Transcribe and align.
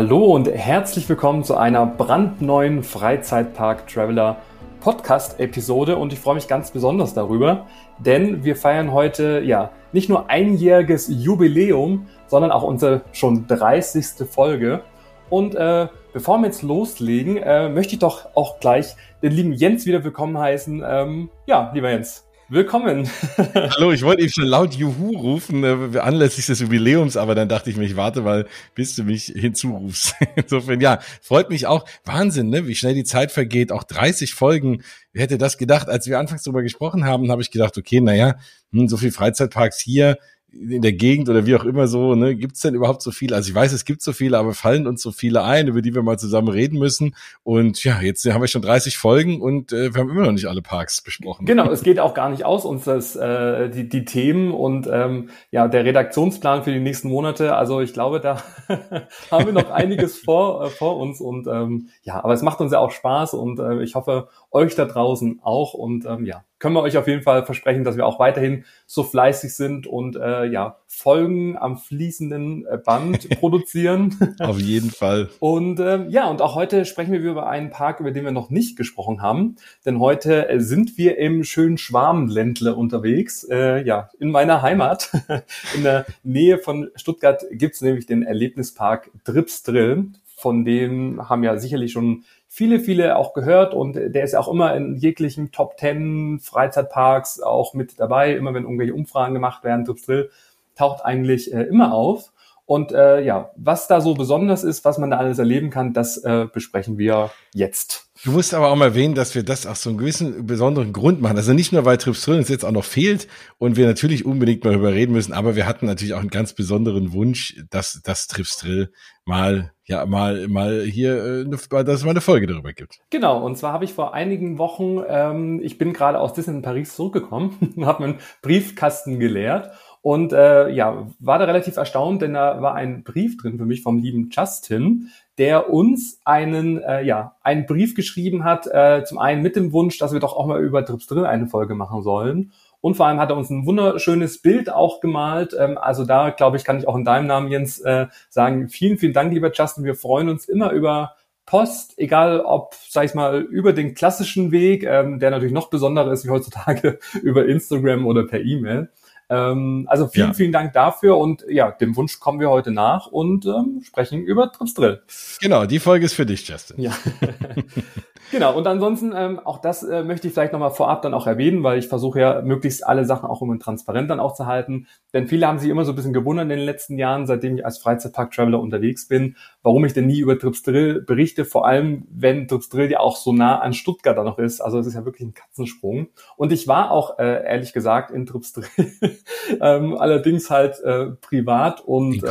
Hallo 0.00 0.34
und 0.34 0.50
herzlich 0.50 1.06
willkommen 1.10 1.44
zu 1.44 1.58
einer 1.58 1.84
brandneuen 1.84 2.82
Freizeitpark 2.82 3.86
Traveler 3.86 4.38
Podcast 4.80 5.38
Episode 5.38 5.98
und 5.98 6.14
ich 6.14 6.18
freue 6.18 6.36
mich 6.36 6.48
ganz 6.48 6.70
besonders 6.70 7.12
darüber, 7.12 7.66
denn 7.98 8.42
wir 8.42 8.56
feiern 8.56 8.94
heute 8.94 9.42
ja 9.44 9.72
nicht 9.92 10.08
nur 10.08 10.30
einjähriges 10.30 11.08
Jubiläum, 11.10 12.06
sondern 12.28 12.50
auch 12.50 12.62
unsere 12.62 13.02
schon 13.12 13.46
30. 13.46 14.26
Folge. 14.26 14.80
Und 15.28 15.54
äh, 15.54 15.88
bevor 16.14 16.38
wir 16.38 16.46
jetzt 16.46 16.62
loslegen, 16.62 17.36
äh, 17.36 17.68
möchte 17.68 17.92
ich 17.92 17.98
doch 17.98 18.34
auch 18.34 18.58
gleich 18.58 18.96
den 19.22 19.32
lieben 19.32 19.52
Jens 19.52 19.84
wieder 19.84 20.02
willkommen 20.02 20.38
heißen. 20.38 20.82
Ähm, 20.82 21.28
ja, 21.44 21.70
lieber 21.74 21.90
Jens, 21.90 22.26
Willkommen. 22.52 23.08
Hallo, 23.54 23.92
ich 23.92 24.02
wollte 24.02 24.22
eben 24.22 24.32
schon 24.32 24.44
laut 24.46 24.74
Juhu 24.74 25.16
rufen, 25.16 25.62
äh, 25.62 25.98
anlässlich 26.00 26.46
des 26.46 26.58
Jubiläums, 26.58 27.16
aber 27.16 27.36
dann 27.36 27.48
dachte 27.48 27.70
ich 27.70 27.76
mir, 27.76 27.84
ich 27.84 27.94
warte 27.94 28.22
mal, 28.22 28.44
bis 28.74 28.96
du 28.96 29.04
mich 29.04 29.26
hinzurufst. 29.26 30.16
Insofern, 30.34 30.80
ja, 30.80 30.98
freut 31.22 31.48
mich 31.48 31.68
auch. 31.68 31.84
Wahnsinn, 32.04 32.48
ne? 32.50 32.66
wie 32.66 32.74
schnell 32.74 32.94
die 32.94 33.04
Zeit 33.04 33.30
vergeht. 33.30 33.70
Auch 33.70 33.84
30 33.84 34.34
Folgen. 34.34 34.82
Wer 35.12 35.22
hätte 35.22 35.38
das 35.38 35.58
gedacht? 35.58 35.88
Als 35.88 36.08
wir 36.08 36.18
anfangs 36.18 36.42
darüber 36.42 36.62
gesprochen 36.62 37.04
haben, 37.04 37.30
habe 37.30 37.40
ich 37.40 37.52
gedacht, 37.52 37.78
okay, 37.78 38.00
naja, 38.00 38.34
hm, 38.72 38.88
so 38.88 38.96
viel 38.96 39.12
Freizeitparks 39.12 39.78
hier, 39.78 40.18
in 40.52 40.82
der 40.82 40.92
Gegend 40.92 41.28
oder 41.28 41.46
wie 41.46 41.54
auch 41.54 41.64
immer 41.64 41.86
so, 41.86 42.14
ne, 42.14 42.34
gibt 42.34 42.56
es 42.56 42.62
denn 42.62 42.74
überhaupt 42.74 43.02
so 43.02 43.10
viele? 43.10 43.36
Also 43.36 43.50
ich 43.50 43.54
weiß, 43.54 43.72
es 43.72 43.84
gibt 43.84 44.02
so 44.02 44.12
viele, 44.12 44.38
aber 44.38 44.52
fallen 44.52 44.86
uns 44.86 45.02
so 45.02 45.12
viele 45.12 45.44
ein, 45.44 45.68
über 45.68 45.80
die 45.80 45.94
wir 45.94 46.02
mal 46.02 46.18
zusammen 46.18 46.48
reden 46.48 46.78
müssen. 46.78 47.14
Und 47.44 47.82
ja, 47.84 48.00
jetzt 48.00 48.26
haben 48.26 48.40
wir 48.40 48.48
schon 48.48 48.62
30 48.62 48.98
Folgen 48.98 49.40
und 49.40 49.72
äh, 49.72 49.94
wir 49.94 50.00
haben 50.00 50.10
immer 50.10 50.24
noch 50.24 50.32
nicht 50.32 50.46
alle 50.46 50.62
Parks 50.62 51.02
besprochen. 51.02 51.46
Genau, 51.46 51.70
es 51.70 51.82
geht 51.82 52.00
auch 52.00 52.14
gar 52.14 52.30
nicht 52.30 52.44
aus 52.44 52.64
uns 52.64 52.84
das, 52.84 53.14
äh, 53.16 53.70
die, 53.70 53.88
die 53.88 54.04
Themen 54.04 54.52
und 54.52 54.88
ähm, 54.90 55.30
ja, 55.50 55.68
der 55.68 55.84
Redaktionsplan 55.84 56.64
für 56.64 56.72
die 56.72 56.80
nächsten 56.80 57.08
Monate. 57.08 57.54
Also 57.54 57.80
ich 57.80 57.92
glaube, 57.92 58.20
da 58.20 58.42
haben 59.30 59.46
wir 59.46 59.52
noch 59.52 59.70
einiges 59.70 60.18
vor, 60.18 60.64
äh, 60.64 60.70
vor 60.70 60.96
uns 60.96 61.20
und 61.20 61.46
ähm, 61.46 61.88
ja, 62.02 62.22
aber 62.24 62.34
es 62.34 62.42
macht 62.42 62.60
uns 62.60 62.72
ja 62.72 62.78
auch 62.78 62.90
Spaß 62.90 63.34
und 63.34 63.60
äh, 63.60 63.82
ich 63.82 63.94
hoffe, 63.94 64.28
euch 64.50 64.74
da 64.74 64.84
draußen 64.84 65.40
auch 65.42 65.74
und 65.74 66.04
ähm, 66.06 66.24
ja, 66.24 66.44
können 66.60 66.74
wir 66.74 66.82
euch 66.82 66.98
auf 66.98 67.08
jeden 67.08 67.22
Fall 67.22 67.44
versprechen, 67.44 67.84
dass 67.84 67.96
wir 67.96 68.06
auch 68.06 68.18
weiterhin 68.18 68.64
so 68.86 69.02
fleißig 69.02 69.54
sind 69.54 69.86
und 69.86 70.16
äh, 70.16 70.44
ja, 70.44 70.76
Folgen 70.86 71.56
am 71.56 71.78
fließenden 71.78 72.66
äh, 72.66 72.76
Band 72.76 73.28
produzieren. 73.40 74.36
auf 74.38 74.60
jeden 74.60 74.90
Fall. 74.90 75.30
Und 75.40 75.80
äh, 75.80 76.06
ja, 76.08 76.28
und 76.28 76.42
auch 76.42 76.54
heute 76.54 76.84
sprechen 76.84 77.12
wir 77.12 77.20
über 77.20 77.48
einen 77.48 77.70
Park, 77.70 78.00
über 78.00 78.10
den 78.10 78.24
wir 78.24 78.30
noch 78.30 78.50
nicht 78.50 78.76
gesprochen 78.76 79.22
haben. 79.22 79.56
Denn 79.86 79.98
heute 79.98 80.48
äh, 80.48 80.60
sind 80.60 80.98
wir 80.98 81.16
im 81.16 81.44
schönen 81.44 81.78
Schwarmländle 81.78 82.74
unterwegs. 82.74 83.44
Äh, 83.44 83.82
ja, 83.84 84.10
in 84.18 84.30
meiner 84.30 84.60
Heimat. 84.60 85.10
in 85.74 85.82
der 85.82 86.04
Nähe 86.22 86.58
von 86.58 86.90
Stuttgart 86.94 87.42
gibt's 87.52 87.80
nämlich 87.80 88.04
den 88.04 88.22
Erlebnispark 88.22 89.10
Dripsdrill. 89.24 90.10
Von 90.40 90.64
dem 90.64 91.28
haben 91.28 91.44
ja 91.44 91.58
sicherlich 91.58 91.92
schon 91.92 92.24
viele, 92.48 92.80
viele 92.80 93.16
auch 93.16 93.34
gehört 93.34 93.74
und 93.74 93.94
der 93.94 94.24
ist 94.24 94.32
ja 94.32 94.40
auch 94.40 94.48
immer 94.48 94.74
in 94.74 94.96
jeglichen 94.96 95.52
Top 95.52 95.76
Ten 95.76 96.40
Freizeitparks 96.40 97.40
auch 97.40 97.74
mit 97.74 98.00
dabei. 98.00 98.34
Immer 98.34 98.54
wenn 98.54 98.64
irgendwelche 98.64 98.94
Umfragen 98.94 99.34
gemacht 99.34 99.64
werden, 99.64 99.84
Trips 99.84 100.06
Drill 100.06 100.30
taucht 100.74 101.04
eigentlich 101.04 101.52
äh, 101.52 101.62
immer 101.62 101.92
auf. 101.92 102.32
Und 102.70 102.92
äh, 102.92 103.20
ja, 103.24 103.50
was 103.56 103.88
da 103.88 104.00
so 104.00 104.14
besonders 104.14 104.62
ist, 104.62 104.84
was 104.84 104.96
man 104.96 105.10
da 105.10 105.16
alles 105.16 105.40
erleben 105.40 105.70
kann, 105.70 105.92
das 105.92 106.18
äh, 106.18 106.46
besprechen 106.52 106.98
wir 106.98 107.32
jetzt. 107.52 108.12
Du 108.22 108.30
musst 108.30 108.54
aber 108.54 108.68
auch 108.68 108.76
mal 108.76 108.84
erwähnen, 108.84 109.16
dass 109.16 109.34
wir 109.34 109.42
das 109.42 109.66
aus 109.66 109.82
so 109.82 109.90
einem 109.90 109.98
gewissen 109.98 110.46
besonderen 110.46 110.92
Grund 110.92 111.20
machen. 111.20 111.36
Also 111.36 111.52
nicht 111.52 111.72
nur, 111.72 111.84
weil 111.84 111.96
Trips 111.96 112.22
Drill 112.22 112.38
uns 112.38 112.48
jetzt 112.48 112.64
auch 112.64 112.70
noch 112.70 112.84
fehlt 112.84 113.26
und 113.58 113.76
wir 113.76 113.88
natürlich 113.88 114.24
unbedingt 114.24 114.62
mal 114.62 114.70
darüber 114.70 114.92
reden 114.92 115.10
müssen, 115.14 115.32
aber 115.32 115.56
wir 115.56 115.66
hatten 115.66 115.86
natürlich 115.86 116.14
auch 116.14 116.20
einen 116.20 116.30
ganz 116.30 116.52
besonderen 116.52 117.12
Wunsch, 117.12 117.56
dass 117.70 118.00
das 118.04 118.28
Trips 118.28 118.58
Drill 118.58 118.92
mal 119.24 119.72
ja 119.90 120.06
mal 120.06 120.48
mal 120.48 120.82
hier 120.82 121.42
äh, 121.42 121.44
dass 121.50 121.66
es 121.70 122.04
mal 122.04 122.10
eine 122.10 122.20
Folge 122.20 122.46
darüber 122.46 122.72
gibt. 122.72 123.00
Genau, 123.10 123.44
und 123.44 123.58
zwar 123.58 123.72
habe 123.72 123.84
ich 123.84 123.92
vor 123.92 124.14
einigen 124.14 124.58
Wochen, 124.58 125.00
ähm, 125.06 125.60
ich 125.62 125.78
bin 125.78 125.92
gerade 125.92 126.18
aus 126.20 126.32
Disney 126.32 126.54
in 126.54 126.62
Paris 126.62 126.94
zurückgekommen, 126.94 127.74
habe 127.82 128.06
meinen 128.06 128.18
Briefkasten 128.42 129.18
geleert 129.18 129.70
und 130.02 130.32
äh, 130.32 130.70
ja, 130.70 131.08
war 131.18 131.38
da 131.38 131.44
relativ 131.44 131.76
erstaunt, 131.76 132.22
denn 132.22 132.34
da 132.34 132.62
war 132.62 132.74
ein 132.74 133.02
Brief 133.02 133.36
drin 133.36 133.58
für 133.58 133.66
mich 133.66 133.82
vom 133.82 133.98
lieben 133.98 134.30
Justin, 134.30 135.10
der 135.36 135.70
uns 135.70 136.20
einen, 136.24 136.82
äh, 136.82 137.02
ja, 137.02 137.36
einen 137.42 137.66
Brief 137.66 137.94
geschrieben 137.94 138.44
hat, 138.44 138.66
äh, 138.66 139.04
zum 139.04 139.18
einen 139.18 139.42
mit 139.42 139.56
dem 139.56 139.72
Wunsch, 139.72 139.98
dass 139.98 140.12
wir 140.12 140.20
doch 140.20 140.34
auch 140.34 140.46
mal 140.46 140.62
über 140.62 140.84
Trips 140.84 141.06
Drill 141.06 141.26
eine 141.26 141.48
Folge 141.48 141.74
machen 141.74 142.02
sollen. 142.02 142.52
Und 142.80 142.94
vor 142.94 143.06
allem 143.06 143.20
hat 143.20 143.30
er 143.30 143.36
uns 143.36 143.50
ein 143.50 143.66
wunderschönes 143.66 144.40
Bild 144.40 144.72
auch 144.72 145.00
gemalt. 145.00 145.54
Ähm, 145.58 145.78
also 145.78 146.04
da, 146.04 146.30
glaube 146.30 146.56
ich, 146.56 146.64
kann 146.64 146.78
ich 146.78 146.88
auch 146.88 146.96
in 146.96 147.04
deinem 147.04 147.26
Namen, 147.26 147.50
Jens, 147.50 147.80
äh, 147.80 148.06
sagen, 148.28 148.68
vielen, 148.68 148.98
vielen 148.98 149.12
Dank, 149.12 149.32
lieber 149.32 149.52
Justin. 149.52 149.84
Wir 149.84 149.94
freuen 149.94 150.28
uns 150.28 150.46
immer 150.46 150.70
über 150.70 151.14
Post, 151.46 151.94
egal 151.98 152.40
ob, 152.40 152.74
sag 152.88 153.06
ich 153.06 153.14
mal, 153.14 153.40
über 153.40 153.72
den 153.72 153.94
klassischen 153.94 154.52
Weg, 154.52 154.84
ähm, 154.84 155.18
der 155.18 155.30
natürlich 155.30 155.52
noch 155.52 155.68
besonderer 155.68 156.12
ist 156.12 156.24
wie 156.24 156.30
heutzutage, 156.30 156.98
über 157.22 157.46
Instagram 157.46 158.06
oder 158.06 158.24
per 158.26 158.40
E-Mail. 158.40 158.88
Ähm, 159.28 159.86
also 159.88 160.08
vielen, 160.08 160.28
ja. 160.28 160.34
vielen 160.34 160.52
Dank 160.52 160.72
dafür 160.72 161.16
und 161.16 161.44
ja, 161.48 161.70
dem 161.70 161.96
Wunsch 161.96 162.18
kommen 162.18 162.40
wir 162.40 162.50
heute 162.50 162.72
nach 162.72 163.06
und 163.06 163.46
ähm, 163.46 163.80
sprechen 163.84 164.22
über 164.22 164.52
Trips 164.52 164.74
Drill. 164.74 165.02
Genau, 165.40 165.66
die 165.66 165.78
Folge 165.78 166.06
ist 166.06 166.14
für 166.14 166.26
dich, 166.26 166.46
Justin. 166.46 166.80
Ja. 166.80 166.92
genau, 168.30 168.56
und 168.56 168.66
ansonsten, 168.66 169.12
ähm, 169.14 169.38
auch 169.38 169.58
das 169.58 169.82
äh, 169.82 170.02
möchte 170.02 170.28
ich 170.28 170.34
vielleicht 170.34 170.52
nochmal 170.52 170.70
vorab 170.70 171.02
dann 171.02 171.14
auch 171.14 171.26
erwähnen, 171.26 171.62
weil 171.62 171.78
ich 171.78 171.88
versuche 171.88 172.20
ja 172.20 172.42
möglichst 172.42 172.86
alle 172.86 173.04
Sachen 173.04 173.28
auch 173.28 173.42
immer 173.42 173.58
transparent 173.58 174.10
dann 174.10 174.20
auch 174.20 174.34
zu 174.34 174.46
halten. 174.46 174.86
Denn 175.12 175.26
viele 175.26 175.46
haben 175.46 175.58
sich 175.58 175.70
immer 175.70 175.84
so 175.84 175.92
ein 175.92 175.96
bisschen 175.96 176.12
gewundert 176.12 176.44
in 176.44 176.50
den 176.50 176.58
letzten 176.60 176.98
Jahren, 176.98 177.26
seitdem 177.26 177.56
ich 177.56 177.64
als 177.64 177.78
Freizeitpark-Traveler 177.78 178.60
unterwegs 178.60 179.08
bin, 179.08 179.36
warum 179.62 179.84
ich 179.84 179.92
denn 179.92 180.06
nie 180.06 180.20
über 180.20 180.38
Trips 180.38 180.62
Drill 180.62 181.02
berichte, 181.02 181.44
vor 181.44 181.66
allem 181.66 182.06
wenn 182.10 182.48
Trips 182.48 182.68
Drill 182.68 182.90
ja 182.90 183.00
auch 183.00 183.16
so 183.16 183.32
nah 183.32 183.60
an 183.60 183.72
Stuttgart 183.72 184.16
da 184.16 184.24
noch 184.24 184.38
ist. 184.38 184.60
Also 184.60 184.78
es 184.78 184.86
ist 184.86 184.94
ja 184.94 185.04
wirklich 185.04 185.28
ein 185.28 185.34
Katzensprung. 185.34 186.08
Und 186.36 186.52
ich 186.52 186.68
war 186.68 186.90
auch, 186.90 187.18
äh, 187.18 187.44
ehrlich 187.44 187.72
gesagt, 187.72 188.10
in 188.10 188.26
Trips 188.26 188.52
Drill 188.52 188.66
ähm, 189.60 189.96
allerdings 189.96 190.50
halt 190.50 190.80
äh, 190.80 191.06
privat 191.20 191.80
und. 191.80 192.22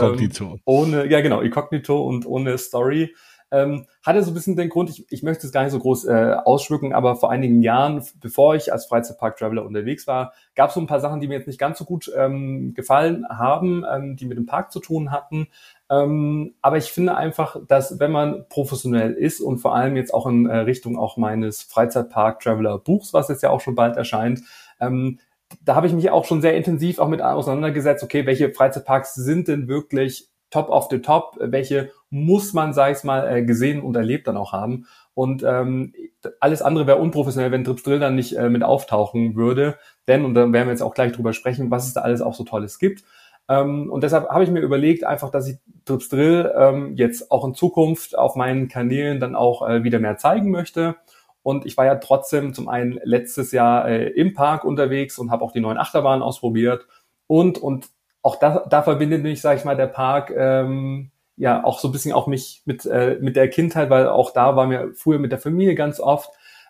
Ähm, 0.60 0.60
ohne, 0.66 1.10
ja 1.10 1.22
genau, 1.22 1.42
Inkognito 1.42 2.02
und 2.02 2.26
ohne 2.26 2.58
Story. 2.58 3.14
Ähm, 3.52 3.88
hatte 4.04 4.24
so 4.24 4.32
ein 4.32 4.34
bisschen 4.34 4.56
den 4.56 4.70
Grund, 4.70 4.90
ich, 4.90 5.06
ich 5.12 5.24
möchte 5.24 5.48
es 5.48 5.54
gar 5.54 5.64
nicht 5.64 5.72
so 5.72 5.80
groß 5.80 6.06
äh, 6.06 6.36
ausschmücken, 6.46 6.94
aber 6.94 7.16
vor 7.16 7.32
einigen 7.32 7.62
Jahren, 7.62 8.04
bevor 8.22 8.56
ich 8.56 8.72
als 8.72 8.86
Freizeitpark-Traveler 8.86 9.66
unterwegs 9.66 10.08
war, 10.08 10.34
gab 10.56 10.70
es 10.70 10.76
so 10.76 10.80
ein 10.80 10.88
paar 10.88 11.00
Sachen, 11.00 11.20
die 11.20 11.28
mir 11.28 11.36
jetzt 11.36 11.48
nicht 11.48 11.60
ganz 11.60 11.80
so 11.80 11.86
gut 11.86 12.12
ähm, 12.16 12.74
gefallen 12.74 13.26
haben, 13.30 13.84
ähm, 13.92 14.16
die 14.16 14.26
mit 14.26 14.38
dem 14.38 14.46
Park 14.46 14.72
zu 14.72 14.80
tun 14.80 15.12
hatten. 15.12 15.48
Ähm, 15.90 16.54
aber 16.62 16.78
ich 16.78 16.92
finde 16.92 17.16
einfach, 17.16 17.58
dass 17.68 18.00
wenn 18.00 18.12
man 18.12 18.46
professionell 18.50 19.14
ist 19.14 19.42
und 19.42 19.58
vor 19.58 19.74
allem 19.76 19.96
jetzt 19.96 20.14
auch 20.14 20.28
in 20.28 20.46
äh, 20.46 20.58
Richtung 20.58 20.98
auch 20.98 21.18
meines 21.18 21.64
Freizeitpark-Traveler-Buchs, 21.64 23.14
was 23.14 23.30
jetzt 23.30 23.42
ja 23.42 23.50
auch 23.50 23.62
schon 23.62 23.76
bald 23.76 23.98
erscheint, 23.98 24.42
ähm, 24.80 25.20
da 25.66 25.74
habe 25.76 25.88
ich 25.88 25.94
mich 25.94 26.12
auch 26.12 26.26
schon 26.26 26.42
sehr 26.42 26.56
intensiv 26.56 27.00
auch 27.00 27.08
mit 27.08 27.24
auseinandergesetzt, 27.24 28.04
okay, 28.04 28.28
welche 28.28 28.52
Freizeitparks 28.52 29.16
sind 29.16 29.48
denn 29.48 29.68
wirklich 29.68 30.30
top 30.52 30.70
of 30.70 30.88
the 30.90 31.00
top, 31.00 31.38
welche 31.40 31.92
muss 32.10 32.54
man, 32.54 32.74
sag 32.74 32.98
ich 32.98 33.04
mal, 33.04 33.28
äh, 33.32 33.44
gesehen 33.44 33.82
und 33.82 33.96
erlebt 33.96 34.28
dann 34.28 34.38
auch 34.38 34.54
haben. 34.54 34.88
Und 35.14 35.44
ähm, 35.44 35.94
alles 36.40 36.62
andere 36.62 36.88
wäre 36.88 36.98
unprofessionell, 36.98 37.52
wenn 37.52 37.64
Trips 37.64 37.84
Drill 37.84 38.00
dann 38.00 38.16
nicht 38.16 38.38
äh, 38.38 38.50
mit 38.50 38.64
auftauchen 38.64 39.36
würde. 39.36 39.78
Denn, 40.08 40.26
und 40.26 40.34
dann 40.34 40.54
werden 40.54 40.68
wir 40.68 40.72
jetzt 40.72 40.82
auch 40.82 40.94
gleich 40.94 41.12
drüber 41.12 41.34
sprechen, 41.34 41.72
was 41.72 41.88
es 41.88 41.94
da 41.94 42.02
alles 42.02 42.22
auch 42.22 42.34
so 42.34 42.44
Tolles 42.44 42.80
gibt. 42.80 43.04
Ähm, 43.48 43.92
und 43.92 44.04
deshalb 44.04 44.30
habe 44.30 44.44
ich 44.44 44.50
mir 44.50 44.62
überlegt, 44.62 45.04
einfach, 45.04 45.30
dass 45.32 45.48
ich 45.48 45.58
Trips 45.86 46.10
Drill 46.10 46.54
ähm, 46.56 46.96
jetzt 46.96 47.32
auch 47.32 47.46
in 47.46 47.56
Zukunft 47.56 48.18
auf 48.18 48.36
meinen 48.36 48.70
Kanälen 48.70 49.20
dann 49.20 49.36
auch 49.36 49.68
äh, 49.68 49.84
wieder 49.84 50.00
mehr 50.00 50.18
zeigen 50.18 50.52
möchte. 50.52 50.96
Und 51.42 51.66
ich 51.66 51.78
war 51.78 51.86
ja 51.86 51.96
trotzdem 51.96 52.54
zum 52.54 52.70
einen 52.70 53.00
letztes 53.04 53.52
Jahr 53.52 53.88
äh, 53.88 54.10
im 54.10 54.34
Park 54.34 54.66
unterwegs 54.66 55.18
und 55.18 55.32
habe 55.32 55.44
auch 55.44 55.52
die 55.52 55.62
neuen 55.62 55.78
Achterbahnen 55.78 56.22
ausprobiert. 56.22 56.86
Und, 57.28 57.58
und 57.58 57.88
auch 58.22 58.36
da, 58.36 58.66
da 58.70 58.84
verbindet 58.84 59.24
mich, 59.24 59.42
sage 59.42 59.60
ich 59.60 59.66
mal, 59.66 59.78
der 59.78 59.88
Park 59.88 60.32
ähm, 60.36 61.12
ja 61.40 61.64
auch 61.64 61.80
so 61.80 61.88
ein 61.88 61.92
bisschen 61.92 62.14
auch 62.14 62.28
mich 62.28 62.62
mit, 62.66 62.86
äh, 62.86 63.18
mit 63.22 63.36
der 63.36 63.50
Kindheit, 63.50 63.90
weil 63.90 64.08
auch 64.08 64.32
da 64.32 64.56
waren 64.56 64.70
wir 64.70 64.92
früher 64.94 65.20
mit 65.20 65.32
der 65.32 65.40
Familie 65.40 65.74
ganz 65.74 66.00
oft. 66.00 66.30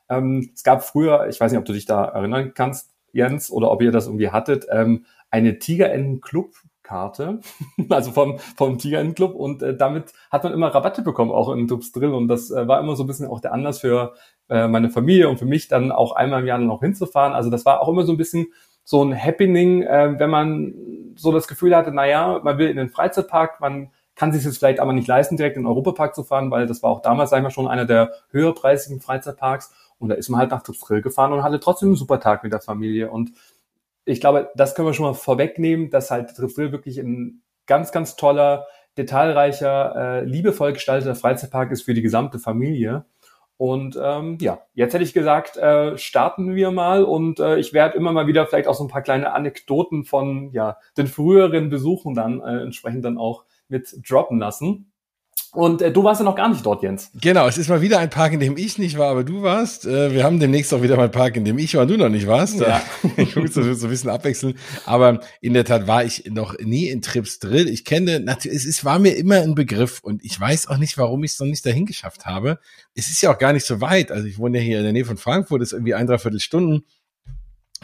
Ähm, 0.10 0.52
es 0.54 0.64
gab 0.64 0.84
früher, 0.84 1.28
ich 1.28 1.40
weiß 1.40 1.52
nicht, 1.52 1.60
ob 1.60 1.66
du 1.66 1.74
dich 1.74 1.86
da 1.86 2.06
erinnern 2.06 2.54
kannst, 2.54 2.94
Jens, 3.12 3.52
oder 3.52 3.72
ob 3.72 3.82
ihr 3.82 3.92
das 3.92 4.06
irgendwie 4.06 4.30
hattet, 4.30 4.68
ähm, 4.72 5.06
eine 5.32 5.60
Tigerenten-Club 5.60 6.54
Karte, 6.90 7.40
also 7.90 8.12
vom, 8.12 8.40
vom 8.58 8.80
Tigerenclub 8.80 9.36
und 9.36 9.62
äh, 9.62 9.78
damit 9.78 10.12
hat 10.32 10.44
man 10.44 10.54
immer 10.54 10.74
Rabatte 10.74 11.04
bekommen, 11.04 11.32
auch 11.32 11.54
in 11.54 11.68
Dubs 11.68 11.92
Drill 11.92 12.16
und 12.16 12.28
das 12.28 12.50
äh, 12.50 12.68
war 12.68 12.80
immer 12.80 12.96
so 12.96 13.04
ein 13.04 13.08
bisschen 13.08 13.28
auch 13.28 13.42
der 13.42 13.54
Anlass 13.54 13.80
für 13.80 14.14
äh, 14.50 14.68
meine 14.68 14.90
Familie 14.90 15.30
und 15.30 15.38
für 15.38 15.46
mich 15.46 15.68
dann 15.68 15.92
auch 15.92 16.14
einmal 16.14 16.42
im 16.42 16.48
Jahr 16.48 16.58
noch 16.58 16.80
hinzufahren. 16.80 17.34
Also 17.34 17.52
das 17.52 17.64
war 17.64 17.82
auch 17.82 17.90
immer 17.90 18.06
so 18.06 18.12
ein 18.12 18.18
bisschen 18.18 18.48
so 18.84 19.04
ein 19.04 19.16
Happening, 19.16 19.84
äh, 19.84 20.16
wenn 20.18 20.32
man 20.32 20.74
so 21.16 21.32
das 21.32 21.48
Gefühl 21.48 21.76
hatte, 21.76 21.92
naja, 21.92 22.42
man 22.44 22.58
will 22.58 22.70
in 22.70 22.78
den 22.78 22.90
Freizeitpark, 22.90 23.62
man 23.62 23.92
kann 24.20 24.34
sich 24.34 24.44
jetzt 24.44 24.58
vielleicht 24.58 24.82
aber 24.82 24.92
nicht 24.92 25.08
leisten, 25.08 25.38
direkt 25.38 25.56
in 25.56 25.64
den 25.64 25.68
Europapark 25.68 26.14
zu 26.14 26.26
fahren, 26.26 26.52
weil 26.52 26.68
das 26.68 26.84
war 26.84 26.92
auch 26.92 27.02
damals, 27.02 27.30
sagen 27.30 27.46
wir 27.46 27.52
schon, 27.52 27.70
einer 27.70 27.86
der 27.86 28.12
höherpreisigen 28.32 29.00
Freizeitparks. 29.00 29.74
Und 29.98 30.10
da 30.10 30.16
ist 30.16 30.28
man 30.28 30.42
halt 30.42 30.52
nach 30.52 30.62
Drill 30.62 31.02
gefahren 31.02 31.32
und 31.32 31.42
hatte 31.42 31.62
trotzdem 31.62 31.90
einen 31.90 31.96
super 31.96 32.20
Tag 32.20 32.44
mit 32.44 32.52
der 32.52 32.60
Familie. 32.60 33.12
Und 33.12 33.32
ich 34.04 34.20
glaube, 34.20 34.50
das 34.56 34.76
können 34.76 34.90
wir 34.90 34.94
schon 34.94 35.06
mal 35.06 35.14
vorwegnehmen, 35.14 35.90
dass 35.90 36.12
halt 36.12 36.36
Triple 36.36 36.74
wirklich 36.74 36.98
ein 36.98 37.44
ganz, 37.66 37.94
ganz 37.94 38.18
toller 38.18 38.68
detailreicher, 38.98 39.96
äh, 39.96 40.26
liebevoll 40.26 40.74
gestalteter 40.74 41.16
Freizeitpark 41.16 41.72
ist 41.72 41.84
für 41.84 41.94
die 41.94 42.02
gesamte 42.02 42.40
Familie. 42.40 43.06
Und 43.56 43.98
ähm, 44.02 44.38
ja, 44.42 44.60
jetzt 44.74 44.94
hätte 44.94 45.06
ich 45.06 45.14
gesagt, 45.14 45.56
äh, 45.56 45.98
starten 45.98 46.56
wir 46.56 46.72
mal 46.72 47.06
und 47.06 47.40
äh, 47.40 47.58
ich 47.58 47.72
werde 47.72 47.96
immer 47.96 48.12
mal 48.12 48.28
wieder 48.28 48.48
vielleicht 48.48 48.68
auch 48.68 48.76
so 48.76 48.84
ein 48.84 48.90
paar 48.90 49.02
kleine 49.02 49.32
Anekdoten 49.32 50.04
von 50.04 50.52
ja 50.52 50.78
den 50.98 51.08
früheren 51.08 51.70
Besuchen 51.70 52.16
dann 52.16 52.42
äh, 52.42 52.64
entsprechend 52.64 53.06
dann 53.06 53.18
auch 53.18 53.46
mit 53.70 53.96
droppen 54.08 54.40
lassen. 54.40 54.92
Und 55.52 55.82
äh, 55.82 55.92
du 55.92 56.04
warst 56.04 56.22
ja 56.22 56.26
noch 56.26 56.36
gar 56.36 56.50
nicht 56.50 56.64
dort, 56.64 56.84
Jens. 56.84 57.10
Genau, 57.20 57.48
es 57.48 57.58
ist 57.58 57.70
mal 57.70 57.82
wieder 57.82 57.98
ein 57.98 58.12
Park, 58.12 58.34
in 58.34 58.40
dem 58.40 58.56
ich 58.56 58.78
nicht 58.78 59.00
war, 59.00 59.10
aber 59.10 59.24
du 59.24 59.42
warst. 59.42 59.88
Äh, 59.88 60.14
wir 60.14 60.24
haben 60.24 60.40
demnächst 60.40 60.72
auch 60.74 60.84
wieder 60.84 60.96
mal 60.96 61.04
einen 61.04 61.12
Park, 61.12 61.38
in 61.38 61.46
dem 61.46 61.58
ich 61.58 61.74
war 61.74 61.84
und 61.84 61.88
du 61.88 61.98
noch 61.98 62.10
nicht 62.10 62.28
warst. 62.28 62.60
Ja. 62.60 62.84
ich 63.18 63.36
muss 63.36 63.54
das 63.54 63.80
so 63.80 63.88
ein 63.88 63.90
bisschen 63.90 64.12
abwechseln. 64.12 64.56
Aber 64.86 65.22
in 65.42 65.54
der 65.54 65.66
Tat 65.66 65.88
war 65.88 66.04
ich 66.04 66.26
noch 66.30 66.56
nie 66.60 66.88
in 66.88 67.02
Trips 67.02 67.40
Drill. 67.40 67.68
Ich 67.68 67.84
kenne, 67.84 68.24
es 68.46 68.66
ist, 68.66 68.86
war 68.86 69.00
mir 69.00 69.16
immer 69.16 69.42
ein 69.42 69.56
Begriff 69.56 70.02
und 70.04 70.24
ich 70.24 70.40
weiß 70.40 70.68
auch 70.68 70.78
nicht, 70.78 70.98
warum 71.00 71.24
ich 71.24 71.32
es 71.32 71.40
noch 71.40 71.48
nicht 71.48 71.66
dahin 71.66 71.88
geschafft 71.88 72.26
habe. 72.26 72.60
Es 72.94 73.10
ist 73.10 73.22
ja 73.22 73.34
auch 73.34 73.40
gar 73.40 73.54
nicht 73.54 73.66
so 73.66 73.82
weit. 73.82 74.12
Also 74.12 74.28
ich 74.28 74.38
wohne 74.38 74.60
ja 74.60 74.64
hier 74.64 74.78
in 74.78 74.84
der 74.84 74.94
Nähe 74.94 75.06
von 75.06 75.18
Frankfurt, 75.18 75.62
das 75.62 75.70
ist 75.70 75.74
irgendwie 75.74 75.96
ein, 75.96 76.06
dreiviertel 76.06 76.40
Stunden 76.40 76.86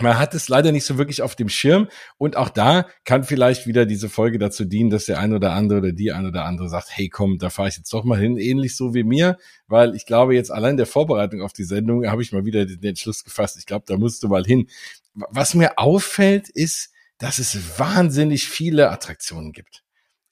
man 0.01 0.19
hat 0.19 0.33
es 0.33 0.49
leider 0.49 0.71
nicht 0.71 0.85
so 0.85 0.97
wirklich 0.97 1.21
auf 1.21 1.35
dem 1.35 1.49
Schirm 1.49 1.87
und 2.17 2.35
auch 2.35 2.49
da 2.49 2.87
kann 3.03 3.23
vielleicht 3.23 3.67
wieder 3.67 3.85
diese 3.85 4.09
Folge 4.09 4.39
dazu 4.39 4.65
dienen, 4.65 4.89
dass 4.89 5.05
der 5.05 5.19
ein 5.19 5.33
oder 5.33 5.53
andere 5.53 5.79
oder 5.79 5.91
die 5.91 6.11
ein 6.11 6.25
oder 6.25 6.45
andere 6.45 6.69
sagt, 6.69 6.89
hey 6.91 7.09
komm, 7.09 7.37
da 7.37 7.49
fahre 7.49 7.69
ich 7.69 7.77
jetzt 7.77 7.93
doch 7.93 8.03
mal 8.03 8.19
hin, 8.19 8.37
ähnlich 8.37 8.75
so 8.75 8.93
wie 8.93 9.03
mir, 9.03 9.37
weil 9.67 9.95
ich 9.95 10.05
glaube 10.05 10.35
jetzt 10.35 10.51
allein 10.51 10.77
der 10.77 10.85
Vorbereitung 10.85 11.41
auf 11.41 11.53
die 11.53 11.63
Sendung 11.63 12.05
habe 12.07 12.21
ich 12.21 12.31
mal 12.31 12.45
wieder 12.45 12.65
den 12.65 12.83
Entschluss 12.83 13.23
gefasst, 13.23 13.57
ich 13.57 13.65
glaube, 13.65 13.85
da 13.87 13.97
musst 13.97 14.23
du 14.23 14.27
mal 14.27 14.43
hin. 14.43 14.67
Was 15.13 15.53
mir 15.53 15.79
auffällt, 15.79 16.49
ist, 16.49 16.91
dass 17.17 17.39
es 17.39 17.79
wahnsinnig 17.79 18.47
viele 18.49 18.89
Attraktionen 18.91 19.53
gibt. 19.53 19.83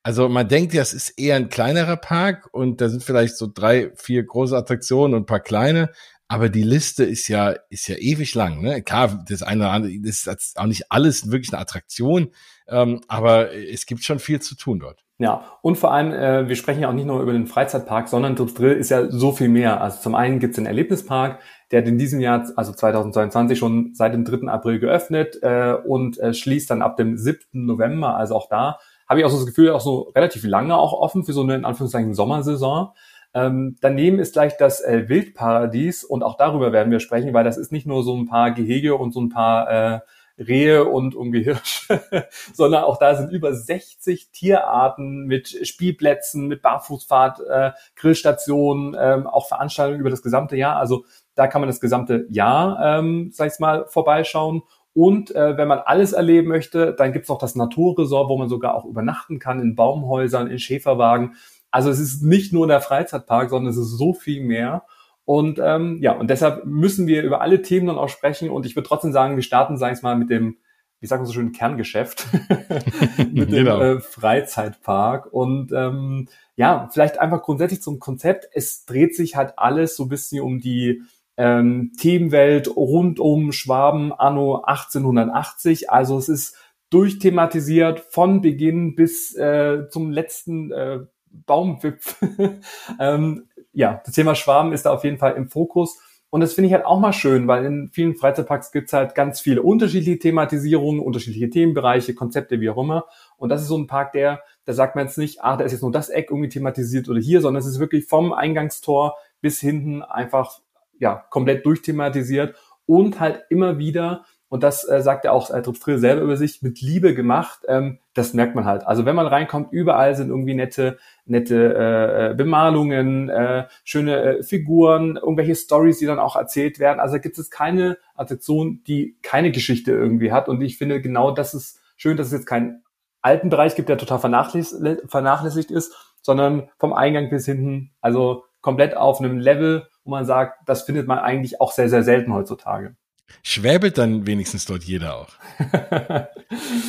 Also 0.06 0.28
man 0.28 0.50
denkt 0.50 0.74
ja, 0.74 0.82
es 0.82 0.94
ist 0.94 1.18
eher 1.18 1.38
ein 1.38 1.48
kleinerer 1.48 1.96
Park 1.96 2.50
und 2.52 2.82
da 2.82 2.90
sind 2.90 3.04
vielleicht 3.04 3.38
so 3.38 3.50
drei, 3.52 3.92
vier 3.96 4.24
große 4.24 4.56
Attraktionen 4.56 5.14
und 5.14 5.22
ein 5.22 5.26
paar 5.26 5.40
kleine, 5.40 5.92
aber 6.34 6.50
die 6.50 6.64
Liste 6.64 7.04
ist 7.04 7.28
ja, 7.28 7.54
ist 7.70 7.88
ja 7.88 7.96
ewig 7.96 8.34
lang. 8.34 8.60
Ne? 8.60 8.82
Klar, 8.82 9.24
das 9.30 9.44
eine 9.44 9.66
oder 9.66 9.72
andere, 9.72 9.94
das 10.00 10.26
ist 10.26 10.60
auch 10.60 10.66
nicht 10.66 10.92
alles 10.92 11.30
wirklich 11.30 11.54
eine 11.54 11.62
Attraktion, 11.62 12.30
ähm, 12.68 13.02
aber 13.08 13.54
es 13.54 13.86
gibt 13.86 14.04
schon 14.04 14.18
viel 14.18 14.42
zu 14.42 14.56
tun 14.56 14.80
dort. 14.80 15.04
Ja, 15.20 15.46
und 15.62 15.78
vor 15.78 15.94
allem, 15.94 16.12
äh, 16.12 16.50
wir 16.50 16.56
sprechen 16.56 16.82
ja 16.82 16.90
auch 16.90 16.94
nicht 16.94 17.06
nur 17.06 17.22
über 17.22 17.34
den 17.34 17.46
Freizeitpark, 17.46 18.10
sondern 18.10 18.36
Trips 18.36 18.56
Drill 18.56 18.74
ist 18.74 18.90
ja 18.90 19.12
so 19.12 19.32
viel 19.32 19.48
mehr. 19.48 19.80
Also 19.80 20.02
zum 20.02 20.16
einen 20.16 20.40
gibt 20.40 20.54
es 20.54 20.56
den 20.56 20.66
Erlebnispark, 20.66 21.40
der 21.70 21.82
hat 21.82 21.88
in 21.88 22.00
diesem 22.00 22.20
Jahr, 22.20 22.50
also 22.56 22.74
2022, 22.74 23.60
schon 23.60 23.92
seit 23.94 24.16
dem 24.16 24.26
3. 24.26 24.48
April 24.48 24.80
geöffnet 24.80 25.38
äh, 25.44 25.74
und 25.86 26.20
äh, 26.20 26.34
schließt 26.34 26.68
dann 26.72 26.82
ab 26.82 26.98
dem 26.98 27.16
7. 27.16 27.64
November. 27.64 28.16
Also 28.16 28.36
auch 28.36 28.50
da 28.50 28.80
habe 29.08 29.20
ich 29.20 29.26
auch 29.28 29.30
so 29.30 29.38
das 29.38 29.46
Gefühl, 29.46 29.70
auch 29.70 29.82
so 29.82 30.12
relativ 30.16 30.44
lange 30.46 30.76
auch 30.76 30.94
offen 30.94 31.26
für 31.26 31.34
so 31.34 31.44
eine 31.44 31.54
in 31.54 31.66
Anführungszeichen 31.66 32.16
Sommersaison. 32.16 32.90
Ähm, 33.34 33.78
daneben 33.82 34.20
ist 34.20 34.34
gleich 34.34 34.58
das 34.58 34.82
äh, 34.82 35.10
Wildparadies 35.10 36.04
und 36.04 36.24
auch 36.24 36.38
darüber 36.38 36.72
werden 36.72 36.92
wir 36.92 37.00
sprechen, 37.00 37.34
weil 37.34 37.44
das 37.44 37.58
ist 37.58 37.72
nicht 37.72 37.88
nur 37.88 38.04
so 38.04 38.16
ein 38.16 38.28
paar 38.28 38.52
Gehege 38.52 38.96
und 38.96 39.12
so 39.12 39.22
ein 39.22 39.30
paar 39.30 39.70
äh, 39.70 40.00
Rehe 40.38 40.86
und 40.86 41.14
irgendwie 41.14 41.44
Hirsche, 41.44 42.04
sondern 42.54 42.84
auch 42.84 42.98
da 42.98 43.16
sind 43.16 43.32
über 43.32 43.54
60 43.54 44.32
Tierarten 44.32 45.26
mit 45.26 45.48
Spielplätzen, 45.68 46.48
mit 46.48 46.62
Barfußfahrt, 46.62 47.40
äh, 47.48 47.72
Grillstationen, 47.96 48.96
ähm, 49.00 49.28
auch 49.28 49.48
Veranstaltungen 49.48 50.00
über 50.00 50.10
das 50.10 50.24
gesamte 50.24 50.56
Jahr. 50.56 50.78
Also 50.78 51.06
da 51.36 51.48
kann 51.48 51.62
man 51.62 51.70
das 51.70 51.80
gesamte 51.80 52.26
Jahr, 52.30 53.00
ähm, 53.00 53.30
sag 53.32 53.52
ich 53.52 53.60
mal, 53.60 53.86
vorbeischauen. 53.88 54.64
Und 54.96 55.36
äh, 55.36 55.58
wenn 55.58 55.68
man 55.68 55.80
alles 55.80 56.14
erleben 56.14 56.50
möchte, 56.50 56.94
dann 56.94 57.14
gibt's 57.14 57.30
noch 57.30 57.40
das 57.40 57.56
Naturresort, 57.56 58.30
wo 58.30 58.38
man 58.38 58.50
sogar 58.50 58.76
auch 58.76 58.86
übernachten 58.86 59.40
kann, 59.40 59.60
in 59.60 59.76
Baumhäusern, 59.76 60.48
in 60.48 60.60
Schäferwagen. 60.60 61.36
Also 61.74 61.90
es 61.90 62.00
ist 62.00 62.22
nicht 62.22 62.54
nur 62.54 62.68
der 62.68 62.82
Freizeitpark, 62.82 63.50
sondern 63.50 63.72
es 63.72 63.78
ist 63.78 63.98
so 63.98 64.14
viel 64.14 64.44
mehr. 64.44 64.86
Und 65.26 65.60
ähm, 65.60 65.98
ja, 66.02 66.12
und 66.12 66.30
deshalb 66.30 66.66
müssen 66.66 67.08
wir 67.08 67.24
über 67.24 67.42
alle 67.42 67.64
Themen 67.64 67.88
dann 67.88 67.98
auch 67.98 68.10
sprechen. 68.10 68.52
Und 68.52 68.68
ich 68.68 68.76
würde 68.76 68.88
trotzdem 68.88 69.12
sagen, 69.12 69.38
wir 69.38 69.42
starten, 69.42 69.80
sag 69.80 69.98
ich 69.98 70.04
mal, 70.04 70.16
mit 70.16 70.30
dem, 70.30 70.58
wie 71.00 71.08
sagt 71.08 71.22
man 71.22 71.26
so 71.26 71.34
schön, 71.34 71.52
Kerngeschäft, 71.52 72.28
mit 73.18 73.52
dem 73.52 73.66
genau. 73.66 73.82
äh, 73.82 74.00
Freizeitpark. 74.02 75.34
Und 75.34 75.72
ähm, 75.72 76.28
ja, 76.56 76.90
vielleicht 76.94 77.20
einfach 77.20 77.42
grundsätzlich 77.42 77.82
zum 77.82 77.98
Konzept. 77.98 78.48
Es 78.54 78.86
dreht 78.86 79.16
sich 79.16 79.36
halt 79.36 79.58
alles 79.58 79.96
so 79.96 80.04
ein 80.04 80.10
bisschen 80.10 80.44
um 80.44 80.60
die 80.60 81.02
ähm, 81.38 81.94
Themenwelt 82.00 82.68
rund 82.76 83.20
um 83.20 83.52
Schwaben 83.52 84.14
anno 84.14 84.62
1880. 84.62 85.90
Also 85.90 86.20
es 86.20 86.30
ist 86.30 86.56
durchthematisiert 86.92 88.02
von 88.12 88.42
Beginn 88.42 88.94
bis 88.94 89.36
äh, 89.36 89.90
zum 89.90 90.12
letzten 90.12 90.72
äh, 90.72 91.00
Baumwipfel. 91.46 92.62
ähm, 93.00 93.48
ja, 93.74 94.02
das 94.06 94.14
Thema 94.14 94.36
Schwaben 94.36 94.72
ist 94.72 94.86
da 94.86 94.92
auf 94.92 95.04
jeden 95.04 95.18
Fall 95.18 95.34
im 95.34 95.50
Fokus. 95.50 96.00
Und 96.30 96.42
das 96.42 96.54
finde 96.54 96.68
ich 96.68 96.74
halt 96.74 96.86
auch 96.86 97.00
mal 97.00 97.14
schön, 97.14 97.48
weil 97.48 97.64
in 97.64 97.92
vielen 97.92 98.16
Freizeitparks 98.16 98.72
gibt 98.72 98.88
es 98.88 98.94
halt 98.94 99.14
ganz 99.14 99.40
viele 99.40 99.62
unterschiedliche 99.62 100.18
Thematisierungen, 100.18 101.00
unterschiedliche 101.00 101.52
Themenbereiche, 101.52 102.16
Konzepte, 102.16 102.60
wie 102.60 102.72
auch 102.72 102.78
immer. 102.78 103.06
Und 103.38 103.50
das 103.50 103.62
ist 103.62 103.68
so 103.68 103.78
ein 103.78 103.86
Park, 103.86 104.14
der, 104.14 104.42
da 104.66 104.74
sagt 104.74 104.96
man 104.96 105.06
jetzt 105.06 105.20
nicht, 105.20 105.44
ah, 105.44 105.58
da 105.58 105.64
ist 105.64 105.74
jetzt 105.74 105.84
nur 105.84 105.92
das 105.92 106.10
Eck 106.10 106.32
irgendwie 106.32 106.50
thematisiert 106.50 107.08
oder 107.08 107.20
hier, 107.20 107.42
sondern 107.42 107.62
es 107.62 107.68
ist 107.68 107.80
wirklich 107.80 108.08
vom 108.08 108.34
Eingangstor 108.34 109.16
bis 109.42 109.60
hinten 109.60 110.02
einfach, 110.02 110.60
ja, 110.98 111.24
komplett 111.30 111.68
durchthematisiert 111.68 112.56
und 112.88 113.20
halt 113.20 113.44
immer 113.50 113.78
wieder 113.78 114.26
und 114.54 114.62
das 114.62 114.88
äh, 114.88 115.02
sagt 115.02 115.26
ja 115.26 115.32
auch 115.32 115.50
äh, 115.50 115.64
Trill 115.64 115.98
selber 115.98 116.22
über 116.22 116.38
sich, 116.38 116.62
mit 116.62 116.80
Liebe 116.80 117.16
gemacht. 117.16 117.62
Ähm, 117.68 117.98
das 118.14 118.36
merkt 118.36 118.54
man 118.54 118.66
halt. 118.66 118.86
Also 118.86 119.04
wenn 119.04 119.16
man 119.16 119.26
reinkommt, 119.26 119.74
überall 119.74 120.16
sind 120.16 120.30
irgendwie 120.30 120.54
nette, 120.54 121.00
nette 121.26 121.74
äh, 121.76 122.30
äh, 122.30 122.34
Bemalungen, 122.36 123.30
äh, 123.30 123.66
schöne 123.84 124.22
äh, 124.22 124.44
Figuren, 124.44 125.16
irgendwelche 125.16 125.56
Stories, 125.56 125.98
die 125.98 126.06
dann 126.06 126.20
auch 126.20 126.36
erzählt 126.36 126.78
werden. 126.78 127.00
Also 127.00 127.20
gibt 127.20 127.40
es 127.40 127.50
keine 127.50 127.98
Attraktion, 128.14 128.84
die 128.86 129.18
keine 129.24 129.50
Geschichte 129.50 129.92
irgendwie 129.92 130.32
hat. 130.32 130.48
Und 130.48 130.62
ich 130.62 130.78
finde 130.78 131.02
genau 131.02 131.32
das 131.32 131.56
ist 131.56 131.80
schön, 131.98 132.16
dass 132.16 132.28
es 132.28 132.34
jetzt 132.34 132.46
keinen 132.46 132.84
alten 133.24 133.50
Bereich 133.50 133.74
gibt, 133.74 133.90
der 133.90 133.98
total 133.98 134.20
vernachlässigt, 134.20 135.10
vernachlässigt 135.10 135.72
ist, 135.72 136.14
sondern 136.22 136.70
vom 136.78 136.94
Eingang 136.94 137.32
bis 137.32 137.48
hinten, 137.48 137.90
also 138.02 138.44
komplett 138.62 138.96
auf 138.96 139.20
einem 139.20 139.40
Level, 139.40 139.88
wo 140.04 140.12
man 140.12 140.26
sagt, 140.26 140.60
das 140.68 140.84
findet 140.84 141.08
man 141.08 141.18
eigentlich 141.18 141.60
auch 141.60 141.72
sehr, 141.72 141.90
sehr 141.90 142.04
selten 142.04 142.32
heutzutage. 142.36 142.96
Schwäbelt 143.42 143.98
dann 143.98 144.26
wenigstens 144.26 144.66
dort 144.66 144.84
jeder 144.84 145.18
auch. 145.18 145.30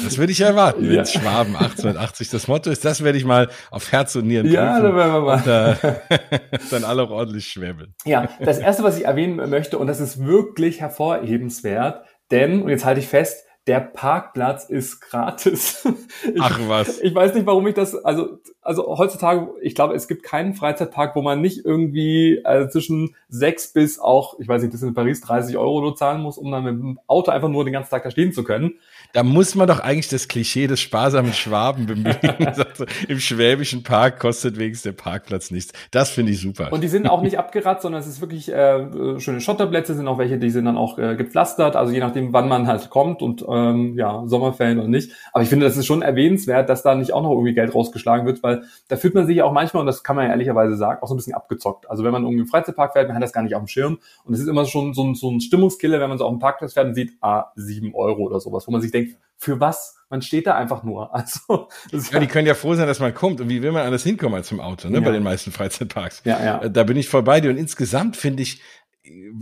das 0.05 0.19
würde 0.19 0.33
ich 0.33 0.41
erwarten, 0.41 0.89
wenn 0.89 0.97
ja. 0.97 1.05
Schwaben 1.05 1.57
1880 1.57 2.31
das 2.31 2.49
Motto 2.49 2.71
ist. 2.71 2.85
Das 2.85 3.03
werde 3.03 3.19
ich 3.19 3.25
mal 3.25 3.49
auf 3.71 3.91
Herz 3.91 4.15
und 4.15 4.27
Nieren 4.27 4.47
ja. 4.47 4.79
Ja, 4.79 4.83
werden 4.83 4.97
wir 4.97 5.21
mal. 5.21 5.37
Und, 5.37 5.47
äh, 5.47 6.59
dann 6.71 6.85
alle 6.85 7.03
auch 7.03 7.11
ordentlich 7.11 7.47
schwäbeln. 7.47 7.95
Ja, 8.05 8.29
das 8.41 8.59
erste, 8.59 8.85
was 8.85 8.99
ich 8.99 9.05
erwähnen 9.05 9.49
möchte, 9.51 9.79
und 9.79 9.87
das 9.87 10.01
ist 10.01 10.25
wirklich 10.25 10.81
hervorhebenswert, 10.81 12.05
denn, 12.31 12.63
und 12.63 12.69
jetzt 12.69 12.85
halte 12.85 13.01
ich 13.01 13.09
fest, 13.09 13.47
der 13.67 13.81
Parkplatz 13.81 14.67
ist 14.69 15.01
gratis. 15.01 15.87
Ich, 16.27 16.41
Ach 16.41 16.59
was. 16.69 17.01
Ich 17.01 17.15
weiß 17.15 17.35
nicht, 17.35 17.45
warum 17.45 17.67
ich 17.67 17.75
das, 17.75 17.95
also, 17.95 18.39
also 18.63 18.97
heutzutage, 18.97 19.51
ich 19.61 19.75
glaube, 19.75 19.95
es 19.95 20.09
gibt 20.09 20.23
keinen 20.23 20.55
Freizeitpark, 20.55 21.15
wo 21.17 21.21
man 21.21 21.43
nicht 21.43 21.67
irgendwie 21.67 22.41
also 22.45 22.71
zwischen 22.71 23.15
sechs 23.29 23.73
bis 23.73 23.99
auch, 23.99 24.39
ich 24.41 24.49
weiß 24.49 24.63
nicht, 24.63 24.73
das 24.73 24.81
sind 24.81 24.91
in 24.91 24.95
Paris 24.95 25.21
30 25.21 25.59
Euro 25.59 25.83
nur 25.83 25.97
zahlen 25.97 26.23
muss, 26.23 26.39
um 26.39 26.51
dann 26.51 26.65
mit 26.65 26.73
dem 26.75 26.99
Auto 27.07 27.31
einfach 27.31 27.51
nur 27.51 27.65
den 27.65 27.75
ganzen 27.75 27.91
Tag 27.91 28.05
da 28.05 28.11
stehen 28.11 28.33
zu 28.33 28.43
können. 28.43 28.79
Da 29.15 29.23
muss 29.23 29.55
man 29.55 29.69
doch 29.69 29.79
eigentlich 29.79 30.09
das 30.09 30.27
Klischee 30.27 30.67
des 30.67 30.81
sparsamen 30.81 31.33
Schwaben 31.33 31.87
bemühen. 31.87 32.17
Im 33.09 33.21
schwäbischen 33.21 33.85
Park 33.85 34.19
kostet 34.19 34.59
wenigstens 34.59 34.83
der 34.83 35.01
Parkplatz 35.01 35.53
nichts. 35.53 35.73
Das 35.93 36.11
finde 36.11 36.33
ich 36.33 36.41
super. 36.41 36.73
Und 36.73 36.83
die 36.83 36.89
sind 36.89 37.09
auch 37.09 37.23
nicht 37.23 37.39
abgeratzt, 37.39 37.83
sondern 37.83 38.01
es 38.01 38.09
ist 38.09 38.21
wirklich 38.21 38.53
äh, 38.53 39.21
schöne 39.21 39.41
Schotterplätze, 39.41 39.95
sind 39.95 40.09
auch 40.09 40.19
welche, 40.19 40.39
die 40.39 40.51
sind 40.51 40.65
dann 40.65 40.77
auch 40.77 40.99
äh, 40.99 41.15
gepflastert, 41.15 41.77
also 41.77 41.93
je 41.93 42.01
nachdem, 42.01 42.33
wann 42.33 42.49
man 42.49 42.67
halt 42.67 42.91
kommt 42.91 43.23
und 43.23 43.45
ähm, 43.49 43.97
ja, 43.97 44.25
Sommerferien 44.27 44.81
oder 44.81 44.89
nicht. 44.89 45.13
Aber 45.33 45.45
ich 45.45 45.49
finde, 45.49 45.65
das 45.65 45.77
ist 45.77 45.87
schon 45.87 46.03
erwähnenswert, 46.03 46.69
dass 46.69 46.83
da 46.83 46.97
nicht 46.97 47.13
auch 47.13 47.23
noch 47.23 47.31
irgendwie 47.31 47.55
Geld 47.55 47.73
rausgeschlagen 47.73 48.27
wird, 48.27 48.43
weil 48.43 48.65
da 48.89 48.97
fühlt 48.97 49.15
man 49.15 49.29
sich 49.29 49.43
auch 49.43 49.53
manchmal, 49.53 49.83
und 49.83 49.87
das 49.87 50.03
kann 50.03 50.17
man 50.17 50.25
ja 50.25 50.33
ehrlicherweise 50.33 50.77
sagen, 50.77 51.01
auch 51.03 51.07
so 51.07 51.15
ein 51.15 51.19
bisschen 51.19 51.35
abgezockt. 51.35 51.89
Also 51.89 52.03
wenn 52.03 52.11
man 52.11 52.25
irgendwie 52.25 52.43
im 52.43 52.49
Freizeitpark 52.49 52.95
fährt, 52.95 53.07
man 53.07 53.15
hat 53.15 53.23
das 53.23 53.33
gar 53.33 53.43
nicht 53.43 53.55
auf 53.55 53.63
dem 53.63 53.69
Schirm. 53.69 53.99
Und 54.25 54.35
es 54.35 54.41
ist 54.41 54.49
immer 54.49 54.65
schon 54.65 54.93
so 54.93 55.05
ein, 55.05 55.15
so 55.15 55.31
ein 55.31 55.41
Stimmungskiller, 55.41 56.01
wenn 56.01 56.09
man 56.09 56.19
so 56.19 56.25
auf 56.25 56.33
dem 56.33 56.41
Parkplatz 56.41 56.73
fährt 56.73 56.89
und 56.89 56.95
sieht, 56.95 57.13
ah, 57.21 57.53
sieben 57.55 57.95
Euro 57.95 58.23
oder 58.23 58.41
sowas, 58.41 58.67
wo 58.67 58.73
man 58.73 58.81
sich 58.81 58.91
denkt, 58.91 59.04
für 59.37 59.61
was? 59.61 59.97
Man 60.11 60.23
steht 60.23 60.47
da 60.47 60.55
einfach 60.55 60.83
nur. 60.83 61.11
Also, 61.13 61.69
ja, 62.13 62.19
die 62.21 62.27
können 62.27 62.47
ja 62.47 62.55
froh 62.55 62.75
sein, 62.75 62.87
dass 62.87 63.01
man 63.01 63.15
kommt. 63.15 63.41
Und 63.41 63.49
wie 63.49 63.63
will 63.63 63.73
man 63.73 63.85
anders 63.85 64.03
hinkommen 64.03 64.35
als 64.37 64.51
im 64.53 64.61
Auto, 64.61 64.89
ne? 64.89 64.99
Ja. 64.99 65.05
Bei 65.05 65.13
den 65.13 65.23
meisten 65.23 65.53
Freizeitparks. 65.53 66.23
Ja, 66.25 66.43
ja. 66.43 66.63
Äh, 66.63 66.71
da 66.71 66.85
bin 66.85 66.97
ich 66.97 67.09
voll 67.09 67.23
bei 67.23 67.41
dir. 67.41 67.51
Und 67.51 67.57
insgesamt 67.57 68.17
finde 68.17 68.43
ich, 68.43 68.63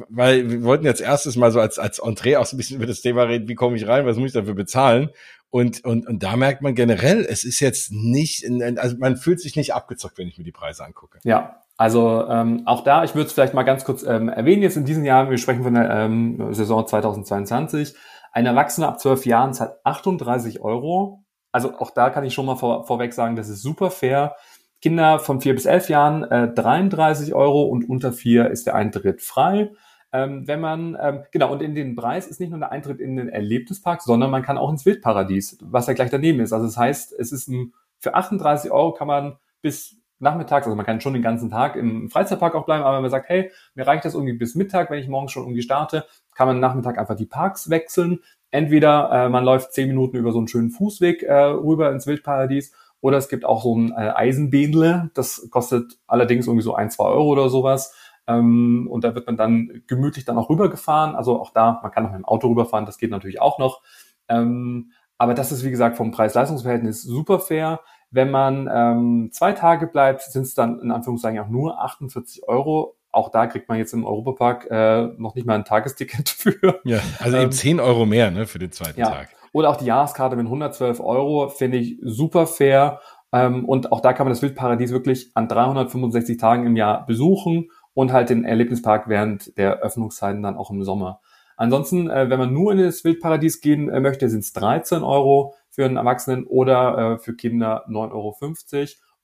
weil 0.09 0.50
wir 0.50 0.62
wollten 0.62 0.85
jetzt 0.85 1.00
erstes 1.00 1.37
mal 1.37 1.52
so 1.52 1.61
als, 1.61 1.78
als 1.78 1.99
Entree 1.99 2.37
auch 2.37 2.47
so 2.47 2.57
ein 2.57 2.59
bisschen 2.59 2.76
über 2.76 2.87
das 2.87 3.00
Thema 3.00 3.25
reden, 3.25 3.49
wie 3.49 3.54
komme 3.54 3.76
ich 3.76 3.87
rein, 3.87 4.07
was 4.07 4.16
muss 4.16 4.28
ich 4.28 4.33
dafür 4.33 4.54
bezahlen? 4.54 5.11
Und, 5.50 5.85
und, 5.85 6.07
und 6.07 6.23
da 6.23 6.37
merkt 6.37 6.62
man 6.62 6.75
generell, 6.75 7.26
es 7.28 7.45
ist 7.45 7.61
jetzt 7.61 7.92
nicht, 7.92 8.45
also 8.78 8.97
man 8.97 9.16
fühlt 9.16 9.38
sich 9.38 9.54
nicht 9.54 9.75
abgezockt, 9.75 10.16
wenn 10.16 10.26
ich 10.26 10.38
mir 10.38 10.45
die 10.45 10.52
Preise 10.52 10.83
angucke. 10.83 11.19
Ja, 11.25 11.62
also 11.76 12.26
ähm, 12.26 12.62
auch 12.64 12.85
da, 12.85 13.04
ich 13.04 13.14
würde 13.14 13.26
es 13.26 13.35
vielleicht 13.35 13.52
mal 13.52 13.62
ganz 13.62 13.85
kurz 13.85 14.02
ähm, 14.02 14.31
erwähnen, 14.31 14.62
jetzt 14.62 14.78
in 14.78 14.87
diesem 14.87 15.04
Jahr, 15.04 15.31
wir 15.31 15.37
sprechen 15.37 15.62
von 15.62 15.75
der 15.75 15.90
ähm, 15.90 16.54
Saison 16.54 16.87
2022, 16.87 17.95
ein 18.32 18.46
Erwachsener 18.46 18.88
ab 18.88 19.00
12 19.00 19.26
Jahren 19.26 19.54
zahlt 19.54 19.74
38 19.84 20.60
Euro 20.60 21.24
Also 21.52 21.78
auch 21.78 21.90
da 21.90 22.10
kann 22.10 22.24
ich 22.24 22.34
schon 22.34 22.46
mal 22.46 22.56
vor, 22.56 22.86
vorweg 22.86 23.12
sagen, 23.12 23.36
das 23.36 23.48
ist 23.48 23.62
super 23.62 23.90
fair. 23.90 24.36
Kinder 24.80 25.20
von 25.20 25.40
vier 25.40 25.54
bis 25.54 25.66
elf 25.66 25.88
Jahren 25.88 26.24
äh, 26.24 26.52
33 26.52 27.34
Euro 27.34 27.62
und 27.62 27.88
unter 27.88 28.12
vier 28.12 28.50
ist 28.50 28.66
der 28.66 28.74
Eintritt 28.74 29.22
frei. 29.22 29.70
Ähm, 30.12 30.46
wenn 30.46 30.60
man, 30.60 30.96
ähm, 31.00 31.24
genau, 31.30 31.52
und 31.52 31.62
in 31.62 31.74
den 31.74 31.94
Preis 31.94 32.26
ist 32.26 32.40
nicht 32.40 32.50
nur 32.50 32.58
der 32.58 32.72
Eintritt 32.72 33.00
in 33.00 33.16
den 33.16 33.28
Erlebnispark, 33.28 34.02
sondern 34.02 34.30
man 34.30 34.42
kann 34.42 34.58
auch 34.58 34.70
ins 34.70 34.84
Wildparadies, 34.84 35.58
was 35.62 35.86
ja 35.86 35.94
gleich 35.94 36.10
daneben 36.10 36.40
ist. 36.40 36.52
Also 36.52 36.66
das 36.66 36.76
heißt, 36.76 37.12
es 37.18 37.32
ist 37.32 37.48
ein, 37.48 37.72
für 37.98 38.14
38 38.14 38.70
Euro 38.70 38.92
kann 38.92 39.06
man 39.06 39.38
bis 39.62 39.96
nachmittags, 40.18 40.66
also 40.66 40.76
man 40.76 40.86
kann 40.86 41.00
schon 41.00 41.14
den 41.14 41.22
ganzen 41.22 41.50
Tag 41.50 41.76
im 41.76 42.10
Freizeitpark 42.10 42.54
auch 42.54 42.64
bleiben, 42.64 42.84
aber 42.84 42.96
wenn 42.96 43.02
man 43.02 43.10
sagt, 43.10 43.28
hey, 43.28 43.50
mir 43.74 43.86
reicht 43.86 44.04
das 44.04 44.14
irgendwie 44.14 44.34
bis 44.34 44.54
Mittag, 44.54 44.90
wenn 44.90 45.00
ich 45.00 45.08
morgens 45.08 45.32
schon 45.32 45.44
irgendwie 45.44 45.62
starte, 45.62 46.06
kann 46.34 46.48
man 46.48 46.60
Nachmittag 46.60 46.98
einfach 46.98 47.16
die 47.16 47.26
Parks 47.26 47.70
wechseln. 47.70 48.20
Entweder 48.50 49.10
äh, 49.10 49.28
man 49.28 49.44
läuft 49.44 49.72
zehn 49.72 49.88
Minuten 49.88 50.16
über 50.16 50.32
so 50.32 50.38
einen 50.38 50.48
schönen 50.48 50.70
Fußweg 50.70 51.22
äh, 51.22 51.32
rüber 51.32 51.90
ins 51.90 52.06
Wildparadies 52.06 52.72
oder 53.00 53.18
es 53.18 53.28
gibt 53.28 53.44
auch 53.44 53.62
so 53.62 53.76
ein 53.76 53.92
äh, 53.92 54.12
Eisenbähnle, 54.14 55.10
das 55.14 55.48
kostet 55.50 55.98
allerdings 56.06 56.46
irgendwie 56.46 56.62
so 56.62 56.74
ein, 56.74 56.90
zwei 56.90 57.04
Euro 57.04 57.28
oder 57.28 57.48
sowas. 57.48 57.94
Ähm, 58.26 58.86
und 58.90 59.04
da 59.04 59.14
wird 59.14 59.26
man 59.26 59.36
dann 59.36 59.82
gemütlich 59.86 60.24
dann 60.24 60.38
auch 60.38 60.48
rübergefahren. 60.48 61.16
Also 61.16 61.40
auch 61.40 61.50
da, 61.50 61.80
man 61.82 61.90
kann 61.90 62.06
auch 62.06 62.10
mit 62.10 62.20
dem 62.20 62.24
Auto 62.24 62.48
rüberfahren, 62.48 62.86
das 62.86 62.98
geht 62.98 63.10
natürlich 63.10 63.40
auch 63.40 63.58
noch. 63.58 63.82
Ähm, 64.28 64.92
aber 65.18 65.34
das 65.34 65.52
ist, 65.52 65.64
wie 65.64 65.70
gesagt, 65.70 65.96
vom 65.96 66.10
Preis-Leistungs-Verhältnis 66.10 67.02
super 67.02 67.40
fair. 67.40 67.80
Wenn 68.10 68.30
man 68.30 68.68
ähm, 68.72 69.30
zwei 69.32 69.52
Tage 69.52 69.86
bleibt, 69.86 70.22
sind 70.22 70.42
es 70.42 70.54
dann 70.54 70.80
in 70.80 70.90
Anführungszeichen 70.90 71.40
auch 71.40 71.48
nur 71.48 71.82
48 71.82 72.46
Euro. 72.48 72.96
Auch 73.12 73.31
da 73.31 73.47
kriegt 73.47 73.69
man 73.69 73.78
jetzt 73.78 73.92
im 73.92 74.04
Europapark 74.04 74.69
äh, 74.71 75.02
noch 75.19 75.35
nicht 75.35 75.47
mal 75.47 75.54
ein 75.54 75.64
Tagesticket 75.64 76.28
für. 76.31 76.81
Ja, 76.85 77.00
also 77.19 77.37
eben 77.37 77.47
ähm, 77.47 77.52
10 77.52 77.81
Euro 77.81 78.07
mehr 78.07 78.31
ne, 78.31 78.47
für 78.47 78.59
den 78.59 78.73
zweiten 78.73 78.99
ja. 78.99 79.11
Tag. 79.11 79.28
Oder 79.52 79.69
auch 79.71 79.76
die 79.76 79.85
Jahreskarte 79.85 80.35
mit 80.35 80.47
112 80.47 80.99
Euro 81.00 81.49
finde 81.49 81.76
ich 81.76 81.99
super 82.02 82.47
fair. 82.47 83.00
Ähm, 83.33 83.66
und 83.66 83.92
auch 83.92 84.00
da 84.00 84.12
kann 84.12 84.26
man 84.26 84.33
das 84.33 84.42
Wildparadies 84.42 84.92
wirklich 84.92 85.31
an 85.35 85.47
365 85.47 86.38
Tagen 86.38 86.66
im 86.66 86.76
Jahr 86.76 87.07
besuchen 87.07 87.71
und 87.95 88.12
halt 88.12 88.31
den 88.31 88.45
Erlebnispark 88.45 89.09
während 89.09 89.57
der 89.59 89.81
Öffnungszeiten 89.81 90.42
dann 90.42 90.57
auch 90.57 90.71
im 90.71 90.83
Sommer. 90.83 91.21
Ansonsten, 91.57 92.11
äh, 92.11 92.31
wenn 92.31 92.38
man 92.38 92.52
nur 92.52 92.73
in 92.73 92.78
das 92.78 93.04
Wildparadies 93.04 93.61
gehen 93.61 93.88
äh, 93.90 94.00
möchte, 94.00 94.28
sind 94.28 94.40
es 94.40 94.52
13 94.54 95.02
Euro 95.02 95.54
für 95.71 95.85
einen 95.85 95.97
Erwachsenen 95.97 96.45
oder 96.45 97.14
äh, 97.14 97.19
für 97.19 97.35
Kinder 97.35 97.85
9,50 97.88 98.12
Euro. 98.12 98.37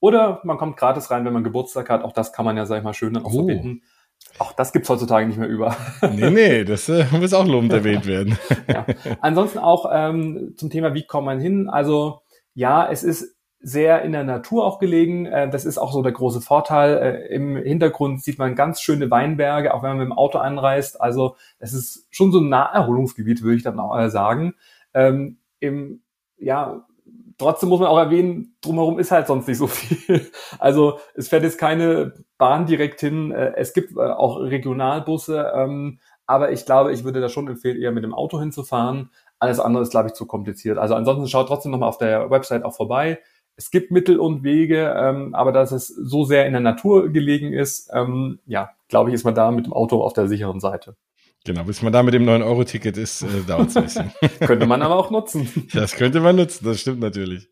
Oder 0.01 0.41
man 0.45 0.59
kommt 0.59 0.77
gratis 0.77 1.11
rein, 1.11 1.25
wenn 1.25 1.33
man 1.33 1.45
Geburtstag 1.45 1.91
hat. 1.91 2.05
Auch 2.05 2.13
das 2.13 2.33
kann 2.33 2.45
man 2.45 2.57
ja, 2.57 2.67
sag 2.67 2.79
ich 2.79 2.85
mal, 2.85 2.95
schön 2.95 3.15
dann 3.15 3.25
auch 3.25 3.33
oh. 3.33 3.47
verbinden. 3.47 3.83
Auch 4.39 4.53
das 4.53 4.73
gibt's 4.73 4.89
heutzutage 4.89 5.27
nicht 5.27 5.39
mehr 5.39 5.49
über. 5.49 5.77
Nee, 6.13 6.31
nee, 6.31 6.65
das 6.65 6.89
äh, 6.89 7.07
muss 7.13 7.35
auch 7.35 7.47
lobend 7.47 7.73
erwähnt 7.73 8.07
werden. 8.07 8.39
ja. 8.69 8.87
Ansonsten 9.21 9.59
auch 9.59 9.91
ähm, 9.93 10.55
zum 10.57 10.71
Thema, 10.71 10.95
wie 10.95 11.07
kommt 11.07 11.27
man 11.27 11.41
hin? 11.41 11.69
Also 11.69 12.21
ja, 12.55 12.89
es 12.89 13.03
ist 13.03 13.37
sehr 13.61 14.03
in 14.03 14.13
der 14.13 14.25
Natur 14.25 14.65
auch 14.65 14.79
gelegen. 14.79 15.27
Äh, 15.27 15.51
das 15.51 15.65
ist 15.65 15.79
auch 15.79 15.93
so 15.93 16.03
der 16.03 16.13
große 16.13 16.41
Vorteil. 16.41 16.97
Äh, 16.99 17.35
Im 17.35 17.57
Hintergrund 17.57 18.23
sieht 18.23 18.39
man 18.39 18.55
ganz 18.55 18.81
schöne 18.81 19.11
Weinberge, 19.11 19.75
auch 19.75 19.83
wenn 19.83 19.91
man 19.91 19.99
mit 19.99 20.07
dem 20.07 20.13
Auto 20.13 20.39
anreist. 20.39 21.01
Also 21.01 21.37
es 21.59 21.73
ist 21.73 22.07
schon 22.11 22.31
so 22.31 22.41
ein 22.41 22.49
Naherholungsgebiet, 22.49 23.43
würde 23.43 23.57
ich 23.57 23.65
dann 23.65 23.81
auch 23.81 23.99
äh, 23.99 24.11
sagen. 24.11 24.55
Ähm, 24.95 25.39
Im, 25.59 26.03
ja, 26.39 26.87
trotzdem 27.39 27.69
muss 27.69 27.81
man 27.81 27.89
auch 27.89 27.99
erwähnen, 27.99 28.57
drumherum 28.61 28.99
ist 28.99 29.11
halt 29.11 29.27
sonst 29.27 29.49
nicht 29.49 29.59
so 29.59 29.67
viel. 29.67 30.27
Also 30.59 30.99
es 31.15 31.29
fährt 31.29 31.45
jetzt 31.45 31.59
keine 31.59 32.15
Bahn 32.37 32.67
direkt 32.67 33.01
hin. 33.01 33.33
Es 33.33 33.73
gibt 33.73 33.97
auch 33.97 34.41
Regionalbusse. 34.41 35.53
Ähm, 35.55 36.01
aber 36.27 36.53
ich 36.53 36.67
glaube, 36.67 36.93
ich 36.93 37.05
würde 37.05 37.21
da 37.21 37.29
schon 37.29 37.49
empfehlen, 37.49 37.81
eher 37.81 37.93
mit 37.93 38.05
dem 38.05 38.15
Auto 38.15 38.39
hinzufahren. 38.39 39.11
Alles 39.39 39.61
andere 39.61 39.83
ist, 39.83 39.91
glaube 39.91 40.09
ich, 40.09 40.15
zu 40.15 40.27
kompliziert. 40.27 40.79
Also 40.79 40.95
ansonsten 40.95 41.29
schaut 41.29 41.49
trotzdem 41.49 41.73
nochmal 41.73 41.89
auf 41.89 41.99
der 41.99 42.31
Website 42.31 42.65
auch 42.65 42.75
vorbei 42.75 43.19
es 43.59 43.73
gibt 43.73 43.91
Mittel 43.91 44.21
und 44.21 44.45
Wege, 44.45 44.95
ähm, 44.97 45.35
aber 45.35 45.51
dass 45.51 45.73
es 45.73 45.89
so 45.89 46.25
sehr 46.25 46.47
in 46.47 46.53
der 46.53 46.61
Natur 46.63 47.09
gelegen 47.11 47.53
ist, 47.53 47.91
ähm, 47.93 48.39
ja, 48.47 48.71
glaube 48.87 49.11
ich, 49.11 49.15
ist 49.15 49.25
man 49.25 49.35
da 49.35 49.51
mit 49.51 49.67
dem 49.67 49.73
Auto 49.73 50.01
auf 50.03 50.13
der 50.13 50.29
sicheren 50.29 50.61
Seite. 50.61 50.97
Genau, 51.49 51.65
bis 51.65 51.81
man 51.81 51.95
da 51.95 52.03
mit 52.03 52.13
dem 52.13 52.29
9-Euro-Ticket 52.29 52.99
ist, 52.99 53.23
äh, 53.23 53.27
dauert 53.47 53.71
es 53.71 53.77
ein 53.79 53.85
bisschen. 53.85 54.13
könnte 54.41 54.67
man 54.67 54.83
aber 54.83 54.97
auch 54.97 55.11
nutzen. 55.11 55.49
Das 55.73 55.95
könnte 55.95 56.21
man 56.21 56.37
nutzen, 56.37 56.63
das 56.67 56.79
stimmt 56.79 57.01
natürlich. 57.01 57.49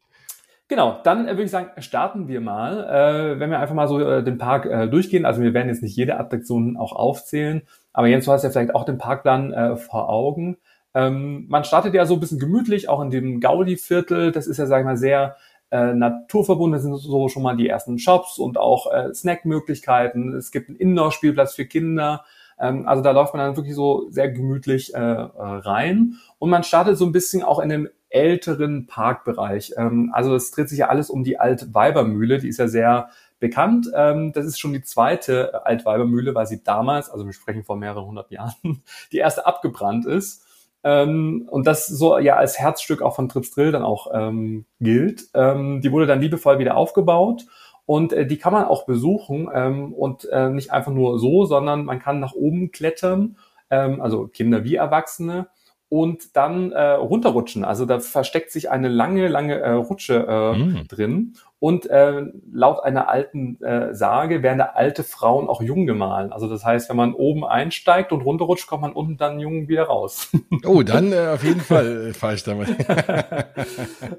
Genau, 0.69 1.00
dann 1.03 1.26
äh, 1.26 1.31
würde 1.31 1.45
ich 1.45 1.50
sagen, 1.50 1.71
starten 1.81 2.29
wir 2.29 2.43
mal, 2.43 2.85
äh, 2.85 3.41
wenn 3.41 3.49
wir 3.49 3.59
einfach 3.59 3.75
mal 3.75 3.88
so 3.88 3.99
äh, 3.99 4.23
den 4.23 4.37
Park 4.37 4.67
äh, 4.67 4.87
durchgehen. 4.87 5.25
Also 5.25 5.41
wir 5.41 5.55
werden 5.55 5.69
jetzt 5.69 5.83
nicht 5.83 5.97
jede 5.97 6.21
Attraktion 6.21 6.76
auch 6.76 6.93
aufzählen, 6.93 7.62
aber 7.95 8.09
Jens, 8.09 8.26
du 8.26 8.33
hast 8.33 8.43
ja 8.43 8.50
vielleicht 8.50 8.75
auch 8.75 8.85
den 8.85 8.99
Parkplan 8.99 9.55
äh, 9.55 9.76
vor 9.76 10.11
Augen. 10.11 10.59
Ähm, 10.93 11.47
man 11.49 11.65
startet 11.65 11.95
ja 11.95 12.05
so 12.05 12.15
ein 12.15 12.21
bisschen 12.21 12.38
gemütlich, 12.38 12.91
auch 12.91 13.00
in 13.00 13.09
dem 13.09 13.41
Gaudi-Viertel. 13.41 14.31
Das 14.31 14.47
ist 14.47 14.59
ja, 14.59 14.67
sag 14.67 14.81
ich 14.81 14.85
mal, 14.85 14.99
sehr 14.99 15.37
äh, 15.71 15.95
naturverbunden 15.95 16.83
sind 16.83 16.97
so 16.97 17.31
schon 17.31 17.43
mal 17.43 17.57
die 17.57 17.69
ersten 17.71 17.99
Shops 17.99 18.37
und 18.37 18.59
auch 18.59 18.93
äh, 18.93 19.15
Snackmöglichkeiten. 19.15 20.35
Es 20.35 20.50
gibt 20.50 20.69
einen 20.69 20.76
Indoor-Spielplatz 20.76 21.55
für 21.55 21.65
Kinder. 21.65 22.26
Ähm, 22.58 22.86
also 22.86 23.02
da 23.02 23.10
läuft 23.10 23.34
man 23.34 23.44
dann 23.44 23.56
wirklich 23.56 23.75
so 23.75 24.06
sehr 24.10 24.30
gemütlich 24.30 24.94
äh, 24.94 24.98
äh, 24.98 25.28
rein. 25.28 26.16
Und 26.38 26.50
man 26.50 26.64
startet 26.64 26.96
so 26.98 27.04
ein 27.04 27.12
bisschen 27.12 27.42
auch 27.42 27.60
in 27.60 27.68
dem 27.68 27.88
älteren 28.08 28.86
Parkbereich. 28.86 29.72
Ähm, 29.76 30.10
also 30.12 30.34
es 30.34 30.50
dreht 30.50 30.68
sich 30.68 30.78
ja 30.78 30.88
alles 30.88 31.10
um 31.10 31.25
die 31.25 31.38
Altweibermühle. 31.38 32.38
Die 32.38 32.48
ist 32.48 32.58
ja 32.58 32.68
sehr 32.68 33.10
bekannt. 33.38 33.88
Ähm, 33.94 34.32
das 34.32 34.46
ist 34.46 34.58
schon 34.58 34.72
die 34.72 34.82
zweite 34.82 35.66
Altweibermühle, 35.66 36.34
weil 36.34 36.46
sie 36.46 36.62
damals, 36.62 37.10
also 37.10 37.26
wir 37.26 37.32
sprechen 37.32 37.64
vor 37.64 37.76
mehreren 37.76 38.06
hundert 38.06 38.30
Jahren, 38.30 38.54
die 39.12 39.18
erste 39.18 39.46
abgebrannt 39.46 40.06
ist. 40.06 40.42
Ähm, 40.84 41.48
und 41.50 41.66
das 41.66 41.86
so 41.86 42.18
ja 42.18 42.36
als 42.36 42.58
Herzstück 42.58 43.02
auch 43.02 43.16
von 43.16 43.28
Trips 43.28 43.50
Drill 43.50 43.72
dann 43.72 43.82
auch 43.82 44.06
ähm, 44.14 44.66
gilt. 44.80 45.25
Ähm, 45.34 45.80
die 45.80 45.90
wurde 45.90 46.06
dann 46.06 46.20
liebevoll 46.20 46.58
wieder 46.58 46.76
aufgebaut 46.76 47.44
und 47.87 48.12
äh, 48.12 48.26
die 48.26 48.37
kann 48.37 48.52
man 48.52 48.64
auch 48.64 48.85
besuchen 48.85 49.49
ähm, 49.55 49.93
und 49.95 50.28
äh, 50.31 50.50
nicht 50.50 50.73
einfach 50.73 50.93
nur 50.93 51.19
so, 51.19 51.47
sondern 51.47 51.85
man 51.85 52.00
kann 52.00 52.21
nach 52.21 52.35
oben 52.35 52.73
klettern, 52.73 53.38
ähm, 53.71 54.00
also 54.00 54.26
Kinder 54.26 54.64
wie 54.64 54.75
Erwachsene 54.75 55.49
und 55.88 56.37
dann 56.37 56.73
äh, 56.73 56.93
runterrutschen. 56.93 57.64
Also 57.64 57.87
da 57.87 58.00
versteckt 58.00 58.50
sich 58.50 58.71
eine 58.71 58.88
lange, 58.88 59.28
lange 59.28 59.61
äh, 59.61 59.71
Rutsche 59.71 60.26
äh, 60.28 60.59
mm. 60.59 60.88
drin. 60.88 61.35
Und 61.59 61.88
äh, 61.88 62.23
laut 62.52 62.83
einer 62.85 63.09
alten 63.09 63.62
äh, 63.62 63.95
Sage 63.95 64.43
werden 64.43 64.59
da 64.59 64.73
alte 64.75 65.05
Frauen 65.05 65.49
auch 65.49 65.62
jung 65.62 65.87
gemahlen. 65.87 66.33
Also 66.33 66.49
das 66.49 66.64
heißt, 66.64 66.90
wenn 66.90 66.97
man 66.97 67.14
oben 67.14 67.45
einsteigt 67.45 68.12
und 68.12 68.23
runterrutscht, 68.23 68.66
kommt 68.66 68.83
man 68.83 68.93
unten 68.93 69.16
dann 69.16 69.40
jung 69.40 69.69
wieder 69.69 69.85
raus. 69.85 70.31
Oh, 70.64 70.83
dann 70.83 71.12
äh, 71.12 71.28
auf 71.28 71.45
jeden 71.45 71.61
Fall 71.61 72.09
äh, 72.09 72.12
falsch 72.12 72.43
damit. 72.45 72.69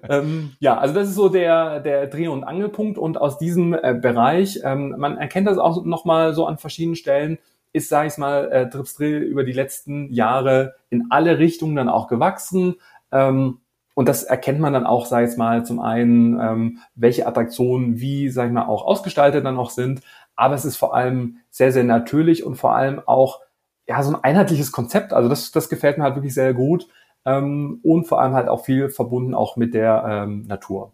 ähm, 0.09 0.53
ja, 0.59 0.77
also 0.77 0.93
das 0.93 1.09
ist 1.09 1.15
so 1.15 1.29
der, 1.29 1.79
der 1.79 2.07
Dreh- 2.07 2.27
und 2.27 2.43
Angelpunkt. 2.43 2.97
Und 2.97 3.19
aus 3.19 3.37
diesem 3.37 3.73
äh, 3.73 3.93
Bereich, 3.93 4.61
ähm, 4.63 4.95
man 4.97 5.17
erkennt 5.17 5.47
das 5.47 5.57
auch 5.57 5.83
nochmal 5.83 6.33
so 6.33 6.45
an 6.45 6.57
verschiedenen 6.57 6.95
Stellen, 6.95 7.37
ist, 7.77 7.89
sage 7.89 8.07
ich 8.07 8.17
mal, 8.17 8.51
äh, 8.51 8.69
Trips 8.69 8.95
Drill 8.95 9.19
über 9.21 9.43
die 9.43 9.53
letzten 9.53 10.11
Jahre 10.11 10.75
in 10.89 11.07
alle 11.09 11.39
Richtungen 11.39 11.75
dann 11.75 11.89
auch 11.89 12.07
gewachsen. 12.07 12.75
Ähm, 13.11 13.59
und 13.95 14.07
das 14.07 14.23
erkennt 14.23 14.59
man 14.59 14.73
dann 14.73 14.85
auch, 14.85 15.05
sag 15.05 15.27
ich 15.27 15.37
mal, 15.37 15.65
zum 15.65 15.79
einen, 15.79 16.39
ähm, 16.39 16.79
welche 16.95 17.25
Attraktionen 17.25 17.99
wie, 17.99 18.29
sag 18.29 18.47
ich 18.47 18.53
mal, 18.53 18.67
auch 18.67 18.85
ausgestaltet 18.85 19.45
dann 19.45 19.57
auch 19.57 19.71
sind. 19.71 20.01
Aber 20.35 20.53
es 20.53 20.65
ist 20.65 20.77
vor 20.77 20.95
allem 20.95 21.37
sehr, 21.49 21.71
sehr 21.71 21.83
natürlich 21.83 22.43
und 22.45 22.57
vor 22.57 22.75
allem 22.75 23.01
auch 23.05 23.39
ja 23.87 24.03
so 24.03 24.13
ein 24.13 24.23
einheitliches 24.23 24.71
Konzept. 24.71 25.13
Also 25.13 25.29
das, 25.29 25.51
das 25.51 25.69
gefällt 25.69 25.97
mir 25.97 26.03
halt 26.03 26.15
wirklich 26.15 26.33
sehr 26.33 26.53
gut 26.53 26.87
ähm, 27.25 27.79
und 27.83 28.05
vor 28.05 28.21
allem 28.21 28.33
halt 28.33 28.49
auch 28.49 28.63
viel 28.65 28.89
verbunden 28.89 29.33
auch 29.33 29.55
mit 29.57 29.73
der 29.73 30.05
ähm, 30.07 30.45
Natur. 30.47 30.91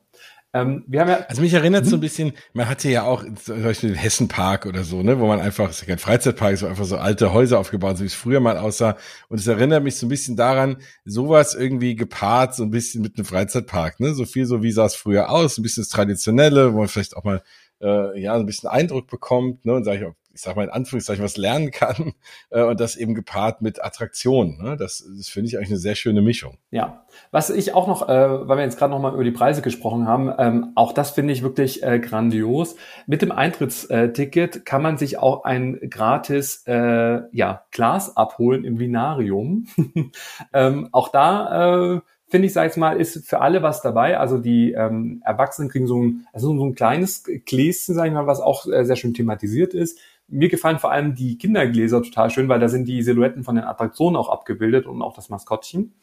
Ähm, 0.55 0.83
wir 0.87 1.01
haben 1.01 1.09
ja, 1.09 1.25
also 1.27 1.41
mich 1.41 1.53
erinnert 1.53 1.87
so 1.87 1.97
ein 1.97 1.99
bisschen, 1.99 2.33
man 2.53 2.69
hatte 2.69 2.87
ja 2.87 3.03
auch 3.03 3.25
zum 3.43 3.63
Beispiel 3.63 3.89
den 3.89 3.97
Hessenpark 3.97 4.67
oder 4.67 4.83
so, 4.83 5.01
ne, 5.01 5.19
wo 5.19 5.25
man 5.25 5.39
einfach, 5.39 5.69
es 5.69 5.77
ist 5.77 5.81
ja 5.81 5.87
kein 5.87 5.97
Freizeitpark, 5.97 6.57
so 6.57 6.67
einfach 6.67 6.85
so 6.85 6.97
alte 6.97 7.33
Häuser 7.33 7.57
aufgebaut, 7.57 7.97
so 7.97 8.03
wie 8.03 8.07
es 8.07 8.13
früher 8.13 8.39
mal 8.39 8.57
aussah. 8.57 8.95
Und 9.29 9.39
es 9.39 9.47
erinnert 9.47 9.83
mich 9.83 9.95
so 9.95 10.05
ein 10.05 10.09
bisschen 10.09 10.35
daran, 10.35 10.77
sowas 11.05 11.55
irgendwie 11.55 11.95
gepaart, 11.95 12.53
so 12.53 12.61
ein 12.63 12.69
bisschen 12.69 13.01
mit 13.01 13.17
einem 13.17 13.25
Freizeitpark, 13.25 13.99
ne, 13.99 14.13
so 14.13 14.25
viel 14.25 14.45
so 14.45 14.61
wie 14.61 14.71
sah 14.71 14.85
es 14.85 14.95
früher 14.95 15.31
aus, 15.31 15.57
ein 15.57 15.63
bisschen 15.63 15.81
das 15.81 15.89
Traditionelle, 15.89 16.73
wo 16.73 16.79
man 16.79 16.87
vielleicht 16.87 17.17
auch 17.17 17.23
mal 17.23 17.41
äh, 17.81 18.21
ja, 18.21 18.35
ein 18.35 18.45
bisschen 18.45 18.69
Eindruck 18.69 19.07
bekommt, 19.07 19.65
ne, 19.65 19.73
und 19.73 19.85
sage 19.85 19.97
ich 19.97 20.05
auch, 20.05 20.13
ich 20.33 20.41
sag 20.41 20.55
mal 20.55 20.63
in 20.63 20.69
Anführungszeichen, 20.69 21.23
was 21.23 21.37
lernen 21.37 21.71
kann 21.71 22.13
äh, 22.49 22.63
und 22.63 22.79
das 22.79 22.95
eben 22.95 23.13
gepaart 23.13 23.61
mit 23.61 23.83
Attraktionen. 23.83 24.57
Ne? 24.61 24.77
Das, 24.77 25.07
das 25.17 25.29
finde 25.29 25.47
ich 25.47 25.57
eigentlich 25.57 25.69
eine 25.69 25.77
sehr 25.77 25.95
schöne 25.95 26.21
Mischung. 26.21 26.57
Ja, 26.71 27.05
was 27.31 27.49
ich 27.49 27.73
auch 27.73 27.87
noch, 27.87 28.09
äh, 28.09 28.47
weil 28.47 28.57
wir 28.57 28.63
jetzt 28.63 28.77
gerade 28.77 28.91
noch 28.91 28.99
mal 28.99 29.13
über 29.13 29.23
die 29.23 29.31
Preise 29.31 29.61
gesprochen 29.61 30.07
haben, 30.07 30.33
ähm, 30.37 30.71
auch 30.75 30.91
das 30.91 31.11
finde 31.11 31.33
ich 31.33 31.43
wirklich 31.43 31.83
äh, 31.83 31.99
grandios. 31.99 32.75
Mit 33.05 33.21
dem 33.21 33.31
Eintrittsticket 33.31 34.65
kann 34.65 34.81
man 34.81 34.97
sich 34.97 35.19
auch 35.19 35.43
ein 35.43 35.79
gratis 35.89 36.63
äh, 36.65 37.21
ja, 37.31 37.63
Glas 37.71 38.17
abholen 38.17 38.63
im 38.63 38.79
Vinarium. 38.79 39.67
ähm, 40.53 40.89
auch 40.91 41.09
da 41.09 41.95
äh, 41.95 42.01
finde 42.33 42.47
ich, 42.47 42.53
sag 42.53 42.71
ich 42.71 42.77
mal, 42.77 42.99
ist 42.99 43.27
für 43.27 43.41
alle 43.41 43.61
was 43.61 43.83
dabei. 43.83 44.17
Also 44.17 44.39
die 44.39 44.71
ähm, 44.71 45.21
Erwachsenen 45.23 45.69
kriegen 45.69 45.85
so 45.85 46.01
ein, 46.01 46.25
also 46.33 46.47
so 46.57 46.65
ein 46.65 46.73
kleines 46.73 47.25
Gläschen, 47.45 47.93
sag 47.93 48.07
ich 48.07 48.11
mal, 48.11 48.25
was 48.25 48.39
auch 48.39 48.65
äh, 48.65 48.85
sehr 48.85 48.95
schön 48.95 49.13
thematisiert 49.13 49.75
ist. 49.75 49.99
Mir 50.33 50.49
gefallen 50.49 50.79
vor 50.79 50.91
allem 50.91 51.15
die 51.15 51.37
Kindergläser 51.37 52.01
total 52.01 52.29
schön, 52.29 52.49
weil 52.49 52.59
da 52.59 52.67
sind 52.67 52.87
die 52.87 53.01
Silhouetten 53.03 53.43
von 53.43 53.55
den 53.55 53.65
Attraktionen 53.65 54.15
auch 54.15 54.29
abgebildet 54.29 54.85
und 54.85 55.01
auch 55.01 55.15
das 55.15 55.29
Maskottchen. 55.29 55.93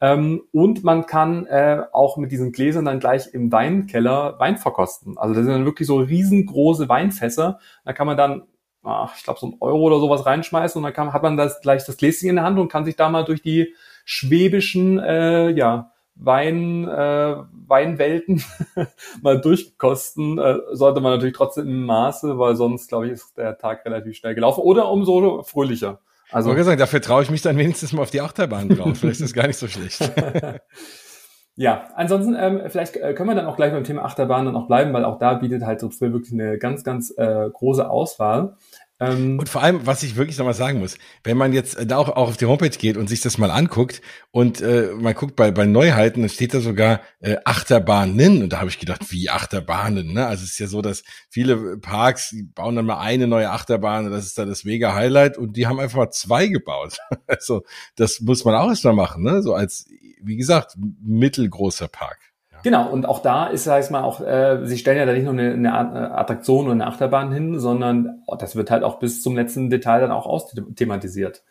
Ähm, 0.00 0.42
und 0.52 0.84
man 0.84 1.06
kann 1.06 1.46
äh, 1.46 1.82
auch 1.92 2.16
mit 2.16 2.32
diesen 2.32 2.52
Gläsern 2.52 2.84
dann 2.84 3.00
gleich 3.00 3.32
im 3.32 3.52
Weinkeller 3.52 4.38
Wein 4.38 4.56
verkosten. 4.58 5.16
Also 5.16 5.34
das 5.34 5.44
sind 5.44 5.52
dann 5.52 5.64
wirklich 5.64 5.86
so 5.86 5.98
riesengroße 5.98 6.88
Weinfässer. 6.88 7.58
Da 7.84 7.92
kann 7.92 8.06
man 8.06 8.16
dann, 8.16 8.42
ach, 8.82 9.16
ich 9.16 9.24
glaube, 9.24 9.40
so 9.40 9.46
ein 9.46 9.56
Euro 9.60 9.84
oder 9.84 10.00
sowas 10.00 10.26
reinschmeißen 10.26 10.78
und 10.78 10.82
dann 10.82 10.92
kann, 10.92 11.12
hat 11.12 11.22
man 11.22 11.36
das 11.36 11.60
gleich 11.60 11.84
das 11.84 11.96
Gläschen 11.96 12.28
in 12.28 12.36
der 12.36 12.44
Hand 12.44 12.58
und 12.58 12.68
kann 12.68 12.84
sich 12.84 12.96
da 12.96 13.08
mal 13.08 13.24
durch 13.24 13.40
die 13.40 13.74
schwäbischen, 14.04 14.98
äh, 14.98 15.50
ja, 15.50 15.93
Wein, 16.16 16.88
äh, 16.88 17.36
Weinwelten 17.66 18.42
mal 19.22 19.40
durchkosten, 19.40 20.38
äh, 20.38 20.58
sollte 20.72 21.00
man 21.00 21.12
natürlich 21.12 21.36
trotzdem 21.36 21.66
im 21.66 21.86
Maße, 21.86 22.38
weil 22.38 22.56
sonst, 22.56 22.88
glaube 22.88 23.06
ich, 23.06 23.12
ist 23.12 23.36
der 23.36 23.58
Tag 23.58 23.84
relativ 23.84 24.16
schnell 24.16 24.34
gelaufen 24.34 24.60
oder 24.60 24.90
umso 24.90 25.42
fröhlicher. 25.42 26.00
Also, 26.30 26.54
ich 26.54 26.64
sagen, 26.64 26.78
dafür 26.78 27.00
traue 27.00 27.22
ich 27.22 27.30
mich 27.30 27.42
dann 27.42 27.58
wenigstens 27.58 27.92
mal 27.92 28.02
auf 28.02 28.10
die 28.10 28.20
Achterbahn 28.20 28.68
drauf. 28.68 28.98
Vielleicht 28.98 29.20
ist 29.20 29.26
es 29.26 29.32
gar 29.34 29.46
nicht 29.46 29.58
so 29.58 29.68
schlecht. 29.68 30.00
ja, 31.56 31.88
ansonsten, 31.94 32.34
ähm, 32.36 32.62
vielleicht 32.68 32.96
äh, 32.96 33.14
können 33.14 33.28
wir 33.28 33.36
dann 33.36 33.46
auch 33.46 33.56
gleich 33.56 33.72
beim 33.72 33.84
Thema 33.84 34.04
Achterbahn 34.04 34.46
dann 34.46 34.56
auch 34.56 34.66
bleiben, 34.66 34.92
weil 34.92 35.04
auch 35.04 35.18
da 35.18 35.34
bietet 35.34 35.62
halt 35.64 35.80
so 35.80 35.90
wirklich 36.00 36.32
eine 36.32 36.58
ganz, 36.58 36.82
ganz 36.82 37.12
äh, 37.16 37.50
große 37.52 37.88
Auswahl. 37.88 38.56
Ähm, 39.00 39.40
und 39.40 39.48
vor 39.48 39.62
allem, 39.62 39.86
was 39.86 40.04
ich 40.04 40.14
wirklich 40.14 40.38
nochmal 40.38 40.54
sagen 40.54 40.78
muss, 40.78 40.98
wenn 41.24 41.36
man 41.36 41.52
jetzt 41.52 41.76
da 41.90 41.96
auch, 41.96 42.08
auch 42.10 42.28
auf 42.28 42.36
die 42.36 42.46
Homepage 42.46 42.70
geht 42.70 42.96
und 42.96 43.08
sich 43.08 43.20
das 43.20 43.38
mal 43.38 43.50
anguckt 43.50 44.00
und 44.30 44.60
äh, 44.60 44.92
man 44.96 45.14
guckt 45.14 45.34
bei, 45.34 45.50
bei 45.50 45.66
Neuheiten, 45.66 46.20
dann 46.20 46.28
steht 46.28 46.54
da 46.54 46.60
sogar 46.60 47.00
äh, 47.18 47.36
Achterbahnen 47.44 48.44
und 48.44 48.52
da 48.52 48.60
habe 48.60 48.70
ich 48.70 48.78
gedacht, 48.78 49.10
wie 49.10 49.30
Achterbahnen, 49.30 50.12
ne? 50.12 50.26
Also 50.26 50.44
es 50.44 50.52
ist 50.52 50.58
ja 50.60 50.68
so, 50.68 50.80
dass 50.80 51.02
viele 51.28 51.76
Parks 51.78 52.30
die 52.30 52.44
bauen 52.44 52.76
dann 52.76 52.86
mal 52.86 53.00
eine 53.00 53.26
neue 53.26 53.50
Achterbahn 53.50 54.06
und 54.06 54.12
das 54.12 54.26
ist 54.26 54.38
dann 54.38 54.48
das 54.48 54.64
mega 54.64 54.94
Highlight 54.94 55.38
und 55.38 55.56
die 55.56 55.66
haben 55.66 55.80
einfach 55.80 55.98
mal 55.98 56.10
zwei 56.10 56.46
gebaut. 56.46 56.98
also 57.26 57.64
das 57.96 58.20
muss 58.20 58.44
man 58.44 58.54
auch 58.54 58.68
erstmal 58.68 58.94
machen, 58.94 59.24
ne? 59.24 59.42
So 59.42 59.54
als, 59.54 59.88
wie 60.22 60.36
gesagt, 60.36 60.76
mittelgroßer 61.02 61.88
Park. 61.88 62.33
Genau, 62.64 62.88
und 62.88 63.04
auch 63.04 63.20
da 63.20 63.48
ist, 63.48 63.64
sag 63.64 63.84
ich 63.84 63.90
mal, 63.90 64.02
auch, 64.04 64.22
äh, 64.22 64.60
sie 64.64 64.78
stellen 64.78 64.96
ja 64.96 65.04
da 65.04 65.12
nicht 65.12 65.24
nur 65.24 65.34
eine, 65.34 65.52
eine 65.52 65.68
äh, 65.68 66.12
Attraktion 66.14 66.64
oder 66.64 66.72
eine 66.72 66.86
Achterbahn 66.86 67.30
hin, 67.30 67.60
sondern 67.60 68.22
oh, 68.26 68.36
das 68.36 68.56
wird 68.56 68.70
halt 68.70 68.82
auch 68.82 68.98
bis 68.98 69.22
zum 69.22 69.36
letzten 69.36 69.68
Detail 69.68 70.00
dann 70.00 70.10
auch 70.10 70.24
austhematisiert. 70.24 71.42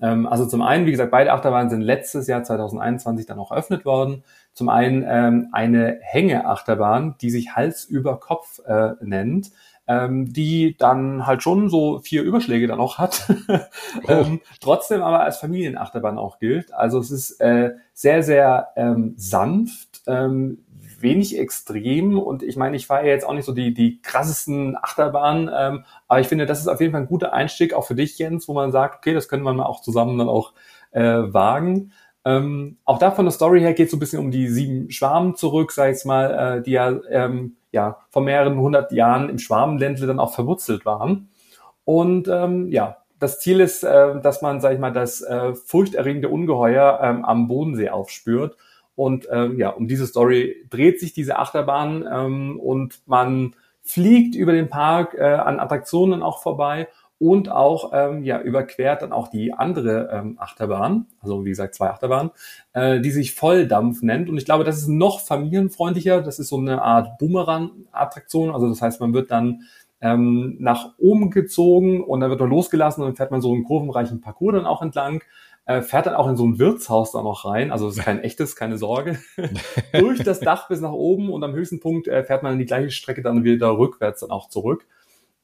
Ähm, 0.00 0.28
also 0.28 0.46
zum 0.46 0.62
einen, 0.62 0.86
wie 0.86 0.92
gesagt, 0.92 1.10
beide 1.10 1.32
Achterbahnen 1.32 1.70
sind 1.70 1.80
letztes 1.80 2.28
Jahr 2.28 2.44
2021 2.44 3.26
dann 3.26 3.40
auch 3.40 3.50
eröffnet 3.50 3.84
worden. 3.84 4.22
Zum 4.52 4.68
einen 4.68 5.04
ähm, 5.08 5.48
eine 5.50 5.98
Hängeachterbahn, 6.02 7.16
die 7.20 7.30
sich 7.30 7.56
Hals 7.56 7.84
über 7.84 8.20
Kopf 8.20 8.60
äh, 8.64 8.92
nennt 9.00 9.50
ähm, 9.90 10.32
die 10.32 10.76
dann 10.78 11.26
halt 11.26 11.42
schon 11.42 11.68
so 11.68 11.98
vier 11.98 12.22
Überschläge 12.22 12.68
dann 12.68 12.78
auch 12.78 12.98
hat, 12.98 13.28
oh. 13.48 14.08
ähm, 14.08 14.40
trotzdem 14.60 15.02
aber 15.02 15.20
als 15.20 15.38
Familienachterbahn 15.38 16.16
auch 16.16 16.38
gilt. 16.38 16.72
Also 16.72 17.00
es 17.00 17.10
ist 17.10 17.40
äh, 17.40 17.72
sehr, 17.92 18.22
sehr 18.22 18.68
ähm, 18.76 19.14
sanft, 19.16 19.89
ähm, 20.06 20.64
wenig 21.00 21.38
extrem 21.38 22.18
und 22.18 22.42
ich 22.42 22.56
meine, 22.56 22.76
ich 22.76 22.86
fahre 22.86 23.06
jetzt 23.06 23.26
auch 23.26 23.34
nicht 23.34 23.44
so 23.44 23.52
die, 23.52 23.72
die 23.72 24.00
krassesten 24.02 24.76
Achterbahnen, 24.76 25.50
ähm, 25.54 25.84
aber 26.08 26.20
ich 26.20 26.28
finde, 26.28 26.46
das 26.46 26.60
ist 26.60 26.68
auf 26.68 26.80
jeden 26.80 26.92
Fall 26.92 27.02
ein 27.02 27.08
guter 27.08 27.32
Einstieg 27.32 27.74
auch 27.74 27.86
für 27.86 27.94
dich, 27.94 28.18
Jens, 28.18 28.48
wo 28.48 28.54
man 28.54 28.72
sagt, 28.72 28.96
okay, 28.96 29.14
das 29.14 29.28
können 29.28 29.42
wir 29.42 29.52
mal 29.52 29.64
auch 29.64 29.80
zusammen 29.80 30.18
dann 30.18 30.28
auch 30.28 30.52
äh, 30.92 31.02
wagen. 31.02 31.92
Ähm, 32.24 32.76
auch 32.84 32.98
da 32.98 33.10
von 33.10 33.24
der 33.24 33.32
Story 33.32 33.60
her 33.60 33.72
geht 33.72 33.86
es 33.86 33.92
so 33.92 33.96
ein 33.96 34.00
bisschen 34.00 34.18
um 34.18 34.30
die 34.30 34.48
sieben 34.48 34.90
Schwarmen 34.90 35.36
zurück, 35.36 35.72
sag 35.72 35.94
ich 35.94 36.04
mal, 36.04 36.58
äh, 36.58 36.62
die 36.62 36.72
ja, 36.72 36.98
ähm, 37.08 37.56
ja 37.72 37.98
vor 38.10 38.22
mehreren 38.22 38.58
hundert 38.58 38.92
Jahren 38.92 39.30
im 39.30 39.38
Schwarmenländle 39.38 40.06
dann 40.06 40.20
auch 40.20 40.34
verwurzelt 40.34 40.84
waren. 40.84 41.30
Und 41.84 42.28
ähm, 42.28 42.68
ja, 42.70 42.98
das 43.18 43.40
Ziel 43.40 43.60
ist, 43.60 43.84
äh, 43.84 44.20
dass 44.20 44.42
man, 44.42 44.60
sag 44.60 44.74
ich 44.74 44.78
mal, 44.78 44.92
das 44.92 45.22
äh, 45.22 45.54
furchterregende 45.54 46.28
Ungeheuer 46.28 47.00
ähm, 47.02 47.24
am 47.24 47.48
Bodensee 47.48 47.88
aufspürt. 47.88 48.56
Und 49.00 49.26
ähm, 49.32 49.58
ja, 49.58 49.70
um 49.70 49.88
diese 49.88 50.06
Story 50.06 50.66
dreht 50.68 51.00
sich 51.00 51.14
diese 51.14 51.38
Achterbahn 51.38 52.06
ähm, 52.06 52.60
und 52.60 53.00
man 53.06 53.56
fliegt 53.82 54.34
über 54.34 54.52
den 54.52 54.68
Park 54.68 55.14
äh, 55.14 55.22
an 55.22 55.58
Attraktionen 55.58 56.22
auch 56.22 56.42
vorbei 56.42 56.86
und 57.18 57.50
auch 57.50 57.92
ähm, 57.94 58.24
ja 58.24 58.42
überquert 58.42 59.00
dann 59.00 59.12
auch 59.12 59.28
die 59.28 59.54
andere 59.54 60.10
ähm, 60.12 60.36
Achterbahn, 60.38 61.06
also 61.22 61.46
wie 61.46 61.48
gesagt 61.48 61.76
zwei 61.76 61.88
Achterbahnen, 61.88 62.30
äh, 62.74 63.00
die 63.00 63.10
sich 63.10 63.34
Volldampf 63.34 64.02
nennt. 64.02 64.28
Und 64.28 64.36
ich 64.36 64.44
glaube, 64.44 64.64
das 64.64 64.76
ist 64.76 64.88
noch 64.88 65.20
familienfreundlicher. 65.20 66.20
Das 66.20 66.38
ist 66.38 66.48
so 66.48 66.58
eine 66.58 66.82
Art 66.82 67.16
Boomerang-Attraktion. 67.16 68.50
Also 68.50 68.68
das 68.68 68.82
heißt, 68.82 69.00
man 69.00 69.14
wird 69.14 69.30
dann 69.30 69.62
ähm, 70.00 70.56
nach 70.58 70.94
oben 70.98 71.30
gezogen 71.30 72.02
und 72.02 72.20
dann 72.20 72.30
wird 72.30 72.40
man 72.40 72.50
losgelassen 72.50 73.02
und 73.02 73.08
dann 73.08 73.16
fährt 73.16 73.30
man 73.30 73.40
so 73.40 73.52
einen 73.52 73.64
kurvenreichen 73.64 74.20
Parcours 74.20 74.54
dann 74.54 74.66
auch 74.66 74.82
entlang. 74.82 75.22
Äh, 75.66 75.82
fährt 75.82 76.06
dann 76.06 76.14
auch 76.14 76.26
in 76.26 76.36
so 76.36 76.46
ein 76.46 76.58
Wirtshaus 76.58 77.12
dann 77.12 77.24
noch 77.24 77.44
rein, 77.44 77.70
also 77.70 77.86
es 77.86 77.98
ist 77.98 78.04
kein 78.04 78.20
echtes, 78.20 78.56
keine 78.56 78.78
Sorge, 78.78 79.18
durch 79.92 80.22
das 80.24 80.40
Dach 80.40 80.68
bis 80.68 80.80
nach 80.80 80.92
oben 80.92 81.30
und 81.30 81.44
am 81.44 81.52
höchsten 81.52 81.80
Punkt 81.80 82.08
äh, 82.08 82.24
fährt 82.24 82.42
man 82.42 82.58
die 82.58 82.64
gleiche 82.64 82.90
Strecke 82.90 83.22
dann 83.22 83.44
wieder 83.44 83.78
rückwärts 83.78 84.20
dann 84.20 84.30
auch 84.30 84.48
zurück. 84.48 84.86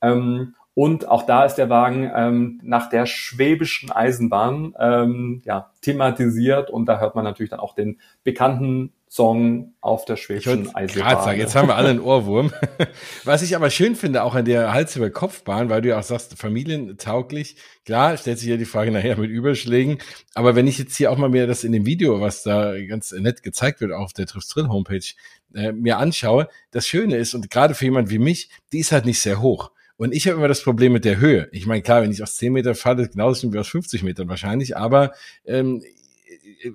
Ähm, 0.01 0.55
und 0.75 1.09
auch 1.09 1.23
da 1.23 1.45
ist 1.45 1.55
der 1.55 1.71
Wagen 1.71 2.11
ähm, 2.15 2.61
nach 2.63 2.89
der 2.89 3.07
schwäbischen 3.07 3.91
Eisenbahn 3.91 4.75
ähm, 4.79 5.43
ja, 5.45 5.71
thematisiert 5.81 6.71
und 6.71 6.87
da 6.87 6.99
hört 6.99 7.15
man 7.15 7.25
natürlich 7.25 7.51
dann 7.51 7.61
auch 7.61 7.75
den 7.75 7.99
bekannten 8.25 8.93
Song 9.09 9.75
auf 9.81 10.05
der 10.05 10.17
schwäbischen 10.17 10.75
Eisenbahn. 10.75 11.25
Sagen, 11.25 11.39
jetzt 11.39 11.55
haben 11.55 11.69
wir 11.69 11.77
alle 11.77 11.91
einen 11.91 12.01
Ohrwurm. 12.01 12.53
Was 13.25 13.43
ich 13.43 13.55
aber 13.55 13.71
schön 13.71 13.95
finde, 13.95 14.25
auch 14.25 14.35
an 14.35 14.45
der 14.45 14.73
Hals 14.73 14.97
über 14.97 15.11
Kopfbahn, 15.11 15.71
weil 15.71 15.81
du 15.81 15.91
ja 15.91 15.99
auch 15.99 16.03
sagst, 16.03 16.37
familientauglich. 16.37 17.57
Klar, 17.85 18.17
stellt 18.17 18.41
sich 18.41 18.49
ja 18.49 18.57
die 18.57 18.65
Frage 18.65 18.91
nachher 18.91 19.17
mit 19.17 19.31
Überschlägen. 19.31 19.99
Aber 20.35 20.57
wenn 20.57 20.67
ich 20.67 20.79
jetzt 20.79 20.97
hier 20.97 21.13
auch 21.13 21.19
mal 21.19 21.29
mir 21.29 21.47
das 21.47 21.63
in 21.63 21.73
dem 21.73 21.87
Video, 21.87 22.21
was 22.21 22.43
da 22.43 22.75
ganz 22.83 23.13
nett 23.13 23.43
gezeigt 23.43 23.81
wird 23.81 23.93
auf 23.93 24.13
der 24.13 24.27
Triffs 24.27 24.49
Drill 24.49 24.69
Homepage, 24.69 25.07
äh, 25.55 25.73
mir 25.73 25.99
anschaue, 25.99 26.49
das 26.73 26.87
Schöne 26.87 27.17
ist, 27.17 27.35
und 27.35 27.49
gerade 27.49 27.75
für 27.75 27.85
jemand 27.85 28.11
wie 28.11 28.19
mich, 28.19 28.51
die 28.73 28.81
ist 28.81 28.91
halt 28.91 29.07
nicht 29.07 29.21
sehr 29.21 29.41
hoch. 29.41 29.71
Und 29.99 30.13
ich 30.13 30.27
habe 30.27 30.37
immer 30.37 30.49
das 30.49 30.63
Problem 30.63 30.93
mit 30.93 31.05
der 31.05 31.19
Höhe. 31.19 31.49
Ich 31.53 31.67
meine, 31.67 31.81
klar, 31.81 32.03
wenn 32.03 32.11
ich 32.11 32.23
aus 32.23 32.37
10 32.37 32.53
Meter 32.53 32.75
falle, 32.75 33.09
genauso 33.09 33.51
wie 33.53 33.59
aus 33.59 33.69
50 33.69 34.03
Metern 34.03 34.29
wahrscheinlich, 34.29 34.77
aber 34.77 35.13
ähm, 35.47 35.83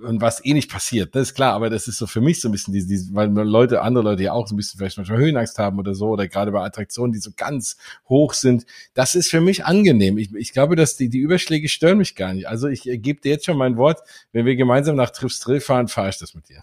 und 0.02 0.20
was 0.20 0.44
eh 0.44 0.54
nicht 0.54 0.70
passiert, 0.70 1.14
das 1.14 1.28
ist 1.28 1.34
klar, 1.34 1.54
aber 1.54 1.70
das 1.70 1.88
ist 1.88 1.98
so 1.98 2.06
für 2.06 2.20
mich 2.20 2.40
so 2.40 2.48
ein 2.48 2.52
bisschen 2.52 2.74
diese, 2.74 2.88
diese 2.88 3.14
weil 3.14 3.28
Leute, 3.28 3.82
andere 3.82 4.04
Leute 4.04 4.22
ja 4.22 4.32
auch 4.32 4.46
so 4.46 4.54
ein 4.54 4.56
bisschen 4.56 4.78
vielleicht 4.78 4.96
manchmal 4.96 5.18
Höhenangst 5.18 5.58
haben 5.58 5.78
oder 5.78 5.94
so, 5.94 6.08
oder 6.08 6.28
gerade 6.28 6.52
bei 6.52 6.62
Attraktionen, 6.62 7.12
die 7.12 7.18
so 7.18 7.30
ganz 7.36 7.76
hoch 8.08 8.34
sind, 8.34 8.66
das 8.94 9.14
ist 9.14 9.30
für 9.30 9.40
mich 9.40 9.64
angenehm. 9.64 10.18
Ich, 10.18 10.34
ich 10.34 10.52
glaube, 10.52 10.76
dass 10.76 10.96
die, 10.96 11.08
die 11.08 11.18
Überschläge 11.18 11.68
stören 11.68 11.98
mich 11.98 12.14
gar 12.14 12.34
nicht. 12.34 12.48
Also 12.48 12.68
ich 12.68 12.88
äh, 12.88 12.98
gebe 12.98 13.20
dir 13.20 13.32
jetzt 13.32 13.46
schon 13.46 13.56
mein 13.56 13.76
Wort, 13.76 14.00
wenn 14.32 14.46
wir 14.46 14.56
gemeinsam 14.56 14.96
nach 14.96 15.10
Trips 15.10 15.40
Drill 15.40 15.60
fahren, 15.60 15.88
fahre 15.88 16.10
ich 16.10 16.18
das 16.18 16.34
mit 16.34 16.48
dir. 16.48 16.62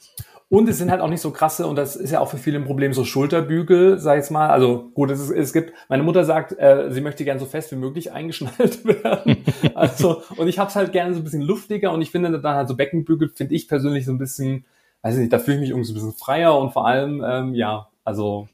Und 0.51 0.67
es 0.67 0.79
sind 0.79 0.89
halt 0.89 0.99
auch 0.99 1.09
nicht 1.09 1.21
so 1.21 1.29
krasse, 1.29 1.67
und 1.67 1.75
das 1.75 1.95
ist 1.95 2.09
ja 2.09 2.19
auch 2.19 2.29
für 2.29 2.37
viele 2.37 2.57
ein 2.57 2.65
Problem, 2.65 2.91
so 2.91 3.05
Schulterbügel, 3.05 3.99
sag 3.99 4.23
ich 4.23 4.29
mal. 4.31 4.49
Also 4.49 4.89
gut, 4.95 5.11
es, 5.11 5.19
ist, 5.21 5.29
es 5.29 5.53
gibt, 5.53 5.73
meine 5.89 6.01
Mutter 6.01 6.25
sagt, 6.25 6.57
äh, 6.57 6.91
sie 6.91 7.01
möchte 7.01 7.23
gern 7.23 7.37
so 7.37 7.45
fest 7.45 7.71
wie 7.71 7.75
möglich 7.75 8.11
eingeschnallt 8.11 8.83
werden. 9.03 9.43
also, 9.75 10.23
und 10.37 10.47
ich 10.47 10.57
hab's 10.57 10.75
halt 10.75 10.91
gerne 10.91 11.13
so 11.13 11.21
ein 11.21 11.23
bisschen 11.23 11.43
luftiger 11.43 11.91
und 11.91 12.01
ich 12.01 12.09
finde 12.09 12.31
dann 12.39 12.55
halt 12.55 12.67
so 12.67 12.75
Beckenbügel, 12.75 13.29
finde 13.29 13.53
ich 13.53 13.67
persönlich 13.67 14.05
so 14.05 14.11
ein 14.11 14.17
bisschen, 14.17 14.65
weiß 15.03 15.15
ich 15.15 15.19
nicht, 15.21 15.33
da 15.33 15.37
fühle 15.37 15.57
ich 15.57 15.61
mich 15.61 15.69
irgendwie 15.69 15.87
so 15.87 15.93
ein 15.93 15.95
bisschen 15.95 16.13
freier 16.13 16.57
und 16.57 16.71
vor 16.71 16.87
allem, 16.87 17.23
ähm, 17.23 17.53
ja, 17.53 17.87
also 18.03 18.47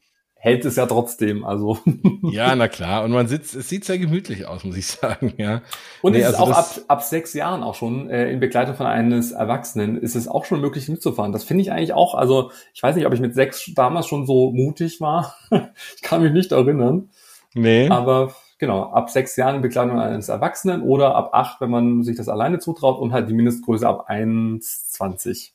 hält 0.46 0.64
es 0.64 0.76
ja 0.76 0.86
trotzdem. 0.86 1.44
Also 1.44 1.78
ja, 2.22 2.54
na 2.54 2.68
klar. 2.68 3.02
Und 3.02 3.10
man 3.10 3.26
sitzt, 3.26 3.56
es 3.56 3.68
sieht 3.68 3.84
sehr 3.84 3.98
gemütlich 3.98 4.46
aus, 4.46 4.62
muss 4.62 4.76
ich 4.76 4.86
sagen. 4.86 5.34
Ja. 5.38 5.62
Und 6.02 6.12
nee, 6.12 6.20
es 6.20 6.28
ist 6.28 6.34
also 6.36 6.52
auch 6.52 6.56
ab, 6.56 6.70
ab 6.86 7.02
sechs 7.02 7.34
Jahren 7.34 7.64
auch 7.64 7.74
schon 7.74 8.08
äh, 8.08 8.30
in 8.30 8.38
Begleitung 8.38 8.76
von 8.76 8.86
eines 8.86 9.32
Erwachsenen 9.32 9.98
ist 9.98 10.14
es 10.14 10.28
auch 10.28 10.44
schon 10.44 10.60
möglich 10.60 10.88
mitzufahren. 10.88 11.32
Das 11.32 11.42
finde 11.42 11.62
ich 11.62 11.72
eigentlich 11.72 11.94
auch. 11.94 12.14
Also 12.14 12.52
ich 12.72 12.80
weiß 12.80 12.94
nicht, 12.94 13.06
ob 13.06 13.12
ich 13.12 13.18
mit 13.18 13.34
sechs 13.34 13.72
damals 13.74 14.06
schon 14.06 14.24
so 14.24 14.52
mutig 14.52 15.00
war. 15.00 15.34
ich 15.50 16.02
kann 16.02 16.22
mich 16.22 16.32
nicht 16.32 16.52
erinnern. 16.52 17.10
Nee. 17.54 17.88
Aber 17.88 18.32
genau, 18.58 18.84
ab 18.92 19.10
sechs 19.10 19.34
Jahren 19.34 19.56
in 19.56 19.62
Begleitung 19.62 19.98
eines 19.98 20.28
Erwachsenen 20.28 20.82
oder 20.82 21.16
ab 21.16 21.30
acht, 21.32 21.60
wenn 21.60 21.70
man 21.70 22.04
sich 22.04 22.16
das 22.16 22.28
alleine 22.28 22.60
zutraut 22.60 23.00
und 23.00 23.12
halt 23.12 23.28
die 23.28 23.34
Mindestgröße 23.34 23.88
ab 23.88 24.08
1,20. 24.08 25.50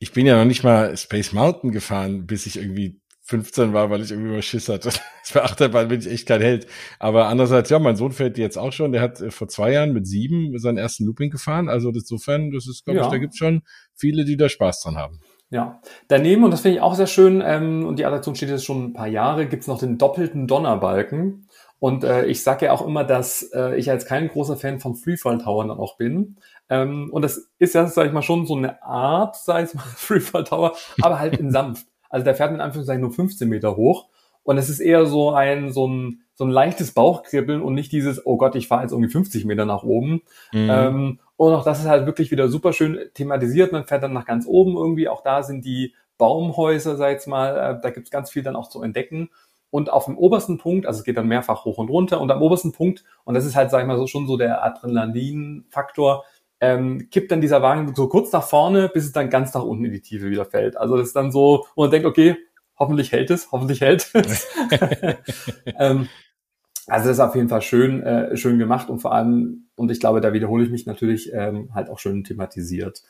Ich 0.00 0.12
bin 0.12 0.26
ja 0.26 0.36
noch 0.36 0.46
nicht 0.46 0.64
mal 0.64 0.96
Space 0.96 1.32
Mountain 1.32 1.70
gefahren, 1.70 2.26
bis 2.26 2.46
ich 2.46 2.56
irgendwie 2.58 3.01
15 3.32 3.72
war, 3.72 3.88
weil 3.88 4.02
ich 4.02 4.10
irgendwie 4.10 4.30
mal 4.30 4.42
Schiss 4.42 4.68
hatte. 4.68 4.90
Für 5.24 5.42
Achterbahn 5.42 5.88
bin 5.88 6.00
ich 6.00 6.06
echt 6.06 6.28
kein 6.28 6.42
Held. 6.42 6.66
Aber 6.98 7.28
andererseits, 7.28 7.70
ja, 7.70 7.78
mein 7.78 7.96
Sohn 7.96 8.12
fährt 8.12 8.36
jetzt 8.36 8.58
auch 8.58 8.72
schon. 8.72 8.92
Der 8.92 9.00
hat 9.00 9.20
äh, 9.22 9.30
vor 9.30 9.48
zwei 9.48 9.72
Jahren 9.72 9.94
mit 9.94 10.06
sieben 10.06 10.58
seinen 10.58 10.76
ersten 10.76 11.06
Looping 11.06 11.30
gefahren. 11.30 11.70
Also 11.70 11.88
insofern, 11.88 12.50
das 12.50 12.68
ist, 12.68 12.84
glaube 12.84 13.00
ja. 13.00 13.06
ich, 13.06 13.10
da 13.10 13.18
gibt's 13.18 13.38
schon 13.38 13.62
viele, 13.94 14.26
die 14.26 14.36
da 14.36 14.50
Spaß 14.50 14.82
dran 14.82 14.98
haben. 14.98 15.20
Ja, 15.48 15.80
daneben, 16.08 16.44
und 16.44 16.50
das 16.50 16.60
finde 16.60 16.76
ich 16.76 16.82
auch 16.82 16.94
sehr 16.94 17.06
schön, 17.06 17.42
ähm, 17.44 17.84
und 17.86 17.98
die 17.98 18.06
Attraktion 18.06 18.34
steht 18.34 18.48
jetzt 18.48 18.64
schon 18.64 18.84
ein 18.84 18.92
paar 18.94 19.08
Jahre, 19.08 19.46
gibt's 19.46 19.66
noch 19.66 19.78
den 19.78 19.98
doppelten 19.98 20.46
Donnerbalken. 20.46 21.48
Und 21.78 22.04
äh, 22.04 22.26
ich 22.26 22.42
sage 22.42 22.66
ja 22.66 22.72
auch 22.72 22.86
immer, 22.86 23.02
dass 23.02 23.42
äh, 23.54 23.76
ich 23.76 23.90
als 23.90 24.06
kein 24.06 24.28
großer 24.28 24.56
Fan 24.56 24.78
von 24.78 24.94
Freefall 24.94 25.38
Tower 25.38 25.66
dann 25.66 25.78
auch 25.78 25.96
bin. 25.96 26.36
Ähm, 26.70 27.10
und 27.12 27.22
das 27.22 27.50
ist 27.58 27.74
ja, 27.74 27.86
sag 27.86 28.06
ich 28.06 28.12
mal, 28.12 28.22
schon 28.22 28.46
so 28.46 28.56
eine 28.56 28.82
Art, 28.82 29.36
sag 29.36 29.64
ich 29.64 29.74
mal, 29.74 29.82
Freefall 29.96 30.44
Tower, 30.44 30.74
aber 31.00 31.18
halt 31.18 31.38
in 31.38 31.50
sanft. 31.50 31.86
Also 32.12 32.24
der 32.24 32.36
fährt 32.36 32.52
in 32.52 32.60
Anführungszeichen 32.60 33.02
nur 33.02 33.12
15 33.12 33.48
Meter 33.48 33.76
hoch. 33.76 34.06
Und 34.44 34.58
es 34.58 34.68
ist 34.68 34.80
eher 34.80 35.06
so 35.06 35.30
ein, 35.32 35.72
so 35.72 35.88
ein 35.88 36.22
so 36.34 36.44
ein 36.44 36.50
leichtes 36.50 36.92
Bauchkribbeln 36.92 37.62
und 37.62 37.74
nicht 37.74 37.92
dieses, 37.92 38.24
oh 38.26 38.36
Gott, 38.36 38.56
ich 38.56 38.66
fahre 38.66 38.82
jetzt 38.82 38.92
irgendwie 38.92 39.10
50 39.10 39.44
Meter 39.44 39.64
nach 39.64 39.82
oben. 39.82 40.22
Mhm. 40.52 40.70
Ähm, 40.70 41.20
und 41.36 41.52
auch 41.54 41.64
das 41.64 41.80
ist 41.80 41.86
halt 41.86 42.06
wirklich 42.06 42.30
wieder 42.30 42.48
super 42.48 42.72
schön 42.72 42.98
thematisiert. 43.14 43.72
Man 43.72 43.84
fährt 43.84 44.02
dann 44.02 44.12
nach 44.12 44.24
ganz 44.24 44.46
oben 44.46 44.76
irgendwie. 44.76 45.08
Auch 45.08 45.22
da 45.22 45.42
sind 45.42 45.64
die 45.64 45.94
Baumhäuser, 46.18 46.96
sag 46.96 47.18
ich 47.18 47.26
mal, 47.26 47.56
äh, 47.56 47.80
da 47.80 47.90
gibt's 47.90 48.10
ganz 48.10 48.30
viel 48.30 48.42
dann 48.42 48.56
auch 48.56 48.68
zu 48.68 48.82
entdecken. 48.82 49.30
Und 49.70 49.90
auf 49.90 50.06
dem 50.06 50.18
obersten 50.18 50.58
Punkt, 50.58 50.86
also 50.86 50.98
es 50.98 51.04
geht 51.04 51.16
dann 51.16 51.28
mehrfach 51.28 51.64
hoch 51.64 51.78
und 51.78 51.88
runter, 51.88 52.20
und 52.20 52.30
am 52.30 52.42
obersten 52.42 52.72
Punkt, 52.72 53.04
und 53.24 53.34
das 53.34 53.46
ist 53.46 53.56
halt, 53.56 53.70
sag 53.70 53.80
ich 53.80 53.86
mal, 53.86 53.96
so 53.96 54.06
schon 54.06 54.26
so 54.26 54.36
der 54.36 54.62
Adrenalin-Faktor, 54.64 56.24
ähm, 56.62 57.08
kippt 57.10 57.32
dann 57.32 57.40
dieser 57.40 57.60
Wagen 57.60 57.92
so 57.92 58.08
kurz 58.08 58.30
nach 58.30 58.44
vorne, 58.44 58.88
bis 58.88 59.04
es 59.04 59.12
dann 59.12 59.30
ganz 59.30 59.52
nach 59.52 59.64
unten 59.64 59.84
in 59.84 59.92
die 59.92 60.00
Tiefe 60.00 60.30
wieder 60.30 60.44
fällt. 60.44 60.76
Also 60.76 60.96
das 60.96 61.08
ist 61.08 61.16
dann 61.16 61.32
so, 61.32 61.66
wo 61.74 61.82
man 61.82 61.90
denkt, 61.90 62.06
okay, 62.06 62.36
hoffentlich 62.78 63.10
hält 63.10 63.30
es, 63.30 63.50
hoffentlich 63.50 63.80
hält 63.80 64.08
es. 64.14 64.46
ähm, 65.78 66.08
also 66.86 67.08
das 67.08 67.16
ist 67.16 67.20
auf 67.20 67.34
jeden 67.34 67.48
Fall 67.48 67.62
schön, 67.62 68.00
äh, 68.04 68.36
schön 68.36 68.60
gemacht 68.60 68.90
und 68.90 69.00
vor 69.00 69.12
allem, 69.12 69.66
und 69.74 69.90
ich 69.90 69.98
glaube, 69.98 70.20
da 70.20 70.32
wiederhole 70.32 70.64
ich 70.64 70.70
mich 70.70 70.86
natürlich, 70.86 71.32
ähm, 71.34 71.70
halt 71.74 71.90
auch 71.90 71.98
schön 71.98 72.22
thematisiert. 72.22 73.02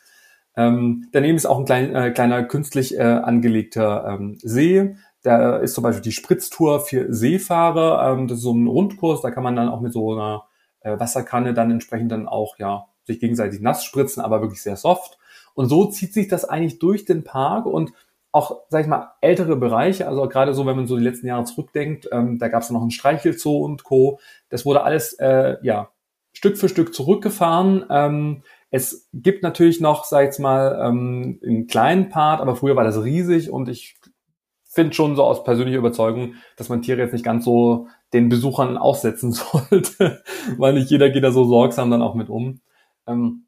Ähm, 0.57 1.07
daneben 1.11 1.37
ist 1.37 1.45
auch 1.45 1.59
ein 1.59 1.65
klein, 1.65 1.95
äh, 1.95 2.09
kleiner 2.09 2.43
künstlich 2.45 2.97
äh, 2.97 3.03
angelegter 3.03 4.17
ähm, 4.19 4.35
See. 4.41 4.95
Da 5.21 5.57
ist 5.57 5.75
zum 5.75 5.83
Beispiel 5.83 6.01
die 6.01 6.11
Spritztour 6.11 6.79
für 6.79 7.13
Seefahrer. 7.13 8.13
Ähm, 8.13 8.27
das 8.27 8.39
ist 8.39 8.43
so 8.43 8.53
ein 8.53 8.65
Rundkurs, 8.65 9.21
da 9.21 9.29
kann 9.29 9.43
man 9.43 9.55
dann 9.55 9.69
auch 9.69 9.81
mit 9.81 9.93
so 9.93 10.13
einer 10.13 10.45
äh, 10.81 10.99
Wasserkanne 10.99 11.53
dann 11.53 11.69
entsprechend 11.69 12.11
dann 12.11 12.27
auch 12.27 12.57
ja 12.57 12.87
sich 13.05 13.19
gegenseitig 13.19 13.61
nass 13.61 13.83
spritzen, 13.83 14.21
aber 14.21 14.41
wirklich 14.41 14.61
sehr 14.61 14.77
soft. 14.77 15.17
Und 15.53 15.69
so 15.69 15.85
zieht 15.85 16.13
sich 16.13 16.27
das 16.27 16.45
eigentlich 16.45 16.79
durch 16.79 17.05
den 17.05 17.23
Park 17.23 17.65
und 17.65 17.93
auch, 18.31 18.63
sag 18.69 18.81
ich 18.81 18.87
mal, 18.87 19.11
ältere 19.21 19.55
Bereiche, 19.55 20.07
also 20.07 20.27
gerade 20.27 20.55
so, 20.55 20.65
wenn 20.65 20.75
man 20.75 20.87
so 20.87 20.97
die 20.97 21.03
letzten 21.03 21.27
Jahre 21.27 21.43
zurückdenkt, 21.45 22.09
ähm, 22.11 22.39
da 22.39 22.47
gab 22.47 22.63
es 22.63 22.71
noch 22.71 22.81
ein 22.81 22.89
Streichelzoo 22.89 23.63
und 23.63 23.83
Co. 23.83 24.19
Das 24.49 24.65
wurde 24.65 24.83
alles 24.83 25.13
äh, 25.13 25.57
ja 25.61 25.89
Stück 26.33 26.57
für 26.57 26.67
Stück 26.67 26.95
zurückgefahren. 26.95 27.85
Ähm, 27.91 28.43
es 28.71 29.07
gibt 29.13 29.43
natürlich 29.43 29.79
noch, 29.81 30.03
sag 30.03 30.31
ich 30.31 30.39
mal, 30.39 30.81
ähm, 30.83 31.39
einen 31.43 31.67
kleinen 31.67 32.09
Part, 32.09 32.41
aber 32.41 32.55
früher 32.55 32.75
war 32.75 32.83
das 32.83 33.03
riesig 33.03 33.51
und 33.51 33.69
ich 33.69 33.97
finde 34.63 34.95
schon 34.95 35.15
so 35.15 35.23
aus 35.23 35.43
persönlicher 35.43 35.77
Überzeugung, 35.77 36.33
dass 36.57 36.69
man 36.69 36.81
Tiere 36.81 37.01
jetzt 37.01 37.13
nicht 37.13 37.23
ganz 37.23 37.45
so 37.45 37.87
den 38.13 38.29
Besuchern 38.29 38.77
aussetzen 38.79 39.31
sollte, 39.31 40.23
weil 40.57 40.73
nicht 40.73 40.89
jeder 40.89 41.11
geht 41.11 41.23
da 41.23 41.31
so 41.31 41.45
sorgsam 41.45 41.91
dann 41.91 42.01
auch 42.01 42.15
mit 42.15 42.29
um. 42.29 42.61
Ähm, 43.07 43.45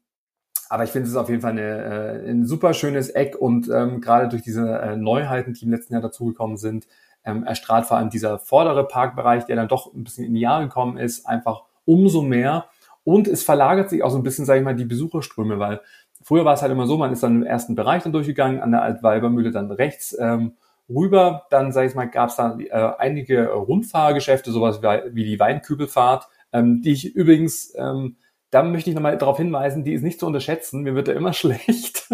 aber 0.68 0.84
ich 0.84 0.90
finde 0.90 1.06
es 1.06 1.12
ist 1.12 1.16
auf 1.16 1.28
jeden 1.28 1.42
Fall 1.42 1.52
eine, 1.52 2.24
äh, 2.24 2.30
ein 2.30 2.44
super 2.44 2.74
schönes 2.74 3.08
Eck 3.10 3.36
und 3.36 3.68
ähm, 3.68 4.00
gerade 4.00 4.28
durch 4.28 4.42
diese 4.42 4.78
äh, 4.80 4.96
Neuheiten, 4.96 5.54
die 5.54 5.64
im 5.64 5.70
letzten 5.70 5.92
Jahr 5.92 6.02
dazugekommen 6.02 6.56
sind, 6.56 6.86
ähm, 7.24 7.44
erstrahlt 7.44 7.86
vor 7.86 7.96
allem 7.96 8.10
dieser 8.10 8.38
vordere 8.38 8.86
Parkbereich, 8.86 9.44
der 9.44 9.56
dann 9.56 9.68
doch 9.68 9.92
ein 9.92 10.04
bisschen 10.04 10.24
in 10.24 10.34
die 10.34 10.40
Jahre 10.40 10.64
gekommen 10.64 10.96
ist, 10.96 11.26
einfach 11.26 11.64
umso 11.84 12.22
mehr. 12.22 12.66
Und 13.04 13.28
es 13.28 13.44
verlagert 13.44 13.90
sich 13.90 14.02
auch 14.02 14.10
so 14.10 14.16
ein 14.16 14.22
bisschen, 14.22 14.44
sage 14.44 14.60
ich 14.60 14.64
mal, 14.64 14.74
die 14.74 14.84
Besucherströme, 14.84 15.58
weil 15.58 15.80
früher 16.22 16.44
war 16.44 16.54
es 16.54 16.62
halt 16.62 16.72
immer 16.72 16.86
so, 16.86 16.96
man 16.96 17.12
ist 17.12 17.22
dann 17.22 17.36
im 17.36 17.46
ersten 17.46 17.74
Bereich 17.74 18.02
dann 18.02 18.12
durchgegangen, 18.12 18.60
an 18.60 18.72
der 18.72 18.82
Altweibermühle 18.82 19.52
dann 19.52 19.70
rechts 19.70 20.16
ähm, 20.18 20.56
rüber. 20.88 21.46
Dann, 21.50 21.72
sage 21.72 21.88
ich 21.88 21.94
mal, 21.94 22.06
gab 22.06 22.30
es 22.30 22.36
da 22.36 22.58
äh, 22.58 22.92
einige 22.98 23.52
Rundfahrgeschäfte, 23.52 24.50
sowas 24.50 24.82
wie, 24.82 25.14
wie 25.14 25.24
die 25.24 25.38
Weinkübelfahrt, 25.38 26.28
ähm, 26.52 26.82
die 26.82 26.92
ich 26.92 27.14
übrigens 27.14 27.72
ähm, 27.76 28.16
da 28.56 28.62
möchte 28.62 28.88
ich 28.88 28.96
nochmal 28.96 29.18
darauf 29.18 29.36
hinweisen, 29.36 29.84
die 29.84 29.92
ist 29.92 30.00
nicht 30.00 30.18
zu 30.18 30.26
unterschätzen. 30.26 30.80
Mir 30.80 30.94
wird 30.94 31.08
da 31.08 31.12
immer 31.12 31.32
schlecht. 31.34 32.08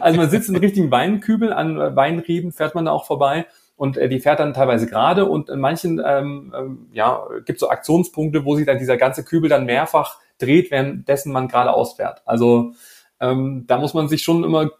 also 0.00 0.18
man 0.18 0.28
sitzt 0.28 0.48
in 0.48 0.56
richtigen 0.56 0.90
Weinkübel, 0.90 1.52
an 1.52 1.94
Weinreben 1.94 2.50
fährt 2.50 2.74
man 2.74 2.86
da 2.86 2.90
auch 2.90 3.06
vorbei 3.06 3.46
und 3.76 3.96
äh, 3.96 4.08
die 4.08 4.18
fährt 4.18 4.40
dann 4.40 4.52
teilweise 4.52 4.88
gerade 4.88 5.26
und 5.26 5.48
in 5.48 5.60
manchen 5.60 6.02
ähm, 6.04 6.52
ähm, 6.58 6.88
ja, 6.92 7.24
gibt 7.44 7.60
so 7.60 7.70
Aktionspunkte, 7.70 8.44
wo 8.44 8.56
sich 8.56 8.66
dann 8.66 8.78
dieser 8.78 8.96
ganze 8.96 9.22
Kübel 9.22 9.48
dann 9.48 9.64
mehrfach 9.64 10.18
dreht, 10.38 10.72
währenddessen 10.72 11.30
man 11.32 11.46
gerade 11.46 11.72
ausfährt. 11.72 12.22
Also 12.24 12.72
ähm, 13.20 13.62
da 13.68 13.78
muss 13.78 13.94
man 13.94 14.08
sich 14.08 14.24
schon 14.24 14.42
immer 14.42 14.70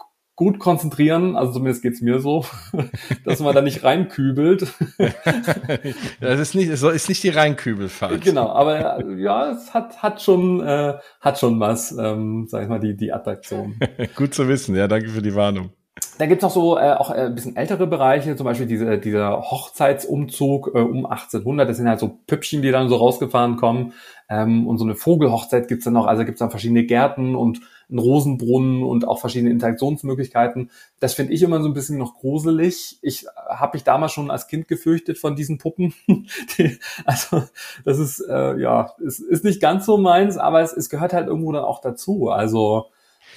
gut 0.40 0.58
konzentrieren, 0.58 1.36
also 1.36 1.52
zumindest 1.52 1.82
geht's 1.82 2.00
mir 2.00 2.18
so, 2.18 2.46
dass 3.26 3.40
man 3.40 3.54
da 3.54 3.60
nicht 3.60 3.84
reinkübelt. 3.84 4.72
das 6.20 6.40
ist 6.40 6.54
nicht, 6.54 6.70
es 6.70 6.82
ist 6.82 7.10
nicht 7.10 7.22
die 7.22 7.28
Reinkübelfahrt. 7.28 8.22
Genau, 8.22 8.48
aber 8.48 9.04
ja, 9.18 9.50
es 9.50 9.74
hat, 9.74 10.02
hat 10.02 10.22
schon, 10.22 10.66
äh, 10.66 10.94
hat 11.20 11.38
schon 11.38 11.60
was, 11.60 11.92
ähm, 11.92 12.46
sag 12.48 12.62
ich 12.62 12.70
mal, 12.70 12.80
die, 12.80 12.96
die 12.96 13.12
Attraktion. 13.12 13.78
gut 14.16 14.32
zu 14.32 14.48
wissen, 14.48 14.74
ja, 14.74 14.88
danke 14.88 15.10
für 15.10 15.20
die 15.20 15.34
Warnung. 15.34 15.74
Da 16.20 16.26
gibt's 16.26 16.44
auch 16.44 16.50
so 16.50 16.76
äh, 16.76 16.92
auch 16.92 17.10
äh, 17.10 17.26
ein 17.26 17.34
bisschen 17.34 17.56
ältere 17.56 17.86
Bereiche, 17.86 18.36
zum 18.36 18.44
Beispiel 18.44 18.66
diese, 18.66 18.98
dieser 18.98 19.40
Hochzeitsumzug 19.40 20.70
äh, 20.74 20.78
um 20.78 21.06
1800. 21.06 21.66
Das 21.66 21.78
sind 21.78 21.88
halt 21.88 21.98
so 21.98 22.18
Püppchen, 22.26 22.60
die 22.60 22.70
dann 22.70 22.90
so 22.90 22.96
rausgefahren 22.96 23.56
kommen. 23.56 23.94
Ähm, 24.28 24.66
und 24.66 24.76
so 24.76 24.84
eine 24.84 24.96
Vogelhochzeit 24.96 25.66
gibt's 25.66 25.84
dann 25.84 25.94
noch. 25.94 26.06
Also 26.06 26.26
gibt's 26.26 26.40
dann 26.40 26.50
verschiedene 26.50 26.84
Gärten 26.84 27.34
und 27.34 27.62
einen 27.88 28.00
Rosenbrunnen 28.00 28.82
und 28.82 29.08
auch 29.08 29.18
verschiedene 29.18 29.50
Interaktionsmöglichkeiten. 29.50 30.70
Das 30.98 31.14
finde 31.14 31.32
ich 31.32 31.42
immer 31.42 31.62
so 31.62 31.68
ein 31.68 31.74
bisschen 31.74 31.96
noch 31.96 32.16
gruselig. 32.16 32.98
Ich 33.00 33.24
habe 33.48 33.78
mich 33.78 33.84
damals 33.84 34.12
schon 34.12 34.30
als 34.30 34.46
Kind 34.46 34.68
gefürchtet 34.68 35.16
von 35.16 35.36
diesen 35.36 35.56
Puppen. 35.56 35.94
also 37.06 37.44
das 37.86 37.98
ist 37.98 38.20
äh, 38.28 38.58
ja, 38.58 38.92
es 39.06 39.20
ist 39.20 39.42
nicht 39.42 39.62
ganz 39.62 39.86
so 39.86 39.96
meins, 39.96 40.36
aber 40.36 40.60
es, 40.60 40.74
es 40.74 40.90
gehört 40.90 41.14
halt 41.14 41.28
irgendwo 41.28 41.50
dann 41.52 41.64
auch 41.64 41.80
dazu. 41.80 42.28
Also 42.28 42.90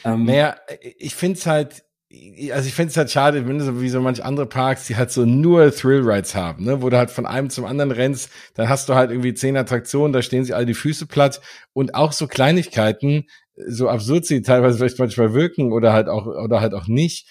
ähm, 0.04 0.26
naja, 0.26 0.58
ich 0.98 1.16
finde 1.16 1.40
es 1.40 1.46
halt 1.46 1.86
also 2.52 2.68
ich 2.68 2.74
finde 2.74 2.92
es 2.92 2.98
halt 2.98 3.10
schade, 3.10 3.48
wenn 3.48 3.60
so 3.60 3.82
wie 3.82 3.90
so 3.90 4.00
manch 4.00 4.24
andere 4.24 4.46
Parks, 4.46 4.88
die 4.88 4.96
halt 4.96 5.12
so 5.12 5.26
nur 5.26 5.74
Thrill 5.74 6.02
Rides 6.08 6.36
haben, 6.36 6.64
ne, 6.66 6.82
wo 6.82 6.90
du 6.90 6.98
halt 6.98 7.12
von 7.12 7.26
einem 7.26 7.50
zum 7.50 7.66
anderen 7.66 7.92
rennst, 7.92 8.30
dann 8.54 8.70
hast 8.70 8.88
du 8.90 8.96
halt 8.96 9.12
irgendwie 9.12 9.34
zehn 9.34 9.58
Attraktionen, 9.58 10.14
da 10.14 10.22
stehen 10.22 10.44
sich 10.44 10.56
alle 10.56 10.66
die 10.66 10.74
Füße 10.74 11.08
platt 11.08 11.42
und 11.74 11.96
auch 11.96 12.12
so 12.12 12.28
Kleinigkeiten, 12.28 13.26
so 13.56 13.90
absurd 13.90 14.26
sie 14.26 14.42
teilweise 14.42 14.78
vielleicht 14.78 15.00
manchmal 15.00 15.34
wirken 15.34 15.72
oder 15.72 15.94
halt 15.94 16.08
auch 16.08 16.26
oder 16.26 16.62
halt 16.62 16.74
auch 16.74 16.88
nicht. 16.88 17.28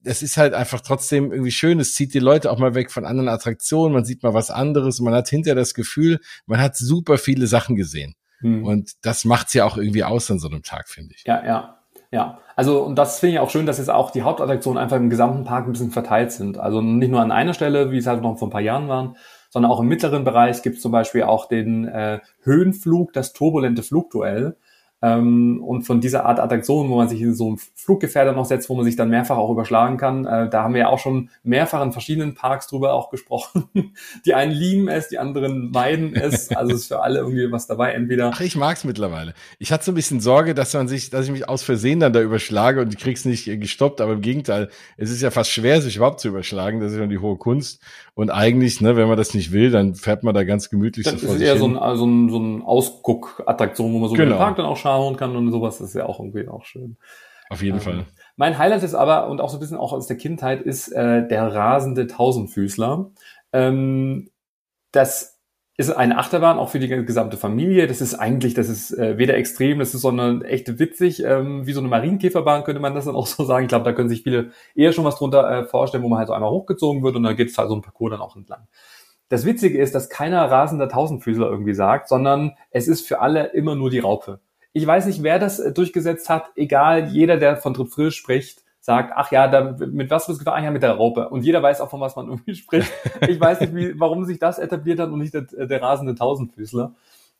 Das 0.00 0.22
ist 0.22 0.36
halt 0.36 0.54
einfach 0.54 0.80
trotzdem 0.80 1.32
irgendwie 1.32 1.50
schön. 1.50 1.80
Es 1.80 1.94
zieht 1.94 2.14
die 2.14 2.20
Leute 2.20 2.52
auch 2.52 2.58
mal 2.58 2.74
weg 2.74 2.92
von 2.92 3.04
anderen 3.04 3.28
Attraktionen. 3.28 3.92
Man 3.92 4.04
sieht 4.04 4.22
mal 4.22 4.32
was 4.32 4.50
anderes. 4.50 5.00
Man 5.00 5.12
hat 5.12 5.28
hinterher 5.28 5.56
das 5.56 5.74
Gefühl, 5.74 6.20
man 6.46 6.60
hat 6.60 6.76
super 6.76 7.18
viele 7.18 7.48
Sachen 7.48 7.74
gesehen. 7.74 8.14
Hm. 8.40 8.64
Und 8.64 8.92
das 9.02 9.24
macht's 9.24 9.54
ja 9.54 9.64
auch 9.64 9.76
irgendwie 9.76 10.04
aus 10.04 10.30
an 10.30 10.38
so 10.38 10.48
einem 10.48 10.62
Tag, 10.62 10.88
finde 10.88 11.14
ich. 11.16 11.24
Ja, 11.26 11.44
ja. 11.44 11.78
Ja, 12.12 12.41
also 12.62 12.84
und 12.84 12.94
das 12.94 13.18
finde 13.18 13.34
ich 13.34 13.40
auch 13.40 13.50
schön, 13.50 13.66
dass 13.66 13.78
jetzt 13.78 13.90
auch 13.90 14.12
die 14.12 14.22
Hauptattraktionen 14.22 14.80
einfach 14.80 14.96
im 14.96 15.10
gesamten 15.10 15.42
Park 15.42 15.66
ein 15.66 15.72
bisschen 15.72 15.90
verteilt 15.90 16.30
sind. 16.30 16.58
Also 16.58 16.80
nicht 16.80 17.10
nur 17.10 17.20
an 17.20 17.32
einer 17.32 17.54
Stelle, 17.54 17.90
wie 17.90 17.98
es 17.98 18.06
halt 18.06 18.22
noch 18.22 18.38
vor 18.38 18.46
ein 18.46 18.52
paar 18.52 18.60
Jahren 18.60 18.86
waren, 18.86 19.16
sondern 19.50 19.72
auch 19.72 19.80
im 19.80 19.88
mittleren 19.88 20.22
Bereich 20.22 20.62
gibt 20.62 20.76
es 20.76 20.82
zum 20.82 20.92
Beispiel 20.92 21.24
auch 21.24 21.48
den 21.48 21.88
äh, 21.88 22.20
Höhenflug, 22.42 23.12
das 23.14 23.32
turbulente 23.32 23.82
Flugduell. 23.82 24.58
Ähm, 25.02 25.62
und 25.64 25.82
von 25.82 26.00
dieser 26.00 26.24
Art 26.26 26.38
Attraktion, 26.38 26.88
wo 26.88 26.96
man 26.96 27.08
sich 27.08 27.20
in 27.20 27.34
so 27.34 27.50
ein 27.50 27.58
Fluggefährder 27.74 28.32
noch 28.32 28.44
setzt, 28.44 28.68
wo 28.68 28.74
man 28.74 28.84
sich 28.84 28.94
dann 28.94 29.10
mehrfach 29.10 29.36
auch 29.36 29.50
überschlagen 29.50 29.96
kann, 29.96 30.24
äh, 30.26 30.48
da 30.48 30.62
haben 30.62 30.74
wir 30.74 30.82
ja 30.82 30.88
auch 30.88 31.00
schon 31.00 31.28
mehrfach 31.42 31.82
in 31.82 31.90
verschiedenen 31.90 32.34
Parks 32.34 32.68
drüber 32.68 32.94
auch 32.94 33.10
gesprochen. 33.10 33.68
die 34.24 34.34
einen 34.34 34.52
lieben 34.52 34.88
es, 34.88 35.08
die 35.08 35.18
anderen 35.18 35.70
meiden 35.72 36.14
es. 36.14 36.50
Also 36.54 36.74
ist 36.74 36.86
für 36.86 37.02
alle 37.02 37.18
irgendwie 37.18 37.50
was 37.50 37.66
dabei. 37.66 37.92
Entweder. 37.92 38.30
Ach, 38.32 38.40
ich 38.40 38.54
mag's 38.56 38.84
mittlerweile. 38.84 39.34
Ich 39.58 39.72
hatte 39.72 39.84
so 39.84 39.92
ein 39.92 39.96
bisschen 39.96 40.20
Sorge, 40.20 40.54
dass 40.54 40.72
man 40.74 40.86
sich, 40.86 41.10
dass 41.10 41.26
ich 41.26 41.32
mich 41.32 41.48
aus 41.48 41.62
Versehen 41.62 41.98
dann 41.98 42.12
da 42.12 42.20
überschlage 42.20 42.80
und 42.80 42.94
ich 42.94 43.00
krieg's 43.00 43.24
nicht 43.24 43.46
gestoppt, 43.46 44.00
aber 44.00 44.12
im 44.12 44.20
Gegenteil, 44.20 44.68
es 44.96 45.10
ist 45.10 45.22
ja 45.22 45.30
fast 45.32 45.50
schwer, 45.50 45.82
sich 45.82 45.96
überhaupt 45.96 46.20
zu 46.20 46.28
überschlagen. 46.28 46.80
Das 46.80 46.92
ist 46.92 46.98
ja 46.98 47.06
die 47.06 47.18
hohe 47.18 47.36
Kunst. 47.36 47.82
Und 48.14 48.30
eigentlich, 48.30 48.80
ne, 48.80 48.96
wenn 48.96 49.08
man 49.08 49.16
das 49.16 49.32
nicht 49.32 49.52
will, 49.52 49.70
dann 49.70 49.94
fährt 49.94 50.22
man 50.22 50.34
da 50.34 50.44
ganz 50.44 50.68
gemütlich 50.68 51.04
das 51.04 51.20
so 51.20 51.26
vor 51.26 51.36
ist 51.36 51.42
eher 51.42 51.52
hin. 51.52 51.60
so 51.60 51.66
ein, 51.68 51.76
also 51.78 52.04
ein, 52.04 52.28
so 52.28 52.38
ein 52.38 52.62
Ausguck-Attraktion, 52.62 53.92
wo 53.92 53.98
man 53.98 54.10
so 54.10 54.14
genau. 54.14 54.34
den 54.34 54.38
Park 54.38 54.56
dann 54.56 54.66
auch 54.66 54.76
schauen 54.76 55.16
kann 55.16 55.34
und 55.34 55.50
sowas. 55.50 55.78
Das 55.78 55.88
ist 55.88 55.94
ja 55.94 56.04
auch 56.04 56.20
irgendwie 56.20 56.46
auch 56.46 56.64
schön. 56.64 56.98
Auf 57.48 57.62
jeden 57.62 57.78
ähm, 57.78 57.82
Fall. 57.82 58.06
Mein 58.36 58.58
Highlight 58.58 58.82
ist 58.82 58.94
aber, 58.94 59.28
und 59.28 59.40
auch 59.40 59.48
so 59.48 59.56
ein 59.56 59.60
bisschen 59.60 59.78
auch 59.78 59.92
aus 59.92 60.06
der 60.06 60.16
Kindheit, 60.16 60.60
ist 60.60 60.88
äh, 60.88 61.26
der 61.26 61.54
rasende 61.54 62.06
Tausendfüßler. 62.06 63.10
Ähm, 63.54 64.30
das 64.90 65.31
ist 65.78 65.90
eine 65.90 66.18
Achterbahn 66.18 66.58
auch 66.58 66.68
für 66.68 66.78
die 66.78 66.88
gesamte 66.88 67.36
Familie. 67.36 67.86
Das 67.86 68.00
ist 68.00 68.14
eigentlich, 68.14 68.52
das 68.54 68.68
ist 68.68 68.92
äh, 68.92 69.16
weder 69.16 69.36
extrem, 69.36 69.78
das 69.78 69.94
ist 69.94 70.02
sondern 70.02 70.42
echt 70.42 70.78
witzig. 70.78 71.24
Ähm, 71.24 71.66
wie 71.66 71.72
so 71.72 71.80
eine 71.80 71.88
Marienkäferbahn 71.88 72.64
könnte 72.64 72.80
man 72.80 72.94
das 72.94 73.06
dann 73.06 73.16
auch 73.16 73.26
so 73.26 73.44
sagen. 73.44 73.64
Ich 73.64 73.68
glaube, 73.68 73.84
da 73.84 73.92
können 73.92 74.10
sich 74.10 74.22
viele 74.22 74.50
eher 74.74 74.92
schon 74.92 75.04
was 75.04 75.16
drunter 75.16 75.50
äh, 75.50 75.64
vorstellen, 75.64 76.02
wo 76.02 76.08
man 76.08 76.18
halt 76.18 76.28
so 76.28 76.34
einmal 76.34 76.50
hochgezogen 76.50 77.02
wird 77.02 77.16
und 77.16 77.22
dann 77.22 77.36
geht 77.36 77.48
es 77.48 77.56
halt 77.56 77.68
so 77.68 77.74
ein 77.74 77.82
Parcours 77.82 78.10
dann 78.10 78.20
auch 78.20 78.36
entlang. 78.36 78.66
Das 79.30 79.46
Witzige 79.46 79.78
ist, 79.78 79.94
dass 79.94 80.10
keiner 80.10 80.50
rasender 80.50 80.90
Tausendfüßler 80.90 81.48
irgendwie 81.48 81.72
sagt, 81.72 82.08
sondern 82.08 82.52
es 82.70 82.86
ist 82.86 83.08
für 83.08 83.20
alle 83.20 83.46
immer 83.54 83.74
nur 83.74 83.88
die 83.88 84.00
Raupe. 84.00 84.40
Ich 84.74 84.86
weiß 84.86 85.06
nicht, 85.06 85.22
wer 85.22 85.38
das 85.38 85.58
äh, 85.58 85.72
durchgesetzt 85.72 86.28
hat. 86.28 86.50
Egal, 86.54 87.08
jeder, 87.08 87.38
der 87.38 87.56
von 87.56 87.72
Trip 87.72 87.88
Frill 87.88 88.10
spricht, 88.10 88.61
sagt, 88.82 89.12
ach 89.14 89.30
ja, 89.30 89.46
da, 89.46 89.76
mit 89.78 90.10
was 90.10 90.28
wird 90.28 90.34
es 90.34 90.44
gefahren? 90.44 90.64
Ja, 90.64 90.72
mit 90.72 90.82
der 90.82 90.92
Raupe. 90.92 91.28
Und 91.28 91.44
jeder 91.44 91.62
weiß 91.62 91.80
auch, 91.80 91.88
von 91.88 92.00
was 92.00 92.16
man 92.16 92.28
irgendwie 92.28 92.54
spricht. 92.56 92.92
Ich 93.28 93.40
weiß 93.40 93.60
nicht, 93.60 93.74
wie, 93.74 93.98
warum 93.98 94.24
sich 94.24 94.38
das 94.38 94.58
etabliert 94.58 94.98
hat 94.98 95.10
und 95.10 95.20
nicht 95.20 95.32
der, 95.32 95.42
der 95.42 95.80
rasende 95.80 96.16
Tausendfüßler. 96.16 96.92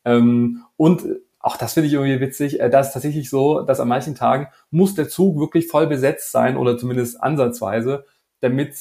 Ähm, 0.05 0.63
und 0.77 1.03
auch 1.41 1.57
das 1.57 1.75
finde 1.75 1.89
ich 1.89 1.95
irgendwie 1.95 2.21
witzig. 2.21 2.61
Äh, 2.61 2.71
da 2.71 2.79
ist 2.79 2.93
tatsächlich 2.93 3.29
so, 3.29 3.63
dass 3.63 3.81
an 3.81 3.89
manchen 3.89 4.15
Tagen 4.15 4.49
muss 4.71 4.95
der 4.95 5.09
Zug 5.09 5.39
wirklich 5.39 5.67
voll 5.67 5.89
besetzt 5.89 6.31
sein 6.31 6.57
oder 6.57 6.79
zumindest 6.79 7.21
ansatzweise, 7.21 8.05
damit 8.41 8.77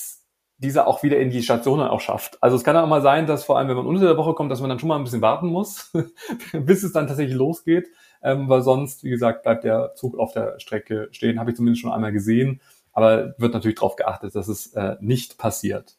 diese 0.60 0.86
auch 0.86 1.02
wieder 1.02 1.18
in 1.18 1.32
die 1.32 1.42
Stationen 1.42 1.88
auch 1.88 2.02
schafft. 2.02 2.38
Also 2.44 2.56
es 2.56 2.64
kann 2.64 2.78
auch 2.78 2.88
mal 2.88 3.02
sein, 3.02 3.26
dass 3.26 3.44
vor 3.44 3.58
allem, 3.58 3.68
wenn 3.68 3.78
man 3.78 3.88
unter 3.88 4.06
der 4.06 4.18
Woche 4.18 4.36
kommt, 4.36 4.52
dass 4.52 4.62
man 4.62 4.70
dann 4.70 4.78
schon 4.78 4.90
mal 4.90 4.98
ein 4.98 5.04
bisschen 5.04 5.24
warten 5.24 5.48
muss, 5.48 5.92
bis 6.54 6.84
es 6.84 6.94
dann 6.94 7.08
tatsächlich 7.08 7.36
losgeht, 7.36 7.88
ähm, 8.24 8.50
weil 8.50 8.62
sonst, 8.62 9.04
wie 9.04 9.10
gesagt, 9.10 9.44
bleibt 9.44 9.64
der 9.64 9.94
Zug 9.96 10.18
auf 10.18 10.34
der 10.34 10.60
Strecke 10.60 11.10
stehen. 11.12 11.40
Habe 11.40 11.52
ich 11.52 11.58
zumindest 11.58 11.82
schon 11.82 11.92
einmal 11.92 12.12
gesehen, 12.12 12.62
aber 12.94 13.34
wird 13.38 13.54
natürlich 13.54 13.78
darauf 13.78 13.96
geachtet, 13.96 14.36
dass 14.36 14.48
es 14.48 14.74
äh, 14.74 14.96
nicht 15.00 15.38
passiert. 15.38 15.96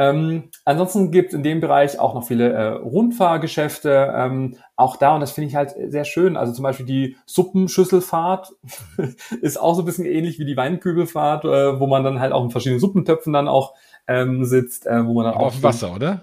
Ähm, 0.00 0.44
ansonsten 0.64 1.10
gibt 1.10 1.30
es 1.30 1.34
in 1.34 1.42
dem 1.42 1.60
Bereich 1.60 1.98
auch 1.98 2.14
noch 2.14 2.24
viele 2.24 2.52
äh, 2.52 2.68
Rundfahrgeschäfte. 2.68 4.12
Ähm, 4.14 4.54
auch 4.76 4.96
da, 4.96 5.16
und 5.16 5.20
das 5.20 5.32
finde 5.32 5.48
ich 5.48 5.56
halt 5.56 5.74
sehr 5.88 6.04
schön. 6.04 6.36
Also 6.36 6.52
zum 6.52 6.62
Beispiel 6.62 6.86
die 6.86 7.16
Suppenschüsselfahrt 7.26 8.52
ist 9.40 9.60
auch 9.60 9.74
so 9.74 9.82
ein 9.82 9.86
bisschen 9.86 10.06
ähnlich 10.06 10.38
wie 10.38 10.44
die 10.44 10.56
Weinkübelfahrt, 10.56 11.44
äh, 11.44 11.80
wo 11.80 11.88
man 11.88 12.04
dann 12.04 12.20
halt 12.20 12.32
auch 12.32 12.44
in 12.44 12.50
verschiedenen 12.50 12.78
Suppentöpfen 12.78 13.32
dann 13.32 13.48
auch 13.48 13.74
ähm, 14.06 14.44
sitzt, 14.44 14.86
äh, 14.86 15.04
wo 15.04 15.14
man 15.14 15.24
dann 15.24 15.34
Aber 15.34 15.42
auch 15.42 15.46
auf 15.48 15.62
Wasser, 15.64 15.92
oder? 15.92 16.20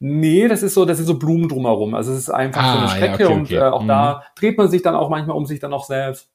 Nee, 0.00 0.48
das 0.48 0.62
ist 0.62 0.74
so, 0.74 0.84
das 0.84 0.98
sind 0.98 1.06
so 1.06 1.18
Blumen 1.18 1.48
drumherum. 1.48 1.94
Also 1.94 2.12
es 2.12 2.18
ist 2.18 2.30
einfach 2.30 2.62
Ah, 2.62 2.72
so 2.72 2.78
eine 2.78 2.86
ja, 2.86 2.88
Strecke 2.88 3.24
okay, 3.24 3.34
und 3.34 3.42
okay. 3.42 3.56
äh, 3.56 3.62
auch 3.70 3.82
Mhm. 3.82 3.88
da 3.88 4.22
dreht 4.36 4.58
man 4.58 4.68
sich 4.68 4.82
dann 4.82 4.94
auch 4.94 5.08
manchmal 5.10 5.36
um 5.36 5.46
sich 5.46 5.60
dann 5.60 5.72
auch 5.72 5.84
selbst. 5.84 6.30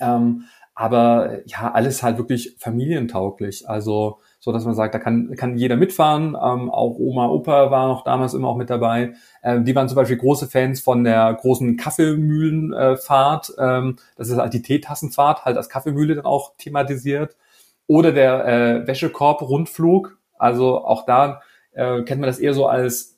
Ähm, 0.00 0.44
aber 0.74 1.30
äh, 1.32 1.42
ja, 1.46 1.72
alles 1.72 2.02
halt 2.02 2.18
wirklich 2.18 2.56
familientauglich. 2.58 3.68
Also 3.68 4.18
so, 4.40 4.52
dass 4.52 4.64
man 4.64 4.74
sagt, 4.74 4.94
da 4.94 5.00
kann, 5.00 5.34
kann 5.36 5.56
jeder 5.56 5.76
mitfahren. 5.76 6.36
Ähm, 6.40 6.70
auch 6.70 6.96
Oma, 6.98 7.28
Opa 7.28 7.70
war 7.72 7.88
noch 7.88 8.04
damals 8.04 8.34
immer 8.34 8.48
auch 8.48 8.56
mit 8.56 8.70
dabei. 8.70 9.14
Ähm, 9.42 9.64
die 9.64 9.74
waren 9.74 9.88
zum 9.88 9.96
Beispiel 9.96 10.16
große 10.16 10.46
Fans 10.48 10.80
von 10.80 11.02
der 11.04 11.34
großen 11.34 11.76
Kaffeemühlenfahrt. 11.76 13.52
ähm, 13.58 13.96
das 14.16 14.28
ist 14.28 14.38
halt 14.38 14.52
die 14.54 14.62
Teetassenfahrt, 14.62 15.44
halt 15.44 15.56
als 15.56 15.68
Kaffeemühle 15.68 16.14
dann 16.14 16.24
auch 16.24 16.52
thematisiert. 16.58 17.36
Oder 17.86 18.12
der 18.12 18.46
äh, 18.46 18.86
Wäschekorb-Rundflug. 18.86 20.18
Also 20.38 20.84
auch 20.84 21.04
da 21.06 21.40
äh, 21.78 22.02
kennt 22.02 22.20
man 22.20 22.28
das 22.28 22.38
eher 22.38 22.54
so 22.54 22.66
als 22.66 23.16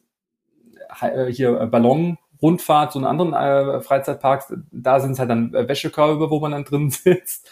äh, 1.00 1.26
hier 1.26 1.60
äh, 1.60 1.66
Ballon-Rundfahrt, 1.66 2.92
so 2.92 2.98
in 2.98 3.04
anderen 3.06 3.32
äh, 3.32 3.80
Freizeitparks. 3.80 4.52
Da 4.70 5.00
sind 5.00 5.12
es 5.12 5.18
halt 5.18 5.30
dann 5.30 5.54
äh, 5.54 5.68
Wäschekörbe, 5.68 6.30
wo 6.30 6.40
man 6.40 6.52
dann 6.52 6.64
drin 6.64 6.90
sitzt. 6.90 7.48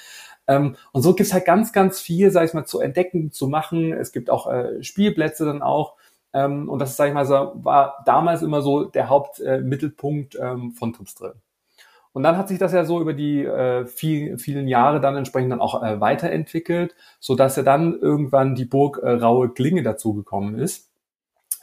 Ähm, 0.47 0.77
und 0.93 1.03
so 1.03 1.15
gibt's 1.15 1.33
halt 1.33 1.45
ganz, 1.45 1.73
ganz 1.73 2.01
viel, 2.01 2.31
sag 2.31 2.45
ich 2.45 2.55
mal, 2.55 2.65
zu 2.65 2.81
entdecken, 2.81 3.33
zu 3.33 3.49
machen. 3.49 3.93
Es 3.93 4.13
gibt 4.13 4.31
auch 4.31 4.47
äh, 4.51 4.83
Spielplätze 4.83 5.45
dann 5.45 5.63
auch. 5.63 5.97
Ähm, 6.33 6.69
und 6.69 6.79
das, 6.79 6.97
sag 6.97 7.09
ich 7.09 7.15
mal, 7.15 7.27
so, 7.27 7.53
war 7.55 8.03
damals 8.07 8.43
immer 8.43 8.63
so 8.63 8.85
der 8.85 9.09
Hauptmittelpunkt 9.09 10.35
äh, 10.35 10.47
ähm, 10.51 10.73
von 10.73 10.93
Trips 10.93 11.15
Drill. 11.15 11.35
Und 12.13 12.23
dann 12.23 12.37
hat 12.37 12.49
sich 12.49 12.59
das 12.59 12.73
ja 12.73 12.85
so 12.85 13.01
über 13.01 13.13
die 13.13 13.45
äh, 13.45 13.87
viel, 13.87 14.39
vielen 14.39 14.67
Jahre 14.67 15.01
dann 15.01 15.17
entsprechend 15.17 15.53
dann 15.53 15.61
auch 15.61 15.83
äh, 15.83 16.01
weiterentwickelt, 16.01 16.95
so 17.21 17.35
dass 17.37 17.57
ja 17.57 17.63
dann 17.63 17.99
irgendwann 18.01 18.55
die 18.55 18.65
Burg 18.65 18.99
äh, 19.03 19.11
Raue 19.11 19.51
Klinge 19.51 19.83
dazugekommen 19.83 20.59
ist. 20.59 20.88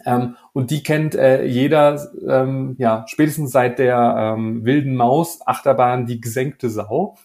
Ähm, 0.06 0.36
und 0.54 0.72
die 0.72 0.84
kennt 0.84 1.16
äh, 1.16 1.46
jeder, 1.46 2.00
ähm, 2.28 2.76
ja, 2.78 3.06
spätestens 3.08 3.52
seit 3.52 3.80
der 3.80 4.36
ähm, 4.36 4.66
wilden 4.66 4.96
Maus 4.96 5.40
Achterbahn 5.46 6.06
die 6.06 6.20
gesenkte 6.20 6.70
Sau, 6.70 7.18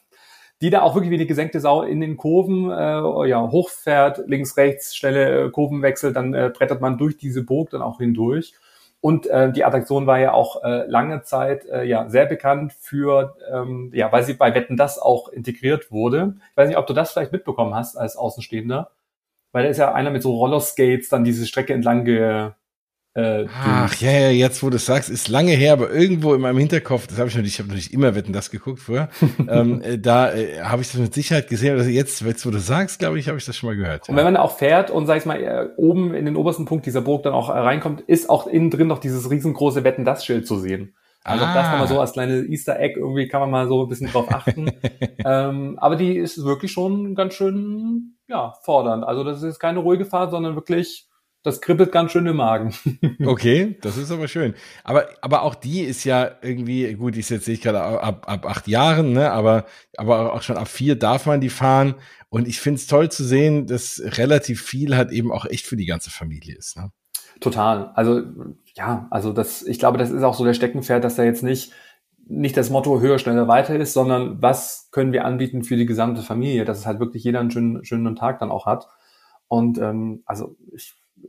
die 0.60 0.70
da 0.70 0.82
auch 0.82 0.94
wirklich 0.94 1.10
wie 1.10 1.16
eine 1.16 1.26
gesenkte 1.26 1.60
Sau 1.60 1.82
in 1.82 2.00
den 2.00 2.16
Kurven 2.16 2.70
äh, 2.70 3.28
ja, 3.28 3.50
hochfährt, 3.50 4.22
links, 4.26 4.56
rechts, 4.56 4.94
schnelle 4.94 5.46
äh, 5.46 5.50
Kurvenwechsel, 5.50 6.12
dann 6.12 6.34
äh, 6.34 6.50
brettert 6.54 6.80
man 6.80 6.98
durch 6.98 7.16
diese 7.16 7.42
Burg 7.42 7.70
dann 7.70 7.82
auch 7.82 7.98
hindurch. 7.98 8.54
Und 9.02 9.26
äh, 9.26 9.50
die 9.50 9.64
Attraktion 9.64 10.06
war 10.06 10.18
ja 10.18 10.32
auch 10.32 10.62
äh, 10.62 10.86
lange 10.86 11.22
Zeit 11.22 11.64
äh, 11.66 11.84
ja 11.84 12.08
sehr 12.10 12.26
bekannt 12.26 12.74
für, 12.74 13.34
ähm, 13.50 13.90
ja, 13.94 14.12
weil 14.12 14.24
sie 14.24 14.34
bei 14.34 14.54
Wetten 14.54 14.76
das 14.76 14.98
auch 14.98 15.28
integriert 15.28 15.90
wurde. 15.90 16.34
Ich 16.50 16.56
weiß 16.56 16.68
nicht, 16.68 16.76
ob 16.76 16.86
du 16.86 16.92
das 16.92 17.12
vielleicht 17.12 17.32
mitbekommen 17.32 17.74
hast 17.74 17.96
als 17.96 18.16
Außenstehender, 18.16 18.90
weil 19.52 19.62
da 19.64 19.70
ist 19.70 19.78
ja 19.78 19.94
einer 19.94 20.10
mit 20.10 20.22
so 20.22 20.34
Rollerskates 20.36 21.08
dann 21.08 21.24
diese 21.24 21.46
Strecke 21.46 21.72
entlang 21.72 22.04
ge, 22.04 22.50
äh, 23.14 23.46
Ach 23.52 23.94
ja, 23.96 24.10
ja, 24.12 24.30
jetzt 24.30 24.62
wo 24.62 24.70
du 24.70 24.76
es 24.76 24.86
sagst, 24.86 25.10
ist 25.10 25.28
lange 25.28 25.52
her, 25.52 25.72
aber 25.72 25.90
irgendwo 25.90 26.32
in 26.34 26.40
meinem 26.40 26.58
Hinterkopf, 26.58 27.08
das 27.08 27.18
habe 27.18 27.28
ich 27.28 27.34
noch 27.34 27.42
nicht, 27.42 27.54
ich 27.54 27.58
habe 27.58 27.68
natürlich 27.68 27.92
immer 27.92 28.14
Wetten 28.14 28.32
das 28.32 28.50
geguckt 28.50 28.78
früher, 28.78 29.08
ähm, 29.48 29.82
äh, 29.82 29.98
da 29.98 30.32
äh, 30.32 30.60
habe 30.62 30.82
ich 30.82 30.92
das 30.92 31.00
mit 31.00 31.12
Sicherheit 31.12 31.48
gesehen. 31.48 31.76
Also 31.76 31.90
jetzt, 31.90 32.20
jetzt 32.20 32.46
wo 32.46 32.50
du 32.50 32.60
sagst, 32.60 33.00
glaube 33.00 33.18
ich, 33.18 33.28
habe 33.28 33.38
ich 33.38 33.44
das 33.44 33.56
schon 33.56 33.68
mal 33.68 33.76
gehört. 33.76 34.08
Und 34.08 34.16
wenn 34.16 34.24
man 34.24 34.36
auch 34.36 34.56
fährt 34.56 34.90
und 34.90 35.06
sag 35.06 35.18
ich 35.18 35.26
mal 35.26 35.42
äh, 35.42 35.68
oben 35.76 36.14
in 36.14 36.24
den 36.24 36.36
obersten 36.36 36.66
Punkt 36.66 36.86
dieser 36.86 37.00
Burg 37.00 37.24
dann 37.24 37.32
auch 37.32 37.48
äh, 37.48 37.52
reinkommt, 37.52 38.00
ist 38.02 38.30
auch 38.30 38.46
innen 38.46 38.70
drin 38.70 38.86
noch 38.86 38.98
dieses 38.98 39.28
riesengroße 39.30 39.82
Wetten 39.82 40.04
das 40.04 40.24
Schild 40.24 40.46
zu 40.46 40.58
sehen. 40.58 40.94
Also 41.22 41.44
auch 41.44 41.52
das 41.52 41.66
Ah. 41.66 41.70
kann 41.70 41.78
man 41.80 41.88
so 41.88 42.00
als 42.00 42.12
kleine 42.12 42.44
Easter 42.46 42.80
Egg 42.80 42.94
irgendwie 42.96 43.28
kann 43.28 43.40
man 43.42 43.50
mal 43.50 43.68
so 43.68 43.82
ein 43.82 43.88
bisschen 43.88 44.06
drauf 44.06 44.32
achten. 44.32 44.70
ähm, 45.24 45.78
aber 45.78 45.96
die 45.96 46.16
ist 46.16 46.42
wirklich 46.44 46.72
schon 46.72 47.14
ganz 47.14 47.34
schön 47.34 48.14
ja 48.26 48.54
fordernd. 48.62 49.04
Also 49.04 49.22
das 49.24 49.42
ist 49.42 49.58
keine 49.58 49.80
ruhige 49.80 50.06
Fahrt, 50.06 50.30
sondern 50.30 50.54
wirklich 50.54 51.08
das 51.42 51.60
kribbelt 51.60 51.92
ganz 51.92 52.12
schön 52.12 52.26
im 52.26 52.36
Magen. 52.36 52.74
Okay, 53.24 53.76
das 53.82 53.96
ist 53.96 54.10
aber 54.10 54.28
schön. 54.28 54.54
Aber, 54.84 55.08
aber 55.20 55.42
auch 55.42 55.54
die 55.54 55.80
ist 55.80 56.04
ja 56.04 56.30
irgendwie, 56.42 56.94
gut, 56.94 57.16
ist 57.16 57.30
jetzt 57.30 57.44
sehe 57.44 57.54
ich 57.54 57.60
gerade 57.60 57.80
ab, 57.80 58.28
ab 58.28 58.46
acht 58.46 58.66
Jahren, 58.68 59.12
ne, 59.12 59.30
aber, 59.30 59.66
aber 59.96 60.32
auch 60.34 60.42
schon 60.42 60.56
ab 60.56 60.68
vier 60.68 60.96
darf 60.96 61.26
man 61.26 61.40
die 61.40 61.50
fahren. 61.50 61.94
Und 62.28 62.48
ich 62.48 62.60
finde 62.60 62.78
es 62.78 62.86
toll 62.86 63.10
zu 63.10 63.24
sehen, 63.24 63.66
dass 63.66 64.00
relativ 64.04 64.62
viel 64.62 64.96
halt 64.96 65.10
eben 65.10 65.32
auch 65.32 65.46
echt 65.46 65.66
für 65.66 65.76
die 65.76 65.86
ganze 65.86 66.10
Familie 66.10 66.56
ist. 66.56 66.76
Ne? 66.76 66.90
Total. 67.40 67.92
Also 67.94 68.22
ja, 68.74 69.08
also 69.10 69.32
das, 69.32 69.62
ich 69.62 69.78
glaube, 69.78 69.98
das 69.98 70.10
ist 70.10 70.22
auch 70.22 70.34
so 70.34 70.44
der 70.44 70.54
Steckenpferd, 70.54 71.04
dass 71.04 71.16
da 71.16 71.24
jetzt 71.24 71.42
nicht 71.42 71.72
nicht 72.30 72.56
das 72.56 72.70
Motto 72.70 73.00
höher, 73.00 73.18
schneller, 73.18 73.48
weiter 73.48 73.74
ist, 73.74 73.92
sondern 73.92 74.40
was 74.40 74.88
können 74.92 75.12
wir 75.12 75.24
anbieten 75.24 75.64
für 75.64 75.76
die 75.76 75.84
gesamte 75.84 76.22
Familie, 76.22 76.64
dass 76.64 76.78
es 76.78 76.86
halt 76.86 77.00
wirklich 77.00 77.24
jeder 77.24 77.40
einen 77.40 77.50
schönen, 77.50 77.84
schönen 77.84 78.14
Tag 78.14 78.38
dann 78.38 78.52
auch 78.52 78.66
hat. 78.66 78.86
Und 79.48 79.78
ähm, 79.78 80.22
also 80.26 80.56
ich 80.59 80.59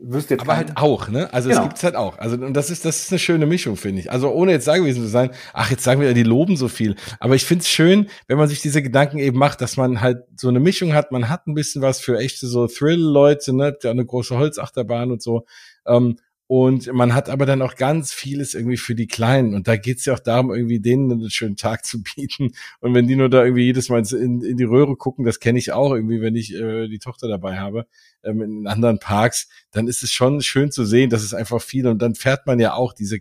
wüsste 0.03 0.33
jetzt 0.33 0.41
Aber 0.41 0.53
keinen- 0.55 0.67
halt 0.69 0.77
auch, 0.77 1.07
ne? 1.09 1.31
Also 1.33 1.49
Genau. 1.49 1.61
es 1.61 1.67
gibt's 1.67 1.83
halt 1.83 1.95
auch. 1.95 2.17
Also 2.17 2.35
und 2.37 2.53
das 2.53 2.69
ist 2.69 2.85
das 2.85 3.03
ist 3.03 3.11
eine 3.11 3.19
schöne 3.19 3.45
Mischung, 3.45 3.75
finde 3.77 4.01
ich. 4.01 4.11
Also 4.11 4.31
ohne 4.31 4.51
jetzt 4.51 4.65
sagen 4.65 4.83
gewesen 4.83 5.03
zu 5.03 5.07
sein, 5.09 5.29
ach 5.53 5.69
jetzt 5.71 5.83
sagen 5.83 6.01
wir, 6.01 6.13
die 6.13 6.23
loben 6.23 6.57
so 6.57 6.67
viel. 6.67 6.95
Aber 7.19 7.35
ich 7.35 7.45
finde 7.45 7.61
es 7.61 7.69
schön, 7.69 8.07
wenn 8.27 8.37
man 8.37 8.47
sich 8.47 8.61
diese 8.61 8.81
Gedanken 8.81 9.19
eben 9.19 9.37
macht, 9.37 9.61
dass 9.61 9.77
man 9.77 10.01
halt 10.01 10.23
so 10.35 10.47
eine 10.49 10.59
Mischung 10.59 10.93
hat. 10.93 11.11
Man 11.11 11.29
hat 11.29 11.47
ein 11.47 11.53
bisschen 11.53 11.81
was 11.81 11.99
für 11.99 12.17
echte 12.19 12.47
so 12.47 12.67
Thrill-Leute, 12.67 13.53
ne? 13.55 13.75
Der 13.83 13.91
eine 13.91 14.05
große 14.05 14.37
Holzachterbahn 14.37 15.11
und 15.11 15.21
so. 15.21 15.45
Ähm, 15.85 16.17
und 16.47 16.91
man 16.91 17.13
hat 17.15 17.29
aber 17.29 17.45
dann 17.45 17.61
auch 17.61 17.75
ganz 17.75 18.11
vieles 18.11 18.55
irgendwie 18.55 18.75
für 18.75 18.93
die 18.93 19.07
Kleinen. 19.07 19.53
Und 19.55 19.69
da 19.69 19.77
geht's 19.77 20.03
ja 20.03 20.13
auch 20.13 20.19
darum, 20.19 20.53
irgendwie 20.53 20.81
denen 20.81 21.09
einen 21.09 21.29
schönen 21.29 21.55
Tag 21.55 21.85
zu 21.85 22.03
bieten. 22.03 22.51
Und 22.81 22.93
wenn 22.93 23.07
die 23.07 23.15
nur 23.15 23.29
da 23.29 23.43
irgendwie 23.45 23.63
jedes 23.63 23.87
Mal 23.87 24.03
in, 24.13 24.41
in 24.41 24.57
die 24.57 24.65
Röhre 24.65 24.97
gucken, 24.97 25.23
das 25.23 25.39
kenne 25.39 25.59
ich 25.59 25.71
auch 25.71 25.93
irgendwie, 25.93 26.19
wenn 26.19 26.35
ich 26.35 26.53
äh, 26.53 26.89
die 26.89 26.99
Tochter 26.99 27.29
dabei 27.29 27.57
habe, 27.57 27.85
ähm, 28.23 28.41
in 28.41 28.67
anderen 28.67 28.99
Parks, 28.99 29.49
dann 29.71 29.88
ist 29.88 30.03
es 30.03 30.12
schon 30.12 30.41
schön 30.41 30.71
zu 30.71 30.86
sehen, 30.86 31.10
dass 31.10 31.23
es 31.23 31.34
einfach 31.34 31.62
viel 31.62 31.88
und 31.88 32.01
dann 32.01 32.15
fährt 32.15 32.47
man 32.47 32.60
ja 32.60 32.73
auch 32.73 32.93
diese 32.93 33.19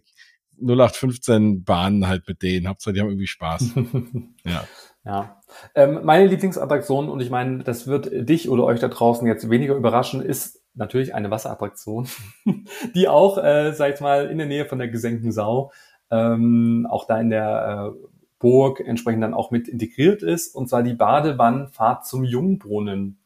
0815 0.61 1.65
Bahnen 1.65 2.07
halt 2.07 2.29
mit 2.29 2.43
denen. 2.43 2.69
Hauptsache, 2.69 2.93
die 2.93 3.01
haben 3.01 3.09
irgendwie 3.09 3.27
Spaß. 3.27 3.71
ja. 4.45 4.65
Ja. 5.05 5.41
Ähm, 5.75 6.01
meine 6.05 6.27
Lieblingsattraktion, 6.27 7.09
und 7.09 7.21
ich 7.21 7.31
meine, 7.31 7.65
das 7.65 7.87
wird 7.87 8.11
dich 8.13 8.51
oder 8.51 8.65
euch 8.65 8.81
da 8.81 8.89
draußen 8.89 9.27
jetzt 9.27 9.49
weniger 9.49 9.75
überraschen, 9.75 10.21
ist 10.21 10.63
natürlich 10.75 11.15
eine 11.15 11.31
Wasserattraktion, 11.31 12.07
die 12.95 13.09
auch, 13.09 13.39
äh, 13.39 13.73
sag 13.73 13.95
ich 13.95 14.01
mal, 14.01 14.27
in 14.27 14.39
der 14.39 14.47
Nähe 14.47 14.67
von 14.67 14.79
der 14.79 14.89
gesenkten 14.89 15.33
Sau, 15.33 15.73
ähm, 16.11 16.87
auch 16.91 17.07
da 17.07 17.19
in 17.19 17.31
der 17.31 17.95
äh, 17.95 18.09
Burg 18.39 18.81
entsprechend 18.81 19.23
dann 19.23 19.35
auch 19.35 19.51
mit 19.51 19.69
integriert 19.69 20.23
ist, 20.23 20.55
und 20.55 20.69
zwar 20.69 20.83
die 20.83 20.95
Badewannenfahrt 20.95 22.07
zum 22.07 22.25
Jungbrunnen. 22.25 23.20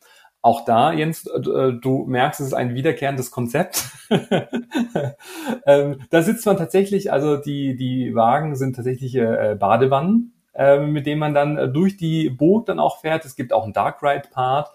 Auch 0.45 0.67
da, 0.67 0.93
Jens, 0.93 1.27
äh, 1.27 1.41
du 1.41 2.05
merkst, 2.07 2.39
es 2.41 2.49
ist 2.49 2.53
ein 2.53 2.75
wiederkehrendes 2.75 3.31
Konzept. 3.31 3.87
ähm, 5.67 6.01
da 6.11 6.21
sitzt 6.21 6.45
man 6.45 6.59
tatsächlich, 6.59 7.11
also 7.11 7.39
die, 7.39 7.77
die 7.77 8.15
Wagen 8.15 8.55
sind 8.55 8.77
tatsächliche 8.77 9.23
äh, 9.23 9.55
Badewannen, 9.55 10.35
äh, 10.53 10.81
mit 10.81 11.07
denen 11.07 11.19
man 11.19 11.33
dann 11.33 11.57
äh, 11.57 11.69
durch 11.71 11.97
die 11.97 12.29
Burg 12.29 12.67
dann 12.67 12.79
auch 12.79 13.01
fährt. 13.01 13.25
Es 13.25 13.37
gibt 13.37 13.55
auch 13.55 13.65
einen 13.65 13.73
Dark 13.73 14.03
Ride 14.03 14.29
Part, 14.31 14.71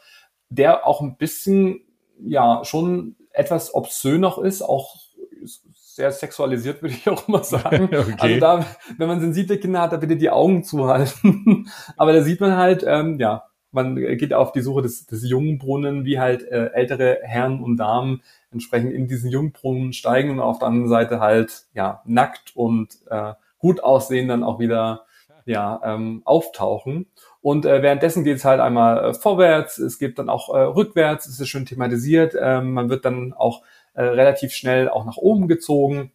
der 0.50 0.88
auch 0.88 1.02
ein 1.02 1.18
bisschen, 1.18 1.82
ja, 2.20 2.62
schon 2.64 3.16
etwas 3.32 3.76
obszön 3.76 4.22
noch 4.22 4.40
ist, 4.40 4.64
auch 4.64 4.96
sehr 5.44 6.12
sexualisiert, 6.12 6.82
würde 6.82 6.96
ich 6.96 7.08
auch 7.08 7.28
immer 7.28 7.44
sagen. 7.44 7.90
Okay. 7.94 8.16
Also 8.18 8.40
da, 8.40 8.66
wenn 8.98 9.08
man 9.08 9.20
sensible 9.20 9.60
Kinder 9.60 9.82
hat, 9.82 9.92
da 9.92 9.98
bitte 9.98 10.18
die 10.18 10.32
Augen 10.32 10.64
zuhalten. 10.64 11.70
Aber 11.96 12.12
da 12.12 12.24
sieht 12.24 12.42
man 12.42 12.58
halt, 12.58 12.84
ähm, 12.88 13.20
ja, 13.20 13.49
man 13.72 13.96
geht 13.96 14.34
auf 14.34 14.52
die 14.52 14.62
Suche 14.62 14.82
des, 14.82 15.06
des 15.06 15.28
Jungbrunnen, 15.30 16.06
wie 16.06 16.20
halt 16.20 16.44
äh, 16.44 16.72
ältere 16.74 17.20
Herren 17.22 17.62
und 17.62 17.78
Damen 17.78 18.22
entsprechend 18.52 18.94
in 18.94 19.08
diesen 19.08 19.30
Jungbrunnen 19.30 19.94
steigen 19.94 20.32
und 20.32 20.40
auf 20.40 20.60
der 20.60 20.68
anderen 20.70 20.90
Seite 20.90 21.20
halt 21.20 21.66
ja 21.74 22.02
nackt 22.06 22.56
und 22.56 23.00
äh, 23.10 23.34
gut 23.60 23.84
aussehen 23.84 24.28
dann 24.28 24.44
auch 24.44 24.60
wieder 24.60 25.06
ja 25.46 25.82
ähm, 25.84 26.22
auftauchen. 26.26 27.08
Und 27.42 27.66
äh, 27.66 27.82
währenddessen 27.82 28.24
geht 28.24 28.38
es 28.38 28.46
halt 28.46 28.60
einmal 28.60 29.10
äh, 29.10 29.14
vorwärts, 29.14 29.78
es 29.78 30.00
gibt 30.00 30.20
dann 30.20 30.30
auch 30.30 30.54
äh, 30.54 30.60
rückwärts, 30.60 31.28
es 31.28 31.40
ist 31.40 31.48
schön 31.48 31.66
thematisiert, 31.66 32.36
ähm, 32.40 32.74
man 32.74 32.90
wird 32.90 33.06
dann 33.06 33.34
auch 33.34 33.64
äh, 33.94 34.04
relativ 34.04 34.54
schnell 34.54 34.90
auch 34.90 35.06
nach 35.06 35.18
oben 35.18 35.48
gezogen 35.48 36.12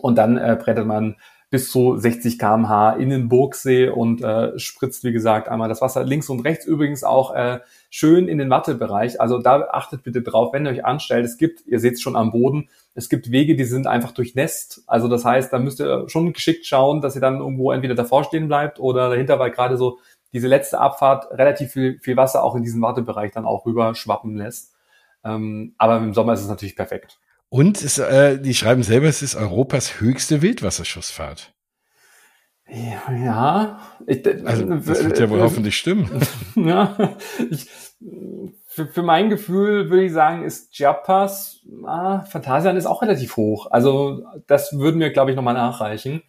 und 0.00 0.16
dann 0.16 0.36
äh, 0.36 0.58
brettert 0.60 0.86
man 0.86 1.16
bis 1.50 1.70
zu 1.70 1.96
60 1.96 2.38
kmh 2.38 2.92
in 2.92 3.10
den 3.10 3.28
Burgsee 3.28 3.88
und 3.88 4.22
äh, 4.22 4.56
spritzt, 4.58 5.02
wie 5.02 5.12
gesagt, 5.12 5.48
einmal 5.48 5.68
das 5.68 5.82
Wasser 5.82 6.04
links 6.04 6.28
und 6.28 6.40
rechts 6.40 6.64
übrigens 6.64 7.02
auch 7.02 7.34
äh, 7.34 7.58
schön 7.90 8.28
in 8.28 8.38
den 8.38 8.50
Wattebereich. 8.50 9.20
Also 9.20 9.38
da 9.38 9.68
achtet 9.72 10.04
bitte 10.04 10.22
drauf, 10.22 10.52
wenn 10.52 10.64
ihr 10.64 10.70
euch 10.70 10.84
anstellt. 10.84 11.24
Es 11.24 11.38
gibt, 11.38 11.66
ihr 11.66 11.80
seht 11.80 11.94
es 11.94 12.00
schon 12.00 12.14
am 12.14 12.30
Boden, 12.30 12.68
es 12.94 13.08
gibt 13.08 13.32
Wege, 13.32 13.56
die 13.56 13.64
sind 13.64 13.88
einfach 13.88 14.12
durchnässt. 14.12 14.84
Also 14.86 15.08
das 15.08 15.24
heißt, 15.24 15.52
da 15.52 15.58
müsst 15.58 15.80
ihr 15.80 16.08
schon 16.08 16.32
geschickt 16.32 16.66
schauen, 16.66 17.00
dass 17.00 17.16
ihr 17.16 17.20
dann 17.20 17.40
irgendwo 17.40 17.72
entweder 17.72 17.96
davor 17.96 18.22
stehen 18.22 18.46
bleibt 18.46 18.78
oder 18.78 19.10
dahinter, 19.10 19.40
weil 19.40 19.50
gerade 19.50 19.76
so 19.76 19.98
diese 20.32 20.46
letzte 20.46 20.78
Abfahrt 20.78 21.32
relativ 21.32 21.72
viel, 21.72 21.98
viel 21.98 22.16
Wasser 22.16 22.44
auch 22.44 22.54
in 22.54 22.62
diesen 22.62 22.80
Wartebereich 22.80 23.32
dann 23.32 23.44
auch 23.44 23.66
rüber 23.66 23.96
schwappen 23.96 24.36
lässt. 24.36 24.72
Ähm, 25.24 25.74
aber 25.78 25.96
im 25.96 26.14
Sommer 26.14 26.32
ist 26.34 26.42
es 26.42 26.48
natürlich 26.48 26.76
perfekt. 26.76 27.18
Und 27.50 27.82
es, 27.82 27.98
äh, 27.98 28.38
die 28.38 28.54
schreiben 28.54 28.84
selber, 28.84 29.08
es 29.08 29.22
ist 29.22 29.34
Europas 29.34 30.00
höchste 30.00 30.40
Wildwasserschussfahrt. 30.40 31.52
Ja. 32.68 33.80
Ich, 34.06 34.24
also, 34.46 34.66
das 34.66 35.04
wird 35.04 35.18
ja 35.18 35.28
wohl 35.28 35.40
äh, 35.40 35.42
hoffentlich 35.42 35.76
stimmen. 35.76 36.08
ja, 36.54 36.96
ich, 37.50 37.68
für, 38.68 38.86
für 38.86 39.02
mein 39.02 39.30
Gefühl 39.30 39.90
würde 39.90 40.04
ich 40.04 40.12
sagen, 40.12 40.44
ist 40.44 40.70
Chiapas, 40.70 41.66
ah, 41.84 42.20
Phantasian 42.20 42.76
ist 42.76 42.86
auch 42.86 43.02
relativ 43.02 43.36
hoch. 43.36 43.66
Also 43.72 44.22
das 44.46 44.78
würden 44.78 45.00
wir, 45.00 45.10
glaube 45.10 45.32
ich, 45.32 45.36
nochmal 45.36 45.54
nachreichen. 45.54 46.22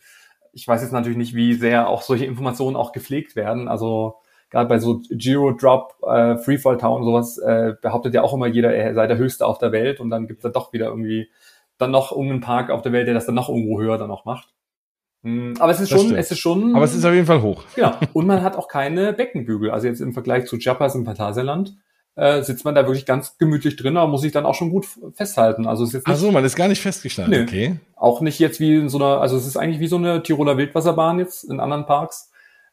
Ich 0.54 0.68
weiß 0.68 0.82
jetzt 0.82 0.92
natürlich 0.92 1.20
nicht, 1.20 1.36
wie 1.36 1.54
sehr 1.54 1.88
auch 1.88 2.02
solche 2.02 2.26
Informationen 2.26 2.76
auch 2.76 2.94
gepflegt 2.94 3.36
werden. 3.36 3.68
Also 3.68 4.21
gerade 4.52 4.70
bei 4.70 4.78
so 4.78 5.02
Giro 5.10 5.54
Drop, 5.54 5.96
äh, 6.04 6.38
Freefall 6.38 6.78
Town 6.78 7.04
sowas, 7.04 7.38
äh, 7.40 7.74
behauptet 7.82 8.14
ja 8.14 8.22
auch 8.22 8.34
immer 8.34 8.48
jeder, 8.48 8.74
er 8.74 8.94
sei 8.94 9.08
der 9.08 9.18
Höchste 9.18 9.48
auf 9.48 9.58
der 9.58 9.72
Welt 9.72 10.00
und 10.00 10.12
dann 10.12 10.28
gibt 10.28 10.40
es 10.40 10.44
da 10.44 10.50
doch 10.50 10.74
wieder 10.74 10.88
irgendwie 10.88 11.30
dann 11.78 11.92
noch 11.92 12.12
irgendeinen 12.12 12.42
Park 12.42 12.70
auf 12.70 12.84
der 12.84 12.92
Welt, 12.92 13.08
der 13.08 13.16
das 13.16 13.26
dann 13.26 13.36
noch 13.36 13.50
irgendwo 13.50 13.80
höher 13.82 13.98
dann 13.98 14.10
noch 14.10 14.26
macht. 14.26 14.50
Hm, 15.24 15.54
aber 15.60 15.72
es 15.72 15.80
ist 15.80 15.90
schon, 15.90 16.16
es 16.16 16.32
ist 16.32 16.40
schon. 16.40 16.76
Aber 16.76 16.86
es 16.86 16.96
ist 16.96 17.06
auf 17.06 17.14
jeden 17.14 17.26
Fall 17.26 17.42
hoch. 17.42 17.64
Ja. 17.76 18.00
Und 18.14 18.28
man 18.28 18.44
hat 18.44 18.56
auch 18.56 18.68
keine 18.68 19.14
Beckenbügel. 19.14 19.72
Also 19.72 19.88
jetzt 19.88 20.02
im 20.02 20.14
Vergleich 20.14 20.46
zu 20.46 20.58
Chiapas 20.58 20.96
im 20.96 21.06
Phantasialand 21.06 21.76
äh, 22.16 22.42
sitzt 22.44 22.66
man 22.66 22.76
da 22.76 22.86
wirklich 22.86 23.06
ganz 23.06 23.38
gemütlich 23.38 23.76
drin, 23.76 23.98
aber 23.98 24.10
muss 24.10 24.22
sich 24.22 24.32
dann 24.32 24.46
auch 24.46 24.56
schon 24.56 24.72
gut 24.72 24.86
festhalten. 25.14 25.66
Also 25.68 25.84
es 25.84 25.90
ist 25.90 25.94
jetzt 25.94 26.08
nicht, 26.08 26.16
Ach 26.16 26.20
so, 26.20 26.32
man 26.32 26.44
ist 26.44 26.56
gar 26.56 26.68
nicht 26.68 26.82
festgeschnallt, 26.82 27.30
nee, 27.30 27.42
okay. 27.42 27.80
Auch 27.96 28.22
nicht 28.22 28.40
jetzt 28.40 28.60
wie 28.60 28.76
in 28.76 28.90
so 28.90 28.98
einer, 28.98 29.22
also 29.22 29.38
es 29.38 29.48
ist 29.48 29.58
eigentlich 29.58 29.80
wie 29.80 29.88
so 29.88 29.96
eine 29.96 30.22
Tiroler 30.24 30.58
Wildwasserbahn 30.58 31.20
jetzt 31.20 31.44
in 31.44 31.60
anderen 31.60 31.86
Parks 31.86 32.31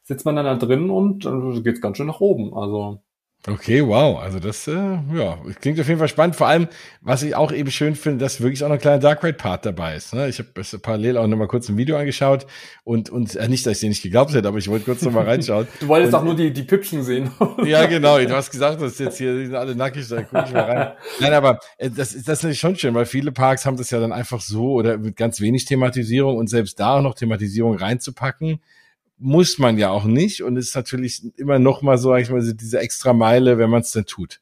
sitzt 0.09 0.25
man 0.25 0.35
dann 0.35 0.45
da 0.45 0.55
drin 0.55 0.89
und 0.89 1.23
dann 1.23 1.63
geht's 1.63 1.81
ganz 1.81 1.97
schön 1.97 2.07
nach 2.07 2.19
oben. 2.19 2.55
Also 2.55 2.99
Okay, 3.47 3.87
wow. 3.87 4.19
Also 4.19 4.39
das, 4.39 4.67
äh, 4.67 4.73
ja, 4.73 5.37
klingt 5.61 5.79
auf 5.79 5.87
jeden 5.87 5.97
Fall 5.97 6.09
spannend. 6.09 6.35
Vor 6.35 6.47
allem, 6.47 6.67
was 6.99 7.23
ich 7.23 7.35
auch 7.35 7.53
eben 7.53 7.71
schön 7.71 7.95
finde, 7.95 8.17
dass 8.17 8.41
wirklich 8.41 8.65
auch 8.65 8.67
noch 8.67 8.75
ein 8.75 8.81
kleiner 8.81 8.99
Dark 8.99 9.23
Ride 9.23 9.37
Part 9.37 9.65
dabei 9.65 9.95
ist. 9.95 10.13
Ne? 10.13 10.27
Ich 10.27 10.39
habe 10.39 10.49
parallel 10.81 11.17
auch 11.17 11.25
noch 11.25 11.37
mal 11.37 11.47
kurz 11.47 11.69
ein 11.69 11.77
Video 11.77 11.95
angeschaut 11.95 12.45
und 12.83 13.09
und 13.09 13.37
äh, 13.37 13.47
nicht, 13.47 13.65
dass 13.65 13.75
ich 13.75 13.79
dir 13.79 13.87
nicht 13.87 14.03
geglaubt 14.03 14.33
hätte, 14.33 14.45
aber 14.45 14.57
ich 14.57 14.67
wollte 14.67 14.83
kurz 14.83 15.03
noch 15.03 15.13
mal 15.13 15.23
reinschauen. 15.23 15.67
du 15.79 15.87
wolltest 15.87 16.13
und, 16.13 16.19
auch 16.19 16.25
nur 16.25 16.35
die 16.35 16.51
die 16.51 16.63
Püppchen 16.63 17.01
sehen. 17.01 17.31
ja, 17.63 17.85
genau. 17.85 18.19
Du 18.19 18.35
hast 18.35 18.51
gesagt, 18.51 18.81
dass 18.81 18.99
jetzt 18.99 19.17
hier 19.17 19.33
die 19.37 19.45
sind 19.45 19.55
alle 19.55 19.73
nackig, 19.73 20.05
da 20.09 20.21
guck 20.21 20.45
ich 20.45 20.53
mal 20.53 20.63
rein. 20.63 20.91
Nein, 21.21 21.33
aber 21.33 21.59
äh, 21.77 21.89
das 21.89 22.13
ist 22.13 22.27
das 22.27 22.39
ist 22.39 22.43
natürlich 22.43 22.59
schon 22.59 22.75
schön, 22.75 22.93
weil 22.93 23.05
viele 23.05 23.31
Parks 23.31 23.65
haben 23.65 23.77
das 23.77 23.89
ja 23.89 24.01
dann 24.01 24.11
einfach 24.11 24.41
so 24.41 24.73
oder 24.73 24.97
mit 24.97 25.15
ganz 25.15 25.39
wenig 25.39 25.63
Thematisierung 25.63 26.35
und 26.35 26.49
selbst 26.49 26.77
da 26.77 26.97
auch 26.97 27.01
noch 27.01 27.15
Thematisierung 27.15 27.75
reinzupacken 27.75 28.59
muss 29.19 29.59
man 29.59 29.77
ja 29.77 29.89
auch 29.89 30.05
nicht 30.05 30.43
und 30.43 30.55
ist 30.55 30.75
natürlich 30.75 31.37
immer 31.37 31.59
noch 31.59 31.81
mal 31.81 31.97
so, 31.97 32.15
ich 32.15 32.29
mal, 32.29 32.41
diese 32.53 32.79
extra 32.79 33.13
Meile, 33.13 33.57
wenn 33.57 33.69
man 33.69 33.81
es 33.81 33.91
denn 33.91 34.05
tut. 34.05 34.41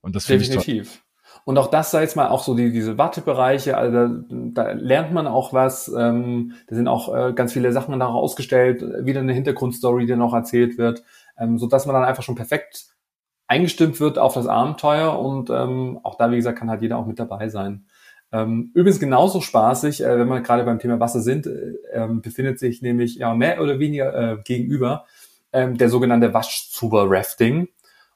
Und 0.00 0.16
das 0.16 0.26
finde 0.26 0.44
ich 0.44 0.50
Definitiv. 0.50 1.02
Und 1.44 1.58
auch 1.58 1.68
das 1.68 1.90
sei 1.90 2.02
jetzt 2.02 2.16
mal 2.16 2.28
auch 2.28 2.42
so 2.42 2.54
die, 2.54 2.70
diese 2.70 2.98
Wartebereiche, 2.98 3.76
also 3.76 4.08
da, 4.08 4.64
da 4.64 4.72
lernt 4.72 5.12
man 5.12 5.26
auch 5.26 5.52
was. 5.52 5.88
Ähm, 5.88 6.52
da 6.68 6.76
sind 6.76 6.88
auch 6.88 7.14
äh, 7.14 7.32
ganz 7.32 7.52
viele 7.52 7.72
Sachen 7.72 7.98
da 7.98 8.06
ausgestellt, 8.06 8.82
wieder 9.04 9.20
eine 9.20 9.32
Hintergrundstory, 9.32 10.06
die 10.06 10.14
noch 10.14 10.34
erzählt 10.34 10.78
wird, 10.78 11.02
ähm, 11.36 11.58
so 11.58 11.66
dass 11.66 11.86
man 11.86 11.94
dann 11.94 12.04
einfach 12.04 12.22
schon 12.22 12.36
perfekt 12.36 12.86
eingestimmt 13.48 14.00
wird 14.00 14.18
auf 14.18 14.34
das 14.34 14.46
Abenteuer 14.46 15.18
und 15.18 15.50
ähm, 15.50 15.98
auch 16.04 16.14
da, 16.16 16.30
wie 16.30 16.36
gesagt, 16.36 16.58
kann 16.58 16.70
halt 16.70 16.80
jeder 16.80 16.96
auch 16.96 17.06
mit 17.06 17.18
dabei 17.18 17.48
sein. 17.48 17.86
Ähm, 18.32 18.70
übrigens 18.74 18.98
genauso 18.98 19.40
spaßig, 19.40 20.02
äh, 20.02 20.18
wenn 20.18 20.28
wir 20.28 20.40
gerade 20.40 20.64
beim 20.64 20.78
Thema 20.78 20.98
Wasser 21.00 21.20
sind, 21.20 21.46
äh, 21.46 21.74
ähm, 21.92 22.22
befindet 22.22 22.58
sich 22.58 22.80
nämlich 22.80 23.16
ja 23.16 23.34
mehr 23.34 23.60
oder 23.60 23.78
weniger 23.78 24.14
äh, 24.14 24.36
gegenüber 24.42 25.04
ähm, 25.52 25.76
der 25.76 25.90
sogenannte 25.90 26.32
Waschzuber-Rafting. 26.32 27.68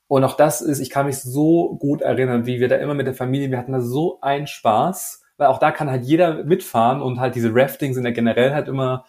Und 0.09 0.24
auch 0.24 0.37
das 0.37 0.61
ist, 0.61 0.81
ich 0.81 0.90
kann 0.90 1.07
mich 1.07 1.18
so 1.18 1.76
gut 1.76 2.00
erinnern, 2.00 2.46
wie 2.46 2.61
wir 2.61 2.68
da 2.68 2.76
immer 2.76 2.94
mit 2.94 3.07
der 3.07 3.14
Familie, 3.14 3.50
wir 3.50 3.59
hatten 3.59 3.72
da 3.72 3.81
so 3.81 4.18
einen 4.22 4.46
Spaß, 4.46 5.22
weil 5.37 5.48
auch 5.48 5.59
da 5.59 5.70
kann 5.70 5.90
halt 5.90 6.05
jeder 6.05 6.44
mitfahren 6.44 7.02
und 7.02 7.20
halt 7.20 7.35
diese 7.35 7.55
Raftings 7.55 7.96
sind 7.96 8.05
ja 8.05 8.12
generell 8.12 8.55
halt 8.55 8.68
immer 8.68 9.05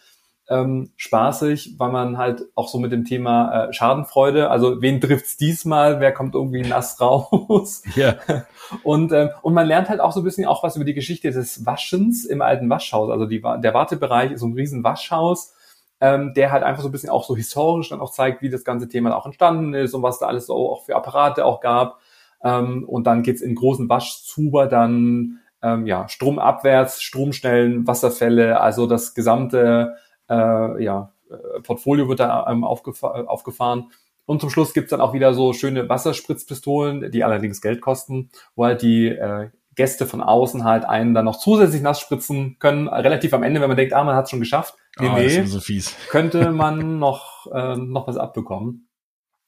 ähm, 0.49 0.91
spaßig, 0.95 1.75
weil 1.77 1.91
man 1.91 2.17
halt 2.17 2.43
auch 2.55 2.67
so 2.67 2.79
mit 2.79 2.91
dem 2.91 3.05
Thema 3.05 3.67
äh, 3.67 3.73
Schadenfreude, 3.73 4.49
also 4.49 4.81
wen 4.81 4.99
trifft's 5.01 5.37
diesmal, 5.37 5.99
wer 5.99 6.13
kommt 6.13 6.35
irgendwie 6.35 6.61
nass 6.61 6.99
raus. 7.01 7.83
Ja. 7.95 8.15
Und, 8.83 9.11
ähm, 9.11 9.29
und 9.41 9.53
man 9.53 9.67
lernt 9.67 9.89
halt 9.89 9.99
auch 9.99 10.11
so 10.11 10.21
ein 10.21 10.23
bisschen 10.23 10.45
auch 10.45 10.63
was 10.63 10.75
über 10.75 10.85
die 10.85 10.93
Geschichte 10.93 11.31
des 11.31 11.65
Waschens 11.65 12.25
im 12.25 12.41
alten 12.41 12.69
Waschhaus. 12.69 13.09
Also 13.09 13.25
die, 13.25 13.41
der 13.41 13.73
Wartebereich 13.73 14.31
ist 14.31 14.41
so 14.41 14.47
ein 14.47 14.53
riesen 14.53 14.83
Waschhaus, 14.83 15.53
ähm, 15.99 16.33
der 16.33 16.51
halt 16.51 16.63
einfach 16.63 16.83
so 16.83 16.89
ein 16.89 16.91
bisschen 16.91 17.09
auch 17.09 17.23
so 17.23 17.35
historisch 17.35 17.89
dann 17.89 18.01
auch 18.01 18.11
zeigt, 18.11 18.41
wie 18.41 18.49
das 18.49 18.63
ganze 18.63 18.87
Thema 18.87 19.15
auch 19.15 19.25
entstanden 19.25 19.73
ist 19.73 19.93
und 19.93 20.03
was 20.03 20.19
da 20.19 20.27
alles 20.27 20.47
so 20.47 20.71
auch 20.71 20.85
für 20.85 20.95
Apparate 20.95 21.45
auch 21.45 21.59
gab. 21.59 21.99
Ähm, 22.43 22.83
und 22.87 23.07
dann 23.07 23.23
geht's 23.23 23.41
in 23.41 23.55
großen 23.55 23.89
Waschzuber 23.89 24.67
dann 24.67 25.39
ähm, 25.61 25.87
ja 25.87 26.07
stromabwärts, 26.07 27.01
Stromstellen, 27.01 27.87
Wasserfälle, 27.87 28.59
also 28.61 28.85
das 28.85 29.15
gesamte 29.15 29.95
äh, 30.29 30.83
ja, 30.83 31.13
äh, 31.29 31.61
Portfolio 31.61 32.07
wird 32.07 32.19
da 32.19 32.47
ähm, 32.49 32.63
aufgefa 32.63 33.25
aufgefahren. 33.25 33.91
Und 34.27 34.41
zum 34.41 34.49
Schluss 34.49 34.73
gibt's 34.73 34.89
dann 34.91 34.99
auch 34.99 35.13
wieder 35.13 35.33
so 35.33 35.53
schöne 35.53 35.87
Wasserspritzpistolen, 35.87 37.11
die 37.11 37.23
allerdings 37.23 37.61
Geld 37.61 37.79
kosten, 37.79 38.29
wo 38.55 38.65
halt 38.65 38.81
die 38.81 39.07
äh, 39.07 39.49
Gäste 39.73 40.05
von 40.05 40.21
außen 40.21 40.65
halt 40.65 40.83
einen 40.83 41.13
dann 41.13 41.23
noch 41.23 41.39
zusätzlich 41.39 41.81
nass 41.81 42.01
spritzen 42.01 42.57
können. 42.59 42.89
Relativ 42.89 43.33
am 43.33 43.43
Ende, 43.43 43.61
wenn 43.61 43.69
man 43.69 43.77
denkt, 43.77 43.93
ah, 43.93 44.03
man 44.03 44.17
hat's 44.17 44.29
schon 44.29 44.41
geschafft. 44.41 44.75
Nee, 44.99 45.09
oh, 45.09 45.17
nee, 45.17 45.43
so 45.43 45.61
fies. 45.61 45.95
könnte 46.09 46.51
man 46.51 46.99
noch, 46.99 47.47
äh, 47.53 47.77
noch 47.77 48.07
was 48.07 48.17
abbekommen. 48.17 48.89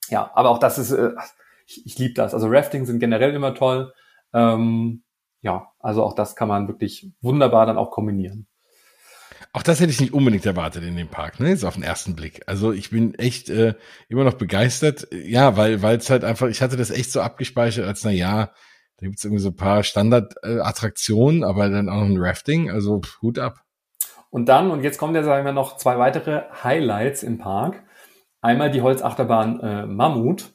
Ja, 0.07 0.31
aber 0.33 0.49
auch 0.49 0.59
das 0.59 0.77
ist, 0.77 0.91
äh, 0.91 1.11
ich, 1.67 1.85
ich 1.85 1.99
liebe 1.99 2.13
das. 2.13 2.33
Also 2.33 2.47
Rafting 2.47 2.85
sind 2.85 2.99
generell 2.99 3.33
immer 3.33 3.53
toll. 3.55 3.93
Ähm, 4.33 5.03
ja, 5.41 5.73
also 5.79 6.03
auch 6.03 6.13
das 6.13 6.37
kann 6.37 6.47
man 6.47 6.69
wirklich 6.69 7.11
wunderbar 7.19 7.65
dann 7.65 7.77
auch 7.77 7.91
kombinieren. 7.91 8.47
Auch 9.51 9.63
das 9.63 9.79
hätte 9.79 9.91
ich 9.91 9.99
nicht 9.99 10.13
unbedingt 10.13 10.45
erwartet 10.45 10.83
in 10.83 10.95
dem 10.95 11.07
Park, 11.07 11.39
ne? 11.39 11.49
Jetzt 11.49 11.65
auf 11.65 11.73
den 11.73 11.83
ersten 11.83 12.15
Blick. 12.15 12.43
Also 12.45 12.71
ich 12.71 12.91
bin 12.91 13.15
echt 13.15 13.49
äh, 13.49 13.73
immer 14.07 14.23
noch 14.23 14.35
begeistert. 14.35 15.07
Ja, 15.11 15.57
weil 15.57 15.81
weil 15.81 15.97
es 15.97 16.09
halt 16.09 16.23
einfach, 16.23 16.47
ich 16.47 16.61
hatte 16.61 16.77
das 16.77 16.91
echt 16.91 17.11
so 17.11 17.21
abgespeichert, 17.21 17.85
als 17.85 18.03
na 18.03 18.11
ja, 18.11 18.51
da 18.97 19.07
gibt's 19.07 19.23
irgendwie 19.23 19.41
so 19.41 19.49
ein 19.49 19.55
paar 19.55 19.83
Standard-Attraktionen, 19.83 21.43
aber 21.43 21.69
dann 21.69 21.89
auch 21.89 22.01
noch 22.01 22.09
ein 22.09 22.17
Rafting. 22.19 22.69
Also 22.69 23.01
pff, 23.01 23.21
Hut 23.21 23.39
ab. 23.39 23.63
Und 24.29 24.49
dann, 24.49 24.69
und 24.69 24.83
jetzt 24.83 24.99
kommen 24.99 25.15
ja, 25.15 25.23
sagen 25.23 25.45
wir, 25.45 25.53
noch 25.53 25.77
zwei 25.77 25.97
weitere 25.97 26.43
Highlights 26.63 27.23
im 27.23 27.39
Park. 27.39 27.83
Einmal 28.41 28.69
die 28.69 28.81
Holzachterbahn 28.81 29.59
äh, 29.61 29.85
Mammut. 29.87 30.53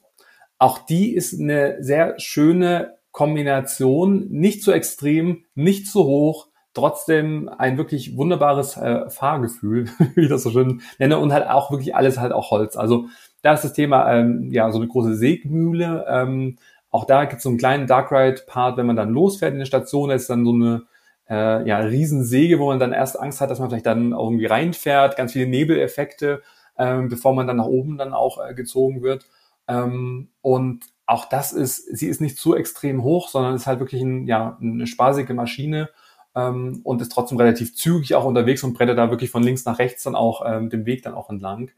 Auch 0.59 0.79
die 0.79 1.15
ist 1.15 1.39
eine 1.39 1.83
sehr 1.83 2.15
schöne 2.19 2.99
Kombination, 3.11 4.29
nicht 4.31 4.63
zu 4.63 4.73
extrem, 4.73 5.45
nicht 5.55 5.89
zu 5.89 6.05
hoch, 6.05 6.49
trotzdem 6.75 7.49
ein 7.49 7.79
wirklich 7.79 8.17
wunderbares 8.17 8.77
äh, 8.77 9.09
Fahrgefühl, 9.09 9.87
wie 10.15 10.23
ich 10.23 10.29
das 10.29 10.43
so 10.43 10.51
schön 10.51 10.83
nenne, 10.99 11.19
und 11.19 11.33
halt 11.33 11.49
auch 11.49 11.71
wirklich 11.71 11.95
alles 11.95 12.19
halt 12.19 12.33
auch 12.33 12.51
Holz. 12.51 12.77
Also 12.77 13.07
da 13.43 13.55
ist 13.55 13.65
das 13.65 13.73
Thema, 13.73 14.13
ähm, 14.13 14.51
ja, 14.51 14.71
so 14.71 14.79
eine 14.79 14.89
große 14.89 15.15
Sägmühle. 15.15 16.05
Ähm, 16.09 16.57
auch 16.91 17.05
da 17.05 17.25
gibt 17.25 17.39
es 17.39 17.43
so 17.43 17.49
einen 17.49 17.59
kleinen 17.59 17.87
Dark 17.87 18.13
Ride-Part, 18.13 18.77
wenn 18.77 18.87
man 18.87 18.97
dann 18.97 19.11
losfährt 19.11 19.53
in 19.53 19.59
der 19.59 19.67
Station, 19.67 20.11
ist 20.11 20.31
dann 20.31 20.45
so 20.45 20.53
eine 20.53 20.83
äh, 21.29 21.67
ja, 21.67 21.79
Riesensäge, 21.79 22.59
wo 22.59 22.67
man 22.67 22.79
dann 22.79 22.93
erst 22.93 23.19
Angst 23.19 23.41
hat, 23.41 23.51
dass 23.51 23.59
man 23.59 23.69
vielleicht 23.69 23.87
dann 23.87 24.13
irgendwie 24.13 24.47
reinfährt, 24.47 25.17
ganz 25.17 25.33
viele 25.33 25.47
Nebeleffekte, 25.47 26.43
ähm, 26.79 27.09
bevor 27.09 27.35
man 27.35 27.47
dann 27.47 27.57
nach 27.57 27.67
oben 27.67 27.99
dann 27.99 28.13
auch 28.13 28.39
äh, 28.45 28.55
gezogen 28.55 29.03
wird. 29.03 29.27
Ähm, 29.69 30.29
und 30.41 30.85
auch 31.07 31.27
das 31.27 31.53
ist, 31.53 31.97
sie 31.97 32.09
ist 32.09 32.21
nicht 32.21 32.39
zu 32.39 32.55
extrem 32.55 33.03
hoch, 33.03 33.29
sondern 33.29 33.55
ist 33.55 33.67
halt 33.67 33.81
wirklich 33.81 34.03
ein, 34.03 34.27
ja, 34.27 34.59
eine 34.61 34.87
spaßige 34.87 35.31
Maschine 35.31 35.91
ähm, 36.35 36.81
und 36.85 37.01
ist 37.01 37.13
trotzdem 37.13 37.39
relativ 37.39 37.75
zügig 37.75 38.15
auch 38.15 38.25
unterwegs 38.25 38.63
und 38.65 38.75
brettet 38.75 38.99
da 38.99 39.11
wirklich 39.11 39.31
von 39.31 39.43
links 39.43 39.65
nach 39.65 39.79
rechts 39.79 40.03
dann 40.03 40.15
auch 40.15 40.43
ähm, 40.47 40.71
den 40.71 40.87
Weg 40.87 41.03
dann 41.03 41.15
auch 41.15 41.31
entlang. 41.31 41.71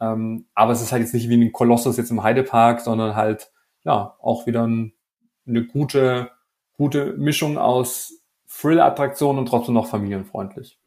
Ähm, 0.00 0.46
aber 0.54 0.72
es 0.72 0.80
ist 0.80 0.92
halt 0.92 1.02
jetzt 1.02 1.14
nicht 1.14 1.28
wie 1.28 1.36
ein 1.36 1.52
Kolossus 1.52 1.96
jetzt 1.96 2.10
im 2.10 2.22
Heidepark, 2.22 2.80
sondern 2.80 3.16
halt 3.16 3.50
ja 3.84 4.16
auch 4.20 4.46
wieder 4.46 4.66
ein, 4.66 4.92
eine 5.46 5.64
gute 5.64 6.30
gute 6.78 7.12
Mischung 7.14 7.58
aus 7.58 8.22
Thrill-Attraktion 8.48 9.36
und 9.36 9.46
trotzdem 9.46 9.74
noch 9.74 9.88
familienfreundlich. 9.88 10.78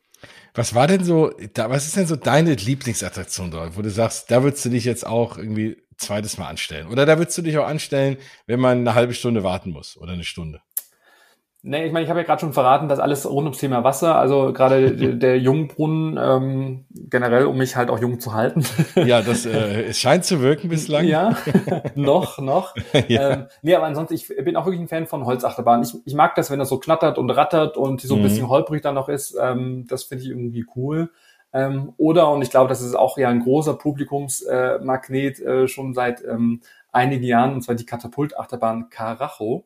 Was 0.54 0.74
war 0.74 0.88
denn 0.88 1.04
so, 1.04 1.32
da, 1.54 1.70
was 1.70 1.86
ist 1.86 1.96
denn 1.96 2.08
so 2.08 2.16
deine 2.16 2.56
Lieblingsattraktion 2.56 3.52
dort, 3.52 3.78
wo 3.78 3.82
du 3.82 3.90
sagst, 3.90 4.32
da 4.32 4.44
würdest 4.44 4.66
du 4.66 4.70
dich 4.70 4.86
jetzt 4.86 5.06
auch 5.06 5.38
irgendwie 5.38 5.78
zweites 5.98 6.38
Mal 6.38 6.48
anstellen? 6.48 6.88
Oder 6.88 7.06
da 7.06 7.18
würdest 7.18 7.38
du 7.38 7.42
dich 7.42 7.58
auch 7.58 7.68
anstellen, 7.68 8.18
wenn 8.48 8.60
man 8.60 8.80
eine 8.80 8.96
halbe 8.96 9.14
Stunde 9.14 9.44
warten 9.44 9.72
muss 9.72 9.98
oder 9.98 10.14
eine 10.14 10.24
Stunde? 10.24 10.62
Nee, 11.64 11.86
ich 11.86 11.92
meine, 11.92 12.04
ich 12.04 12.10
habe 12.10 12.20
ja 12.20 12.26
gerade 12.26 12.40
schon 12.40 12.54
verraten, 12.54 12.90
dass 12.90 13.00
alles 13.00 13.30
rund 13.30 13.46
ums 13.46 13.60
Thema 13.60 13.84
Wasser, 13.84 14.16
also 14.16 14.52
gerade 14.52 14.92
der 15.18 15.40
Jungbrunnen 15.40 16.18
ähm, 16.20 16.86
generell, 16.92 17.46
um 17.46 17.56
mich 17.58 17.76
halt 17.76 17.92
auch 17.92 18.00
jung 18.00 18.20
zu 18.20 18.34
halten. 18.34 18.64
Ja, 18.96 19.22
das 19.22 19.46
äh, 19.46 19.84
es 19.84 20.00
scheint 20.00 20.26
zu 20.26 20.42
wirken 20.42 20.70
bislang. 20.70 21.06
Ja, 21.06 21.38
noch, 21.96 22.40
noch. 22.40 22.76
ja. 23.08 23.32
Ähm, 23.32 23.46
nee, 23.62 23.76
aber 23.76 23.86
ansonsten, 23.86 24.16
ich 24.16 24.28
bin 24.28 24.56
auch 24.56 24.66
wirklich 24.66 24.82
ein 24.82 24.88
Fan 24.88 25.08
von 25.08 25.26
Holzachterbahnen. 25.26 25.84
Ich, 25.84 25.96
ich 26.06 26.14
mag 26.14 26.36
das, 26.36 26.50
wenn 26.50 26.60
das 26.60 26.70
so 26.70 26.80
knattert 26.80 27.18
und 27.18 27.30
rattert 27.30 27.78
und 27.78 28.02
so 28.02 28.16
ein 28.16 28.20
mhm. 28.20 28.24
bisschen 28.24 28.48
holprig 28.50 28.82
dann 28.82 28.96
noch 28.96 29.10
ist. 29.10 29.38
Ähm, 29.40 29.86
das 29.88 30.04
finde 30.04 30.24
ich 30.24 30.30
irgendwie 30.30 30.66
cool. 30.76 31.12
Ähm, 31.54 31.94
oder, 31.98 32.32
und 32.32 32.42
ich 32.42 32.50
glaube, 32.50 32.70
das 32.70 32.82
ist 32.82 32.96
auch 32.96 33.18
ja 33.18 33.30
ein 33.30 33.42
großer 33.42 33.76
Publikumsmagnet 33.76 35.40
äh, 35.40 35.64
äh, 35.64 35.68
schon 35.68 35.94
seit 35.94 36.24
ähm, 36.24 36.62
einigen 36.92 37.24
Jahren, 37.24 37.54
und 37.54 37.62
zwar 37.62 37.76
die 37.76 37.86
Katapultachterbahn 37.86 38.90
Carajo 38.90 39.66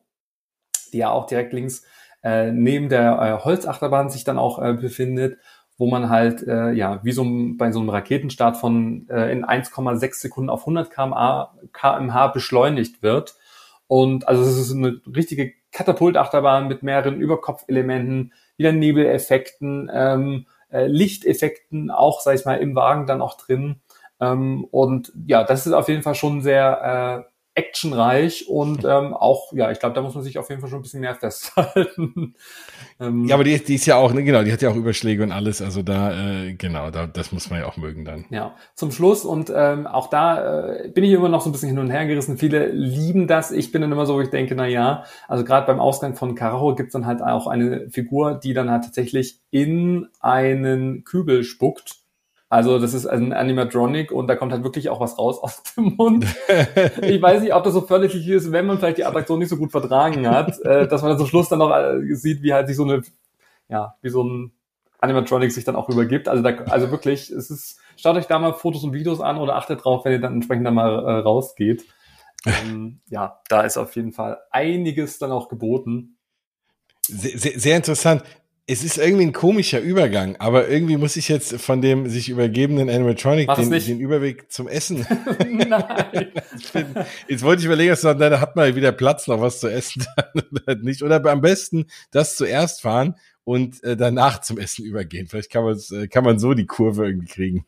die 0.90 0.98
ja 0.98 1.10
auch 1.10 1.26
direkt 1.26 1.52
links 1.52 1.84
äh, 2.26 2.50
neben 2.50 2.88
der 2.88 3.20
äh, 3.20 3.44
Holzachterbahn 3.44 4.10
sich 4.10 4.24
dann 4.24 4.38
auch 4.38 4.60
äh, 4.60 4.72
befindet, 4.72 5.38
wo 5.78 5.86
man 5.86 6.10
halt 6.10 6.42
äh, 6.46 6.72
ja 6.72 6.98
wie 7.04 7.12
so 7.12 7.22
ein, 7.22 7.56
bei 7.56 7.70
so 7.70 7.78
einem 7.78 7.90
Raketenstart 7.90 8.56
von 8.56 9.06
äh, 9.08 9.30
in 9.30 9.44
1,6 9.44 10.14
Sekunden 10.14 10.50
auf 10.50 10.62
100 10.62 10.90
kmh, 10.90 11.54
kmh 11.72 12.26
beschleunigt 12.28 13.02
wird. 13.02 13.36
Und 13.86 14.26
also 14.26 14.42
es 14.42 14.58
ist 14.58 14.72
eine 14.72 15.00
richtige 15.14 15.52
Katapultachterbahn 15.70 16.66
mit 16.66 16.82
mehreren 16.82 17.20
Überkopfelementen, 17.20 18.32
wieder 18.56 18.72
Nebeleffekten, 18.72 19.88
ähm, 19.94 20.46
äh, 20.72 20.86
Lichteffekten, 20.86 21.92
auch 21.92 22.20
sag 22.20 22.34
ich 22.34 22.44
mal 22.44 22.58
im 22.58 22.74
Wagen 22.74 23.06
dann 23.06 23.22
auch 23.22 23.36
drin. 23.36 23.76
Ähm, 24.20 24.64
und 24.72 25.12
ja, 25.26 25.44
das 25.44 25.66
ist 25.66 25.74
auf 25.74 25.88
jeden 25.88 26.02
Fall 26.02 26.16
schon 26.16 26.40
sehr 26.40 27.26
äh, 27.28 27.30
actionreich 27.56 28.48
und 28.48 28.84
ähm, 28.84 29.14
auch, 29.14 29.52
ja, 29.54 29.70
ich 29.70 29.80
glaube, 29.80 29.94
da 29.94 30.02
muss 30.02 30.14
man 30.14 30.22
sich 30.22 30.38
auf 30.38 30.50
jeden 30.50 30.60
Fall 30.60 30.68
schon 30.68 30.80
ein 30.80 30.82
bisschen 30.82 31.00
mehr 31.00 31.14
festhalten. 31.14 32.34
ähm, 33.00 33.24
ja, 33.24 33.34
aber 33.34 33.44
die, 33.44 33.58
die 33.64 33.76
ist 33.76 33.86
ja 33.86 33.96
auch, 33.96 34.12
ne, 34.12 34.22
genau, 34.22 34.42
die 34.42 34.52
hat 34.52 34.60
ja 34.60 34.68
auch 34.68 34.76
Überschläge 34.76 35.22
und 35.22 35.32
alles, 35.32 35.62
also 35.62 35.82
da, 35.82 36.44
äh, 36.44 36.52
genau, 36.52 36.90
da, 36.90 37.06
das 37.06 37.32
muss 37.32 37.48
man 37.48 37.60
ja 37.60 37.66
auch 37.66 37.78
mögen 37.78 38.04
dann. 38.04 38.26
Ja, 38.28 38.54
zum 38.74 38.92
Schluss 38.92 39.24
und 39.24 39.50
ähm, 39.54 39.86
auch 39.86 40.10
da 40.10 40.74
äh, 40.74 40.88
bin 40.88 41.02
ich 41.02 41.12
immer 41.12 41.30
noch 41.30 41.40
so 41.40 41.48
ein 41.48 41.52
bisschen 41.52 41.70
hin 41.70 41.78
und 41.78 41.90
her 41.90 42.06
gerissen. 42.06 42.36
Viele 42.36 42.68
lieben 42.68 43.26
das, 43.26 43.50
ich 43.50 43.72
bin 43.72 43.80
dann 43.80 43.90
immer 43.90 44.04
so, 44.04 44.16
wo 44.16 44.20
ich 44.20 44.30
denke, 44.30 44.54
na 44.54 44.66
ja, 44.66 45.04
also 45.26 45.42
gerade 45.42 45.66
beim 45.66 45.80
Ausgang 45.80 46.14
von 46.14 46.34
Karacho 46.34 46.74
gibt's 46.74 46.92
dann 46.92 47.06
halt 47.06 47.22
auch 47.22 47.46
eine 47.46 47.88
Figur, 47.88 48.34
die 48.34 48.52
dann 48.52 48.70
halt 48.70 48.84
tatsächlich 48.84 49.40
in 49.50 50.08
einen 50.20 51.04
Kübel 51.04 51.42
spuckt 51.42 52.05
also 52.48 52.78
das 52.78 52.94
ist 52.94 53.06
ein 53.06 53.32
Animatronic 53.32 54.12
und 54.12 54.28
da 54.28 54.36
kommt 54.36 54.52
halt 54.52 54.62
wirklich 54.62 54.88
auch 54.88 55.00
was 55.00 55.18
raus 55.18 55.38
aus 55.42 55.62
dem 55.76 55.96
Mund. 55.96 56.24
ich 57.02 57.20
weiß 57.20 57.42
nicht, 57.42 57.54
ob 57.54 57.64
das 57.64 57.74
so 57.74 57.80
förderlich 57.80 58.28
ist, 58.28 58.52
wenn 58.52 58.66
man 58.66 58.78
vielleicht 58.78 58.98
die 58.98 59.04
Attraktion 59.04 59.38
nicht 59.38 59.48
so 59.48 59.56
gut 59.56 59.72
vertragen 59.72 60.28
hat, 60.28 60.60
äh, 60.64 60.86
dass 60.86 61.02
man 61.02 61.10
dann 61.10 61.18
zum 61.18 61.26
Schluss 61.26 61.48
dann 61.48 61.58
noch 61.58 61.76
äh, 61.76 62.14
sieht, 62.14 62.42
wie 62.42 62.52
halt 62.52 62.68
sich 62.68 62.76
so 62.76 62.84
eine, 62.84 63.02
ja, 63.68 63.96
wie 64.02 64.10
so 64.10 64.22
ein 64.22 64.52
Animatronic 65.00 65.52
sich 65.52 65.64
dann 65.64 65.76
auch 65.76 65.88
übergibt. 65.88 66.28
Also 66.28 66.42
da, 66.42 66.50
also 66.66 66.90
wirklich, 66.90 67.30
es 67.30 67.50
ist, 67.50 67.78
schaut 67.96 68.16
euch 68.16 68.26
da 68.26 68.38
mal 68.38 68.54
Fotos 68.54 68.84
und 68.84 68.92
Videos 68.92 69.20
an 69.20 69.38
oder 69.38 69.56
achtet 69.56 69.84
drauf, 69.84 70.04
wenn 70.04 70.12
ihr 70.12 70.20
dann 70.20 70.34
entsprechend 70.34 70.66
da 70.66 70.70
mal 70.70 71.04
äh, 71.04 71.18
rausgeht. 71.18 71.84
Ähm, 72.46 73.00
ja, 73.08 73.40
da 73.48 73.62
ist 73.62 73.76
auf 73.76 73.96
jeden 73.96 74.12
Fall 74.12 74.38
einiges 74.50 75.18
dann 75.18 75.32
auch 75.32 75.48
geboten. 75.48 76.16
Sehr, 77.02 77.38
sehr, 77.38 77.58
sehr 77.58 77.76
interessant 77.76 78.22
es 78.68 78.82
ist 78.82 78.98
irgendwie 78.98 79.26
ein 79.26 79.32
komischer 79.32 79.80
Übergang, 79.80 80.36
aber 80.40 80.68
irgendwie 80.68 80.96
muss 80.96 81.16
ich 81.16 81.28
jetzt 81.28 81.60
von 81.60 81.80
dem 81.80 82.08
sich 82.08 82.28
übergebenen 82.28 82.90
Animatronic 82.90 83.48
den, 83.54 83.70
den, 83.70 84.00
Überweg 84.00 84.50
zum 84.50 84.66
Essen. 84.66 85.06
Nein. 85.38 86.32
jetzt 87.28 87.44
wollte 87.44 87.60
ich 87.60 87.66
überlegen, 87.66 87.90
dass 87.90 88.00
du 88.00 88.12
da 88.14 88.40
hat 88.40 88.56
man 88.56 88.74
wieder 88.74 88.90
Platz, 88.90 89.28
noch 89.28 89.40
was 89.40 89.60
zu 89.60 89.68
essen. 89.68 90.04
nicht. 90.82 91.02
Oder 91.02 91.24
am 91.26 91.40
besten 91.40 91.86
das 92.10 92.36
zuerst 92.36 92.82
fahren 92.82 93.14
und 93.44 93.84
äh, 93.84 93.96
danach 93.96 94.40
zum 94.40 94.58
Essen 94.58 94.84
übergehen. 94.84 95.28
Vielleicht 95.28 95.52
kann, 95.52 95.62
man 95.62 95.78
äh, 95.92 96.08
kann 96.08 96.24
man 96.24 96.40
so 96.40 96.52
die 96.52 96.66
Kurve 96.66 97.06
irgendwie 97.06 97.28
kriegen. 97.28 97.66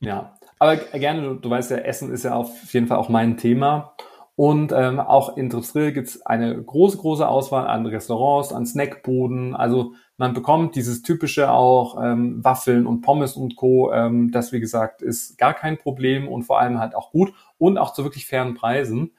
ja, 0.00 0.36
aber 0.58 0.76
gerne, 0.76 1.22
du, 1.22 1.34
du 1.36 1.48
weißt 1.48 1.70
ja, 1.70 1.78
Essen 1.78 2.12
ist 2.12 2.24
ja 2.24 2.34
auf 2.34 2.50
jeden 2.74 2.88
Fall 2.88 2.98
auch 2.98 3.08
mein 3.08 3.38
Thema. 3.38 3.94
Und 4.34 4.70
ähm, 4.72 5.00
auch 5.00 5.38
in 5.38 5.48
Tripsdrill 5.48 5.92
gibt 5.92 6.08
es 6.08 6.26
eine 6.26 6.62
große, 6.62 6.98
große 6.98 7.26
Auswahl 7.26 7.66
an 7.68 7.86
Restaurants, 7.86 8.52
an 8.52 8.66
Snackbuden. 8.66 9.56
Also 9.56 9.94
man 10.18 10.32
bekommt 10.32 10.76
dieses 10.76 11.02
typische 11.02 11.50
auch 11.50 12.02
ähm, 12.02 12.42
Waffeln 12.42 12.86
und 12.86 13.02
Pommes 13.02 13.36
und 13.36 13.56
Co. 13.56 13.92
Ähm, 13.92 14.30
das, 14.30 14.52
wie 14.52 14.60
gesagt, 14.60 15.02
ist 15.02 15.36
gar 15.36 15.52
kein 15.54 15.76
Problem 15.76 16.28
und 16.28 16.44
vor 16.44 16.58
allem 16.58 16.78
halt 16.78 16.94
auch 16.94 17.10
gut 17.10 17.32
und 17.58 17.78
auch 17.78 17.92
zu 17.92 18.04
wirklich 18.04 18.26
fairen 18.26 18.54
Preisen. 18.54 19.12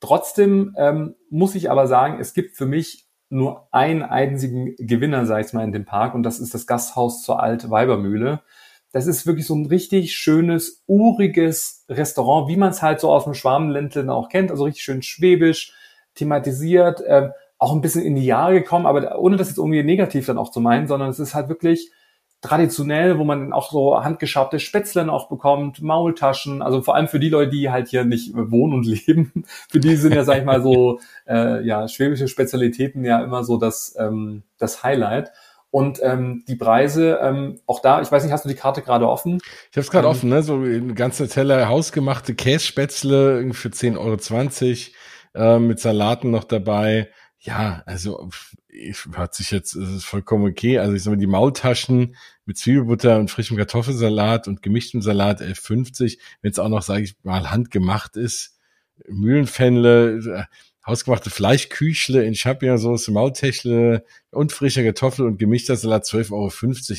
Trotzdem 0.00 0.74
ähm, 0.78 1.16
muss 1.30 1.54
ich 1.54 1.70
aber 1.70 1.86
sagen, 1.86 2.18
es 2.20 2.32
gibt 2.32 2.56
für 2.56 2.66
mich 2.66 3.06
nur 3.28 3.68
einen 3.72 4.02
einzigen 4.02 4.76
Gewinner, 4.76 5.26
sag 5.26 5.44
ich 5.44 5.52
mal, 5.52 5.64
in 5.64 5.72
dem 5.72 5.84
Park 5.84 6.14
und 6.14 6.22
das 6.22 6.38
ist 6.38 6.54
das 6.54 6.66
Gasthaus 6.66 7.22
zur 7.22 7.42
Alt 7.42 7.68
Weibermühle. 7.68 8.42
Das 8.92 9.06
ist 9.06 9.26
wirklich 9.26 9.46
so 9.46 9.54
ein 9.54 9.66
richtig 9.66 10.14
schönes, 10.14 10.84
uriges 10.86 11.84
Restaurant, 11.88 12.48
wie 12.48 12.56
man 12.56 12.70
es 12.70 12.82
halt 12.82 13.00
so 13.00 13.10
aus 13.10 13.24
dem 13.24 13.34
Schwarmländle 13.34 14.12
auch 14.12 14.28
kennt. 14.28 14.50
Also 14.50 14.64
richtig 14.64 14.84
schön 14.84 15.02
schwäbisch, 15.02 15.74
thematisiert, 16.14 17.00
äh, 17.00 17.30
auch 17.58 17.72
ein 17.72 17.80
bisschen 17.80 18.04
in 18.04 18.16
die 18.16 18.26
Jahre 18.26 18.54
gekommen, 18.54 18.86
aber 18.86 19.18
ohne 19.18 19.36
das 19.36 19.48
jetzt 19.48 19.58
irgendwie 19.58 19.82
negativ 19.82 20.26
dann 20.26 20.38
auch 20.38 20.50
zu 20.50 20.60
meinen, 20.60 20.86
sondern 20.86 21.08
es 21.08 21.18
ist 21.18 21.34
halt 21.34 21.48
wirklich 21.48 21.90
traditionell, 22.42 23.18
wo 23.18 23.24
man 23.24 23.52
auch 23.52 23.70
so 23.70 24.02
handgeschabte 24.02 24.60
Spätzle 24.60 25.10
auch 25.10 25.28
bekommt, 25.28 25.82
Maultaschen, 25.82 26.62
also 26.62 26.82
vor 26.82 26.94
allem 26.94 27.08
für 27.08 27.18
die 27.18 27.28
Leute, 27.28 27.50
die 27.50 27.70
halt 27.70 27.88
hier 27.88 28.04
nicht 28.04 28.32
wohnen 28.34 28.74
und 28.74 28.86
leben, 29.06 29.44
für 29.70 29.80
die 29.80 29.96
sind 29.96 30.14
ja, 30.14 30.24
sag 30.24 30.38
ich 30.38 30.44
mal, 30.44 30.62
so 30.62 31.00
äh, 31.26 31.64
ja, 31.66 31.88
schwäbische 31.88 32.28
Spezialitäten 32.28 33.04
ja 33.04 33.22
immer 33.22 33.44
so 33.44 33.56
das, 33.56 33.94
ähm, 33.98 34.42
das 34.58 34.82
Highlight. 34.82 35.32
Und 35.70 35.98
ähm, 36.02 36.44
die 36.48 36.54
Preise, 36.54 37.18
ähm, 37.20 37.60
auch 37.66 37.80
da, 37.80 38.00
ich 38.00 38.10
weiß 38.10 38.22
nicht, 38.22 38.32
hast 38.32 38.44
du 38.44 38.48
die 38.48 38.54
Karte 38.54 38.80
gerade 38.80 39.08
offen? 39.08 39.40
Ich 39.70 39.76
habe 39.76 39.80
es 39.80 39.90
gerade 39.90 40.06
ähm, 40.06 40.12
offen, 40.12 40.30
ne? 40.30 40.42
So 40.42 40.56
ein 40.56 40.94
ganzer 40.94 41.28
Teller 41.28 41.68
hausgemachte 41.68 42.34
Kässpätzle 42.34 43.52
für 43.52 43.68
10,20 43.68 44.92
Euro 45.34 45.56
äh, 45.56 45.58
mit 45.58 45.80
Salaten 45.80 46.30
noch 46.30 46.44
dabei. 46.44 47.10
Ja, 47.38 47.82
also 47.86 48.30
hat 49.14 49.34
sich 49.34 49.50
jetzt, 49.50 49.74
es 49.74 49.90
ist 49.90 50.04
vollkommen 50.04 50.46
okay. 50.46 50.78
Also 50.78 50.94
ich 50.94 51.02
sag 51.02 51.12
mal, 51.12 51.16
die 51.16 51.26
Maultaschen 51.26 52.16
mit 52.44 52.58
Zwiebelbutter 52.58 53.18
und 53.18 53.30
frischem 53.30 53.56
Kartoffelsalat 53.56 54.48
und 54.48 54.62
gemischtem 54.62 55.02
Salat 55.02 55.40
11,50, 55.40 56.18
wenn 56.42 56.50
es 56.50 56.58
auch 56.58 56.68
noch, 56.68 56.82
sage 56.82 57.04
ich 57.04 57.16
mal, 57.22 57.50
handgemacht 57.50 58.16
ist. 58.16 58.58
Mühlenfännle, 59.08 60.48
hausgemachte 60.86 61.30
Fleischküchle 61.30 62.24
in 62.24 62.34
Champignonsauce, 62.34 63.08
Maultächle 63.08 64.04
und 64.30 64.52
frischer 64.52 64.82
Kartoffel 64.82 65.26
und 65.26 65.38
gemischter 65.38 65.76
Salat 65.76 66.04
12,50 66.04 66.32
Euro 66.32 66.48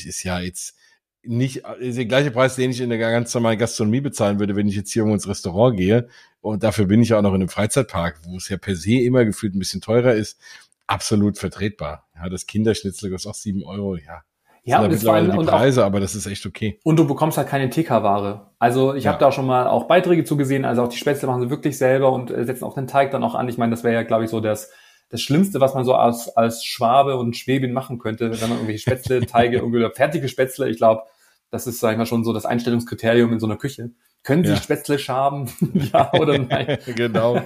ist 0.08 0.22
ja 0.22 0.40
jetzt 0.40 0.76
nicht 1.22 1.62
der 1.80 2.06
gleiche 2.06 2.30
Preis, 2.30 2.56
den 2.56 2.70
ich 2.70 2.80
in 2.80 2.90
der 2.90 2.98
ganz 2.98 3.34
normalen 3.34 3.58
Gastronomie 3.58 4.00
bezahlen 4.00 4.38
würde, 4.38 4.56
wenn 4.56 4.68
ich 4.68 4.76
jetzt 4.76 4.92
hier 4.92 5.00
irgendwo 5.00 5.14
ins 5.14 5.28
Restaurant 5.28 5.76
gehe. 5.76 6.08
Und 6.40 6.62
dafür 6.62 6.86
bin 6.86 7.02
ich 7.02 7.14
auch 7.14 7.22
noch 7.22 7.30
in 7.30 7.42
einem 7.42 7.48
Freizeitpark, 7.48 8.20
wo 8.24 8.36
es 8.36 8.48
ja 8.48 8.56
per 8.56 8.76
se 8.76 9.00
immer 9.00 9.24
gefühlt 9.24 9.54
ein 9.54 9.58
bisschen 9.58 9.80
teurer 9.80 10.14
ist. 10.14 10.40
Absolut 10.86 11.38
vertretbar. 11.38 12.08
Ja, 12.14 12.28
das 12.28 12.46
Kinderschnitzel 12.46 13.10
kostet 13.10 13.30
auch 13.30 13.34
sieben 13.34 13.62
Euro. 13.64 13.96
Ja, 13.96 14.22
ja, 14.68 14.82
und 14.82 14.90
mittlerweile 14.90 15.30
die 15.30 15.44
Preise, 15.46 15.82
auch, 15.82 15.86
aber 15.86 15.98
das 15.98 16.14
ist 16.14 16.26
echt 16.26 16.44
okay. 16.44 16.78
Und 16.84 16.98
du 16.98 17.06
bekommst 17.06 17.38
halt 17.38 17.48
keine 17.48 17.70
TK-Ware. 17.70 18.50
Also 18.58 18.94
ich 18.94 19.04
ja. 19.04 19.12
habe 19.12 19.20
da 19.20 19.32
schon 19.32 19.46
mal 19.46 19.66
auch 19.66 19.84
Beiträge 19.84 20.24
zugesehen, 20.24 20.66
also 20.66 20.82
auch 20.82 20.88
die 20.88 20.98
Spätzle 20.98 21.26
machen 21.26 21.40
sie 21.40 21.48
wirklich 21.48 21.78
selber 21.78 22.12
und 22.12 22.30
äh, 22.30 22.44
setzen 22.44 22.64
auch 22.64 22.74
den 22.74 22.86
Teig 22.86 23.10
dann 23.10 23.24
auch 23.24 23.34
an. 23.34 23.48
Ich 23.48 23.56
meine, 23.56 23.70
das 23.70 23.82
wäre 23.82 23.94
ja, 23.94 24.02
glaube 24.02 24.24
ich, 24.24 24.30
so 24.30 24.40
das, 24.40 24.70
das 25.10 25.22
Schlimmste, 25.22 25.60
was 25.60 25.74
man 25.74 25.84
so 25.84 25.94
als, 25.94 26.28
als 26.36 26.64
Schwabe 26.64 27.16
und 27.16 27.36
Schwäbin 27.36 27.72
machen 27.72 27.98
könnte, 27.98 28.30
wenn 28.30 28.48
man 28.48 28.58
irgendwelche 28.58 28.80
Spätzle, 28.80 29.20
Teige, 29.26 29.58
irgendwie 29.58 29.86
fertige 29.94 30.28
Spätzle, 30.28 30.68
ich 30.68 30.76
glaube, 30.76 31.02
das 31.50 31.66
ist, 31.66 31.80
sag 31.80 31.92
ich 31.92 31.98
mal, 31.98 32.06
schon 32.06 32.24
so 32.24 32.32
das 32.32 32.44
Einstellungskriterium 32.44 33.32
in 33.32 33.40
so 33.40 33.46
einer 33.46 33.56
Küche. 33.56 33.90
Können 34.22 34.44
Sie 34.44 34.50
ja. 34.50 34.56
Spätzle 34.56 34.98
schaben? 34.98 35.48
ja 35.92 36.12
oder 36.12 36.38
nein? 36.38 36.78
genau. 36.94 37.40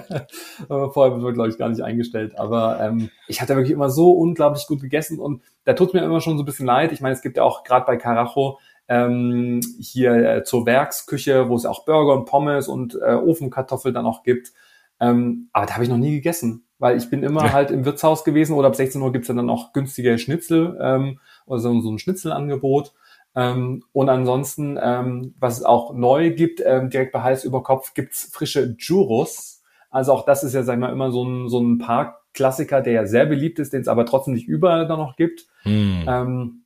Vorher 0.67 1.21
wird, 1.21 1.35
glaube 1.35 1.49
ich, 1.49 1.57
gar 1.57 1.69
nicht 1.69 1.81
eingestellt. 1.81 2.37
Aber 2.37 2.79
ähm, 2.81 3.09
ich 3.27 3.41
hatte 3.41 3.55
wirklich 3.55 3.71
immer 3.71 3.89
so 3.89 4.11
unglaublich 4.11 4.67
gut 4.67 4.81
gegessen 4.81 5.19
und 5.19 5.41
da 5.63 5.73
tut 5.73 5.93
mir 5.93 6.03
immer 6.03 6.19
schon 6.19 6.37
so 6.37 6.43
ein 6.43 6.45
bisschen 6.45 6.65
leid. 6.65 6.91
Ich 6.91 6.99
meine, 6.99 7.13
es 7.13 7.21
gibt 7.21 7.37
ja 7.37 7.43
auch 7.43 7.63
gerade 7.63 7.85
bei 7.85 7.95
Carajo 7.95 8.59
ähm, 8.89 9.61
hier 9.79 10.13
äh, 10.13 10.43
zur 10.43 10.65
Werksküche, 10.65 11.47
wo 11.47 11.55
es 11.55 11.65
auch 11.65 11.85
Burger 11.85 12.13
und 12.13 12.25
Pommes 12.25 12.67
und 12.67 12.95
äh, 12.95 13.13
Ofenkartoffel 13.13 13.93
dann 13.93 14.05
auch 14.05 14.23
gibt. 14.23 14.51
Ähm, 14.99 15.49
aber 15.53 15.65
da 15.65 15.75
habe 15.75 15.83
ich 15.83 15.89
noch 15.89 15.97
nie 15.97 16.11
gegessen, 16.11 16.65
weil 16.83 16.97
ich 16.97 17.09
bin 17.09 17.23
immer 17.23 17.53
halt 17.53 17.71
im 17.71 17.85
Wirtshaus 17.85 18.25
gewesen 18.25 18.57
oder 18.57 18.67
ab 18.67 18.75
16 18.75 19.01
Uhr 19.01 19.13
gibt's 19.13 19.29
dann 19.29 19.49
auch 19.49 19.71
günstige 19.71 20.17
Schnitzel 20.17 20.77
ähm, 20.81 21.17
oder 21.45 21.59
so, 21.59 21.79
so 21.79 21.89
ein 21.89 21.97
Schnitzelangebot. 21.97 22.91
Ähm, 23.37 23.85
und 23.93 24.09
ansonsten, 24.09 24.77
ähm, 24.83 25.33
was 25.39 25.59
es 25.59 25.63
auch 25.63 25.93
neu 25.93 26.31
gibt, 26.31 26.61
ähm, 26.63 26.89
direkt 26.89 27.13
bei 27.13 27.21
Hals 27.21 27.45
über 27.45 27.63
Kopf, 27.63 27.93
gibt's 27.93 28.29
frische 28.29 28.75
Juros. 28.77 29.63
Also 29.91 30.11
auch 30.11 30.25
das 30.25 30.43
ist 30.43 30.55
ja, 30.55 30.63
sag 30.63 30.73
ich 30.73 30.79
mal, 30.81 30.91
immer 30.91 31.09
so 31.13 31.23
ein, 31.23 31.47
so 31.47 31.61
ein 31.61 31.77
Parkklassiker, 31.77 32.81
der 32.81 32.91
ja 32.91 33.05
sehr 33.05 33.27
beliebt 33.27 33.59
ist, 33.59 33.71
den 33.71 33.79
es 33.79 33.87
aber 33.87 34.05
trotzdem 34.05 34.33
nicht 34.33 34.49
überall 34.49 34.85
da 34.85 34.97
noch 34.97 35.15
gibt. 35.15 35.47
Hm. 35.61 36.03
Ähm, 36.05 36.62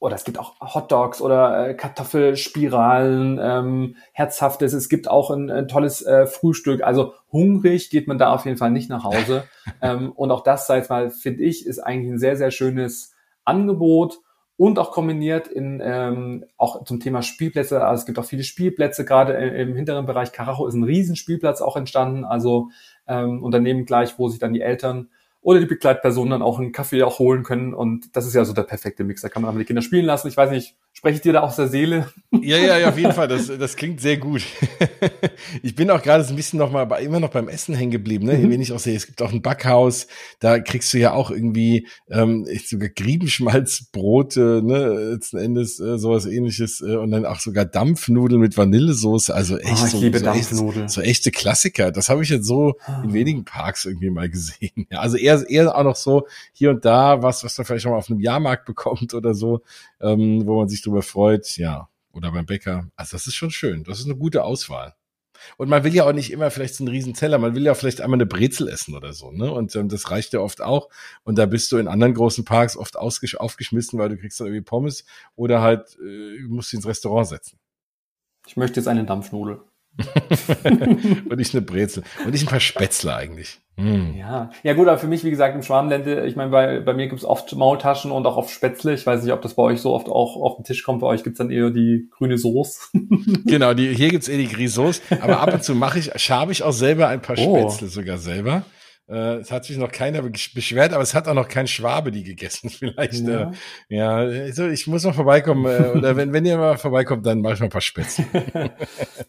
oder 0.00 0.16
es 0.16 0.24
gibt 0.24 0.38
auch 0.38 0.54
Hotdogs 0.60 1.20
oder 1.20 1.68
äh, 1.68 1.74
Kartoffelspiralen, 1.74 3.38
ähm, 3.40 3.96
herzhaftes. 4.12 4.72
Es 4.72 4.88
gibt 4.88 5.08
auch 5.08 5.30
ein, 5.30 5.50
ein 5.50 5.68
tolles 5.68 6.00
äh, 6.02 6.26
Frühstück. 6.26 6.82
Also 6.82 7.12
hungrig 7.30 7.90
geht 7.90 8.08
man 8.08 8.16
da 8.18 8.32
auf 8.32 8.46
jeden 8.46 8.56
Fall 8.56 8.70
nicht 8.70 8.88
nach 8.88 9.04
Hause. 9.04 9.44
ähm, 9.82 10.10
und 10.12 10.30
auch 10.30 10.42
das, 10.42 10.66
sag 10.66 10.82
ich 10.82 10.88
mal, 10.88 11.10
finde 11.10 11.44
ich, 11.44 11.66
ist 11.66 11.80
eigentlich 11.80 12.14
ein 12.14 12.18
sehr, 12.18 12.38
sehr 12.38 12.50
schönes 12.50 13.14
Angebot 13.44 14.20
und 14.56 14.78
auch 14.78 14.90
kombiniert 14.90 15.48
in 15.48 15.82
ähm, 15.84 16.46
auch 16.56 16.84
zum 16.84 17.00
Thema 17.00 17.20
Spielplätze. 17.20 17.84
Also 17.84 18.00
es 18.00 18.06
gibt 18.06 18.18
auch 18.18 18.24
viele 18.24 18.44
Spielplätze, 18.44 19.04
gerade 19.04 19.34
im 19.34 19.74
hinteren 19.74 20.06
Bereich 20.06 20.32
Karacho 20.32 20.66
ist 20.66 20.74
ein 20.74 20.84
Riesenspielplatz 20.84 21.60
auch 21.60 21.76
entstanden. 21.76 22.24
Also 22.24 22.70
ähm, 23.06 23.42
Unternehmen 23.42 23.84
gleich, 23.84 24.18
wo 24.18 24.28
sich 24.28 24.38
dann 24.38 24.54
die 24.54 24.62
Eltern 24.62 25.10
oder 25.42 25.60
die 25.60 25.66
Begleitpersonen 25.66 26.30
dann 26.30 26.42
auch 26.42 26.58
einen 26.58 26.72
Kaffee 26.72 27.02
auch 27.02 27.18
holen 27.18 27.42
können. 27.42 27.72
Und 27.72 28.14
das 28.14 28.26
ist 28.26 28.34
ja 28.34 28.44
so 28.44 28.52
der 28.52 28.64
perfekte 28.64 29.04
Mix. 29.04 29.22
Da 29.22 29.28
kann 29.28 29.42
man 29.42 29.48
einfach 29.48 29.60
die 29.60 29.66
Kinder 29.66 29.82
spielen 29.82 30.04
lassen. 30.04 30.28
Ich 30.28 30.36
weiß 30.36 30.50
nicht, 30.50 30.76
spreche 31.00 31.16
ich 31.16 31.22
dir 31.22 31.32
da 31.32 31.40
aus 31.40 31.56
der 31.56 31.68
Seele? 31.68 32.12
Ja, 32.30 32.58
ja, 32.58 32.76
ja, 32.76 32.90
auf 32.90 32.98
jeden 32.98 33.14
Fall. 33.14 33.26
Das, 33.26 33.46
das 33.58 33.74
klingt 33.74 34.02
sehr 34.02 34.18
gut. 34.18 34.42
Ich 35.62 35.74
bin 35.74 35.90
auch 35.90 36.02
gerade 36.02 36.22
so 36.22 36.30
ein 36.30 36.36
bisschen 36.36 36.58
noch 36.58 36.70
mal 36.70 36.84
bei, 36.84 37.02
immer 37.02 37.18
noch 37.18 37.30
beim 37.30 37.48
Essen 37.48 37.74
hängen 37.74 37.90
geblieben. 37.90 38.26
Ne? 38.26 38.34
Mhm. 38.34 38.50
Wenn 38.50 38.60
ich 38.60 38.72
auch 38.72 38.78
sehe, 38.78 38.94
es 38.94 39.06
gibt 39.06 39.20
auch 39.22 39.32
ein 39.32 39.42
Backhaus, 39.42 40.06
da 40.38 40.60
kriegst 40.60 40.92
du 40.92 40.98
ja 40.98 41.12
auch 41.12 41.30
irgendwie 41.30 41.88
ähm, 42.10 42.46
sogar 42.64 42.90
Griebenschmalzbrote, 42.90 44.60
ne, 44.62 45.12
letzten 45.12 45.38
Endes 45.38 45.80
äh, 45.80 45.98
sowas 45.98 46.26
ähnliches 46.26 46.82
äh, 46.82 46.96
und 46.96 47.10
dann 47.10 47.24
auch 47.24 47.40
sogar 47.40 47.64
Dampfnudeln 47.64 48.40
mit 48.40 48.56
Vanillesoße. 48.56 49.34
Also 49.34 49.56
echt 49.56 49.82
oh, 49.82 49.86
ich 49.86 49.92
so, 49.92 50.00
liebe 50.00 50.18
so, 50.18 50.24
Dampfnudeln. 50.26 50.84
Echt, 50.84 50.94
so 50.94 51.00
echte 51.00 51.30
Klassiker. 51.30 51.90
Das 51.90 52.10
habe 52.10 52.22
ich 52.22 52.28
jetzt 52.28 52.46
so 52.46 52.74
in 53.02 53.10
ah. 53.10 53.12
wenigen 53.12 53.44
Parks 53.44 53.86
irgendwie 53.86 54.10
mal 54.10 54.28
gesehen. 54.28 54.86
Ja, 54.90 55.00
also 55.00 55.16
eher, 55.16 55.48
eher 55.48 55.74
auch 55.76 55.84
noch 55.84 55.96
so 55.96 56.26
hier 56.52 56.70
und 56.70 56.84
da 56.84 57.22
was, 57.22 57.42
was 57.44 57.56
man 57.56 57.64
vielleicht 57.64 57.82
schon 57.82 57.92
mal 57.92 57.98
auf 57.98 58.10
einem 58.10 58.20
Jahrmarkt 58.20 58.66
bekommt 58.66 59.14
oder 59.14 59.34
so, 59.34 59.62
ähm, 60.00 60.46
wo 60.46 60.58
man 60.58 60.68
sich 60.68 60.82
drüber 60.82 61.02
freut. 61.02 61.56
Ja, 61.56 61.88
oder 62.12 62.32
beim 62.32 62.46
Bäcker. 62.46 62.88
Also 62.96 63.16
das 63.16 63.26
ist 63.26 63.34
schon 63.34 63.50
schön. 63.50 63.84
Das 63.84 63.98
ist 63.98 64.06
eine 64.06 64.16
gute 64.16 64.44
Auswahl. 64.44 64.94
Und 65.56 65.68
man 65.68 65.84
will 65.84 65.94
ja 65.94 66.04
auch 66.04 66.12
nicht 66.12 66.32
immer 66.32 66.50
vielleicht 66.50 66.74
so 66.74 66.84
einen 66.84 66.92
riesen 66.92 67.14
Teller, 67.14 67.38
man 67.38 67.54
will 67.54 67.64
ja 67.64 67.74
vielleicht 67.74 68.00
einmal 68.00 68.18
eine 68.18 68.26
Brezel 68.26 68.68
essen 68.68 68.94
oder 68.94 69.12
so, 69.12 69.30
ne? 69.30 69.50
Und 69.50 69.74
ähm, 69.74 69.88
das 69.88 70.10
reicht 70.10 70.32
ja 70.32 70.40
oft 70.40 70.60
auch. 70.60 70.90
Und 71.22 71.38
da 71.38 71.46
bist 71.46 71.72
du 71.72 71.78
in 71.78 71.88
anderen 71.88 72.14
großen 72.14 72.44
Parks 72.44 72.76
oft 72.76 72.96
aufgeschmissen, 72.96 73.98
weil 73.98 74.10
du 74.10 74.16
kriegst 74.18 74.38
dann 74.38 74.48
irgendwie 74.48 74.64
Pommes 74.64 75.04
oder 75.36 75.62
halt 75.62 75.96
äh, 75.98 76.42
musst 76.42 76.72
du 76.72 76.76
ins 76.76 76.86
Restaurant 76.86 77.28
setzen. 77.28 77.58
Ich 78.46 78.56
möchte 78.56 78.80
jetzt 78.80 78.86
eine 78.86 79.04
Dampfnudel. 79.04 79.60
und 80.64 81.36
nicht 81.36 81.54
eine 81.54 81.62
Brezel. 81.62 82.02
Und 82.24 82.32
nicht 82.32 82.44
ein 82.44 82.48
paar 82.48 82.60
Spätzle 82.60 83.14
eigentlich. 83.14 83.60
Mm. 83.76 84.16
Ja, 84.18 84.50
ja 84.62 84.74
gut, 84.74 84.88
aber 84.88 84.98
für 84.98 85.06
mich, 85.06 85.24
wie 85.24 85.30
gesagt, 85.30 85.54
im 85.54 85.62
Schwarmlände, 85.62 86.26
ich 86.26 86.36
meine, 86.36 86.50
bei, 86.50 86.80
bei 86.80 86.94
mir 86.94 87.08
gibt's 87.08 87.24
oft 87.24 87.54
Maultaschen 87.54 88.10
und 88.10 88.26
auch 88.26 88.36
oft 88.36 88.50
Spätzle. 88.50 88.94
Ich 88.94 89.06
weiß 89.06 89.22
nicht, 89.22 89.32
ob 89.32 89.42
das 89.42 89.54
bei 89.54 89.62
euch 89.62 89.80
so 89.80 89.92
oft 89.92 90.08
auch 90.08 90.36
auf 90.36 90.56
den 90.56 90.64
Tisch 90.64 90.82
kommt. 90.82 91.00
Bei 91.00 91.06
euch 91.06 91.22
gibt's 91.22 91.38
dann 91.38 91.50
eher 91.50 91.70
die 91.70 92.08
grüne 92.10 92.38
Soße. 92.38 92.80
genau, 93.46 93.74
die, 93.74 93.94
hier 93.94 94.10
gibt's 94.10 94.28
eher 94.28 94.38
die 94.38 94.48
Grisauce. 94.48 95.02
Aber 95.20 95.40
ab 95.40 95.52
und 95.52 95.64
zu 95.64 95.74
mache 95.74 95.98
ich, 95.98 96.10
schabe 96.16 96.52
ich 96.52 96.62
auch 96.62 96.72
selber 96.72 97.08
ein 97.08 97.22
paar 97.22 97.36
oh. 97.38 97.58
Spätzle 97.58 97.88
sogar 97.88 98.18
selber. 98.18 98.64
Äh, 99.10 99.38
es 99.38 99.50
hat 99.50 99.64
sich 99.64 99.76
noch 99.76 99.90
keiner 99.90 100.22
beschwert, 100.22 100.92
aber 100.92 101.02
es 101.02 101.14
hat 101.14 101.26
auch 101.26 101.34
noch 101.34 101.48
kein 101.48 101.66
Schwabe 101.66 102.12
die 102.12 102.22
gegessen. 102.22 102.70
Vielleicht, 102.70 103.26
ja. 103.26 103.50
Äh, 103.50 103.50
ja, 103.88 104.16
also 104.16 104.68
ich 104.68 104.86
muss 104.86 105.04
noch 105.04 105.14
vorbeikommen. 105.14 105.66
Äh, 105.66 105.90
oder 105.98 106.16
wenn, 106.16 106.32
wenn 106.32 106.44
ihr 106.44 106.56
mal 106.56 106.78
vorbeikommt, 106.78 107.26
dann 107.26 107.40
mache 107.40 107.54
ich 107.54 107.60
mal 107.60 107.66
ein 107.66 107.70
paar 107.70 107.80
Spätzle. 107.80 108.24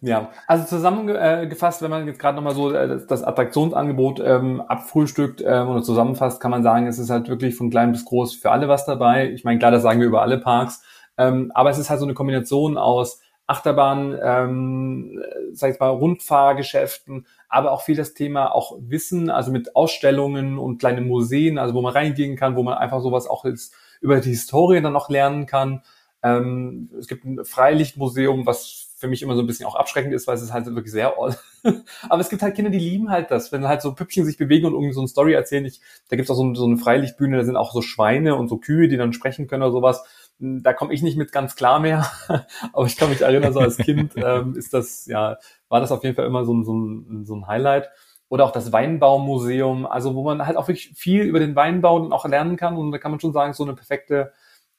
ja, 0.01 0.29
also 0.45 0.65
zusammengefasst, 0.65 1.81
wenn 1.81 1.89
man 1.89 2.05
jetzt 2.05 2.19
gerade 2.19 2.35
nochmal 2.35 2.53
so 2.53 2.71
äh, 2.71 2.99
das 3.07 3.23
Attraktionsangebot 3.23 4.19
ähm, 4.19 4.61
abfrühstückt 4.61 5.41
ähm, 5.41 5.69
oder 5.69 5.81
zusammenfasst, 5.81 6.39
kann 6.39 6.51
man 6.51 6.61
sagen, 6.61 6.85
es 6.85 6.99
ist 6.99 7.09
halt 7.09 7.27
wirklich 7.27 7.55
von 7.55 7.71
klein 7.71 7.91
bis 7.91 8.05
groß 8.05 8.35
für 8.35 8.51
alle 8.51 8.67
was 8.67 8.85
dabei. 8.85 9.31
Ich 9.31 9.43
meine, 9.43 9.57
klar, 9.57 9.71
das 9.71 9.81
sagen 9.81 9.99
wir 9.99 10.07
über 10.07 10.21
alle 10.21 10.37
Parks. 10.37 10.83
Ähm, 11.17 11.51
aber 11.55 11.71
es 11.71 11.79
ist 11.79 11.89
halt 11.89 11.99
so 11.99 12.05
eine 12.05 12.13
Kombination 12.13 12.77
aus 12.77 13.19
Achterbahn, 13.47 14.17
ähm, 14.23 15.21
sag 15.53 15.73
ich 15.73 15.79
mal, 15.79 15.89
Rundfahrgeschäften, 15.89 17.25
aber 17.51 17.73
auch 17.73 17.81
viel 17.81 17.97
das 17.97 18.13
Thema 18.13 18.55
auch 18.55 18.77
Wissen, 18.79 19.29
also 19.29 19.51
mit 19.51 19.75
Ausstellungen 19.75 20.57
und 20.57 20.79
kleinen 20.79 21.05
Museen, 21.05 21.57
also 21.57 21.73
wo 21.73 21.81
man 21.81 21.91
reingehen 21.91 22.37
kann, 22.37 22.55
wo 22.55 22.63
man 22.63 22.75
einfach 22.75 23.01
sowas 23.01 23.27
auch 23.27 23.43
ist, 23.43 23.75
über 23.99 24.21
die 24.21 24.29
Historie 24.29 24.81
dann 24.81 24.93
noch 24.93 25.09
lernen 25.09 25.45
kann. 25.45 25.83
Ähm, 26.23 26.89
es 26.97 27.07
gibt 27.07 27.25
ein 27.25 27.43
Freilichtmuseum, 27.43 28.45
was 28.45 28.93
für 28.95 29.09
mich 29.09 29.21
immer 29.21 29.35
so 29.35 29.41
ein 29.41 29.47
bisschen 29.47 29.65
auch 29.65 29.75
abschreckend 29.75 30.13
ist, 30.13 30.27
weil 30.27 30.35
es 30.35 30.43
ist 30.43 30.53
halt 30.53 30.65
wirklich 30.67 30.91
sehr. 30.91 31.13
Aber 32.09 32.21
es 32.21 32.29
gibt 32.29 32.41
halt 32.41 32.55
Kinder, 32.55 32.71
die 32.71 32.79
lieben 32.79 33.09
halt 33.09 33.31
das, 33.31 33.51
wenn 33.51 33.67
halt 33.67 33.81
so 33.81 33.93
Püppchen 33.93 34.23
sich 34.23 34.37
bewegen 34.37 34.65
und 34.65 34.73
irgendwie 34.73 34.93
so 34.93 35.01
eine 35.01 35.09
Story 35.09 35.33
erzählen. 35.33 35.65
Ich, 35.65 35.81
da 36.07 36.15
gibt 36.15 36.29
es 36.29 36.31
auch 36.31 36.35
so, 36.35 36.53
so 36.53 36.65
eine 36.65 36.77
Freilichtbühne, 36.77 37.35
da 37.35 37.43
sind 37.43 37.57
auch 37.57 37.73
so 37.73 37.81
Schweine 37.81 38.35
und 38.35 38.47
so 38.47 38.57
Kühe, 38.57 38.87
die 38.87 38.97
dann 38.97 39.11
sprechen 39.11 39.47
können 39.47 39.63
oder 39.63 39.73
sowas 39.73 40.03
da 40.41 40.73
komme 40.73 40.93
ich 40.93 41.03
nicht 41.03 41.17
mit 41.17 41.31
ganz 41.31 41.55
klar 41.55 41.79
mehr, 41.79 42.09
aber 42.73 42.85
ich 42.85 42.97
kann 42.97 43.09
mich 43.09 43.21
erinnern, 43.21 43.53
so 43.53 43.59
als 43.59 43.77
Kind 43.77 44.13
ähm, 44.15 44.55
ist 44.55 44.73
das, 44.73 45.05
ja, 45.05 45.37
war 45.69 45.79
das 45.79 45.91
auf 45.91 46.03
jeden 46.03 46.15
Fall 46.15 46.25
immer 46.25 46.45
so 46.45 46.53
ein, 46.53 46.65
so 46.65 46.73
ein, 46.73 47.25
so 47.25 47.35
ein 47.35 47.47
Highlight. 47.47 47.89
Oder 48.27 48.45
auch 48.45 48.51
das 48.51 48.71
Weinbaumuseum, 48.71 49.85
also 49.85 50.15
wo 50.15 50.23
man 50.23 50.45
halt 50.47 50.55
auch 50.55 50.67
wirklich 50.69 50.93
viel 50.95 51.23
über 51.23 51.39
den 51.39 51.55
Weinbau 51.55 51.99
dann 51.99 52.13
auch 52.13 52.25
lernen 52.25 52.55
kann 52.55 52.77
und 52.77 52.91
da 52.91 52.97
kann 52.97 53.11
man 53.11 53.19
schon 53.19 53.33
sagen, 53.33 53.53
so 53.53 53.63
eine 53.63 53.75
perfekte 53.75 54.31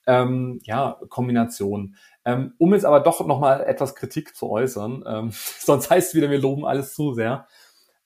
ähm, 0.07 0.59
ja, 0.65 0.99
Kombination. 1.09 1.97
Ähm, 2.25 2.55
um 2.59 2.73
jetzt 2.73 2.87
aber 2.87 3.01
doch 3.01 3.25
nochmal 3.27 3.63
etwas 3.65 3.95
Kritik 3.95 4.35
zu 4.35 4.51
äußern, 4.51 5.05
ähm, 5.07 5.31
sonst 5.59 5.91
heißt 5.91 6.09
es 6.09 6.15
wieder, 6.15 6.31
wir 6.31 6.39
loben 6.39 6.65
alles 6.65 6.95
zu 6.95 7.13
sehr. 7.13 7.47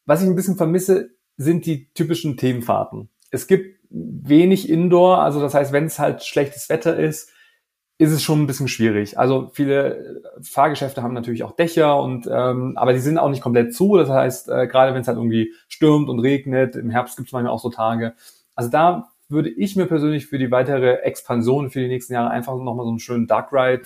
Was 0.05 0.23
ich 0.23 0.29
ein 0.29 0.37
bisschen 0.37 0.57
vermisse, 0.57 1.11
sind 1.37 1.65
die 1.65 1.93
typischen 1.93 2.37
Themenfahrten. 2.37 3.09
Es 3.31 3.47
gibt 3.47 3.77
wenig 3.89 4.69
Indoor, 4.69 5.21
also 5.23 5.41
das 5.41 5.55
heißt, 5.55 5.73
wenn 5.73 5.87
es 5.87 5.99
halt 5.99 6.25
schlechtes 6.25 6.69
Wetter 6.69 6.97
ist, 6.97 7.31
ist 7.99 8.13
es 8.13 8.23
schon 8.23 8.43
ein 8.43 8.47
bisschen 8.47 8.69
schwierig. 8.69 9.19
Also 9.19 9.51
viele 9.55 10.23
Fahrgeschäfte 10.43 11.03
haben 11.03 11.15
natürlich 11.15 11.45
auch 11.45 11.53
Dächer 11.53 11.99
und 11.99 12.29
ähm, 12.31 12.77
aber 12.77 12.93
die 12.93 12.99
sind 12.99 13.19
auch 13.19 13.31
nicht 13.31 13.43
komplett 13.43 13.75
zu. 13.75 13.97
Das 13.97 14.11
heißt, 14.11 14.49
äh, 14.51 14.67
gerade 14.67 14.93
wenn 14.93 15.01
es 15.01 15.09
halt 15.09 15.17
irgendwie 15.17 15.53
stürmt 15.69 16.09
und 16.09 16.21
regnet, 16.21 16.77
im 16.77 16.91
Herbst 16.91 17.17
gibt 17.17 17.29
es 17.29 17.33
manchmal 17.33 17.53
auch 17.53 17.61
so 17.61 17.71
Tage. 17.71 18.15
Also 18.55 18.71
da 18.71 19.09
würde 19.29 19.49
ich 19.49 19.77
mir 19.77 19.87
persönlich 19.87 20.27
für 20.27 20.39
die 20.39 20.51
weitere 20.51 20.97
Expansion 20.97 21.71
für 21.71 21.81
die 21.81 21.89
nächsten 21.89 22.13
Jahre 22.13 22.31
einfach 22.31 22.55
nochmal 22.57 22.85
so 22.85 22.91
einen 22.91 23.01
schönen 23.01 23.27
Dark 23.27 23.53
Ride 23.53 23.85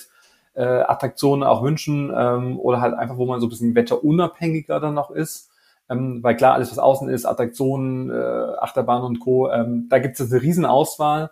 äh, 0.55 0.65
Attraktionen 0.65 1.45
auch 1.45 1.63
wünschen 1.63 2.13
ähm, 2.15 2.59
oder 2.59 2.81
halt 2.81 2.95
einfach, 2.95 3.17
wo 3.17 3.27
man 3.27 3.41
so 3.41 3.47
ein 3.47 3.51
bisschen 3.51 3.75
wetterunabhängiger 3.75 4.81
dann 4.81 4.95
noch 4.95 5.11
ist. 5.11 5.51
Ähm, 5.89 6.23
weil 6.23 6.37
klar, 6.37 6.55
alles 6.55 6.71
was 6.71 6.79
außen 6.79 7.09
ist, 7.09 7.27
Attraktionen, 7.27 8.11
äh, 8.11 8.55
Achterbahn 8.59 9.03
und 9.03 9.21
Co., 9.21 9.51
ähm, 9.51 9.87
da 9.89 9.99
gibt 9.99 10.19
es 10.19 10.31
eine 10.31 10.43
riesen 10.43 10.65
Auswahl. 10.67 11.31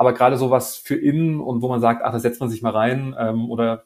Aber 0.00 0.14
gerade 0.14 0.38
sowas 0.38 0.78
für 0.78 0.94
innen 0.94 1.40
und 1.40 1.60
wo 1.60 1.68
man 1.68 1.82
sagt, 1.82 2.02
ach, 2.02 2.10
da 2.10 2.18
setzt 2.18 2.40
man 2.40 2.48
sich 2.48 2.62
mal 2.62 2.72
rein 2.72 3.14
ähm, 3.18 3.50
oder 3.50 3.84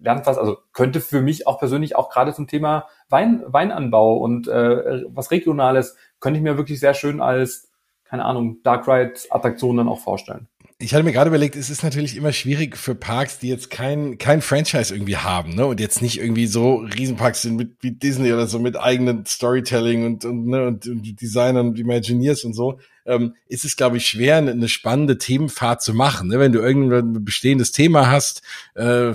lernt 0.00 0.26
was, 0.26 0.36
also 0.36 0.56
könnte 0.72 1.00
für 1.00 1.22
mich 1.22 1.46
auch 1.46 1.60
persönlich 1.60 1.94
auch 1.94 2.10
gerade 2.10 2.34
zum 2.34 2.48
Thema 2.48 2.88
Wein, 3.08 3.44
Weinanbau 3.46 4.16
und 4.16 4.48
äh, 4.48 5.04
was 5.06 5.30
Regionales, 5.30 5.96
könnte 6.18 6.38
ich 6.38 6.42
mir 6.42 6.56
wirklich 6.56 6.80
sehr 6.80 6.94
schön 6.94 7.20
als, 7.20 7.70
keine 8.02 8.24
Ahnung, 8.24 8.56
Dark 8.64 8.88
Ride-Attraktion 8.88 9.76
dann 9.76 9.86
auch 9.86 10.00
vorstellen 10.00 10.48
ich 10.82 10.94
hatte 10.94 11.04
mir 11.04 11.12
gerade 11.12 11.28
überlegt, 11.28 11.54
es 11.54 11.70
ist 11.70 11.84
natürlich 11.84 12.16
immer 12.16 12.32
schwierig 12.32 12.76
für 12.76 12.96
Parks, 12.96 13.38
die 13.38 13.48
jetzt 13.48 13.70
kein, 13.70 14.18
kein 14.18 14.42
Franchise 14.42 14.92
irgendwie 14.92 15.16
haben, 15.16 15.54
ne? 15.54 15.64
Und 15.66 15.78
jetzt 15.78 16.02
nicht 16.02 16.18
irgendwie 16.18 16.46
so 16.46 16.78
Riesenparks 16.78 17.42
sind 17.42 17.54
mit 17.56 17.76
wie 17.82 17.92
Disney 17.92 18.32
oder 18.32 18.48
so 18.48 18.58
mit 18.58 18.76
eigenen 18.76 19.24
Storytelling 19.24 20.04
und, 20.04 20.24
und, 20.24 20.46
ne, 20.46 20.66
und, 20.66 20.88
und 20.88 21.22
Designern 21.22 21.68
und 21.68 21.78
Imagineers 21.78 22.42
und 22.42 22.54
so, 22.54 22.80
ähm, 23.04 23.34
ist 23.48 23.64
es, 23.64 23.76
glaube 23.76 23.96
ich, 23.96 24.06
schwer, 24.06 24.36
eine 24.36 24.68
spannende 24.68 25.18
Themenfahrt 25.18 25.82
zu 25.82 25.94
machen. 25.94 26.28
Ne? 26.28 26.38
Wenn 26.38 26.52
du 26.52 26.60
irgendein 26.60 27.24
bestehendes 27.24 27.72
Thema 27.72 28.10
hast 28.10 28.42
äh, 28.74 29.12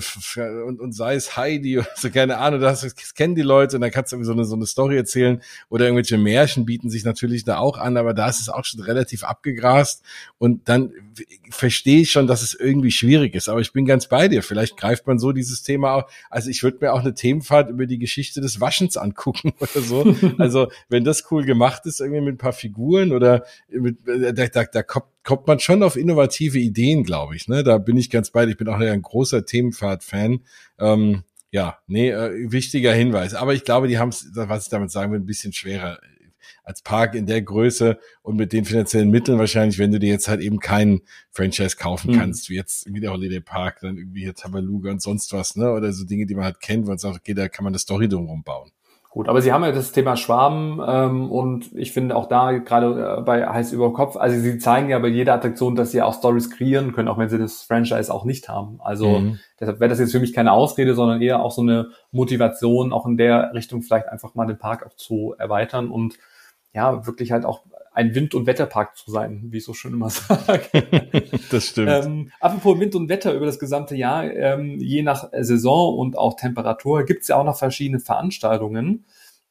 und, 0.66 0.80
und 0.80 0.92
sei 0.92 1.14
es 1.14 1.36
Heidi 1.36 1.78
oder 1.78 1.88
so, 1.96 2.10
keine 2.10 2.38
Ahnung, 2.38 2.60
das, 2.60 2.80
das 2.80 3.14
kennen 3.14 3.34
die 3.34 3.42
Leute 3.42 3.76
und 3.76 3.82
dann 3.82 3.90
kannst 3.90 4.12
du 4.12 4.16
irgendwie 4.16 4.26
so 4.26 4.32
eine, 4.32 4.44
so 4.44 4.56
eine 4.56 4.66
Story 4.66 4.96
erzählen 4.96 5.42
oder 5.68 5.86
irgendwelche 5.86 6.18
Märchen 6.18 6.66
bieten 6.66 6.90
sich 6.90 7.04
natürlich 7.04 7.44
da 7.44 7.58
auch 7.58 7.78
an, 7.78 7.96
aber 7.96 8.14
da 8.14 8.28
ist 8.28 8.40
es 8.40 8.48
auch 8.48 8.64
schon 8.64 8.80
relativ 8.80 9.24
abgegrast 9.24 10.02
und 10.38 10.68
dann 10.68 10.92
verstehe 11.50 12.00
ich 12.02 12.10
schon, 12.10 12.26
dass 12.26 12.42
es 12.42 12.54
irgendwie 12.54 12.90
schwierig 12.90 13.34
ist, 13.34 13.48
aber 13.48 13.60
ich 13.60 13.72
bin 13.72 13.84
ganz 13.84 14.06
bei 14.06 14.28
dir. 14.28 14.42
Vielleicht 14.42 14.76
greift 14.76 15.06
man 15.06 15.18
so 15.18 15.32
dieses 15.32 15.62
Thema 15.62 15.94
auch. 15.94 16.10
Also 16.30 16.50
ich 16.50 16.62
würde 16.62 16.78
mir 16.80 16.92
auch 16.92 17.00
eine 17.00 17.14
Themenfahrt 17.14 17.70
über 17.70 17.86
die 17.86 17.98
Geschichte 17.98 18.40
des 18.40 18.60
Waschens 18.60 18.96
angucken 18.96 19.52
oder 19.60 19.80
so. 19.80 20.14
Also 20.38 20.68
wenn 20.88 21.04
das 21.04 21.24
cool 21.30 21.44
gemacht 21.44 21.86
ist, 21.86 22.00
irgendwie 22.00 22.20
mit 22.20 22.34
ein 22.34 22.38
paar 22.38 22.52
Figuren 22.52 23.12
oder 23.12 23.44
mit, 23.80 23.98
da, 24.06 24.46
da, 24.46 24.64
da 24.64 24.82
kommt, 24.82 25.06
kommt 25.24 25.46
man 25.46 25.60
schon 25.60 25.82
auf 25.82 25.96
innovative 25.96 26.58
Ideen, 26.58 27.04
glaube 27.04 27.36
ich. 27.36 27.48
Ne? 27.48 27.62
Da 27.64 27.78
bin 27.78 27.96
ich 27.96 28.10
ganz 28.10 28.30
bei. 28.30 28.46
Ich 28.46 28.56
bin 28.56 28.68
auch 28.68 28.78
ein 28.78 29.02
großer 29.02 29.44
Themenfahrt-Fan. 29.44 30.40
Ähm, 30.78 31.24
ja, 31.50 31.78
nee, 31.86 32.10
äh, 32.10 32.50
wichtiger 32.50 32.92
Hinweis. 32.92 33.34
Aber 33.34 33.54
ich 33.54 33.64
glaube, 33.64 33.88
die 33.88 33.98
haben 33.98 34.10
es, 34.10 34.30
was 34.34 34.64
ich 34.64 34.70
damit 34.70 34.90
sagen 34.90 35.12
will, 35.12 35.20
ein 35.20 35.26
bisschen 35.26 35.52
schwerer 35.52 35.98
als 36.64 36.82
Park 36.82 37.14
in 37.14 37.26
der 37.26 37.40
Größe 37.40 37.98
und 38.22 38.36
mit 38.36 38.52
den 38.52 38.64
finanziellen 38.64 39.10
Mitteln 39.10 39.38
wahrscheinlich, 39.38 39.78
wenn 39.78 39.90
du 39.90 39.98
dir 39.98 40.10
jetzt 40.10 40.28
halt 40.28 40.40
eben 40.40 40.58
keinen 40.58 41.00
Franchise 41.30 41.76
kaufen 41.76 42.12
mhm. 42.12 42.18
kannst, 42.18 42.50
wie 42.50 42.56
jetzt 42.56 42.92
wie 42.92 43.00
der 43.00 43.10
Holiday 43.10 43.40
Park, 43.40 43.80
dann 43.80 43.96
irgendwie 43.96 44.20
hier 44.20 44.34
Tabaluga 44.34 44.90
und 44.90 45.00
sonst 45.00 45.32
was, 45.32 45.56
ne? 45.56 45.72
Oder 45.72 45.92
so 45.92 46.04
Dinge, 46.04 46.26
die 46.26 46.34
man 46.34 46.44
halt 46.44 46.60
kennt, 46.60 46.84
wo 46.84 46.90
man 46.90 46.98
sagt, 46.98 47.16
okay, 47.16 47.34
da 47.34 47.48
kann 47.48 47.64
man 47.64 47.72
eine 47.72 47.78
Story 47.78 48.08
drumherum 48.08 48.42
bauen. 48.42 48.70
Gut, 49.10 49.28
aber 49.28 49.40
Sie 49.40 49.52
haben 49.52 49.64
ja 49.64 49.72
das 49.72 49.92
Thema 49.92 50.16
Schwaben 50.16 50.80
ähm, 50.86 51.30
und 51.32 51.74
ich 51.74 51.92
finde 51.92 52.14
auch 52.14 52.26
da 52.26 52.52
gerade 52.52 53.16
äh, 53.18 53.22
bei 53.22 53.48
Heiß 53.48 53.72
über 53.72 53.92
Kopf, 53.94 54.16
also 54.16 54.38
Sie 54.38 54.58
zeigen 54.58 54.90
ja 54.90 54.98
bei 54.98 55.08
jeder 55.08 55.34
Attraktion, 55.34 55.74
dass 55.76 55.92
Sie 55.92 56.02
auch 56.02 56.12
Stories 56.12 56.50
kreieren 56.50 56.92
können, 56.92 57.08
auch 57.08 57.16
wenn 57.16 57.30
Sie 57.30 57.38
das 57.38 57.62
Franchise 57.62 58.12
auch 58.12 58.24
nicht 58.26 58.50
haben. 58.50 58.80
Also 58.82 59.20
mhm. 59.20 59.38
deshalb 59.58 59.80
wäre 59.80 59.88
das 59.88 59.98
jetzt 59.98 60.12
für 60.12 60.20
mich 60.20 60.34
keine 60.34 60.52
Ausrede, 60.52 60.94
sondern 60.94 61.22
eher 61.22 61.40
auch 61.40 61.52
so 61.52 61.62
eine 61.62 61.88
Motivation, 62.10 62.92
auch 62.92 63.06
in 63.06 63.16
der 63.16 63.54
Richtung 63.54 63.80
vielleicht 63.80 64.08
einfach 64.08 64.34
mal 64.34 64.46
den 64.46 64.58
Park 64.58 64.86
auch 64.86 64.94
zu 64.94 65.34
erweitern 65.38 65.90
und 65.90 66.18
ja, 66.74 67.06
wirklich 67.06 67.32
halt 67.32 67.46
auch 67.46 67.62
ein 67.98 68.14
Wind- 68.14 68.36
und 68.36 68.46
Wetterpark 68.46 68.96
zu 68.96 69.10
sein, 69.10 69.48
wie 69.50 69.56
ich 69.56 69.64
so 69.64 69.74
schön 69.74 69.92
immer 69.92 70.08
sage. 70.10 70.86
das 71.50 71.64
stimmt. 71.66 71.90
Ähm, 71.90 72.30
apropos 72.38 72.78
Wind 72.78 72.94
und 72.94 73.08
Wetter 73.08 73.34
über 73.34 73.44
das 73.44 73.58
gesamte 73.58 73.96
Jahr, 73.96 74.24
ähm, 74.24 74.78
je 74.78 75.02
nach 75.02 75.28
Saison 75.40 75.98
und 75.98 76.16
auch 76.16 76.36
Temperatur 76.36 77.04
gibt 77.04 77.22
es 77.22 77.28
ja 77.28 77.36
auch 77.36 77.44
noch 77.44 77.58
verschiedene 77.58 77.98
Veranstaltungen. 77.98 79.04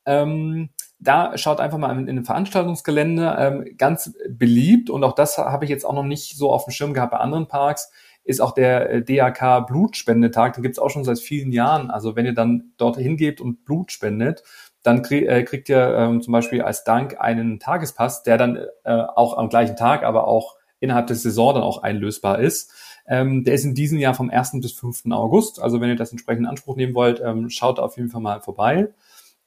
Ähm, 0.05 0.69
da 0.97 1.37
schaut 1.37 1.59
einfach 1.59 1.77
mal 1.77 1.91
in, 1.91 2.07
in 2.07 2.15
den 2.15 2.25
Veranstaltungsgelände, 2.25 3.35
ähm, 3.37 3.77
ganz 3.77 4.13
beliebt 4.29 4.89
und 4.89 5.03
auch 5.03 5.13
das 5.13 5.37
habe 5.37 5.65
ich 5.65 5.69
jetzt 5.69 5.83
auch 5.83 5.93
noch 5.93 6.05
nicht 6.05 6.37
so 6.37 6.53
auf 6.53 6.63
dem 6.63 6.71
Schirm 6.71 6.93
gehabt 6.93 7.11
bei 7.11 7.17
anderen 7.17 7.49
Parks, 7.49 7.91
ist 8.23 8.39
auch 8.39 8.53
der 8.53 8.89
äh, 8.89 9.03
DAK 9.03 9.67
Blutspendetag. 9.67 10.53
Den 10.53 10.63
gibt 10.63 10.75
es 10.75 10.79
auch 10.79 10.89
schon 10.89 11.03
seit 11.03 11.19
vielen 11.19 11.51
Jahren. 11.51 11.89
Also 11.89 12.15
wenn 12.15 12.25
ihr 12.25 12.33
dann 12.33 12.71
dort 12.77 12.97
hingebt 12.97 13.41
und 13.41 13.65
Blut 13.65 13.91
spendet, 13.91 14.43
dann 14.87 15.01
krieg, 15.01 15.27
äh, 15.27 15.43
kriegt 15.43 15.69
ihr 15.69 15.95
ähm, 15.97 16.21
zum 16.21 16.31
Beispiel 16.31 16.61
als 16.61 16.83
Dank 16.83 17.19
einen 17.19 17.59
Tagespass, 17.59 18.23
der 18.23 18.37
dann 18.37 18.57
äh, 18.85 18.91
auch 18.91 19.37
am 19.37 19.49
gleichen 19.49 19.75
Tag, 19.75 20.03
aber 20.03 20.27
auch 20.27 20.55
innerhalb 20.79 21.07
der 21.07 21.15
Saison 21.15 21.55
dann 21.55 21.63
auch 21.63 21.83
einlösbar 21.83 22.39
ist. 22.39 22.71
Ähm, 23.05 23.43
der 23.43 23.53
ist 23.53 23.65
in 23.65 23.75
diesem 23.75 23.99
Jahr 23.99 24.13
vom 24.13 24.29
1. 24.29 24.53
bis 24.61 24.73
5. 24.73 25.03
August. 25.11 25.61
Also 25.61 25.81
wenn 25.81 25.89
ihr 25.89 25.95
das 25.95 26.11
entsprechend 26.11 26.43
in 26.43 26.49
Anspruch 26.49 26.75
nehmen 26.75 26.95
wollt, 26.95 27.19
ähm, 27.19 27.49
schaut 27.49 27.79
auf 27.79 27.97
jeden 27.97 28.09
Fall 28.09 28.21
mal 28.21 28.41
vorbei. 28.41 28.89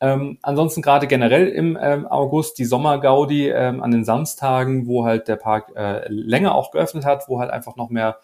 Ähm, 0.01 0.39
ansonsten 0.43 0.83
gerade 0.83 1.07
generell 1.07 1.47
im 1.49 1.79
ähm, 1.81 2.07
August 2.07 2.59
die 2.59 2.65
Sommergaudi 2.65 3.49
ähm, 3.49 3.83
an 3.83 3.91
den 3.91 4.05
Samstagen, 4.05 4.87
wo 4.87 5.05
halt 5.05 5.29
der 5.29 5.37
Park 5.37 5.73
äh, 5.77 6.07
länger 6.09 6.55
auch 6.55 6.71
geöffnet 6.71 7.05
hat, 7.05 7.29
wo 7.29 7.39
halt 7.39 7.51
einfach 7.51 7.77
noch 7.77 7.91
mehr 7.91 8.19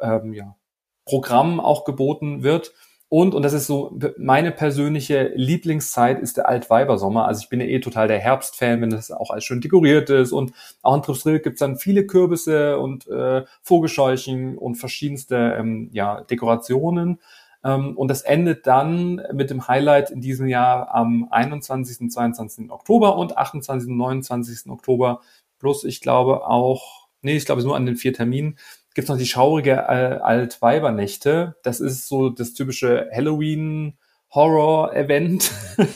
ähm, 0.00 0.32
ja, 0.32 0.56
Programm 1.04 1.60
auch 1.60 1.84
geboten 1.84 2.42
wird. 2.42 2.72
Und, 3.12 3.34
und 3.34 3.42
das 3.42 3.52
ist 3.52 3.66
so 3.66 3.94
meine 4.16 4.52
persönliche 4.52 5.32
Lieblingszeit, 5.34 6.18
ist 6.18 6.38
der 6.38 6.48
Altweibersommer. 6.48 7.26
Also 7.26 7.42
ich 7.42 7.50
bin 7.50 7.60
ja 7.60 7.66
eh 7.66 7.78
total 7.78 8.08
der 8.08 8.18
Herbstfan, 8.18 8.80
wenn 8.80 8.88
das 8.88 9.10
auch 9.10 9.28
alles 9.28 9.44
schön 9.44 9.60
dekoriert 9.60 10.08
ist. 10.08 10.32
Und 10.32 10.54
auch 10.80 10.96
in 10.96 11.02
Tripsdrill 11.02 11.40
gibt's 11.40 11.58
dann 11.58 11.76
viele 11.76 12.06
Kürbisse 12.06 12.78
und 12.78 13.06
äh, 13.08 13.44
Vogelscheuchen 13.60 14.56
und 14.56 14.76
verschiedenste 14.76 15.36
ähm, 15.58 15.90
ja, 15.92 16.22
Dekorationen. 16.22 17.18
Ähm, 17.62 17.98
und 17.98 18.08
das 18.08 18.22
endet 18.22 18.66
dann 18.66 19.20
mit 19.34 19.50
dem 19.50 19.68
Highlight 19.68 20.10
in 20.10 20.22
diesem 20.22 20.46
Jahr 20.46 20.94
am 20.94 21.28
21. 21.30 22.00
und 22.00 22.10
22. 22.10 22.70
Oktober 22.70 23.18
und 23.18 23.36
28. 23.36 23.90
und 23.90 23.98
29. 23.98 24.70
Oktober. 24.70 25.20
Plus, 25.58 25.84
ich 25.84 26.00
glaube 26.00 26.46
auch, 26.46 27.08
nee, 27.20 27.36
ich 27.36 27.44
glaube 27.44 27.62
nur 27.62 27.76
an 27.76 27.84
den 27.84 27.96
vier 27.96 28.14
Terminen 28.14 28.56
gibt 28.94 29.06
es 29.06 29.08
noch 29.08 29.18
die 29.18 29.26
schaurige 29.26 29.72
äh, 29.72 30.20
Altweibernächte. 30.22 31.56
Das 31.62 31.80
ist 31.80 32.08
so 32.08 32.30
das 32.30 32.54
typische 32.54 33.10
Halloween-Horror-Event. 33.14 35.52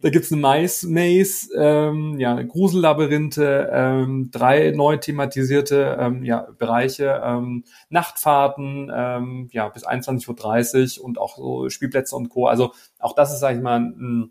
da 0.00 0.10
gibt's 0.10 0.30
eine 0.30 0.40
Mais-Maze, 0.40 1.48
ähm, 1.56 2.20
ja, 2.20 2.40
Grusellabyrinthe, 2.40 3.68
ähm, 3.72 4.30
drei 4.30 4.70
neu 4.70 4.96
thematisierte 4.96 5.96
ähm, 5.98 6.24
ja, 6.24 6.46
Bereiche, 6.56 7.20
ähm, 7.24 7.64
Nachtfahrten, 7.88 8.92
ähm, 8.94 9.48
ja, 9.52 9.68
bis 9.68 9.84
21.30 9.86 11.00
Uhr 11.00 11.04
und 11.04 11.18
auch 11.18 11.36
so 11.36 11.68
Spielplätze 11.68 12.14
und 12.14 12.28
Co. 12.28 12.46
Also 12.46 12.72
auch 12.98 13.14
das 13.14 13.32
ist, 13.32 13.40
sag 13.40 13.56
ich 13.56 13.62
mal, 13.62 13.80
ein 13.80 14.30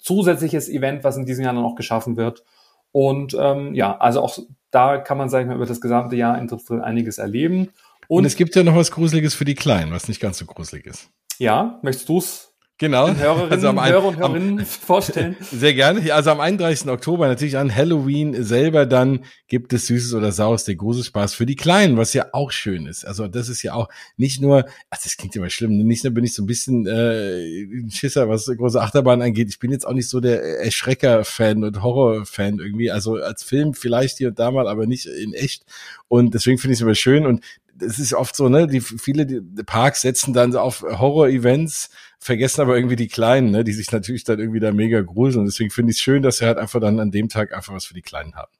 zusätzliches 0.00 0.70
Event, 0.70 1.04
was 1.04 1.16
in 1.16 1.26
diesem 1.26 1.44
Jahr 1.44 1.54
dann 1.54 1.64
auch 1.64 1.76
geschaffen 1.76 2.16
wird. 2.16 2.44
Und 2.92 3.36
ähm, 3.38 3.74
ja, 3.74 3.96
also 3.98 4.22
auch 4.22 4.38
da 4.70 4.98
kann 4.98 5.18
man, 5.18 5.28
sag 5.28 5.42
ich 5.42 5.46
mal, 5.46 5.56
über 5.56 5.66
das 5.66 5.80
gesamte 5.80 6.16
Jahr 6.16 6.38
in 6.38 6.48
Tripsdrill 6.48 6.82
einiges 6.82 7.18
erleben. 7.18 7.70
Und, 8.06 8.18
Und, 8.18 8.24
es 8.24 8.36
gibt 8.36 8.54
ja 8.56 8.62
noch 8.62 8.76
was 8.76 8.90
Gruseliges 8.90 9.34
für 9.34 9.44
die 9.44 9.54
Kleinen, 9.54 9.92
was 9.92 10.08
nicht 10.08 10.20
ganz 10.20 10.38
so 10.38 10.46
gruselig 10.46 10.86
ist. 10.86 11.10
Ja, 11.38 11.78
möchtest 11.82 12.08
du's 12.08 12.47
Genau. 12.78 13.12
Hörerinnen, 13.14 13.50
also 13.52 13.68
am 13.68 13.84
Hörer 13.84 14.04
und 14.04 14.16
Hörerinnen 14.18 14.60
am, 14.60 14.64
vorstellen. 14.64 15.36
Sehr 15.40 15.74
gerne. 15.74 16.14
Also 16.14 16.30
am 16.30 16.40
31. 16.40 16.88
Oktober, 16.88 17.26
natürlich 17.26 17.58
an 17.58 17.74
Halloween 17.74 18.44
selber, 18.44 18.86
dann 18.86 19.24
gibt 19.48 19.72
es 19.72 19.88
Süßes 19.88 20.14
oder 20.14 20.30
Saures, 20.30 20.64
der 20.64 20.76
Gruselspaß 20.76 21.34
für 21.34 21.44
die 21.44 21.56
Kleinen, 21.56 21.96
was 21.96 22.12
ja 22.14 22.26
auch 22.32 22.52
schön 22.52 22.86
ist. 22.86 23.04
Also 23.04 23.26
das 23.26 23.48
ist 23.48 23.62
ja 23.62 23.74
auch 23.74 23.88
nicht 24.16 24.40
nur, 24.40 24.64
ach, 24.90 24.98
das 25.02 25.16
klingt 25.16 25.34
immer 25.34 25.50
schlimm, 25.50 25.76
nicht 25.76 26.04
nur 26.04 26.14
bin 26.14 26.24
ich 26.24 26.34
so 26.34 26.42
ein 26.44 26.46
bisschen 26.46 26.86
äh, 26.86 27.64
ein 27.64 27.90
Schisser, 27.90 28.28
was 28.28 28.46
große 28.46 28.80
Achterbahn 28.80 29.22
angeht. 29.22 29.48
Ich 29.48 29.58
bin 29.58 29.72
jetzt 29.72 29.86
auch 29.86 29.92
nicht 29.92 30.08
so 30.08 30.20
der 30.20 30.40
Erschrecker-Fan 30.60 31.64
und 31.64 31.82
Horror-Fan 31.82 32.60
irgendwie. 32.60 32.92
Also 32.92 33.16
als 33.16 33.42
Film 33.42 33.74
vielleicht 33.74 34.18
hier 34.18 34.28
und 34.28 34.38
da 34.38 34.52
mal, 34.52 34.68
aber 34.68 34.86
nicht 34.86 35.06
in 35.06 35.34
echt. 35.34 35.64
Und 36.06 36.32
deswegen 36.34 36.58
finde 36.58 36.74
ich 36.74 36.78
es 36.78 36.82
immer 36.82 36.94
schön. 36.94 37.26
Und 37.26 37.42
es 37.80 37.98
ist 37.98 38.14
oft 38.14 38.34
so, 38.36 38.48
ne, 38.48 38.66
die 38.66 38.80
viele 38.80 39.26
die 39.26 39.40
Parks 39.64 40.02
setzen 40.02 40.32
dann 40.32 40.54
auf 40.56 40.82
Horror-Events, 40.82 41.90
vergessen 42.18 42.60
aber 42.62 42.76
irgendwie 42.76 42.96
die 42.96 43.08
Kleinen, 43.08 43.50
ne, 43.50 43.64
die 43.64 43.72
sich 43.72 43.92
natürlich 43.92 44.24
dann 44.24 44.38
irgendwie 44.38 44.60
da 44.60 44.72
mega 44.72 45.00
gruseln. 45.00 45.46
Deswegen 45.46 45.70
finde 45.70 45.92
ich 45.92 45.98
es 45.98 46.02
schön, 46.02 46.22
dass 46.22 46.38
sie 46.38 46.46
halt 46.46 46.58
einfach 46.58 46.80
dann 46.80 47.00
an 47.00 47.10
dem 47.10 47.28
Tag 47.28 47.54
einfach 47.54 47.74
was 47.74 47.86
für 47.86 47.94
die 47.94 48.02
Kleinen 48.02 48.34
haben. 48.34 48.52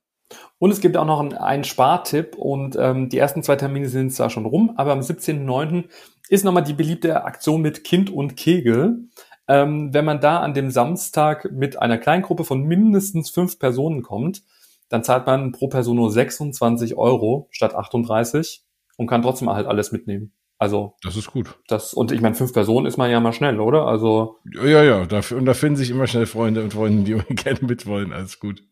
Und 0.58 0.70
es 0.70 0.80
gibt 0.80 0.96
auch 0.96 1.06
noch 1.06 1.20
einen, 1.20 1.34
einen 1.34 1.64
Spartipp 1.64 2.36
und 2.36 2.76
ähm, 2.78 3.08
die 3.08 3.18
ersten 3.18 3.42
zwei 3.42 3.56
Termine 3.56 3.88
sind 3.88 4.12
zwar 4.12 4.30
schon 4.30 4.46
rum, 4.46 4.74
aber 4.76 4.92
am 4.92 5.00
17.09. 5.00 5.84
ist 6.28 6.44
nochmal 6.44 6.64
die 6.64 6.74
beliebte 6.74 7.24
Aktion 7.24 7.62
mit 7.62 7.84
Kind 7.84 8.10
und 8.10 8.36
Kegel. 8.36 9.08
Ähm, 9.46 9.94
wenn 9.94 10.04
man 10.04 10.20
da 10.20 10.40
an 10.40 10.52
dem 10.52 10.70
Samstag 10.70 11.50
mit 11.50 11.80
einer 11.80 11.96
Kleingruppe 11.96 12.44
von 12.44 12.62
mindestens 12.62 13.30
fünf 13.30 13.58
Personen 13.58 14.02
kommt, 14.02 14.42
dann 14.90 15.04
zahlt 15.04 15.26
man 15.26 15.52
pro 15.52 15.68
Person 15.68 15.96
nur 15.96 16.10
26 16.10 16.96
Euro 16.96 17.48
statt 17.50 17.74
38 17.74 18.67
und 18.98 19.06
kann 19.06 19.22
trotzdem 19.22 19.48
halt 19.48 19.66
alles 19.66 19.92
mitnehmen. 19.92 20.32
Also 20.58 20.96
das 21.02 21.16
ist 21.16 21.32
gut. 21.32 21.56
Das 21.68 21.94
und 21.94 22.10
ich 22.10 22.20
meine, 22.20 22.34
fünf 22.34 22.52
Personen 22.52 22.86
ist 22.86 22.96
man 22.96 23.10
ja 23.10 23.20
mal 23.20 23.32
schnell, 23.32 23.60
oder? 23.60 23.86
Also 23.86 24.38
ja, 24.52 24.82
ja, 24.82 25.06
da, 25.06 25.20
und 25.30 25.46
da 25.46 25.54
finden 25.54 25.76
sich 25.76 25.90
immer 25.90 26.08
schnell 26.08 26.26
Freunde 26.26 26.62
und 26.64 26.72
Freundinnen, 26.72 27.04
die 27.04 27.34
gerne 27.34 27.60
mitwollen. 27.62 28.12
Alles 28.12 28.40
gut. 28.40 28.64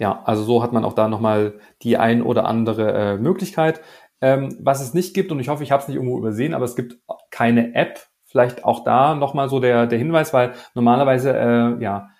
Ja, 0.00 0.22
also 0.24 0.42
so 0.42 0.62
hat 0.62 0.72
man 0.72 0.84
auch 0.84 0.94
da 0.94 1.08
nochmal 1.08 1.60
die 1.82 1.96
ein 1.96 2.20
oder 2.20 2.46
andere 2.46 2.92
äh, 2.92 3.16
Möglichkeit. 3.16 3.80
Ähm, 4.20 4.58
was 4.60 4.80
es 4.80 4.92
nicht 4.92 5.14
gibt, 5.14 5.30
und 5.30 5.38
ich 5.38 5.48
hoffe, 5.48 5.62
ich 5.62 5.70
habe 5.70 5.82
es 5.82 5.88
nicht 5.88 5.96
irgendwo 5.96 6.18
übersehen, 6.18 6.52
aber 6.52 6.64
es 6.64 6.74
gibt 6.74 6.98
keine 7.30 7.74
App. 7.74 8.00
Vielleicht 8.24 8.64
auch 8.64 8.84
da 8.84 9.14
nochmal 9.14 9.48
so 9.48 9.60
der, 9.60 9.86
der 9.86 9.98
Hinweis, 9.98 10.34
weil 10.34 10.52
normalerweise 10.74 11.32
äh, 11.32 11.82
ja 11.82 12.10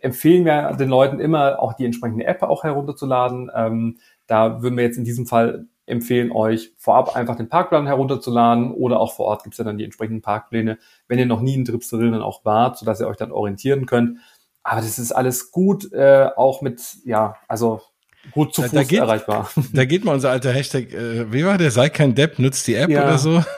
empfehlen 0.00 0.44
wir 0.44 0.76
den 0.76 0.88
Leuten 0.88 1.18
immer 1.18 1.58
auch 1.60 1.72
die 1.72 1.84
entsprechende 1.84 2.26
App 2.26 2.42
auch 2.42 2.62
herunterzuladen. 2.62 3.50
Ähm, 3.54 3.98
da 4.26 4.62
würden 4.62 4.76
wir 4.76 4.84
jetzt 4.84 4.98
in 4.98 5.04
diesem 5.04 5.26
Fall 5.26 5.66
empfehlen 5.86 6.32
euch 6.32 6.72
vorab 6.78 7.14
einfach 7.14 7.36
den 7.36 7.48
Parkplan 7.48 7.86
herunterzuladen 7.86 8.72
oder 8.72 9.00
auch 9.00 9.14
vor 9.14 9.26
Ort 9.26 9.44
gibt's 9.44 9.58
ja 9.58 9.64
dann 9.64 9.78
die 9.78 9.84
entsprechenden 9.84 10.22
Parkpläne, 10.22 10.78
wenn 11.08 11.18
ihr 11.18 11.26
noch 11.26 11.40
nie 11.40 11.54
in 11.54 11.64
Tripsdrill 11.64 12.10
dann 12.10 12.22
auch 12.22 12.44
wart, 12.44 12.78
sodass 12.78 13.00
ihr 13.00 13.06
euch 13.06 13.16
dann 13.16 13.32
orientieren 13.32 13.86
könnt. 13.86 14.18
Aber 14.62 14.80
das 14.80 14.98
ist 14.98 15.12
alles 15.12 15.50
gut, 15.50 15.92
äh, 15.92 16.28
auch 16.36 16.62
mit, 16.62 16.80
ja, 17.04 17.36
also 17.48 17.82
gut 18.30 18.54
zu 18.54 18.62
Fuß 18.62 18.70
da 18.70 18.82
geht, 18.82 19.00
erreichbar. 19.00 19.50
Da 19.74 19.84
geht 19.84 20.04
mal 20.04 20.14
unser 20.14 20.30
alter 20.30 20.52
Hashtag, 20.52 20.92
äh, 20.92 21.30
wie 21.30 21.44
war 21.44 21.58
der, 21.58 21.70
sei 21.70 21.90
kein 21.90 22.14
Depp, 22.14 22.38
nutzt 22.38 22.66
die 22.66 22.74
App 22.74 22.88
ja. 22.90 23.04
oder 23.04 23.18
so. 23.18 23.44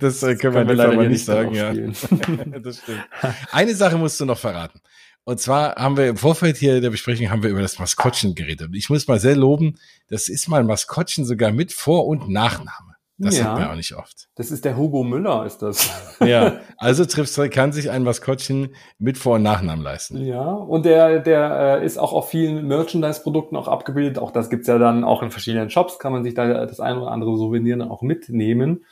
Das, 0.00 0.22
äh, 0.22 0.34
können, 0.34 0.52
können 0.52 0.68
wir 0.68 0.74
leider 0.74 1.02
nicht 1.04 1.24
sagen, 1.24 1.54
ja. 1.54 1.72
das 2.60 2.78
stimmt. 2.78 3.06
Eine 3.52 3.74
Sache 3.74 3.96
musst 3.96 4.20
du 4.20 4.26
noch 4.26 4.36
verraten. 4.36 4.80
Und 5.28 5.38
zwar 5.38 5.74
haben 5.74 5.98
wir 5.98 6.08
im 6.08 6.16
Vorfeld 6.16 6.56
hier 6.56 6.80
der 6.80 6.88
Besprechung 6.88 7.28
haben 7.28 7.42
wir 7.42 7.50
über 7.50 7.60
das 7.60 7.78
Maskottchen 7.78 8.34
geredet. 8.34 8.68
Und 8.68 8.74
ich 8.74 8.88
muss 8.88 9.06
mal 9.08 9.20
sehr 9.20 9.36
loben, 9.36 9.78
das 10.08 10.30
ist 10.30 10.48
mal 10.48 10.60
ein 10.60 10.66
Maskottchen 10.66 11.26
sogar 11.26 11.52
mit 11.52 11.70
Vor- 11.70 12.06
und 12.06 12.30
Nachname. 12.30 12.94
Das 13.18 13.36
ja, 13.36 13.42
sieht 13.42 13.60
man 13.60 13.70
auch 13.70 13.76
nicht 13.76 13.94
oft. 13.94 14.30
Das 14.36 14.50
ist 14.50 14.64
der 14.64 14.78
Hugo 14.78 15.04
Müller, 15.04 15.44
ist 15.44 15.58
das. 15.58 15.90
Ja, 16.24 16.60
also 16.78 17.04
Tripsdrill 17.04 17.50
kann 17.50 17.72
sich 17.72 17.90
ein 17.90 18.04
Maskottchen 18.04 18.74
mit 18.98 19.18
Vor- 19.18 19.34
und 19.34 19.42
Nachnamen 19.42 19.84
leisten. 19.84 20.24
Ja, 20.24 20.50
und 20.50 20.86
der, 20.86 21.20
der 21.20 21.80
äh, 21.82 21.84
ist 21.84 21.98
auch 21.98 22.14
auf 22.14 22.30
vielen 22.30 22.66
Merchandise-Produkten 22.66 23.56
auch 23.56 23.68
abgebildet. 23.68 24.18
Auch 24.18 24.30
das 24.30 24.48
gibt's 24.48 24.66
ja 24.66 24.78
dann 24.78 25.04
auch 25.04 25.22
in 25.22 25.30
verschiedenen 25.30 25.68
Shops, 25.68 25.98
kann 25.98 26.12
man 26.12 26.24
sich 26.24 26.32
da 26.32 26.64
das 26.64 26.80
ein 26.80 26.96
oder 26.96 27.10
andere 27.10 27.36
Souvenir 27.36 27.76
dann 27.76 27.90
auch 27.90 28.00
mitnehmen. 28.00 28.86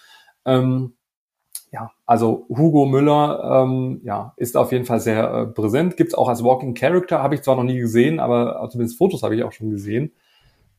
Ähm, 0.45 0.97
ja, 1.77 1.91
also 2.07 2.47
Hugo 2.49 2.87
Müller 2.87 3.65
ähm, 3.65 4.01
ja, 4.03 4.33
ist 4.37 4.57
auf 4.57 4.73
jeden 4.73 4.87
Fall 4.87 4.99
sehr 4.99 5.31
äh, 5.31 5.47
präsent. 5.47 5.99
Gibt's 5.99 6.15
auch 6.15 6.29
als 6.29 6.43
Walking 6.43 6.73
Character, 6.73 7.23
habe 7.23 7.35
ich 7.35 7.43
zwar 7.43 7.55
noch 7.55 7.65
nie 7.65 7.79
gesehen, 7.79 8.19
aber 8.19 8.67
zumindest 8.71 8.97
Fotos 8.97 9.23
habe 9.23 9.37
ich 9.37 9.45
auch 9.45 9.53
schon 9.53 9.69
gesehen. 9.69 10.13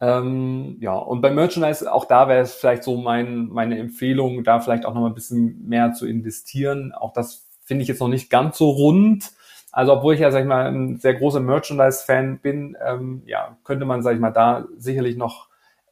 Ähm, 0.02 0.78
ja, 0.80 0.96
und 0.96 1.22
bei 1.22 1.30
Merchandise, 1.30 1.92
auch 1.92 2.06
da 2.06 2.28
wäre 2.28 2.42
es 2.42 2.56
vielleicht 2.56 2.82
so 2.82 2.98
mein, 2.98 3.48
meine 3.50 3.78
Empfehlung, 3.78 4.44
da 4.44 4.60
vielleicht 4.60 4.88
auch 4.88 4.96
noch 4.96 5.02
mal 5.02 5.10
ein 5.10 5.14
bisschen 5.14 5.68
mehr 5.68 5.94
zu 5.94 6.08
investieren. 6.08 6.94
Auch 6.94 7.14
das 7.14 7.48
finde 7.64 7.84
ich 7.84 7.88
jetzt 7.88 8.00
noch 8.00 8.08
nicht 8.08 8.32
ganz 8.32 8.58
so 8.58 8.72
rund. 8.72 9.34
Also 9.72 9.94
obwohl 9.94 10.16
ich 10.16 10.22
ja, 10.22 10.32
sag 10.32 10.42
ich 10.42 10.48
mal, 10.48 10.66
ein 10.66 10.98
sehr 10.98 11.14
großer 11.14 11.42
Merchandise-Fan 11.42 12.40
bin, 12.40 12.76
ähm, 12.84 13.22
ja, 13.28 13.56
könnte 13.64 13.86
man, 13.86 14.02
sag 14.02 14.16
ich 14.16 14.20
mal, 14.20 14.32
da 14.32 14.66
sicherlich 14.78 15.16
noch 15.16 15.48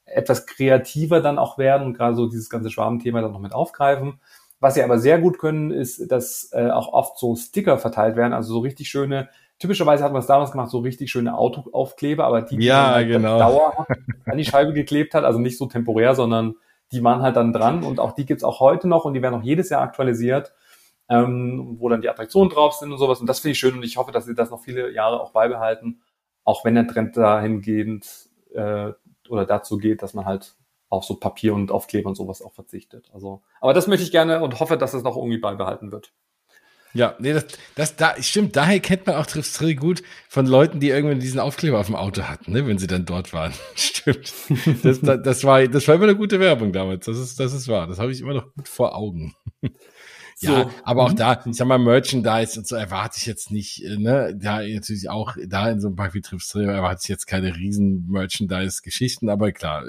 etwas 0.05 0.47
kreativer 0.47 1.21
dann 1.21 1.37
auch 1.37 1.59
werden 1.59 1.85
und 1.85 1.93
gerade 1.93 2.15
so 2.15 2.27
dieses 2.27 2.49
ganze 2.49 2.71
Schwarmthema 2.71 3.21
dann 3.21 3.33
noch 3.33 3.39
mit 3.39 3.53
aufgreifen. 3.53 4.19
Was 4.65 4.73
sie 4.73 4.81
aber 4.81 4.97
sehr 4.97 5.19
gut 5.19 5.37
können, 5.37 5.69
ist, 5.69 6.11
dass 6.11 6.49
äh, 6.51 6.71
auch 6.71 6.91
oft 6.91 7.19
so 7.19 7.35
Sticker 7.35 7.77
verteilt 7.77 8.15
werden, 8.15 8.33
also 8.33 8.51
so 8.51 8.61
richtig 8.61 8.89
schöne, 8.89 9.29
typischerweise 9.59 10.03
hat 10.03 10.11
man 10.11 10.21
es 10.21 10.25
damals 10.25 10.51
gemacht, 10.51 10.71
so 10.71 10.79
richtig 10.79 11.11
schöne 11.11 11.37
Autoaufkleber, 11.37 12.25
aber 12.25 12.41
die, 12.41 12.57
die 12.57 12.65
ja, 12.65 12.81
man 12.81 12.93
halt 12.95 13.07
genau. 13.07 13.37
dauerhaft 13.37 13.91
an 14.25 14.37
die 14.39 14.43
Scheibe 14.43 14.73
geklebt 14.73 15.13
hat, 15.13 15.23
also 15.23 15.37
nicht 15.37 15.59
so 15.59 15.67
temporär, 15.67 16.15
sondern 16.15 16.55
die 16.91 17.03
waren 17.03 17.21
halt 17.21 17.35
dann 17.35 17.53
dran 17.53 17.83
und 17.83 17.99
auch 17.99 18.13
die 18.13 18.25
gibt's 18.25 18.43
auch 18.43 18.59
heute 18.59 18.87
noch 18.87 19.05
und 19.05 19.13
die 19.13 19.21
werden 19.21 19.35
auch 19.35 19.43
jedes 19.43 19.69
Jahr 19.69 19.83
aktualisiert, 19.83 20.51
ähm, 21.09 21.75
wo 21.77 21.87
dann 21.87 22.01
die 22.01 22.09
Attraktionen 22.09 22.49
drauf 22.49 22.73
sind 22.73 22.91
und 22.91 22.97
sowas. 22.97 23.19
Und 23.19 23.27
das 23.27 23.41
finde 23.41 23.51
ich 23.51 23.59
schön 23.59 23.75
und 23.75 23.83
ich 23.83 23.97
hoffe, 23.97 24.11
dass 24.11 24.25
sie 24.25 24.33
das 24.33 24.49
noch 24.49 24.61
viele 24.61 24.91
Jahre 24.91 25.21
auch 25.21 25.29
beibehalten, 25.29 26.01
auch 26.43 26.65
wenn 26.65 26.73
der 26.73 26.87
Trend 26.87 27.15
dahingehend 27.15 28.07
äh, 28.55 28.93
oder 29.29 29.45
dazu 29.45 29.77
geht, 29.77 30.01
dass 30.01 30.15
man 30.15 30.25
halt 30.25 30.55
auf 30.95 31.05
so 31.05 31.15
Papier 31.15 31.53
und 31.53 31.71
Aufkleber 31.71 32.09
und 32.09 32.15
sowas 32.15 32.41
auch 32.41 32.53
verzichtet. 32.53 33.09
Also, 33.13 33.41
aber 33.61 33.73
das 33.73 33.87
möchte 33.87 34.03
ich 34.03 34.11
gerne 34.11 34.41
und 34.41 34.59
hoffe, 34.59 34.77
dass 34.77 34.93
es 34.93 35.03
noch 35.03 35.17
irgendwie 35.17 35.37
beibehalten 35.37 35.91
wird. 35.91 36.13
Ja, 36.95 37.13
nee, 37.19 37.33
das, 37.33 37.45
das 37.75 37.97
da 37.97 38.15
stimmt, 38.23 38.55
daher 38.55 38.79
kennt 38.79 39.05
man 39.05 39.17
auch 39.17 39.25
Triffs 39.25 39.51
Drill 39.51 39.75
gut 39.75 40.01
von 40.29 40.45
Leuten, 40.45 40.79
die 40.79 40.87
irgendwann 40.87 41.19
diesen 41.19 41.41
Aufkleber 41.41 41.77
auf 41.77 41.87
dem 41.87 41.95
Auto 41.95 42.23
hatten, 42.23 42.53
ne, 42.53 42.65
wenn 42.65 42.77
sie 42.77 42.87
dann 42.87 43.05
dort 43.05 43.33
waren. 43.33 43.53
stimmt. 43.75 44.33
Das, 44.81 45.01
das, 45.01 45.21
das 45.21 45.43
war 45.43 45.67
das 45.67 45.87
war 45.89 45.95
immer 45.95 46.05
eine 46.05 46.15
gute 46.15 46.39
Werbung 46.39 46.71
damals. 46.71 47.05
Das 47.05 47.17
ist 47.17 47.37
das 47.37 47.51
ist 47.51 47.67
wahr. 47.67 47.87
Das 47.87 47.99
habe 47.99 48.13
ich 48.13 48.21
immer 48.21 48.33
noch 48.33 48.53
gut 48.53 48.69
vor 48.69 48.95
Augen. 48.95 49.35
Ja, 50.39 50.63
so. 50.63 50.71
aber 50.83 51.03
auch 51.03 51.11
mhm. 51.11 51.15
da, 51.15 51.43
ich 51.45 51.55
sag 51.55 51.67
mal, 51.67 51.77
Merchandise 51.77 52.59
und 52.59 52.67
so 52.67 52.75
erwarte 52.75 53.17
ich 53.17 53.25
jetzt 53.25 53.51
nicht, 53.51 53.83
äh, 53.83 53.97
ne, 53.97 54.35
da 54.37 54.61
natürlich 54.61 55.09
auch, 55.09 55.37
da 55.47 55.69
in 55.69 55.79
so 55.79 55.87
einem 55.87 55.95
Park 55.95 56.13
wie 56.13 56.21
Trips 56.21 56.53
erwarte 56.55 57.01
ich 57.03 57.09
jetzt 57.09 57.25
keine 57.25 57.55
riesen 57.55 58.07
Merchandise-Geschichten, 58.07 59.29
aber 59.29 59.53
klar, 59.53 59.83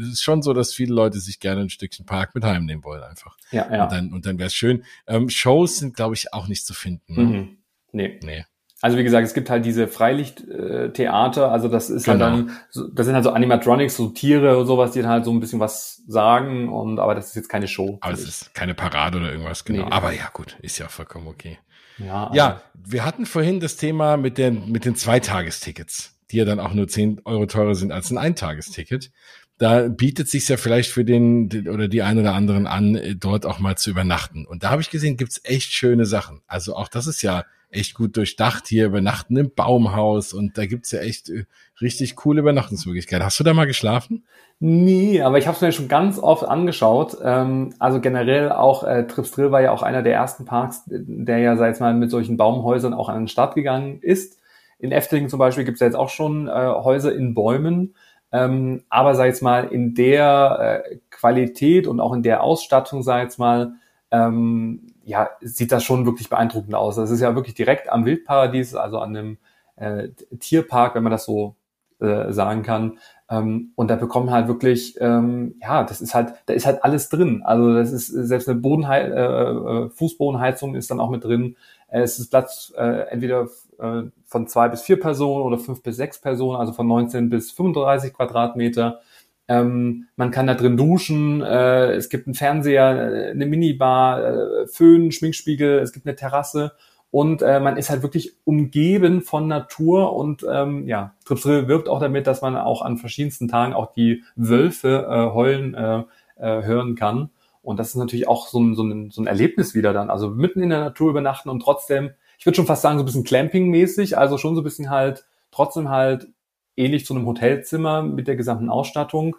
es 0.00 0.08
ist 0.08 0.22
schon 0.22 0.42
so, 0.42 0.52
dass 0.54 0.74
viele 0.74 0.92
Leute 0.92 1.20
sich 1.20 1.38
gerne 1.38 1.62
ein 1.62 1.70
Stückchen 1.70 2.04
Park 2.04 2.34
mit 2.34 2.44
heimnehmen 2.44 2.82
wollen 2.82 3.02
einfach. 3.02 3.36
Ja, 3.52 3.72
ja. 3.72 3.84
Und 3.84 3.92
dann, 3.92 4.12
und 4.12 4.26
dann 4.26 4.38
wäre 4.38 4.48
es 4.48 4.54
schön. 4.54 4.84
Ähm, 5.06 5.28
Shows 5.28 5.78
sind, 5.78 5.94
glaube 5.94 6.14
ich, 6.14 6.32
auch 6.32 6.48
nicht 6.48 6.66
zu 6.66 6.74
finden. 6.74 7.14
Ne? 7.14 7.22
Mhm. 7.22 7.58
Nee. 7.92 8.20
Nee. 8.24 8.44
Also 8.82 8.98
wie 8.98 9.04
gesagt, 9.04 9.24
es 9.24 9.32
gibt 9.32 9.48
halt 9.48 9.64
diese 9.64 9.86
Freilichttheater, 9.86 11.52
also 11.52 11.68
das 11.68 11.88
ist 11.88 12.08
halt 12.08 12.18
genau. 12.18 12.32
halt 12.32 12.48
dann, 12.74 12.90
das 12.94 13.06
sind 13.06 13.14
halt 13.14 13.22
so 13.22 13.30
Animatronics, 13.30 13.96
so 13.96 14.08
Tiere 14.08 14.58
und 14.58 14.66
sowas, 14.66 14.90
die 14.90 15.02
dann 15.02 15.10
halt 15.10 15.24
so 15.24 15.30
ein 15.30 15.38
bisschen 15.38 15.60
was 15.60 16.02
sagen 16.08 16.68
und 16.68 16.98
aber 16.98 17.14
das 17.14 17.28
ist 17.28 17.36
jetzt 17.36 17.48
keine 17.48 17.68
Show. 17.68 17.98
Aber 18.00 18.12
es 18.12 18.26
ist 18.26 18.54
keine 18.54 18.74
Parade 18.74 19.18
oder 19.18 19.30
irgendwas, 19.30 19.64
genau. 19.64 19.84
Nee. 19.84 19.92
Aber 19.92 20.12
ja, 20.12 20.28
gut, 20.32 20.56
ist 20.62 20.78
ja 20.78 20.88
vollkommen 20.88 21.28
okay. 21.28 21.58
Ja, 21.98 22.32
ja, 22.34 22.60
wir 22.74 23.04
hatten 23.04 23.24
vorhin 23.24 23.60
das 23.60 23.76
Thema 23.76 24.16
mit 24.16 24.36
den, 24.36 24.72
mit 24.72 24.84
den 24.84 24.96
Zweitagestickets, 24.96 26.18
die 26.32 26.38
ja 26.38 26.44
dann 26.44 26.58
auch 26.58 26.74
nur 26.74 26.88
10 26.88 27.20
Euro 27.24 27.46
teurer 27.46 27.76
sind 27.76 27.92
als 27.92 28.10
ein 28.10 28.18
Eintagesticket. 28.18 29.12
Da 29.58 29.86
bietet 29.86 30.28
sich 30.28 30.48
ja 30.48 30.56
vielleicht 30.56 30.90
für 30.90 31.04
den 31.04 31.68
oder 31.68 31.86
die 31.86 32.02
einen 32.02 32.18
oder 32.18 32.34
anderen 32.34 32.66
an, 32.66 32.98
dort 33.20 33.46
auch 33.46 33.60
mal 33.60 33.76
zu 33.76 33.90
übernachten. 33.90 34.44
Und 34.44 34.64
da 34.64 34.70
habe 34.70 34.82
ich 34.82 34.90
gesehen, 34.90 35.16
gibt's 35.16 35.40
echt 35.44 35.72
schöne 35.72 36.04
Sachen. 36.04 36.40
Also 36.48 36.74
auch 36.74 36.88
das 36.88 37.06
ist 37.06 37.22
ja 37.22 37.44
echt 37.72 37.94
gut 37.94 38.16
durchdacht 38.16 38.68
hier, 38.68 38.86
übernachten 38.86 39.36
im 39.36 39.50
Baumhaus 39.54 40.32
und 40.32 40.56
da 40.56 40.66
gibt's 40.66 40.92
ja 40.92 41.00
echt 41.00 41.30
äh, 41.30 41.44
richtig 41.80 42.16
coole 42.16 42.40
Übernachtungsmöglichkeiten. 42.40 43.24
Hast 43.24 43.40
du 43.40 43.44
da 43.44 43.54
mal 43.54 43.66
geschlafen? 43.66 44.24
Nie, 44.60 45.22
aber 45.22 45.38
ich 45.38 45.46
habe 45.46 45.56
es 45.56 45.60
mir 45.60 45.72
schon 45.72 45.88
ganz 45.88 46.18
oft 46.18 46.44
angeschaut. 46.44 47.16
Ähm, 47.22 47.74
also 47.78 48.00
generell 48.00 48.52
auch 48.52 48.84
äh, 48.84 49.06
Trips 49.06 49.32
Drill 49.32 49.50
war 49.50 49.60
ja 49.60 49.72
auch 49.72 49.82
einer 49.82 50.02
der 50.02 50.14
ersten 50.14 50.44
Parks, 50.44 50.82
der 50.86 51.38
ja, 51.38 51.56
sag 51.56 51.80
mal, 51.80 51.94
mit 51.94 52.10
solchen 52.10 52.36
Baumhäusern 52.36 52.94
auch 52.94 53.08
an 53.08 53.22
den 53.22 53.28
Start 53.28 53.54
gegangen 53.54 53.98
ist. 54.00 54.38
In 54.78 54.92
Efteling 54.92 55.28
zum 55.28 55.38
Beispiel 55.38 55.64
gibt's 55.64 55.80
ja 55.80 55.86
jetzt 55.86 55.96
auch 55.96 56.10
schon 56.10 56.48
äh, 56.48 56.52
Häuser 56.52 57.14
in 57.14 57.34
Bäumen. 57.34 57.94
Ähm, 58.30 58.84
aber 58.88 59.14
sag 59.14 59.32
ich 59.32 59.42
mal, 59.42 59.64
in 59.64 59.94
der 59.94 60.84
äh, 60.84 60.96
Qualität 61.10 61.86
und 61.86 62.00
auch 62.00 62.12
in 62.12 62.22
der 62.22 62.42
Ausstattung, 62.42 63.02
sag 63.02 63.30
ich 63.30 63.38
mal, 63.38 63.74
ähm, 64.10 64.91
ja, 65.04 65.30
sieht 65.40 65.72
das 65.72 65.84
schon 65.84 66.06
wirklich 66.06 66.28
beeindruckend 66.28 66.74
aus. 66.74 66.96
Das 66.96 67.10
ist 67.10 67.20
ja 67.20 67.34
wirklich 67.34 67.54
direkt 67.54 67.90
am 67.90 68.04
Wildparadies, 68.04 68.74
also 68.74 68.98
an 68.98 69.16
einem 69.16 69.38
äh, 69.76 70.08
Tierpark, 70.38 70.94
wenn 70.94 71.02
man 71.02 71.12
das 71.12 71.24
so 71.24 71.56
äh, 72.00 72.32
sagen 72.32 72.62
kann. 72.62 72.98
Ähm, 73.30 73.72
und 73.76 73.88
da 73.90 73.96
bekommen 73.96 74.30
halt 74.30 74.48
wirklich, 74.48 74.96
ähm, 75.00 75.54
ja, 75.60 75.84
das 75.84 76.00
ist 76.00 76.14
halt, 76.14 76.34
da 76.46 76.52
ist 76.52 76.66
halt 76.66 76.84
alles 76.84 77.08
drin. 77.08 77.42
Also 77.44 77.74
das 77.74 77.92
ist 77.92 78.06
selbst 78.08 78.48
eine 78.48 78.60
Bodenhei 78.60 79.00
äh, 79.02 79.86
äh 79.86 79.88
Fußbodenheizung 79.90 80.74
ist 80.74 80.90
dann 80.90 81.00
auch 81.00 81.10
mit 81.10 81.24
drin. 81.24 81.56
Es 81.88 82.18
ist 82.18 82.30
Platz 82.30 82.72
äh, 82.76 83.08
entweder 83.10 83.48
äh, 83.78 84.02
von 84.26 84.48
zwei 84.48 84.68
bis 84.68 84.82
vier 84.82 84.98
Personen 84.98 85.44
oder 85.44 85.58
fünf 85.58 85.82
bis 85.82 85.96
sechs 85.96 86.20
Personen, 86.20 86.58
also 86.58 86.72
von 86.72 86.86
19 86.86 87.30
bis 87.30 87.50
35 87.52 88.12
Quadratmeter. 88.12 89.00
Ähm, 89.48 90.08
man 90.16 90.30
kann 90.30 90.46
da 90.46 90.54
drin 90.54 90.76
duschen, 90.76 91.42
äh, 91.42 91.92
es 91.92 92.08
gibt 92.08 92.26
einen 92.26 92.34
Fernseher, 92.34 93.12
äh, 93.12 93.30
eine 93.30 93.46
Minibar, 93.46 94.24
äh, 94.24 94.66
Föhn, 94.66 95.12
Schminkspiegel, 95.12 95.80
es 95.80 95.92
gibt 95.92 96.06
eine 96.06 96.14
Terrasse 96.14 96.72
und 97.12 97.42
äh, 97.42 97.60
man 97.60 97.76
ist 97.76 97.90
halt 97.90 98.02
wirklich 98.02 98.36
umgeben 98.44 99.20
von 99.20 99.46
Natur 99.46 100.14
und 100.14 100.46
ähm, 100.50 100.88
ja, 100.88 101.14
Tripsdrill 101.26 101.68
wirbt 101.68 101.88
auch 101.88 102.00
damit, 102.00 102.26
dass 102.26 102.40
man 102.40 102.56
auch 102.56 102.80
an 102.80 102.96
verschiedensten 102.96 103.48
Tagen 103.48 103.74
auch 103.74 103.92
die 103.92 104.22
Wölfe 104.34 105.06
äh, 105.10 105.34
heulen 105.34 105.74
äh, 105.74 106.04
äh, 106.36 106.62
hören 106.62 106.94
kann. 106.94 107.28
Und 107.60 107.78
das 107.78 107.90
ist 107.90 107.96
natürlich 107.96 108.28
auch 108.28 108.48
so 108.48 108.58
ein, 108.58 108.74
so, 108.74 108.82
ein, 108.82 109.10
so 109.10 109.20
ein 109.20 109.26
Erlebnis 109.26 109.74
wieder 109.74 109.92
dann. 109.92 110.08
Also 110.08 110.30
mitten 110.30 110.62
in 110.62 110.70
der 110.70 110.80
Natur 110.80 111.10
übernachten 111.10 111.50
und 111.50 111.60
trotzdem, 111.60 112.12
ich 112.38 112.46
würde 112.46 112.56
schon 112.56 112.66
fast 112.66 112.80
sagen, 112.80 112.96
so 112.96 113.04
ein 113.04 113.06
bisschen 113.06 113.24
Clamping-mäßig, 113.24 114.16
also 114.16 114.38
schon 114.38 114.54
so 114.54 114.62
ein 114.62 114.64
bisschen 114.64 114.88
halt, 114.88 115.26
trotzdem 115.50 115.90
halt 115.90 116.28
ähnlich 116.76 117.06
zu 117.06 117.14
einem 117.14 117.26
Hotelzimmer 117.26 118.02
mit 118.02 118.28
der 118.28 118.36
gesamten 118.36 118.68
Ausstattung. 118.68 119.36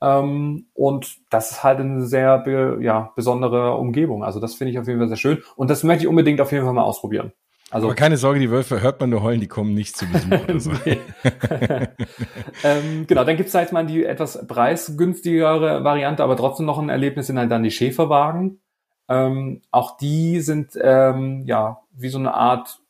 Ähm, 0.00 0.66
und 0.74 1.16
das 1.30 1.52
ist 1.52 1.64
halt 1.64 1.78
eine 1.78 2.04
sehr 2.04 2.38
be, 2.38 2.78
ja, 2.80 3.12
besondere 3.14 3.76
Umgebung. 3.76 4.24
Also 4.24 4.40
das 4.40 4.54
finde 4.54 4.72
ich 4.72 4.78
auf 4.78 4.88
jeden 4.88 4.98
Fall 4.98 5.08
sehr 5.08 5.16
schön. 5.16 5.42
Und 5.56 5.70
das 5.70 5.84
möchte 5.84 6.04
ich 6.04 6.08
unbedingt 6.08 6.40
auf 6.40 6.52
jeden 6.52 6.64
Fall 6.64 6.74
mal 6.74 6.82
ausprobieren. 6.82 7.32
Also, 7.72 7.86
Aber 7.86 7.94
keine 7.94 8.18
Sorge, 8.18 8.38
die 8.38 8.50
Wölfe 8.50 8.82
hört 8.82 9.00
man 9.00 9.08
nur 9.08 9.22
heulen, 9.22 9.40
die 9.40 9.48
kommen 9.48 9.72
nicht 9.72 9.96
zu 9.96 10.04
Besuch 10.06 10.44
oder 10.44 10.60
so. 10.60 10.72
ähm, 12.64 13.06
genau, 13.06 13.24
dann 13.24 13.36
gibt's 13.38 13.54
halt 13.54 13.72
mal 13.72 13.86
die 13.86 14.04
etwas 14.04 14.46
preisgünstigere 14.46 15.82
Variante, 15.82 16.22
aber 16.22 16.36
trotzdem 16.36 16.66
noch 16.66 16.78
ein 16.78 16.90
Erlebnis 16.90 17.28
sind 17.28 17.38
halt 17.38 17.50
dann 17.50 17.62
die 17.62 17.70
Schäferwagen. 17.70 18.60
Ähm, 19.08 19.62
auch 19.70 19.96
die 19.96 20.40
sind 20.40 20.78
ähm, 20.82 21.44
ja 21.46 21.80
wie 21.92 22.10
so 22.10 22.18
eine 22.18 22.34
Art 22.34 22.81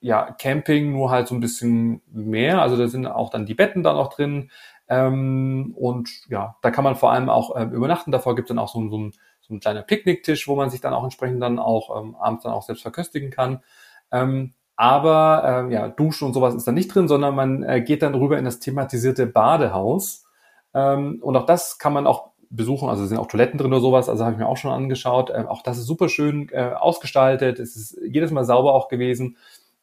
ja, 0.00 0.32
Camping, 0.32 0.92
nur 0.92 1.10
halt 1.10 1.28
so 1.28 1.34
ein 1.34 1.40
bisschen 1.40 2.02
mehr. 2.10 2.62
Also 2.62 2.76
da 2.76 2.88
sind 2.88 3.06
auch 3.06 3.30
dann 3.30 3.46
die 3.46 3.54
Betten 3.54 3.82
da 3.82 3.92
noch 3.92 4.12
drin. 4.12 4.50
Ähm, 4.88 5.74
und 5.76 6.10
ja, 6.28 6.56
da 6.62 6.70
kann 6.70 6.84
man 6.84 6.96
vor 6.96 7.12
allem 7.12 7.28
auch 7.28 7.54
ähm, 7.56 7.72
übernachten. 7.72 8.10
Davor 8.10 8.34
gibt 8.34 8.46
es 8.46 8.54
dann 8.54 8.58
auch 8.58 8.68
so, 8.68 8.88
so, 8.88 8.98
ein, 8.98 9.12
so 9.40 9.54
ein 9.54 9.60
kleiner 9.60 9.82
Picknicktisch, 9.82 10.48
wo 10.48 10.56
man 10.56 10.70
sich 10.70 10.80
dann 10.80 10.94
auch 10.94 11.04
entsprechend 11.04 11.42
dann 11.42 11.58
auch 11.58 12.02
ähm, 12.02 12.16
abends 12.16 12.42
dann 12.42 12.52
auch 12.52 12.62
selbst 12.62 12.82
verköstigen 12.82 13.30
kann. 13.30 13.62
Ähm, 14.10 14.54
aber 14.76 15.42
ähm, 15.44 15.70
ja, 15.70 15.88
Duschen 15.88 16.26
und 16.26 16.32
sowas 16.32 16.54
ist 16.54 16.66
da 16.66 16.72
nicht 16.72 16.88
drin, 16.94 17.06
sondern 17.06 17.34
man 17.34 17.62
äh, 17.62 17.82
geht 17.82 18.02
dann 18.02 18.14
rüber 18.14 18.38
in 18.38 18.46
das 18.46 18.60
thematisierte 18.60 19.26
Badehaus. 19.26 20.24
Ähm, 20.72 21.18
und 21.22 21.36
auch 21.36 21.44
das 21.44 21.78
kann 21.78 21.92
man 21.92 22.06
auch 22.06 22.30
besuchen. 22.48 22.88
Also 22.88 23.06
sind 23.06 23.18
auch 23.18 23.26
Toiletten 23.26 23.58
drin 23.58 23.72
oder 23.72 23.80
sowas. 23.80 24.08
Also 24.08 24.24
habe 24.24 24.32
ich 24.32 24.38
mir 24.38 24.48
auch 24.48 24.56
schon 24.56 24.72
angeschaut. 24.72 25.30
Ähm, 25.34 25.46
auch 25.46 25.62
das 25.62 25.78
ist 25.78 25.86
super 25.86 26.08
schön 26.08 26.48
äh, 26.52 26.72
ausgestaltet. 26.72 27.58
Es 27.58 27.76
ist 27.76 27.98
jedes 28.08 28.30
Mal 28.30 28.44
sauber 28.44 28.74
auch 28.74 28.88
gewesen. 28.88 29.36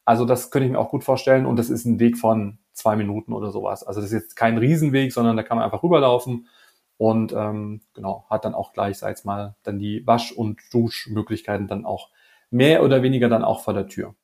Also 0.08 0.24
das 0.24 0.50
könnte 0.50 0.64
ich 0.64 0.72
mir 0.72 0.78
auch 0.78 0.88
gut 0.88 1.04
vorstellen 1.04 1.44
und 1.44 1.56
das 1.56 1.68
ist 1.68 1.84
ein 1.84 2.00
Weg 2.00 2.16
von 2.16 2.60
zwei 2.72 2.96
Minuten 2.96 3.34
oder 3.34 3.50
sowas. 3.50 3.82
Also 3.84 4.00
das 4.00 4.10
ist 4.10 4.22
jetzt 4.22 4.36
kein 4.36 4.56
Riesenweg, 4.56 5.12
sondern 5.12 5.36
da 5.36 5.42
kann 5.42 5.58
man 5.58 5.66
einfach 5.66 5.82
rüberlaufen 5.82 6.48
und 6.96 7.34
ähm, 7.34 7.82
genau 7.92 8.24
hat 8.30 8.46
dann 8.46 8.54
auch 8.54 8.72
gleich, 8.72 8.96
sag 8.96 9.18
ich 9.18 9.26
mal, 9.26 9.56
dann 9.64 9.78
die 9.78 10.06
Wasch- 10.06 10.32
und 10.32 10.60
Duschmöglichkeiten 10.72 11.68
dann 11.68 11.84
auch 11.84 12.08
mehr 12.48 12.82
oder 12.84 13.02
weniger 13.02 13.28
dann 13.28 13.44
auch 13.44 13.60
vor 13.60 13.74
der 13.74 13.86
Tür. 13.86 14.14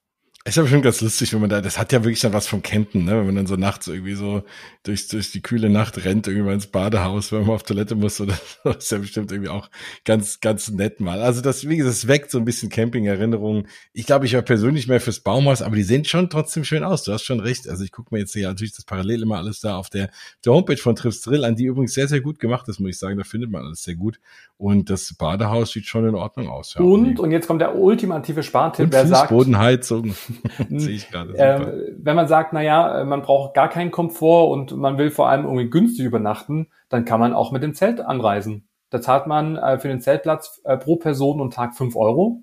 Ist 0.47 0.59
aber 0.59 0.68
schon 0.68 0.82
ganz 0.82 1.01
lustig, 1.01 1.32
wenn 1.32 1.40
man 1.40 1.49
da, 1.49 1.62
das 1.62 1.78
hat 1.78 1.90
ja 1.90 2.05
wirklich 2.05 2.20
dann 2.20 2.34
was 2.34 2.47
vom 2.47 2.61
Campen, 2.61 3.07
ne? 3.07 3.12
Wenn 3.12 3.24
man 3.24 3.34
dann 3.36 3.47
so 3.47 3.57
nachts 3.57 3.86
irgendwie 3.86 4.12
so 4.12 4.42
durch, 4.82 5.09
durch 5.09 5.32
die 5.32 5.40
kühle 5.40 5.70
Nacht 5.70 6.05
rennt, 6.05 6.26
irgendwie 6.26 6.45
mal 6.45 6.53
ins 6.53 6.66
Badehaus, 6.66 7.32
wenn 7.32 7.47
man 7.47 7.51
auf 7.53 7.62
Toilette 7.62 7.95
muss, 7.95 8.20
oder 8.20 8.34
das 8.64 8.76
ist 8.76 8.92
ja 8.92 8.99
bestimmt 8.99 9.32
irgendwie 9.32 9.49
auch 9.49 9.70
ganz, 10.05 10.40
ganz 10.40 10.68
nett 10.68 11.01
mal. 11.01 11.22
Also 11.22 11.40
das, 11.40 11.66
wie 11.66 11.78
gesagt, 11.78 11.97
es 11.97 12.09
weckt 12.09 12.30
so 12.30 12.36
ein 12.36 12.45
bisschen 12.45 12.68
Camping-Erinnerungen. 12.68 13.68
Ich 13.95 14.05
glaube, 14.05 14.26
ich 14.26 14.34
war 14.34 14.42
persönlich 14.42 14.86
mehr 14.86 15.01
fürs 15.01 15.20
Baumhaus, 15.20 15.62
aber 15.62 15.76
die 15.76 15.82
sehen 15.82 16.05
schon 16.05 16.28
trotzdem 16.28 16.62
schön 16.62 16.84
aus. 16.84 17.05
Du 17.05 17.12
hast 17.14 17.24
schon 17.24 17.40
recht. 17.40 17.66
Also 17.66 17.82
ich 17.82 17.90
gucke 17.90 18.14
mir 18.14 18.20
jetzt 18.20 18.34
hier 18.34 18.47
natürlich 18.47 18.74
das 18.74 18.84
parallel 18.84 19.22
immer 19.22 19.38
alles 19.38 19.61
da 19.61 19.78
auf 19.78 19.88
der, 19.88 20.11
der 20.45 20.53
Homepage 20.53 20.76
von 20.76 20.95
Trips 20.95 21.22
Drill 21.22 21.47
an, 21.47 21.57
die 21.57 21.64
übrigens 21.64 21.95
sehr, 21.95 22.07
sehr 22.07 22.20
gut 22.20 22.38
gemacht 22.38 22.68
ist, 22.68 22.80
muss 22.80 22.90
ich 22.90 22.99
sagen. 22.99 23.16
Da 23.16 23.24
findet 23.24 23.51
man 23.51 23.64
alles 23.64 23.82
sehr 23.82 23.95
gut. 23.95 24.20
Und 24.59 24.90
das 24.90 25.14
Badehaus 25.14 25.70
sieht 25.70 25.86
schon 25.86 26.07
in 26.07 26.14
Ordnung 26.14 26.51
aus. 26.51 26.74
Ja. 26.74 26.82
Und, 26.82 27.18
und 27.18 27.30
jetzt 27.30 27.47
kommt 27.47 27.62
der 27.62 27.76
ultimative 27.76 28.42
Spartipp, 28.42 28.88
wer 28.90 29.07
sagt. 29.07 29.30
Bodenheizung. 29.30 30.14
Sehe 30.70 30.95
ich 30.95 31.11
gerade. 31.11 31.35
Ähm, 31.37 31.97
wenn 31.99 32.16
man 32.16 32.28
sagt, 32.28 32.53
na 32.53 32.62
ja, 32.62 33.05
man 33.05 33.22
braucht 33.22 33.55
gar 33.55 33.68
keinen 33.68 33.91
Komfort 33.91 34.51
und 34.51 34.76
man 34.76 34.99
will 34.99 35.11
vor 35.11 35.28
allem 35.28 35.45
irgendwie 35.45 35.70
günstig 35.70 36.05
übernachten, 36.05 36.68
dann 36.89 37.05
kann 37.05 37.20
man 37.20 37.35
auch 37.35 37.53
mit 37.53 37.62
dem 37.62 37.74
Zelt 37.74 38.01
anreisen. 38.01 38.68
Da 38.91 39.01
zahlt 39.01 39.26
man 39.26 39.57
äh, 39.57 39.78
für 39.78 39.89
den 39.89 40.01
Zeltplatz 40.01 40.61
äh, 40.64 40.76
pro 40.76 40.97
Person 40.97 41.41
und 41.41 41.53
Tag 41.53 41.74
fünf 41.74 41.97
Euro. 41.97 42.43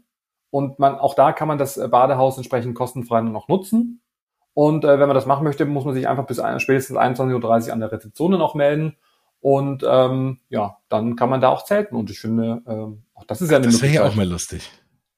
Und 0.49 0.79
man, 0.79 0.95
auch 0.95 1.15
da 1.15 1.31
kann 1.31 1.47
man 1.47 1.57
das 1.57 1.77
äh, 1.77 1.87
Badehaus 1.87 2.37
entsprechend 2.37 2.75
kostenfrei 2.75 3.21
noch 3.21 3.47
nutzen. 3.47 4.01
Und 4.53 4.83
äh, 4.83 4.99
wenn 4.99 5.07
man 5.07 5.15
das 5.15 5.25
machen 5.25 5.45
möchte, 5.45 5.65
muss 5.65 5.85
man 5.85 5.93
sich 5.93 6.07
einfach 6.07 6.25
bis 6.25 6.39
ein, 6.39 6.59
spätestens 6.59 6.97
21.30 6.97 7.67
Uhr 7.67 7.73
an 7.73 7.79
der 7.79 7.91
Rezeption 7.91 8.31
noch 8.31 8.53
melden. 8.53 8.97
Und 9.39 9.83
ähm, 9.87 10.39
ja, 10.49 10.77
dann 10.89 11.15
kann 11.15 11.29
man 11.29 11.41
da 11.41 11.49
auch 11.49 11.63
zelten. 11.63 11.95
Und 11.95 12.09
ich 12.09 12.19
finde, 12.19 12.61
ähm, 12.67 13.03
Auch 13.13 13.23
das 13.23 13.41
ist 13.41 13.49
ja 13.49 13.57
eine 13.57 13.67
Das 13.67 13.81
wäre 13.81 13.93
ja 13.93 14.03
auch 14.05 14.15
mal 14.15 14.27
lustig. 14.27 14.69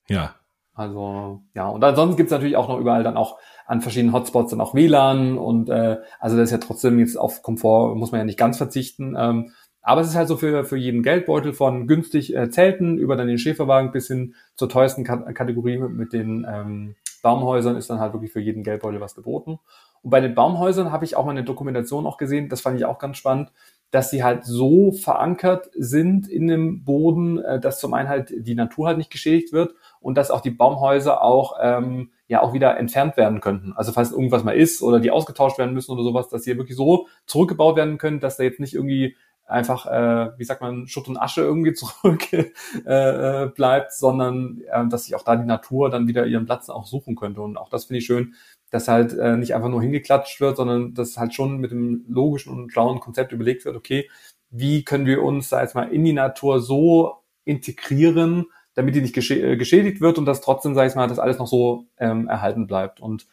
Ja. 0.08 0.36
Also 0.76 1.42
ja, 1.54 1.68
und 1.68 1.84
ansonsten 1.84 2.18
gibt's 2.18 2.32
natürlich 2.32 2.58
auch 2.58 2.68
noch 2.68 2.80
überall 2.80 3.04
dann 3.04 3.18
auch 3.18 3.38
an 3.66 3.82
verschiedenen 3.82 4.14
Hotspots 4.14 4.52
dann 4.52 4.62
auch 4.62 4.74
WLAN 4.74 5.38
und 5.38 5.70
äh, 5.70 6.00
also 6.20 6.36
das 6.36 6.46
ist 6.46 6.52
ja 6.52 6.58
trotzdem 6.58 7.00
jetzt 7.00 7.16
auf 7.16 7.44
Komfort 7.44 7.96
muss 7.96 8.12
man 8.12 8.20
ja 8.20 8.26
nicht 8.26 8.40
ganz 8.40 8.58
verzichten. 8.58 9.16
Ähm, 9.18 9.52
aber 9.82 10.02
es 10.02 10.08
ist 10.08 10.16
halt 10.16 10.30
so 10.30 10.38
für, 10.38 10.64
für 10.64 10.78
jeden 10.78 11.04
Geldbeutel 11.04 11.54
von 11.54 11.88
günstig 11.88 12.36
äh, 12.36 12.50
Zelten 12.50 12.98
über 12.98 13.16
dann 13.16 13.28
den 13.28 13.38
Schäferwagen 13.38 13.92
bis 13.92 14.08
hin 14.08 14.34
zur 14.56 14.70
teuersten 14.70 15.04
K 15.04 15.18
Kategorie 15.34 15.78
mit, 15.78 15.92
mit 15.92 16.14
den 16.14 16.48
ähm, 16.50 16.96
Baumhäusern 17.22 17.78
ist 17.78 17.90
dann 17.90 18.00
halt 18.00 18.14
wirklich 18.14 18.32
für 18.32 18.40
jeden 18.40 18.64
Geldbeutel 18.64 19.00
was 19.00 19.16
geboten. 19.16 19.60
Und 20.02 20.10
bei 20.10 20.22
den 20.22 20.36
Baumhäusern 20.36 20.92
habe 20.92 21.06
ich 21.06 21.16
auch 21.16 21.26
mal 21.26 21.32
eine 21.32 21.44
Dokumentation 21.44 22.06
auch 22.06 22.18
gesehen, 22.18 22.50
das 22.50 22.62
fand 22.62 22.78
ich 22.78 22.86
auch 22.86 23.00
ganz 23.00 23.18
spannend, 23.18 23.52
dass 23.92 24.10
sie 24.10 24.24
halt 24.24 24.44
so 24.44 24.92
verankert 24.92 25.70
sind 25.74 26.28
in 26.28 26.48
dem 26.48 26.84
Boden, 26.84 27.38
äh, 27.40 27.60
dass 27.60 27.80
zum 27.80 27.94
einen 27.94 28.10
halt 28.10 28.34
die 28.36 28.56
Natur 28.56 28.88
halt 28.88 28.98
nicht 28.98 29.12
geschädigt 29.12 29.54
wird 29.54 29.76
und 30.04 30.16
dass 30.16 30.32
auch 30.32 30.42
die 30.42 30.52
Baumhäuser 30.52 31.24
auch 31.24 31.58
ähm, 31.62 32.12
ja 32.28 32.42
auch 32.42 32.54
wieder 32.54 32.78
entfernt 32.78 33.16
werden 33.18 33.40
könnten. 33.40 33.74
Also 33.74 33.94
falls 33.94 34.12
irgendwas 34.12 34.44
mal 34.44 34.56
ist 34.56 34.82
oder 34.82 35.00
die 35.00 35.12
ausgetauscht 35.12 35.58
werden 35.58 35.74
müssen 35.74 35.92
oder 35.92 36.04
sowas, 36.04 36.28
dass 36.28 36.44
sie 36.44 36.58
wirklich 36.58 36.78
so 36.78 37.08
zurückgebaut 37.26 37.78
werden 37.78 37.98
können, 37.98 38.20
dass 38.20 38.38
da 38.38 38.44
jetzt 38.44 38.60
nicht 38.60 38.76
irgendwie 38.76 39.16
einfach, 39.46 39.86
äh, 39.86 40.38
wie 40.38 40.44
sagt 40.44 40.62
man, 40.62 40.88
Schutt 40.88 41.08
und 41.08 41.18
Asche 41.18 41.42
irgendwie 41.42 41.74
zurück 41.74 42.34
äh, 42.34 42.52
äh, 42.86 43.48
bleibt, 43.48 43.94
sondern 43.94 44.62
äh, 44.70 44.88
dass 44.88 45.06
sich 45.06 45.16
auch 45.16 45.24
da 45.24 45.38
die 45.38 45.46
Natur 45.46 45.90
dann 45.90 46.08
wieder 46.08 46.26
ihren 46.26 46.46
Platz 46.46 46.70
auch 46.70 46.86
suchen 46.86 47.16
könnte. 47.16 47.42
Und 47.42 47.58
auch 47.58 47.70
das 47.70 47.86
finde 47.86 48.00
ich 48.00 48.06
schön, 48.06 48.36
dass 48.72 48.90
halt 48.90 49.14
äh, 49.18 49.38
nicht 49.38 49.56
einfach 49.56 49.70
nur 49.70 49.82
hingeklatscht 49.82 50.42
wird, 50.42 50.58
sondern 50.58 50.94
dass 50.94 51.18
halt 51.18 51.34
schon 51.34 51.58
mit 51.58 51.72
dem 51.72 52.04
logischen 52.10 52.52
und 52.52 52.72
schlauen 52.74 53.00
Konzept 53.00 53.32
überlegt 53.32 53.64
wird, 53.64 53.78
okay, 53.78 54.10
wie 54.50 54.84
können 54.84 55.06
wir 55.06 55.24
uns 55.24 55.50
da 55.50 55.62
jetzt 55.62 55.76
mal 55.76 55.92
in 55.92 56.04
die 56.04 56.14
Natur 56.14 56.60
so 56.60 57.24
integrieren, 57.46 58.48
damit 58.76 58.96
die 58.96 59.02
nicht 59.02 59.18
äh, 59.32 59.58
geschädigt 59.58 60.02
wird 60.02 60.18
und 60.18 60.26
dass 60.26 60.42
trotzdem, 60.42 60.76
sage 60.76 60.90
ich 60.90 60.96
mal, 60.96 61.08
das 61.08 61.20
alles 61.20 61.38
noch 61.40 61.48
so 61.48 61.86
ähm, 61.98 62.28
erhalten 62.28 62.68
bleibt. 62.68 63.00
Und 63.00 63.28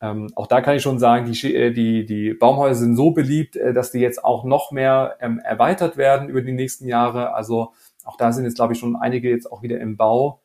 ähm, 0.00 0.30
auch 0.34 0.48
da 0.48 0.60
kann 0.60 0.76
ich 0.76 0.82
schon 0.82 0.98
sagen, 0.98 1.30
die, 1.30 1.54
äh, 1.54 1.72
die, 1.72 2.04
die 2.04 2.34
Baumhäuser 2.34 2.80
sind 2.80 2.96
so 2.96 3.12
beliebt, 3.12 3.56
äh, 3.56 3.72
dass 3.72 3.92
die 3.92 4.00
jetzt 4.00 4.24
auch 4.24 4.44
noch 4.44 4.72
mehr 4.72 5.16
ähm, 5.20 5.38
erweitert 5.38 5.96
werden 5.96 6.28
über 6.28 6.42
die 6.42 6.52
nächsten 6.52 6.88
Jahre. 6.88 7.34
Also 7.34 7.72
auch 8.04 8.16
da 8.16 8.32
sind 8.32 8.44
jetzt, 8.44 8.56
glaube 8.56 8.72
ich, 8.72 8.80
schon 8.80 8.96
einige 8.96 9.30
jetzt 9.30 9.50
auch 9.50 9.62
wieder 9.62 9.78
im 9.80 9.96
Bau. 9.96 10.42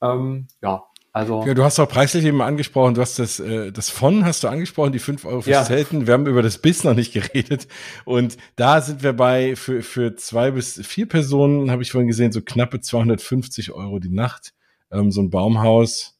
Ähm, 0.00 0.46
ja, 0.62 0.84
also. 1.12 1.44
Ja, 1.44 1.54
du 1.54 1.64
hast 1.64 1.80
auch 1.80 1.88
preislich 1.88 2.24
eben 2.24 2.40
angesprochen, 2.40 2.94
du 2.94 3.00
hast 3.00 3.18
das, 3.18 3.40
äh, 3.40 3.72
das 3.72 3.90
von 3.90 4.24
hast 4.24 4.44
du 4.44 4.48
angesprochen, 4.48 4.92
die 4.92 5.00
fünf 5.00 5.24
Euro 5.24 5.40
fürs 5.40 5.54
ja. 5.54 5.64
Zelten. 5.64 6.06
Wir 6.06 6.14
haben 6.14 6.26
über 6.26 6.42
das 6.42 6.58
Bis 6.58 6.84
noch 6.84 6.94
nicht 6.94 7.12
geredet. 7.12 7.66
Und 8.04 8.36
da 8.56 8.80
sind 8.80 9.02
wir 9.02 9.12
bei, 9.12 9.56
für, 9.56 9.82
für 9.82 10.14
zwei 10.14 10.52
bis 10.52 10.80
vier 10.86 11.08
Personen, 11.08 11.70
habe 11.70 11.82
ich 11.82 11.90
vorhin 11.90 12.08
gesehen, 12.08 12.30
so 12.30 12.40
knappe 12.42 12.80
250 12.80 13.72
Euro 13.72 13.98
die 13.98 14.10
Nacht. 14.10 14.52
Ähm, 14.92 15.10
so 15.10 15.20
ein 15.20 15.30
Baumhaus. 15.30 16.16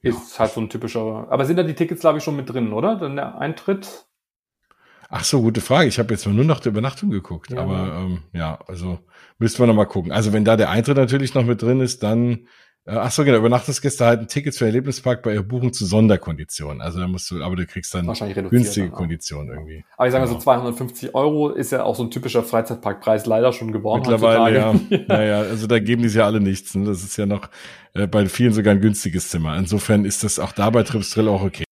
Ist 0.00 0.38
halt 0.40 0.52
so 0.52 0.60
ein 0.60 0.68
typischer. 0.68 1.28
Aber 1.30 1.44
sind 1.44 1.56
da 1.56 1.62
die 1.62 1.74
Tickets, 1.74 2.00
glaube 2.00 2.18
ich, 2.18 2.24
schon 2.24 2.34
mit 2.34 2.52
drin, 2.52 2.72
oder? 2.72 2.96
Dann 2.96 3.14
der 3.14 3.38
Eintritt? 3.38 4.06
Ach 5.08 5.22
so, 5.22 5.42
gute 5.42 5.60
Frage. 5.60 5.88
Ich 5.88 5.98
habe 6.00 6.12
jetzt 6.14 6.26
mal 6.26 6.32
nur 6.32 6.44
nach 6.44 6.58
der 6.58 6.72
Übernachtung 6.72 7.10
geguckt. 7.10 7.52
Ja. 7.52 7.60
Aber 7.60 7.98
ähm, 7.98 8.22
ja, 8.32 8.58
also 8.66 8.98
müssten 9.38 9.62
wir 9.62 9.68
noch 9.68 9.74
mal 9.74 9.84
gucken. 9.84 10.10
Also 10.10 10.32
wenn 10.32 10.44
da 10.44 10.56
der 10.56 10.70
Eintritt 10.70 10.96
natürlich 10.96 11.34
noch 11.34 11.44
mit 11.44 11.62
drin 11.62 11.80
ist, 11.80 12.02
dann 12.02 12.48
ach 12.86 13.10
so, 13.10 13.24
genau, 13.24 13.38
Übernachtungsgäste 13.38 14.04
halten 14.04 14.26
Tickets 14.26 14.58
für 14.58 14.66
Erlebnispark 14.66 15.22
bei 15.22 15.34
ihrer 15.34 15.42
Buchung 15.42 15.72
zu 15.72 15.86
Sonderkonditionen. 15.86 16.80
Also 16.80 16.98
da 16.98 17.06
musst 17.06 17.30
du, 17.30 17.42
aber 17.42 17.54
du 17.54 17.66
kriegst 17.66 17.94
dann 17.94 18.06
günstige 18.50 18.88
dann 18.88 18.96
Konditionen 18.96 19.52
irgendwie. 19.52 19.84
Aber 19.96 20.06
ich 20.06 20.12
sage 20.12 20.24
mal 20.24 20.32
so 20.32 20.38
250 20.38 21.08
genau. 21.08 21.18
Euro 21.18 21.48
ist 21.50 21.70
ja 21.70 21.84
auch 21.84 21.94
so 21.94 22.02
ein 22.02 22.10
typischer 22.10 22.42
Freizeitparkpreis 22.42 23.26
leider 23.26 23.52
schon 23.52 23.72
geworden. 23.72 24.00
Mittlerweile, 24.00 24.56
ja. 24.56 24.74
naja, 25.08 25.40
also 25.40 25.66
da 25.66 25.78
geben 25.78 26.02
die 26.02 26.08
ja 26.08 26.24
alle 26.24 26.40
nichts. 26.40 26.74
Ne? 26.74 26.86
Das 26.86 27.02
ist 27.04 27.16
ja 27.16 27.26
noch 27.26 27.48
äh, 27.94 28.06
bei 28.06 28.26
vielen 28.26 28.52
sogar 28.52 28.74
ein 28.74 28.80
günstiges 28.80 29.28
Zimmer. 29.28 29.56
Insofern 29.56 30.04
ist 30.04 30.24
das 30.24 30.38
auch 30.38 30.52
da 30.52 30.70
bei 30.70 30.82
Trips 30.82 31.10
Drill 31.10 31.28
auch 31.28 31.42
okay. 31.42 31.64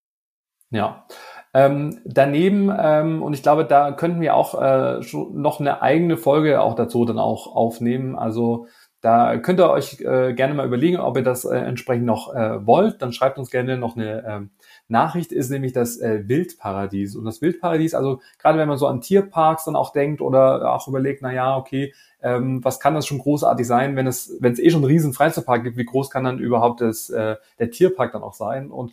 Ja. 0.70 1.06
Ähm, 1.52 1.98
daneben, 2.04 2.72
ähm, 2.78 3.22
und 3.22 3.34
ich 3.34 3.42
glaube, 3.42 3.64
da 3.64 3.90
könnten 3.90 4.20
wir 4.20 4.36
auch 4.36 4.60
äh, 4.60 5.02
schon 5.02 5.40
noch 5.40 5.58
eine 5.58 5.82
eigene 5.82 6.16
Folge 6.16 6.60
auch 6.60 6.76
dazu 6.76 7.04
dann 7.04 7.18
auch 7.18 7.48
aufnehmen. 7.48 8.16
Also 8.16 8.68
da 9.00 9.38
könnt 9.38 9.60
ihr 9.60 9.70
euch 9.70 10.00
äh, 10.00 10.34
gerne 10.34 10.52
mal 10.52 10.66
überlegen, 10.66 10.98
ob 10.98 11.16
ihr 11.16 11.22
das 11.22 11.46
äh, 11.46 11.56
entsprechend 11.56 12.04
noch 12.04 12.34
äh, 12.34 12.66
wollt. 12.66 13.00
Dann 13.00 13.12
schreibt 13.12 13.38
uns 13.38 13.50
gerne 13.50 13.78
noch 13.78 13.96
eine 13.96 14.24
ähm, 14.26 14.50
Nachricht, 14.88 15.32
ist 15.32 15.50
nämlich 15.50 15.72
das 15.72 15.98
äh, 15.98 16.28
Wildparadies. 16.28 17.16
Und 17.16 17.24
das 17.24 17.40
Wildparadies, 17.40 17.94
also 17.94 18.20
gerade 18.38 18.58
wenn 18.58 18.68
man 18.68 18.76
so 18.76 18.86
an 18.86 19.00
Tierparks 19.00 19.64
dann 19.64 19.76
auch 19.76 19.92
denkt 19.92 20.20
oder 20.20 20.74
auch 20.74 20.86
überlegt, 20.86 21.22
na 21.22 21.32
ja, 21.32 21.56
okay, 21.56 21.94
ähm, 22.22 22.62
was 22.62 22.78
kann 22.78 22.94
das 22.94 23.06
schon 23.06 23.20
großartig 23.20 23.66
sein, 23.66 23.96
wenn 23.96 24.06
es, 24.06 24.36
wenn 24.40 24.52
es 24.52 24.58
eh 24.58 24.70
schon 24.70 24.80
einen 24.80 24.92
riesen 24.92 25.14
Freizeitpark 25.14 25.62
gibt, 25.64 25.78
wie 25.78 25.86
groß 25.86 26.10
kann 26.10 26.24
dann 26.24 26.38
überhaupt 26.38 26.82
das, 26.82 27.08
äh, 27.08 27.36
der 27.58 27.70
Tierpark 27.70 28.12
dann 28.12 28.22
auch 28.22 28.34
sein? 28.34 28.70
Und 28.70 28.92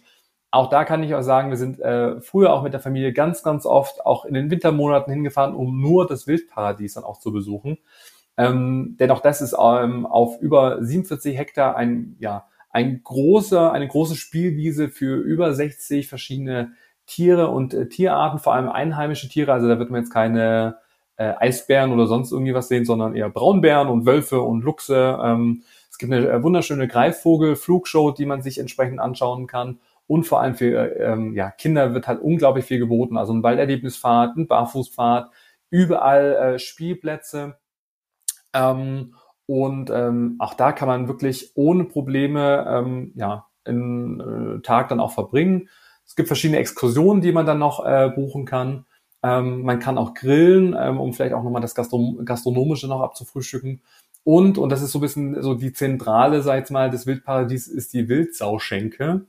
auch 0.51 0.69
da 0.69 0.85
kann 0.85 1.03
ich 1.03 1.13
euch 1.13 1.25
sagen, 1.25 1.49
wir 1.49 1.57
sind 1.57 1.81
äh, 1.81 2.21
früher 2.21 2.53
auch 2.53 2.63
mit 2.63 2.71
der 2.71 2.79
Familie 2.79 3.11
ganz, 3.11 3.43
ganz 3.43 3.65
oft 3.65 4.05
auch 4.05 4.23
in 4.23 4.33
den 4.33 4.49
Wintermonaten 4.49 5.11
hingefahren, 5.11 5.53
um 5.53 5.81
nur 5.81 6.07
das 6.07 6.27
Wildparadies 6.27 6.93
dann 6.93 7.03
auch 7.03 7.19
zu 7.19 7.33
besuchen. 7.33 7.77
Ähm, 8.37 8.95
denn 8.99 9.11
auch 9.11 9.21
das 9.21 9.41
ist 9.41 9.55
ähm, 9.59 10.05
auf 10.05 10.39
über 10.39 10.83
47 10.83 11.37
Hektar 11.37 11.75
ein, 11.75 12.15
ja, 12.19 12.45
ein 12.69 13.01
großer, 13.03 13.71
eine 13.71 13.87
große 13.87 14.15
Spielwiese 14.15 14.89
für 14.89 15.15
über 15.17 15.53
60 15.53 16.07
verschiedene 16.07 16.73
Tiere 17.07 17.49
und 17.49 17.73
äh, 17.73 17.89
Tierarten, 17.89 18.39
vor 18.39 18.53
allem 18.53 18.69
einheimische 18.69 19.29
Tiere. 19.29 19.53
Also 19.53 19.67
da 19.67 19.79
wird 19.79 19.89
man 19.89 20.01
jetzt 20.01 20.13
keine 20.13 20.77
äh, 21.15 21.33
Eisbären 21.39 21.91
oder 21.91 22.05
sonst 22.05 22.31
irgendwie 22.31 22.53
was 22.53 22.67
sehen, 22.67 22.85
sondern 22.85 23.15
eher 23.15 23.29
Braunbären 23.29 23.87
und 23.87 24.05
Wölfe 24.05 24.41
und 24.41 24.63
Luchse. 24.63 25.17
Ähm, 25.23 25.63
es 25.89 25.97
gibt 25.97 26.13
eine 26.13 26.29
äh, 26.29 26.43
wunderschöne 26.43 26.87
Greifvogel-Flugshow, 26.87 28.11
die 28.11 28.25
man 28.25 28.43
sich 28.43 28.59
entsprechend 28.59 28.99
anschauen 28.99 29.47
kann. 29.47 29.79
Und 30.05 30.25
vor 30.25 30.41
allem 30.41 30.55
für 30.55 30.95
ähm, 30.97 31.33
ja, 31.33 31.49
Kinder 31.49 31.93
wird 31.93 32.07
halt 32.07 32.21
unglaublich 32.21 32.65
viel 32.65 32.79
geboten. 32.79 33.17
Also 33.17 33.33
ein 33.33 33.43
Walderlebnisfahrt, 33.43 34.37
ein 34.37 34.47
Barfußfahrt, 34.47 35.31
überall 35.69 36.35
äh, 36.35 36.59
Spielplätze. 36.59 37.57
Ähm, 38.53 39.13
und 39.45 39.89
ähm, 39.89 40.35
auch 40.39 40.53
da 40.53 40.71
kann 40.73 40.87
man 40.87 41.07
wirklich 41.07 41.51
ohne 41.55 41.85
Probleme 41.85 42.65
ähm, 42.69 43.13
ja, 43.15 43.47
einen 43.65 44.19
äh, 44.57 44.61
Tag 44.61 44.89
dann 44.89 44.99
auch 44.99 45.11
verbringen. 45.11 45.69
Es 46.05 46.15
gibt 46.15 46.27
verschiedene 46.27 46.59
Exkursionen, 46.59 47.21
die 47.21 47.31
man 47.31 47.45
dann 47.45 47.59
noch 47.59 47.85
äh, 47.85 48.09
buchen 48.09 48.45
kann. 48.45 48.85
Ähm, 49.23 49.63
man 49.63 49.79
kann 49.79 49.97
auch 49.97 50.13
grillen, 50.13 50.75
ähm, 50.79 50.99
um 50.99 51.13
vielleicht 51.13 51.33
auch 51.33 51.43
nochmal 51.43 51.61
das 51.61 51.75
Gastro 51.75 52.15
Gastronomische 52.23 52.87
noch 52.87 53.01
abzufrühstücken. 53.01 53.81
Und, 54.23 54.57
und 54.57 54.69
das 54.69 54.81
ist 54.81 54.91
so 54.91 54.99
ein 54.99 55.01
bisschen 55.01 55.41
so 55.41 55.53
die 55.53 55.71
Zentrale, 55.71 56.41
sag 56.41 56.63
ich 56.63 56.69
mal, 56.69 56.89
des 56.89 57.07
Wildparadies 57.07 57.67
ist 57.67 57.93
die 57.93 58.09
Wildsauschenke, 58.09 59.25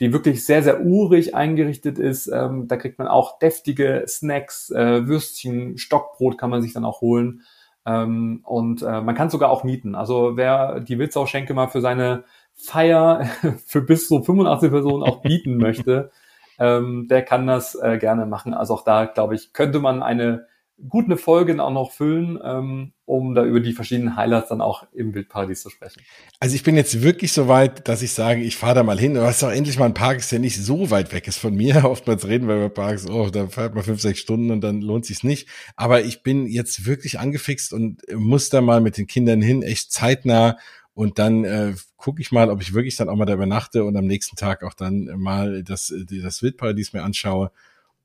die 0.00 0.12
wirklich 0.12 0.44
sehr, 0.44 0.64
sehr 0.64 0.82
urig 0.82 1.36
eingerichtet 1.36 2.00
ist. 2.00 2.26
Ähm, 2.26 2.66
da 2.66 2.76
kriegt 2.76 2.98
man 2.98 3.06
auch 3.06 3.38
deftige 3.38 4.04
Snacks, 4.08 4.70
äh, 4.70 5.06
Würstchen, 5.06 5.78
Stockbrot 5.78 6.36
kann 6.36 6.50
man 6.50 6.62
sich 6.62 6.72
dann 6.72 6.84
auch 6.84 7.00
holen. 7.00 7.42
Ähm, 7.86 8.42
und 8.44 8.82
äh, 8.82 9.00
man 9.00 9.14
kann 9.14 9.30
sogar 9.30 9.50
auch 9.50 9.64
mieten. 9.64 9.94
Also 9.94 10.36
wer 10.36 10.80
die 10.80 10.98
Wildsau-Schenke 10.98 11.54
mal 11.54 11.68
für 11.68 11.80
seine 11.80 12.24
Feier 12.54 13.24
für 13.66 13.82
bis 13.82 14.08
zu 14.08 14.22
85 14.22 14.70
Personen 14.70 15.02
auch 15.02 15.22
bieten 15.22 15.56
möchte, 15.58 16.10
ähm, 16.58 17.08
der 17.08 17.22
kann 17.22 17.46
das 17.46 17.74
äh, 17.74 17.98
gerne 17.98 18.26
machen. 18.26 18.54
Also 18.54 18.74
auch 18.74 18.84
da, 18.84 19.06
glaube 19.06 19.34
ich, 19.34 19.52
könnte 19.52 19.80
man 19.80 20.02
eine 20.02 20.46
gut 20.88 21.06
eine 21.06 21.16
Folge 21.16 21.62
auch 21.62 21.70
noch 21.70 21.92
füllen, 21.92 22.38
ähm, 22.42 22.92
um 23.04 23.34
da 23.34 23.44
über 23.44 23.60
die 23.60 23.72
verschiedenen 23.72 24.16
Highlights 24.16 24.48
dann 24.48 24.60
auch 24.60 24.86
im 24.92 25.14
Wildparadies 25.14 25.62
zu 25.62 25.70
sprechen. 25.70 26.02
Also 26.38 26.54
ich 26.54 26.62
bin 26.62 26.76
jetzt 26.76 27.02
wirklich 27.02 27.32
so 27.32 27.48
weit, 27.48 27.88
dass 27.88 28.02
ich 28.02 28.12
sage, 28.12 28.40
ich 28.40 28.56
fahre 28.56 28.76
da 28.76 28.82
mal 28.82 28.98
hin. 28.98 29.14
Du 29.14 29.22
hast 29.22 29.42
doch 29.42 29.50
endlich 29.50 29.78
mal 29.78 29.86
ein 29.86 29.94
Park, 29.94 30.26
der 30.28 30.38
nicht 30.38 30.56
so 30.56 30.90
weit 30.90 31.12
weg 31.12 31.26
ist 31.28 31.38
von 31.38 31.54
mir. 31.54 31.84
Oftmals 31.90 32.26
reden 32.26 32.48
wir 32.48 32.56
über 32.56 32.70
Parks, 32.70 33.08
oh, 33.08 33.28
da 33.30 33.48
fährt 33.48 33.74
man 33.74 33.84
fünf, 33.84 34.00
sechs 34.00 34.20
Stunden 34.20 34.50
und 34.50 34.60
dann 34.62 34.80
lohnt 34.80 35.06
sich's 35.06 35.24
nicht. 35.24 35.48
Aber 35.76 36.02
ich 36.02 36.22
bin 36.22 36.46
jetzt 36.46 36.86
wirklich 36.86 37.18
angefixt 37.18 37.72
und 37.72 38.00
muss 38.14 38.48
da 38.48 38.60
mal 38.60 38.80
mit 38.80 38.96
den 38.96 39.06
Kindern 39.06 39.42
hin, 39.42 39.62
echt 39.62 39.92
zeitnah. 39.92 40.56
Und 40.94 41.18
dann 41.18 41.44
äh, 41.44 41.74
gucke 41.96 42.20
ich 42.20 42.32
mal, 42.32 42.50
ob 42.50 42.60
ich 42.60 42.74
wirklich 42.74 42.96
dann 42.96 43.08
auch 43.08 43.16
mal 43.16 43.24
da 43.24 43.34
übernachte 43.34 43.84
und 43.84 43.96
am 43.96 44.06
nächsten 44.06 44.36
Tag 44.36 44.62
auch 44.64 44.74
dann 44.74 45.10
mal 45.16 45.62
das, 45.62 45.92
das 46.22 46.42
Wildparadies 46.42 46.92
mir 46.92 47.02
anschaue. 47.02 47.52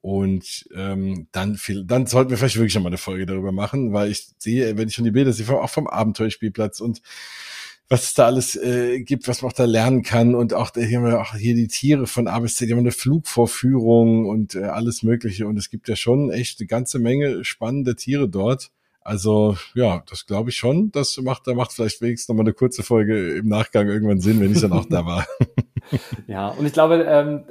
Und 0.06 0.70
ähm, 0.76 1.30
dann, 1.32 1.56
viel, 1.56 1.84
dann 1.84 2.06
sollten 2.06 2.30
wir 2.30 2.38
vielleicht 2.38 2.58
wirklich 2.58 2.76
noch 2.76 2.84
mal 2.84 2.90
eine 2.90 3.00
Folge 3.00 3.26
darüber 3.26 3.52
machen, 3.52 3.92
weil 3.92 4.12
ich 4.12 4.28
sehe, 4.38 4.78
wenn 4.78 4.88
ich 4.88 4.94
schon 4.94 5.04
die 5.04 5.10
Bilder 5.10 5.34
sehe, 5.34 5.50
auch 5.50 5.68
vom 5.68 5.88
Abenteuerspielplatz 5.88 6.80
und 6.80 7.02
was 7.90 8.04
es 8.04 8.14
da 8.14 8.28
alles 8.28 8.56
äh, 8.56 9.02
gibt, 9.02 9.28
was 9.28 9.42
man 9.42 9.50
auch 9.50 9.56
da 9.56 9.66
lernen 9.66 10.04
kann 10.04 10.36
und 10.36 10.54
auch 10.54 10.70
hier 10.76 11.00
haben 11.00 11.08
wir 11.08 11.20
auch 11.20 11.34
hier 11.34 11.56
die 11.56 11.68
Tiere 11.68 12.06
von 12.06 12.28
A 12.28 12.38
bis 12.38 12.56
Z, 12.56 12.70
die 12.70 12.74
haben 12.74 12.82
eine 12.82 12.92
Flugvorführung 12.92 14.28
und 14.28 14.54
äh, 14.54 14.66
alles 14.66 15.02
Mögliche 15.02 15.48
und 15.48 15.58
es 15.58 15.72
gibt 15.72 15.90
ja 15.90 15.96
schon 15.96 16.30
echt 16.30 16.60
eine 16.60 16.68
ganze 16.68 17.00
Menge 17.00 17.44
spannende 17.44 17.96
Tiere 17.96 18.30
dort. 18.30 18.70
Also 19.02 19.58
ja, 19.74 20.04
das 20.08 20.28
glaube 20.28 20.52
ich 20.52 20.56
schon. 20.56 20.92
Das 20.92 21.18
macht, 21.18 21.48
da 21.48 21.56
macht 21.56 21.74
vielleicht 21.74 22.02
wenigstens 22.02 22.30
noch 22.30 22.36
mal 22.36 22.44
eine 22.44 22.54
kurze 22.54 22.84
Folge 22.84 23.38
im 23.38 23.48
Nachgang 23.48 23.88
irgendwann 23.88 24.20
Sinn, 24.20 24.40
wenn 24.40 24.52
ich 24.52 24.62
dann 24.62 24.74
auch 24.74 24.86
da 24.86 25.04
war. 25.04 25.26
ja, 26.28 26.50
und 26.50 26.68
ich 26.68 26.74
glaube, 26.74 27.04
ähm, 27.08 27.44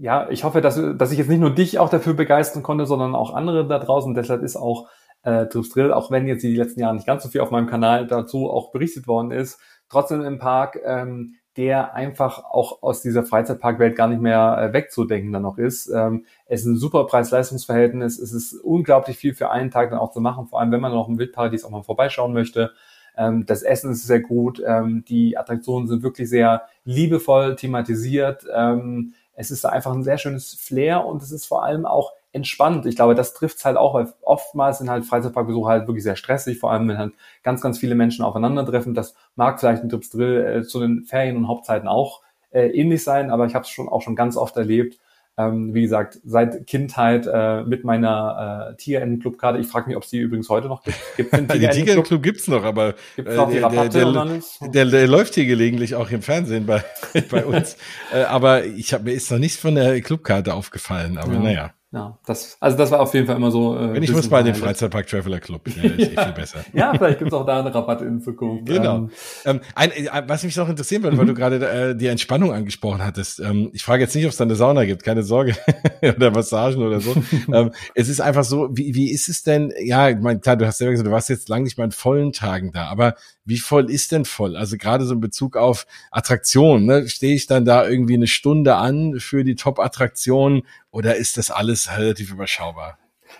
ja, 0.00 0.28
ich 0.30 0.44
hoffe, 0.44 0.60
dass, 0.60 0.80
dass 0.96 1.12
ich 1.12 1.18
jetzt 1.18 1.28
nicht 1.28 1.40
nur 1.40 1.54
dich 1.54 1.78
auch 1.78 1.88
dafür 1.88 2.14
begeistern 2.14 2.62
konnte, 2.62 2.86
sondern 2.86 3.14
auch 3.14 3.34
andere 3.34 3.66
da 3.66 3.78
draußen. 3.78 4.14
Deshalb 4.14 4.42
ist 4.42 4.56
auch 4.56 4.88
äh, 5.22 5.46
Drill, 5.46 5.92
auch 5.92 6.10
wenn 6.10 6.26
jetzt 6.26 6.42
die 6.42 6.56
letzten 6.56 6.80
Jahre 6.80 6.94
nicht 6.94 7.06
ganz 7.06 7.22
so 7.22 7.28
viel 7.28 7.40
auf 7.40 7.50
meinem 7.50 7.66
Kanal 7.66 8.06
dazu 8.06 8.50
auch 8.50 8.70
berichtet 8.72 9.06
worden 9.06 9.30
ist, 9.30 9.58
trotzdem 9.88 10.22
im 10.22 10.38
Park, 10.38 10.78
ähm, 10.84 11.34
der 11.56 11.94
einfach 11.94 12.44
auch 12.44 12.82
aus 12.82 13.00
dieser 13.00 13.24
Freizeitparkwelt 13.24 13.94
gar 13.94 14.08
nicht 14.08 14.20
mehr 14.20 14.58
äh, 14.58 14.72
wegzudenken 14.72 15.32
dann 15.32 15.42
noch 15.42 15.56
ist. 15.56 15.88
Ähm, 15.88 16.24
es 16.46 16.62
ist 16.62 16.66
ein 16.66 16.76
super 16.76 17.06
Preis-Leistungs-Verhältnis. 17.06 18.18
Es 18.18 18.32
ist 18.32 18.54
unglaublich 18.54 19.16
viel 19.16 19.34
für 19.34 19.50
einen 19.50 19.70
Tag 19.70 19.90
dann 19.90 20.00
auch 20.00 20.10
zu 20.10 20.20
machen, 20.20 20.46
vor 20.46 20.60
allem 20.60 20.72
wenn 20.72 20.80
man 20.80 20.92
noch 20.92 21.08
im 21.08 21.18
Wildparadies 21.18 21.64
auch 21.64 21.70
mal 21.70 21.84
vorbeischauen 21.84 22.32
möchte. 22.32 22.72
Ähm, 23.16 23.46
das 23.46 23.62
Essen 23.62 23.92
ist 23.92 24.06
sehr 24.06 24.20
gut. 24.20 24.60
Ähm, 24.66 25.04
die 25.06 25.38
Attraktionen 25.38 25.86
sind 25.86 26.02
wirklich 26.02 26.28
sehr 26.28 26.62
liebevoll 26.84 27.54
thematisiert. 27.54 28.44
Ähm, 28.52 29.14
es 29.36 29.50
ist 29.50 29.64
einfach 29.64 29.92
ein 29.92 30.04
sehr 30.04 30.18
schönes 30.18 30.54
Flair 30.54 31.04
und 31.04 31.22
es 31.22 31.32
ist 31.32 31.46
vor 31.46 31.64
allem 31.64 31.86
auch 31.86 32.12
entspannt. 32.32 32.84
Ich 32.86 32.96
glaube, 32.96 33.14
das 33.14 33.32
trifft 33.32 33.64
halt 33.64 33.76
auch, 33.76 33.94
weil 33.94 34.12
oftmals 34.22 34.78
sind 34.78 34.90
halt 34.90 35.04
Freizeitparkbesuche 35.04 35.68
halt 35.68 35.86
wirklich 35.86 36.02
sehr 36.02 36.16
stressig, 36.16 36.58
vor 36.58 36.72
allem 36.72 36.88
wenn 36.88 36.98
halt 36.98 37.12
ganz, 37.42 37.60
ganz 37.60 37.78
viele 37.78 37.94
Menschen 37.94 38.24
aufeinandertreffen. 38.24 38.94
Das 38.94 39.14
mag 39.36 39.60
vielleicht 39.60 39.82
in 39.82 39.88
Trips 39.88 40.10
Drill 40.10 40.44
äh, 40.44 40.62
zu 40.62 40.80
den 40.80 41.04
Ferien- 41.04 41.36
und 41.36 41.48
Hauptzeiten 41.48 41.88
auch 41.88 42.22
äh, 42.50 42.68
ähnlich 42.68 43.04
sein, 43.04 43.30
aber 43.30 43.46
ich 43.46 43.54
habe 43.54 43.64
es 43.64 43.70
schon 43.70 43.88
auch 43.88 44.02
schon 44.02 44.16
ganz 44.16 44.36
oft 44.36 44.56
erlebt, 44.56 44.98
ähm, 45.36 45.74
wie 45.74 45.82
gesagt, 45.82 46.20
seit 46.24 46.66
Kindheit 46.66 47.26
äh, 47.26 47.62
mit 47.64 47.84
meiner 47.84 48.70
äh, 48.72 48.76
Tigerentenclub-Karte. 48.76 49.58
Ich 49.58 49.66
frage 49.66 49.88
mich, 49.88 49.96
ob 49.96 50.04
es 50.04 50.10
die 50.10 50.18
übrigens 50.18 50.48
heute 50.48 50.68
noch 50.68 50.82
gibt. 50.84 50.96
Gibt's 51.16 51.32
den 51.32 51.48
die 51.52 51.68
Tigerentenclub 51.68 52.22
gibt's 52.22 52.48
noch, 52.48 52.64
aber 52.64 52.94
gibt's 53.16 53.32
äh, 53.32 53.36
der, 53.36 53.68
der, 53.68 53.88
der, 53.88 54.40
der, 54.68 54.84
der, 54.86 55.06
läuft 55.08 55.34
hier 55.34 55.46
gelegentlich 55.46 55.94
auch 55.96 56.10
im 56.10 56.22
Fernsehen 56.22 56.66
bei, 56.66 56.84
bei 57.30 57.44
uns. 57.44 57.76
äh, 58.12 58.22
aber 58.22 58.64
ich 58.64 58.92
habe 58.94 59.04
mir 59.04 59.12
ist 59.12 59.30
noch 59.30 59.38
nichts 59.38 59.58
von 59.58 59.74
der 59.74 60.00
Clubkarte 60.00 60.54
aufgefallen, 60.54 61.18
aber 61.18 61.34
ja. 61.34 61.40
naja. 61.40 61.74
Ja, 61.94 62.18
das, 62.26 62.56
also 62.58 62.76
das 62.76 62.90
war 62.90 62.98
auf 62.98 63.14
jeden 63.14 63.28
Fall 63.28 63.36
immer 63.36 63.52
so. 63.52 63.78
Äh, 63.78 63.94
Wenn 63.94 64.02
ich 64.02 64.10
muss 64.10 64.28
mal 64.28 64.42
den 64.42 64.56
Freizeitpark 64.56 65.06
Traveler 65.06 65.38
Club. 65.38 65.68
Ja, 65.68 65.84
ist 65.84 66.10
eh 66.10 66.24
viel 66.24 66.32
besser. 66.32 66.64
ja, 66.72 66.92
vielleicht 66.92 67.20
gibt's 67.20 67.32
auch 67.32 67.46
da 67.46 67.60
einen 67.60 67.68
Rabatt 67.68 68.02
in 68.02 68.20
Zukunft. 68.20 68.68
Genau. 68.74 68.96
Ähm, 68.96 69.10
ähm 69.44 69.60
ein, 69.76 69.92
äh, 69.92 70.22
was 70.26 70.42
mich 70.42 70.56
noch 70.56 70.68
interessieren 70.68 71.04
würde, 71.04 71.16
weil 71.16 71.26
du 71.26 71.34
gerade 71.34 71.64
äh, 71.64 71.94
die 71.94 72.08
Entspannung 72.08 72.52
angesprochen 72.52 73.04
hattest. 73.04 73.38
Ähm, 73.38 73.70
ich 73.72 73.84
frage 73.84 74.02
jetzt 74.02 74.14
nicht, 74.16 74.24
ob 74.24 74.32
es 74.32 74.36
da 74.36 74.42
eine 74.42 74.56
Sauna 74.56 74.84
gibt, 74.84 75.04
keine 75.04 75.22
Sorge. 75.22 75.54
oder 76.02 76.32
Massagen 76.32 76.82
oder 76.82 77.00
so. 77.00 77.14
ähm, 77.52 77.70
es 77.94 78.08
ist 78.08 78.20
einfach 78.20 78.42
so, 78.42 78.70
wie, 78.72 78.96
wie 78.96 79.12
ist 79.12 79.28
es 79.28 79.44
denn? 79.44 79.72
Ja, 79.78 80.08
ich 80.08 80.18
meine, 80.18 80.40
klar, 80.40 80.56
du 80.56 80.66
hast 80.66 80.80
ja 80.80 80.90
gesagt, 80.90 81.06
du 81.06 81.12
warst 81.12 81.28
jetzt 81.28 81.48
lang 81.48 81.62
nicht 81.62 81.78
mal 81.78 81.84
in 81.84 81.92
vollen 81.92 82.32
Tagen 82.32 82.72
da, 82.72 82.88
aber 82.88 83.14
wie 83.44 83.58
voll 83.58 83.90
ist 83.90 84.12
denn 84.12 84.24
voll? 84.24 84.56
Also 84.56 84.76
gerade 84.76 85.04
so 85.04 85.14
in 85.14 85.20
Bezug 85.20 85.56
auf 85.56 85.86
Attraktionen, 86.10 86.86
ne? 86.86 87.08
stehe 87.08 87.34
ich 87.34 87.46
dann 87.46 87.64
da 87.64 87.86
irgendwie 87.86 88.14
eine 88.14 88.26
Stunde 88.26 88.76
an 88.76 89.20
für 89.20 89.44
die 89.44 89.54
Top-Attraktion 89.54 90.62
oder 90.90 91.16
ist 91.16 91.36
das 91.36 91.50
alles 91.50 91.96
relativ 91.96 92.32
überschaubar? 92.32 92.98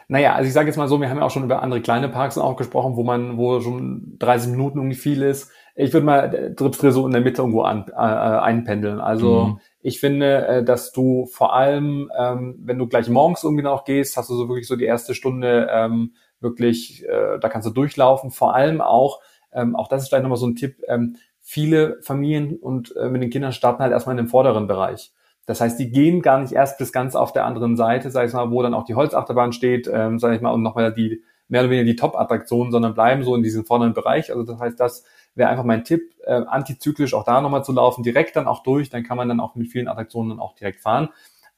Naja, 0.09 0.35
also 0.35 0.49
ich 0.49 0.53
sage 0.53 0.69
jetzt 0.69 0.77
mal 0.77 0.89
so, 0.89 1.01
wir 1.01 1.09
haben 1.09 1.19
ja 1.19 1.25
auch 1.25 1.31
schon 1.31 1.45
über 1.45 1.63
andere 1.63 1.81
kleine 1.81 2.09
Parks 2.09 2.37
auch 2.37 2.57
gesprochen, 2.57 2.97
wo 2.97 3.03
man, 3.03 3.39
wo 3.39 3.61
schon 3.61 4.17
30 4.19 4.51
Minuten 4.51 4.79
irgendwie 4.79 4.97
viel 4.97 5.23
ist. 5.23 5.51
Ich 5.77 5.93
würde 5.93 6.07
mal 6.07 6.55
Dripsdrill 6.55 6.93
so 6.93 7.07
in 7.07 7.13
der 7.13 7.21
Mitte 7.21 7.43
irgendwo 7.43 7.63
an, 7.63 7.87
äh, 7.89 7.95
einpendeln. 7.95 9.01
Also 9.01 9.45
mhm. 9.45 9.61
ich 9.81 10.01
finde, 10.01 10.47
äh, 10.47 10.65
dass 10.65 10.93
du 10.93 11.27
vor 11.27 11.55
allem, 11.55 12.11
ähm, 12.17 12.57
wenn 12.61 12.79
du 12.79 12.87
gleich 12.87 13.09
morgens 13.09 13.43
irgendwie 13.43 13.65
noch 13.65 13.85
gehst, 13.85 14.17
hast 14.17 14.31
du 14.31 14.35
so 14.35 14.49
wirklich 14.49 14.69
so 14.69 14.77
die 14.77 14.85
erste 14.85 15.15
Stunde 15.15 15.69
ähm, 15.73 16.15
wirklich, 16.41 17.05
äh, 17.05 17.39
da 17.41 17.49
kannst 17.49 17.67
du 17.67 17.73
durchlaufen. 17.73 18.31
Vor 18.31 18.55
allem 18.55 18.81
auch, 18.81 19.21
ähm, 19.55 19.77
auch 19.77 19.89
das 19.89 20.03
ist 20.03 20.09
vielleicht 20.09 20.23
nochmal 20.23 20.39
so 20.39 20.47
ein 20.47 20.57
Tipp, 20.57 20.83
ähm, 20.89 21.17
viele 21.41 21.99
Familien 22.03 22.57
und 22.57 22.97
äh, 22.97 23.09
mit 23.09 23.23
den 23.23 23.31
Kindern 23.31 23.53
starten 23.53 23.83
halt 23.83 23.93
erstmal 23.93 24.15
in 24.15 24.25
dem 24.25 24.29
vorderen 24.29 24.67
Bereich. 24.67 25.13
Das 25.47 25.61
heißt, 25.61 25.79
die 25.79 25.91
gehen 25.91 26.23
gar 26.23 26.41
nicht 26.41 26.53
erst 26.53 26.79
bis 26.79 26.93
ganz 26.93 27.15
auf 27.15 27.33
der 27.33 27.45
anderen 27.45 27.77
Seite, 27.77 28.11
sag 28.11 28.27
ich 28.27 28.33
mal, 28.33 28.51
wo 28.51 28.63
dann 28.63 28.75
auch 28.75 28.85
die 28.85 28.95
Holzachterbahn 28.95 29.53
steht, 29.53 29.91
ähm, 29.93 30.19
sag 30.19 30.35
ich 30.35 30.41
mal, 30.41 30.53
und 30.53 30.63
nochmal 30.63 30.93
die 30.93 31.23
mehr 31.49 31.61
oder 31.61 31.71
weniger 31.71 31.85
die 31.85 31.97
Top-Attraktionen, 31.97 32.73
sondern 32.73 32.95
bleiben 32.95 33.23
so 33.23 33.35
in 33.35 33.43
diesem 33.43 33.67
vorderen 33.67 33.93
Bereich. 33.93 34.31
Also 34.31 34.45
das 34.45 34.59
heißt, 34.59 34.81
das 34.81 35.05
wäre 35.35 35.51
einfach 35.51 35.65
mein 35.65 35.85
Tipp, 35.85 36.15
äh, 36.25 36.33
antizyklisch 36.33 37.13
auch 37.13 37.25
da 37.25 37.41
nochmal 37.41 37.65
zu 37.65 37.73
laufen, 37.73 38.03
direkt 38.03 38.37
dann 38.37 38.47
auch 38.47 38.63
durch, 38.63 38.89
dann 38.89 39.03
kann 39.03 39.17
man 39.17 39.29
dann 39.29 39.41
auch 39.41 39.55
mit 39.55 39.69
vielen 39.69 39.89
Attraktionen 39.89 40.31
dann 40.31 40.41
auch 40.41 40.55
direkt 40.55 40.81
fahren. 40.81 41.11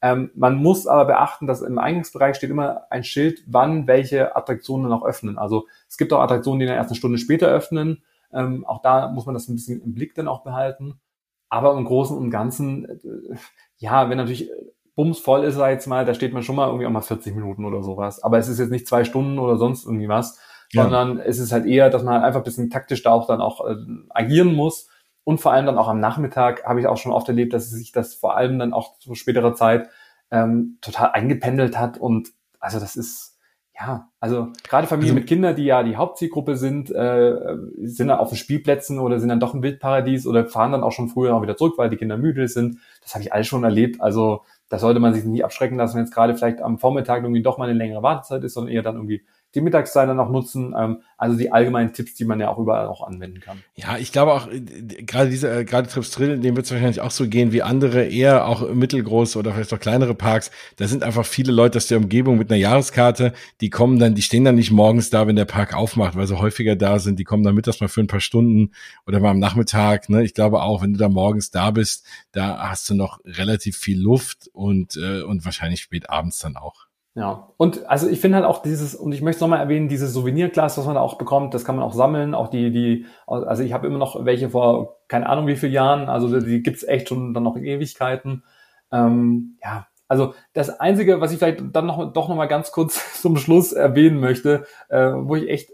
Ähm, 0.06 0.30
man 0.36 0.54
muss 0.54 0.86
aber 0.86 1.06
beachten, 1.06 1.48
dass 1.48 1.62
im 1.62 1.78
Eingangsbereich 1.78 2.36
steht 2.36 2.50
immer 2.50 2.82
ein 2.90 3.02
Schild, 3.02 3.42
wann 3.48 3.88
welche 3.88 4.36
Attraktionen 4.36 4.88
noch 4.88 5.04
öffnen. 5.04 5.36
Also 5.36 5.66
es 5.88 5.96
gibt 5.96 6.12
auch 6.12 6.20
Attraktionen, 6.20 6.60
die 6.60 6.66
dann 6.66 6.76
erst 6.76 6.90
eine 6.90 6.96
Stunde 6.96 7.18
später 7.18 7.48
öffnen. 7.48 8.04
Ähm, 8.32 8.64
auch 8.66 8.82
da 8.82 9.08
muss 9.08 9.26
man 9.26 9.34
das 9.34 9.48
ein 9.48 9.56
bisschen 9.56 9.82
im 9.82 9.94
Blick 9.94 10.14
dann 10.14 10.28
auch 10.28 10.44
behalten. 10.44 11.00
Aber 11.48 11.76
im 11.76 11.84
Großen 11.84 12.16
und 12.16 12.30
Ganzen, 12.30 12.84
äh, 12.84 13.36
ja, 13.78 14.08
wenn 14.08 14.16
natürlich 14.16 14.48
bumsvoll 14.94 15.42
ist, 15.42 15.56
sag 15.56 15.70
ich 15.70 15.74
jetzt 15.74 15.88
mal, 15.88 16.04
da 16.04 16.14
steht 16.14 16.32
man 16.32 16.44
schon 16.44 16.54
mal 16.54 16.68
irgendwie 16.68 16.86
auch 16.86 16.90
mal 16.90 17.00
40 17.00 17.34
Minuten 17.34 17.64
oder 17.64 17.82
sowas. 17.82 18.22
Aber 18.22 18.38
es 18.38 18.46
ist 18.46 18.60
jetzt 18.60 18.70
nicht 18.70 18.86
zwei 18.86 19.02
Stunden 19.02 19.40
oder 19.40 19.56
sonst 19.56 19.86
irgendwie 19.86 20.08
was, 20.08 20.38
ja. 20.70 20.84
sondern 20.84 21.18
es 21.18 21.40
ist 21.40 21.50
halt 21.50 21.66
eher, 21.66 21.90
dass 21.90 22.04
man 22.04 22.14
halt 22.14 22.24
einfach 22.24 22.40
ein 22.40 22.44
bisschen 22.44 22.70
taktisch 22.70 23.02
da 23.02 23.10
auch 23.10 23.26
dann 23.26 23.40
auch 23.40 23.66
äh, 23.66 23.74
agieren 24.10 24.54
muss 24.54 24.88
und 25.26 25.40
vor 25.40 25.52
allem 25.52 25.66
dann 25.66 25.76
auch 25.76 25.88
am 25.88 25.98
Nachmittag 25.98 26.64
habe 26.64 26.78
ich 26.78 26.86
auch 26.86 26.98
schon 26.98 27.10
oft 27.10 27.26
erlebt, 27.28 27.52
dass 27.52 27.68
sich 27.68 27.90
das 27.90 28.14
vor 28.14 28.36
allem 28.36 28.60
dann 28.60 28.72
auch 28.72 28.96
zu 29.00 29.16
späterer 29.16 29.54
Zeit 29.54 29.88
ähm, 30.30 30.78
total 30.80 31.10
eingependelt 31.14 31.76
hat. 31.76 31.98
Und 31.98 32.28
also 32.60 32.78
das 32.78 32.94
ist, 32.94 33.36
ja, 33.74 34.08
also 34.20 34.52
gerade 34.68 34.86
Familien 34.86 35.16
also, 35.16 35.20
mit 35.22 35.28
Kindern, 35.28 35.56
die 35.56 35.64
ja 35.64 35.82
die 35.82 35.96
Hauptzielgruppe 35.96 36.56
sind, 36.56 36.92
äh, 36.92 37.56
sind 37.82 38.06
dann 38.06 38.20
auf 38.20 38.28
den 38.28 38.38
Spielplätzen 38.38 39.00
oder 39.00 39.18
sind 39.18 39.28
dann 39.28 39.40
doch 39.40 39.52
im 39.52 39.64
Wildparadies 39.64 40.28
oder 40.28 40.46
fahren 40.46 40.70
dann 40.70 40.84
auch 40.84 40.92
schon 40.92 41.08
früher 41.08 41.34
auch 41.34 41.42
wieder 41.42 41.56
zurück, 41.56 41.74
weil 41.76 41.90
die 41.90 41.96
Kinder 41.96 42.16
müde 42.16 42.46
sind. 42.46 42.78
Das 43.02 43.14
habe 43.14 43.24
ich 43.24 43.32
alles 43.32 43.48
schon 43.48 43.64
erlebt. 43.64 44.00
Also 44.00 44.42
da 44.68 44.78
sollte 44.78 45.00
man 45.00 45.12
sich 45.12 45.24
nicht 45.24 45.44
abschrecken 45.44 45.76
lassen, 45.76 45.96
wenn 45.96 46.04
jetzt 46.04 46.14
gerade 46.14 46.36
vielleicht 46.36 46.62
am 46.62 46.78
Vormittag 46.78 47.24
irgendwie 47.24 47.42
doch 47.42 47.58
mal 47.58 47.68
eine 47.68 47.76
längere 47.76 48.04
Wartezeit 48.04 48.44
ist, 48.44 48.54
sondern 48.54 48.72
eher 48.72 48.82
dann 48.82 48.94
irgendwie 48.94 49.26
die 49.56 49.62
Mittagszeit 49.62 50.08
dann 50.08 50.20
auch 50.20 50.30
nutzen. 50.30 50.74
Ähm, 50.78 50.98
also 51.18 51.36
die 51.38 51.50
allgemeinen 51.50 51.94
Tipps, 51.94 52.14
die 52.14 52.26
man 52.26 52.38
ja 52.40 52.48
auch 52.48 52.58
überall 52.58 52.86
auch 52.86 53.06
anwenden 53.06 53.40
kann. 53.40 53.62
Ja, 53.74 53.96
ich 53.96 54.12
glaube 54.12 54.34
auch, 54.34 54.48
äh, 54.48 54.60
gerade 54.60 55.30
diese, 55.30 55.50
äh, 55.50 55.64
gerade 55.64 55.88
Trips 55.88 56.10
Drill, 56.10 56.38
dem 56.38 56.56
wird 56.56 56.66
es 56.66 56.72
wahrscheinlich 56.72 57.00
auch 57.00 57.10
so 57.10 57.26
gehen 57.26 57.52
wie 57.52 57.62
andere, 57.62 58.04
eher 58.04 58.46
auch 58.46 58.68
mittelgroße 58.72 59.38
oder 59.38 59.52
vielleicht 59.52 59.72
auch 59.72 59.80
kleinere 59.80 60.14
Parks. 60.14 60.50
Da 60.76 60.86
sind 60.86 61.02
einfach 61.02 61.24
viele 61.24 61.52
Leute 61.52 61.78
aus 61.78 61.86
der 61.86 61.98
Umgebung 61.98 62.36
mit 62.36 62.50
einer 62.50 62.60
Jahreskarte, 62.60 63.32
die 63.62 63.70
kommen 63.70 63.98
dann, 63.98 64.14
die 64.14 64.22
stehen 64.22 64.44
dann 64.44 64.56
nicht 64.56 64.70
morgens 64.70 65.08
da, 65.08 65.26
wenn 65.26 65.36
der 65.36 65.46
Park 65.46 65.74
aufmacht, 65.74 66.16
weil 66.16 66.26
sie 66.26 66.38
häufiger 66.38 66.76
da 66.76 66.98
sind. 66.98 67.18
Die 67.18 67.24
kommen 67.24 67.42
dann 67.42 67.54
mittags 67.54 67.80
mal 67.80 67.88
für 67.88 68.00
ein 68.00 68.08
paar 68.08 68.20
Stunden 68.20 68.72
oder 69.06 69.18
mal 69.20 69.30
am 69.30 69.38
Nachmittag. 69.38 70.10
Ne? 70.10 70.22
Ich 70.22 70.34
glaube 70.34 70.62
auch, 70.62 70.82
wenn 70.82 70.92
du 70.92 70.98
da 70.98 71.08
morgens 71.08 71.50
da 71.50 71.70
bist, 71.70 72.06
da 72.32 72.68
hast 72.68 72.90
du 72.90 72.94
noch 72.94 73.20
relativ 73.24 73.78
viel 73.78 74.00
Luft 74.00 74.50
und, 74.52 74.96
äh, 74.96 75.22
und 75.22 75.44
wahrscheinlich 75.46 75.80
spät 75.80 76.10
abends 76.10 76.38
dann 76.38 76.56
auch. 76.56 76.85
Ja, 77.16 77.48
und 77.56 77.88
also 77.88 78.10
ich 78.10 78.20
finde 78.20 78.36
halt 78.36 78.46
auch 78.46 78.60
dieses, 78.60 78.94
und 78.94 79.10
ich 79.12 79.22
möchte 79.22 79.40
nochmal 79.40 79.60
erwähnen, 79.60 79.88
dieses 79.88 80.12
Souvenirglas, 80.12 80.76
was 80.76 80.84
man 80.84 80.96
da 80.96 81.00
auch 81.00 81.16
bekommt, 81.16 81.54
das 81.54 81.64
kann 81.64 81.74
man 81.74 81.82
auch 81.82 81.94
sammeln, 81.94 82.34
auch 82.34 82.48
die, 82.48 82.70
die, 82.70 83.06
also 83.26 83.62
ich 83.62 83.72
habe 83.72 83.86
immer 83.86 83.96
noch 83.96 84.26
welche 84.26 84.50
vor 84.50 84.98
keine 85.08 85.26
Ahnung 85.26 85.46
wie 85.46 85.56
vielen 85.56 85.72
Jahren, 85.72 86.10
also 86.10 86.38
die 86.38 86.62
gibt's 86.62 86.82
echt 86.82 87.08
schon 87.08 87.32
dann 87.32 87.42
noch 87.42 87.56
in 87.56 87.64
Ewigkeiten. 87.64 88.44
Ähm, 88.92 89.56
ja, 89.64 89.86
also 90.08 90.34
das 90.52 90.78
Einzige, 90.78 91.18
was 91.22 91.32
ich 91.32 91.38
vielleicht 91.38 91.62
dann 91.72 91.86
noch 91.86 92.12
doch 92.12 92.28
nochmal 92.28 92.48
ganz 92.48 92.70
kurz 92.70 93.00
zum 93.22 93.38
Schluss 93.38 93.72
erwähnen 93.72 94.20
möchte, 94.20 94.66
äh, 94.90 95.12
wo 95.14 95.36
ich 95.36 95.48
echt 95.48 95.70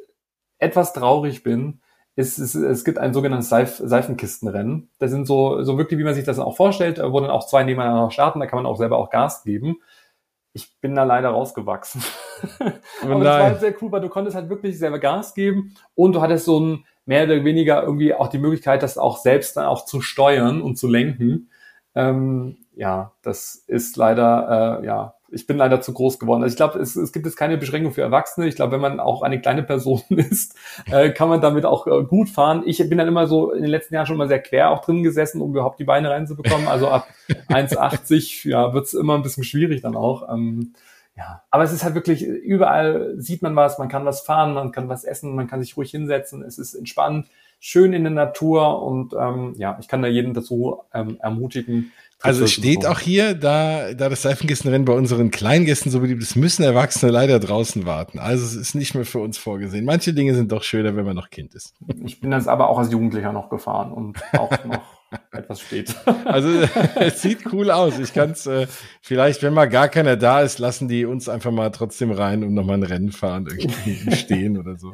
etwas 0.58 0.92
traurig 0.92 1.42
bin, 1.42 1.80
ist, 2.14 2.38
ist 2.38 2.54
es 2.54 2.84
gibt 2.84 2.98
ein 2.98 3.12
sogenanntes 3.12 3.48
Seif 3.48 3.82
Seifenkistenrennen. 3.84 4.90
Das 5.00 5.10
sind 5.10 5.26
so, 5.26 5.64
so 5.64 5.76
wirklich, 5.76 5.98
wie 5.98 6.04
man 6.04 6.14
sich 6.14 6.24
das 6.24 6.38
auch 6.38 6.56
vorstellt, 6.56 7.02
wo 7.02 7.18
dann 7.18 7.30
auch 7.30 7.48
zwei 7.48 7.64
nebeneinander 7.64 8.12
starten, 8.12 8.38
da 8.38 8.46
kann 8.46 8.62
man 8.62 8.66
auch 8.66 8.76
selber 8.76 8.98
auch 8.98 9.10
Gas 9.10 9.42
geben 9.42 9.78
ich 10.52 10.80
bin 10.80 10.94
da 10.94 11.04
leider 11.04 11.30
rausgewachsen. 11.30 12.02
Aber 13.02 13.14
das 13.24 13.24
war 13.24 13.42
halt 13.42 13.60
sehr 13.60 13.74
cool, 13.82 13.92
weil 13.92 14.00
du 14.00 14.08
konntest 14.08 14.36
halt 14.36 14.48
wirklich 14.48 14.78
selber 14.78 14.98
Gas 14.98 15.34
geben 15.34 15.74
und 15.94 16.14
du 16.14 16.20
hattest 16.20 16.44
so 16.44 16.60
ein 16.60 16.84
mehr 17.06 17.24
oder 17.24 17.44
weniger 17.44 17.82
irgendwie 17.82 18.14
auch 18.14 18.28
die 18.28 18.38
Möglichkeit, 18.38 18.82
das 18.82 18.98
auch 18.98 19.18
selbst 19.18 19.56
dann 19.56 19.66
auch 19.66 19.84
zu 19.84 20.00
steuern 20.00 20.62
und 20.62 20.76
zu 20.76 20.88
lenken. 20.88 21.50
Ähm, 21.94 22.58
ja, 22.74 23.12
das 23.22 23.54
ist 23.54 23.96
leider, 23.96 24.80
äh, 24.82 24.86
ja, 24.86 25.14
ich 25.32 25.46
bin 25.46 25.56
leider 25.56 25.80
zu 25.80 25.92
groß 25.92 26.18
geworden. 26.18 26.42
Also 26.42 26.52
ich 26.52 26.56
glaube, 26.56 26.78
es, 26.78 26.94
es 26.94 27.12
gibt 27.12 27.26
jetzt 27.26 27.36
keine 27.36 27.58
Beschränkung 27.58 27.92
für 27.92 28.02
Erwachsene. 28.02 28.46
Ich 28.46 28.56
glaube, 28.56 28.72
wenn 28.72 28.80
man 28.80 29.00
auch 29.00 29.22
eine 29.22 29.40
kleine 29.40 29.62
Person 29.62 30.02
ist, 30.10 30.54
äh, 30.90 31.10
kann 31.10 31.28
man 31.28 31.40
damit 31.40 31.64
auch 31.64 31.86
äh, 31.86 32.04
gut 32.04 32.28
fahren. 32.28 32.62
Ich 32.66 32.78
bin 32.88 32.98
dann 32.98 33.08
immer 33.08 33.26
so 33.26 33.52
in 33.52 33.62
den 33.62 33.70
letzten 33.70 33.94
Jahren 33.94 34.06
schon 34.06 34.16
mal 34.16 34.28
sehr 34.28 34.40
quer 34.40 34.70
auch 34.70 34.84
drin 34.84 35.02
gesessen, 35.02 35.40
um 35.40 35.50
überhaupt 35.50 35.80
die 35.80 35.84
Beine 35.84 36.10
reinzubekommen. 36.10 36.68
Also 36.68 36.88
ab 36.88 37.08
1,80 37.48 38.48
ja, 38.48 38.72
wird's 38.74 38.94
immer 38.94 39.14
ein 39.14 39.22
bisschen 39.22 39.44
schwierig 39.44 39.82
dann 39.82 39.96
auch. 39.96 40.28
Ähm, 40.32 40.74
ja, 41.16 41.42
aber 41.50 41.64
es 41.64 41.72
ist 41.72 41.84
halt 41.84 41.94
wirklich, 41.94 42.22
überall 42.22 43.14
sieht 43.18 43.42
man 43.42 43.54
was, 43.54 43.78
man 43.78 43.88
kann 43.88 44.06
was 44.06 44.22
fahren, 44.22 44.54
man 44.54 44.72
kann 44.72 44.88
was 44.88 45.04
essen, 45.04 45.34
man 45.34 45.46
kann 45.46 45.60
sich 45.60 45.76
ruhig 45.76 45.90
hinsetzen, 45.90 46.42
es 46.42 46.56
ist 46.56 46.74
entspannt, 46.74 47.28
schön 47.60 47.92
in 47.92 48.02
der 48.02 48.12
Natur 48.12 48.82
und 48.82 49.12
ähm, 49.12 49.54
ja, 49.58 49.76
ich 49.78 49.88
kann 49.88 50.00
da 50.00 50.08
jeden 50.08 50.32
dazu 50.32 50.82
ähm, 50.94 51.18
ermutigen, 51.20 51.92
also 52.22 52.44
es 52.44 52.52
steht 52.52 52.86
auch 52.86 53.00
hier, 53.00 53.34
da, 53.34 53.94
da 53.94 54.08
das 54.08 54.22
Seifenkistenrennen 54.22 54.84
bei 54.84 54.92
unseren 54.92 55.30
Kleingästen 55.30 55.90
so 55.90 56.00
beliebt 56.00 56.22
ist, 56.22 56.36
müssen 56.36 56.62
Erwachsene 56.62 57.10
leider 57.10 57.40
draußen 57.40 57.84
warten. 57.86 58.18
Also 58.18 58.44
es 58.44 58.54
ist 58.54 58.74
nicht 58.74 58.94
mehr 58.94 59.04
für 59.04 59.18
uns 59.18 59.38
vorgesehen. 59.38 59.84
Manche 59.84 60.14
Dinge 60.14 60.34
sind 60.34 60.52
doch 60.52 60.62
schöner, 60.62 60.96
wenn 60.96 61.04
man 61.04 61.16
noch 61.16 61.30
Kind 61.30 61.54
ist. 61.54 61.74
Ich 62.04 62.20
bin 62.20 62.30
das 62.30 62.48
aber 62.48 62.68
auch 62.68 62.78
als 62.78 62.92
Jugendlicher 62.92 63.32
noch 63.32 63.48
gefahren 63.50 63.92
und 63.92 64.18
auch 64.34 64.50
noch 64.64 65.01
etwas 65.32 65.60
spät. 65.60 65.94
Also 66.24 66.48
es 66.96 67.22
sieht 67.22 67.52
cool 67.52 67.70
aus. 67.70 67.98
Ich 67.98 68.12
kann 68.12 68.30
es 68.30 68.46
äh, 68.46 68.66
vielleicht, 69.00 69.42
wenn 69.42 69.54
mal 69.54 69.68
gar 69.68 69.88
keiner 69.88 70.16
da 70.16 70.40
ist, 70.40 70.58
lassen 70.58 70.88
die 70.88 71.04
uns 71.04 71.28
einfach 71.28 71.50
mal 71.50 71.70
trotzdem 71.70 72.10
rein 72.10 72.42
und 72.42 72.54
nochmal 72.54 72.76
ein 72.76 72.82
Rennen 72.82 73.12
fahren, 73.12 73.46
irgendwie 73.50 74.14
stehen 74.16 74.58
oder 74.58 74.76
so. 74.76 74.92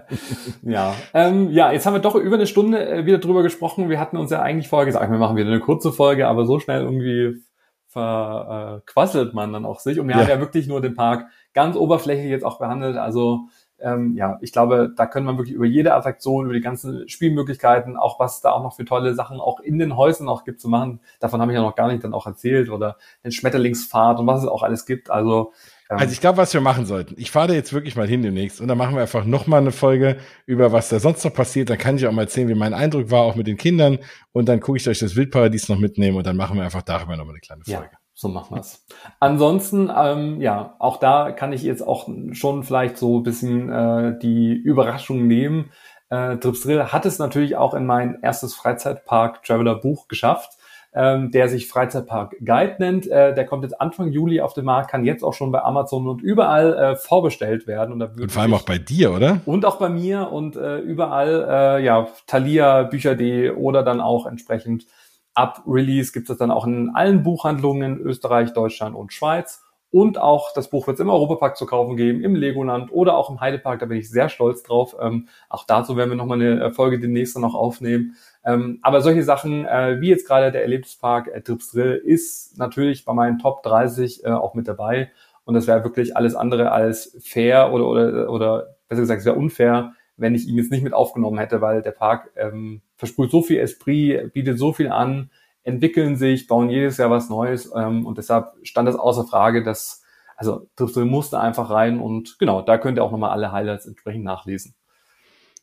ja, 0.62 0.94
ähm, 1.14 1.50
ja, 1.50 1.72
jetzt 1.72 1.86
haben 1.86 1.94
wir 1.94 2.00
doch 2.00 2.14
über 2.14 2.36
eine 2.36 2.46
Stunde 2.46 2.88
äh, 2.88 3.06
wieder 3.06 3.18
drüber 3.18 3.42
gesprochen. 3.42 3.88
Wir 3.88 4.00
hatten 4.00 4.16
uns 4.16 4.30
ja 4.30 4.42
eigentlich 4.42 4.68
vorher 4.68 4.86
gesagt, 4.86 5.10
wir 5.10 5.18
machen 5.18 5.36
wieder 5.36 5.48
eine 5.48 5.60
kurze 5.60 5.92
Folge, 5.92 6.28
aber 6.28 6.46
so 6.46 6.58
schnell 6.58 6.82
irgendwie 6.82 7.42
verquasselt 7.88 9.34
man 9.34 9.52
dann 9.52 9.64
auch 9.64 9.80
sich. 9.80 9.98
Und 9.98 10.08
wir 10.08 10.14
ja. 10.14 10.22
haben 10.22 10.28
ja 10.28 10.40
wirklich 10.40 10.66
nur 10.68 10.80
den 10.80 10.94
Park 10.94 11.26
ganz 11.54 11.76
oberflächlich 11.76 12.30
jetzt 12.30 12.44
auch 12.44 12.58
behandelt. 12.58 12.96
Also 12.96 13.48
ähm, 13.80 14.16
ja, 14.16 14.38
ich 14.40 14.52
glaube, 14.52 14.92
da 14.96 15.06
können 15.06 15.26
man 15.26 15.38
wirklich 15.38 15.54
über 15.54 15.66
jede 15.66 15.94
Attraktion, 15.94 16.44
über 16.46 16.54
die 16.54 16.60
ganzen 16.60 17.08
Spielmöglichkeiten, 17.08 17.96
auch 17.96 18.18
was 18.18 18.40
da 18.40 18.52
auch 18.52 18.62
noch 18.62 18.74
für 18.74 18.84
tolle 18.84 19.14
Sachen 19.14 19.40
auch 19.40 19.60
in 19.60 19.78
den 19.78 19.96
Häusern 19.96 20.28
auch 20.28 20.44
gibt 20.44 20.60
zu 20.60 20.68
machen. 20.68 21.00
Davon 21.20 21.40
habe 21.40 21.52
ich 21.52 21.56
ja 21.56 21.62
noch 21.62 21.76
gar 21.76 21.88
nicht 21.88 22.02
dann 22.04 22.14
auch 22.14 22.26
erzählt 22.26 22.70
oder 22.70 22.96
den 23.24 23.32
Schmetterlingsfahrt 23.32 24.18
und 24.18 24.26
was 24.26 24.42
es 24.42 24.48
auch 24.48 24.62
alles 24.62 24.86
gibt. 24.86 25.10
Also 25.10 25.52
ähm, 25.90 25.98
also 25.98 26.12
ich 26.12 26.20
glaube, 26.20 26.38
was 26.38 26.52
wir 26.52 26.60
machen 26.60 26.86
sollten, 26.86 27.14
ich 27.16 27.30
fahre 27.30 27.48
da 27.48 27.54
jetzt 27.54 27.72
wirklich 27.72 27.96
mal 27.96 28.06
hin 28.06 28.22
demnächst 28.22 28.60
und 28.60 28.68
dann 28.68 28.78
machen 28.78 28.94
wir 28.94 29.02
einfach 29.02 29.24
nochmal 29.24 29.60
eine 29.60 29.72
Folge 29.72 30.18
über 30.46 30.72
was 30.72 30.88
da 30.88 31.00
sonst 31.00 31.24
noch 31.24 31.32
passiert. 31.32 31.70
Dann 31.70 31.78
kann 31.78 31.96
ich 31.96 32.06
auch 32.06 32.12
mal 32.12 32.22
erzählen, 32.22 32.48
wie 32.48 32.54
mein 32.54 32.74
Eindruck 32.74 33.10
war, 33.10 33.22
auch 33.22 33.36
mit 33.36 33.46
den 33.46 33.56
Kindern. 33.56 33.98
Und 34.32 34.48
dann 34.48 34.60
gucke 34.60 34.78
ich 34.78 34.88
euch 34.88 34.98
das 34.98 35.16
Wildparadies 35.16 35.68
noch 35.68 35.78
mitnehmen 35.78 36.16
und 36.16 36.26
dann 36.26 36.36
machen 36.36 36.56
wir 36.56 36.64
einfach 36.64 36.82
darüber 36.82 37.16
nochmal 37.16 37.34
eine 37.34 37.40
kleine 37.40 37.64
Folge. 37.64 37.90
Ja. 37.92 37.97
So 38.20 38.26
machen 38.26 38.56
wir's. 38.56 38.84
Ansonsten, 39.20 39.92
ähm, 39.96 40.40
ja, 40.40 40.74
auch 40.80 40.96
da 40.96 41.30
kann 41.30 41.52
ich 41.52 41.62
jetzt 41.62 41.86
auch 41.86 42.08
schon 42.32 42.64
vielleicht 42.64 42.98
so 42.98 43.20
ein 43.20 43.22
bisschen 43.22 43.70
äh, 43.70 44.18
die 44.18 44.54
Überraschung 44.54 45.28
nehmen. 45.28 45.70
Äh, 46.10 46.36
Trips 46.38 46.62
Drill 46.62 46.86
hat 46.86 47.06
es 47.06 47.20
natürlich 47.20 47.54
auch 47.54 47.74
in 47.74 47.86
mein 47.86 48.18
erstes 48.20 48.56
Freizeitpark 48.56 49.44
Traveler 49.44 49.76
Buch 49.76 50.08
geschafft, 50.08 50.58
ähm, 50.92 51.30
der 51.30 51.48
sich 51.48 51.68
Freizeitpark 51.68 52.34
Guide 52.44 52.74
nennt. 52.80 53.06
Äh, 53.06 53.36
der 53.36 53.46
kommt 53.46 53.62
jetzt 53.62 53.80
Anfang 53.80 54.10
Juli 54.10 54.40
auf 54.40 54.52
den 54.52 54.64
Markt, 54.64 54.90
kann 54.90 55.04
jetzt 55.04 55.22
auch 55.22 55.34
schon 55.34 55.52
bei 55.52 55.62
Amazon 55.62 56.08
und 56.08 56.20
überall 56.20 56.74
äh, 56.74 56.96
vorbestellt 56.96 57.68
werden. 57.68 57.92
Und, 57.92 58.00
da 58.00 58.06
und 58.20 58.32
vor 58.32 58.42
allem 58.42 58.54
auch 58.54 58.62
bei 58.62 58.78
dir, 58.78 59.12
oder? 59.12 59.42
Und 59.46 59.64
auch 59.64 59.76
bei 59.76 59.90
mir 59.90 60.32
und 60.32 60.56
äh, 60.56 60.78
überall, 60.78 61.46
äh, 61.78 61.84
ja, 61.84 62.08
Thalia, 62.26 62.82
Bücher.de 62.82 63.50
oder 63.50 63.84
dann 63.84 64.00
auch 64.00 64.26
entsprechend 64.26 64.86
Ab 65.38 65.62
Release 65.68 66.10
gibt 66.10 66.28
es 66.30 66.36
dann 66.36 66.50
auch 66.50 66.66
in 66.66 66.90
allen 66.96 67.22
Buchhandlungen 67.22 68.00
in 68.00 68.04
Österreich, 68.04 68.52
Deutschland 68.54 68.96
und 68.96 69.12
Schweiz. 69.12 69.62
Und 69.88 70.18
auch 70.18 70.52
das 70.52 70.68
Buch 70.68 70.88
wird 70.88 70.96
es 70.96 71.00
im 71.00 71.10
Europapark 71.10 71.56
zu 71.56 71.64
kaufen 71.64 71.96
geben, 71.96 72.24
im 72.24 72.34
Legoland 72.34 72.90
oder 72.90 73.16
auch 73.16 73.30
im 73.30 73.40
Heidepark. 73.40 73.78
Da 73.78 73.86
bin 73.86 73.98
ich 73.98 74.10
sehr 74.10 74.30
stolz 74.30 74.64
drauf. 74.64 74.96
Ähm, 75.00 75.28
auch 75.48 75.64
dazu 75.64 75.96
werden 75.96 76.10
wir 76.10 76.16
nochmal 76.16 76.42
eine 76.42 76.72
Folge 76.72 76.98
demnächst 76.98 77.38
noch 77.38 77.54
aufnehmen. 77.54 78.16
Ähm, 78.44 78.80
aber 78.82 79.00
solche 79.00 79.22
Sachen, 79.22 79.64
äh, 79.64 80.00
wie 80.00 80.08
jetzt 80.08 80.26
gerade 80.26 80.50
der 80.50 80.62
Erlebnispark 80.62 81.28
äh, 81.28 81.40
Trips 81.40 81.70
Drill, 81.70 81.94
ist 81.94 82.58
natürlich 82.58 83.04
bei 83.04 83.14
meinen 83.14 83.38
Top 83.38 83.62
30 83.62 84.24
äh, 84.24 84.30
auch 84.30 84.54
mit 84.54 84.66
dabei. 84.66 85.12
Und 85.44 85.54
das 85.54 85.68
wäre 85.68 85.84
wirklich 85.84 86.16
alles 86.16 86.34
andere 86.34 86.72
als 86.72 87.16
fair 87.22 87.72
oder, 87.72 87.86
oder, 87.86 88.30
oder 88.30 88.66
besser 88.88 89.02
gesagt, 89.02 89.22
sehr 89.22 89.36
unfair, 89.36 89.92
wenn 90.16 90.34
ich 90.34 90.48
ihn 90.48 90.56
jetzt 90.56 90.72
nicht 90.72 90.82
mit 90.82 90.94
aufgenommen 90.94 91.38
hätte, 91.38 91.60
weil 91.60 91.80
der 91.80 91.92
Park 91.92 92.32
ähm, 92.34 92.82
versprüht 92.98 93.30
so 93.30 93.42
viel 93.42 93.58
Esprit, 93.58 94.34
bietet 94.34 94.58
so 94.58 94.74
viel 94.74 94.90
an, 94.90 95.30
entwickeln 95.62 96.16
sich, 96.16 96.46
bauen 96.46 96.68
jedes 96.68 96.98
Jahr 96.98 97.10
was 97.10 97.30
Neues 97.30 97.72
ähm, 97.74 98.04
und 98.04 98.18
deshalb 98.18 98.54
stand 98.62 98.88
es 98.88 98.96
außer 98.96 99.24
Frage, 99.24 99.62
dass 99.62 100.02
also 100.36 100.68
Driftel 100.76 101.04
musste 101.04 101.40
einfach 101.40 101.70
rein 101.70 101.98
und 101.98 102.38
genau, 102.38 102.62
da 102.62 102.78
könnt 102.78 102.98
ihr 102.98 103.04
auch 103.04 103.10
nochmal 103.10 103.30
alle 103.30 103.50
Highlights 103.50 103.86
entsprechend 103.86 104.24
nachlesen. 104.24 104.74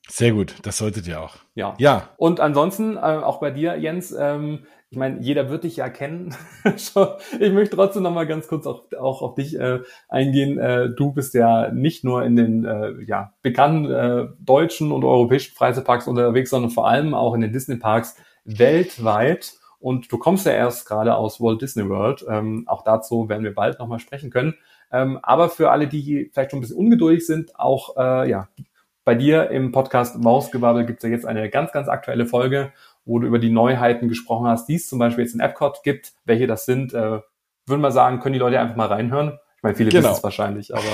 Sehr 0.07 0.33
gut, 0.33 0.55
das 0.63 0.77
solltet 0.77 1.07
ihr 1.07 1.21
auch. 1.21 1.37
Ja. 1.55 1.73
Ja. 1.77 2.09
Und 2.17 2.39
ansonsten, 2.39 2.95
äh, 2.97 2.99
auch 2.99 3.39
bei 3.39 3.51
dir, 3.51 3.77
Jens, 3.77 4.11
ähm, 4.11 4.65
ich 4.95 4.99
meine, 4.99 5.19
jeder 5.19 5.49
wird 5.49 5.65
dich 5.65 5.75
ja 5.75 5.89
kennen. 5.89 6.33
ich 6.63 7.51
möchte 7.51 7.75
trotzdem 7.75 8.03
noch 8.03 8.13
mal 8.13 8.25
ganz 8.25 8.47
kurz 8.47 8.65
auch, 8.65 8.83
auch 8.97 9.21
auf 9.21 9.35
dich 9.35 9.59
äh, 9.59 9.79
eingehen. 10.07 10.57
Äh, 10.57 10.91
du 10.95 11.11
bist 11.11 11.33
ja 11.33 11.69
nicht 11.69 12.05
nur 12.05 12.23
in 12.23 12.37
den 12.37 12.63
äh, 12.63 12.93
ja, 13.03 13.33
bekannten 13.41 13.91
äh, 13.91 14.27
deutschen 14.39 14.93
und 14.93 15.03
europäischen 15.03 15.53
Freizeitparks 15.53 16.07
unterwegs, 16.07 16.49
sondern 16.49 16.71
vor 16.71 16.87
allem 16.87 17.13
auch 17.13 17.33
in 17.33 17.41
den 17.41 17.51
Disney-Parks 17.51 18.15
weltweit. 18.45 19.55
Und 19.79 20.09
du 20.09 20.17
kommst 20.17 20.45
ja 20.45 20.53
erst 20.53 20.87
gerade 20.87 21.15
aus 21.15 21.41
Walt 21.41 21.61
Disney 21.61 21.89
World. 21.89 22.25
Ähm, 22.29 22.63
auch 22.65 22.85
dazu 22.85 23.27
werden 23.27 23.43
wir 23.43 23.53
bald 23.53 23.79
nochmal 23.79 23.99
sprechen 23.99 24.29
können. 24.29 24.55
Ähm, 24.93 25.19
aber 25.23 25.49
für 25.49 25.71
alle, 25.71 25.89
die 25.89 26.29
vielleicht 26.31 26.51
schon 26.51 26.59
ein 26.59 26.61
bisschen 26.61 26.77
ungeduldig 26.77 27.25
sind, 27.25 27.59
auch 27.59 27.97
äh, 27.97 28.29
ja, 28.29 28.47
bei 29.03 29.13
dir 29.13 29.51
im 29.51 29.71
Podcast 29.73 30.17
Mausgewabbel 30.17 30.85
gibt 30.85 31.03
es 31.03 31.07
ja 31.07 31.13
jetzt 31.13 31.25
eine 31.25 31.49
ganz, 31.49 31.73
ganz 31.73 31.89
aktuelle 31.89 32.25
Folge, 32.25 32.71
wo 33.05 33.19
du 33.19 33.27
über 33.27 33.39
die 33.39 33.51
Neuheiten 33.51 34.09
gesprochen 34.09 34.47
hast, 34.47 34.67
die 34.67 34.75
es 34.75 34.87
zum 34.87 34.99
Beispiel 34.99 35.23
jetzt 35.23 35.33
in 35.33 35.39
Epcot 35.39 35.81
gibt. 35.83 36.13
Welche 36.25 36.47
das 36.47 36.65
sind, 36.65 36.93
äh, 36.93 37.21
würden 37.67 37.81
wir 37.81 37.91
sagen, 37.91 38.19
können 38.19 38.33
die 38.33 38.39
Leute 38.39 38.59
einfach 38.59 38.75
mal 38.75 38.87
reinhören 38.87 39.39
meine, 39.65 39.75
viele 39.75 39.89
genau. 39.89 40.09
wissen 40.09 40.17
es 40.17 40.23
wahrscheinlich, 40.23 40.73
aber 40.73 40.85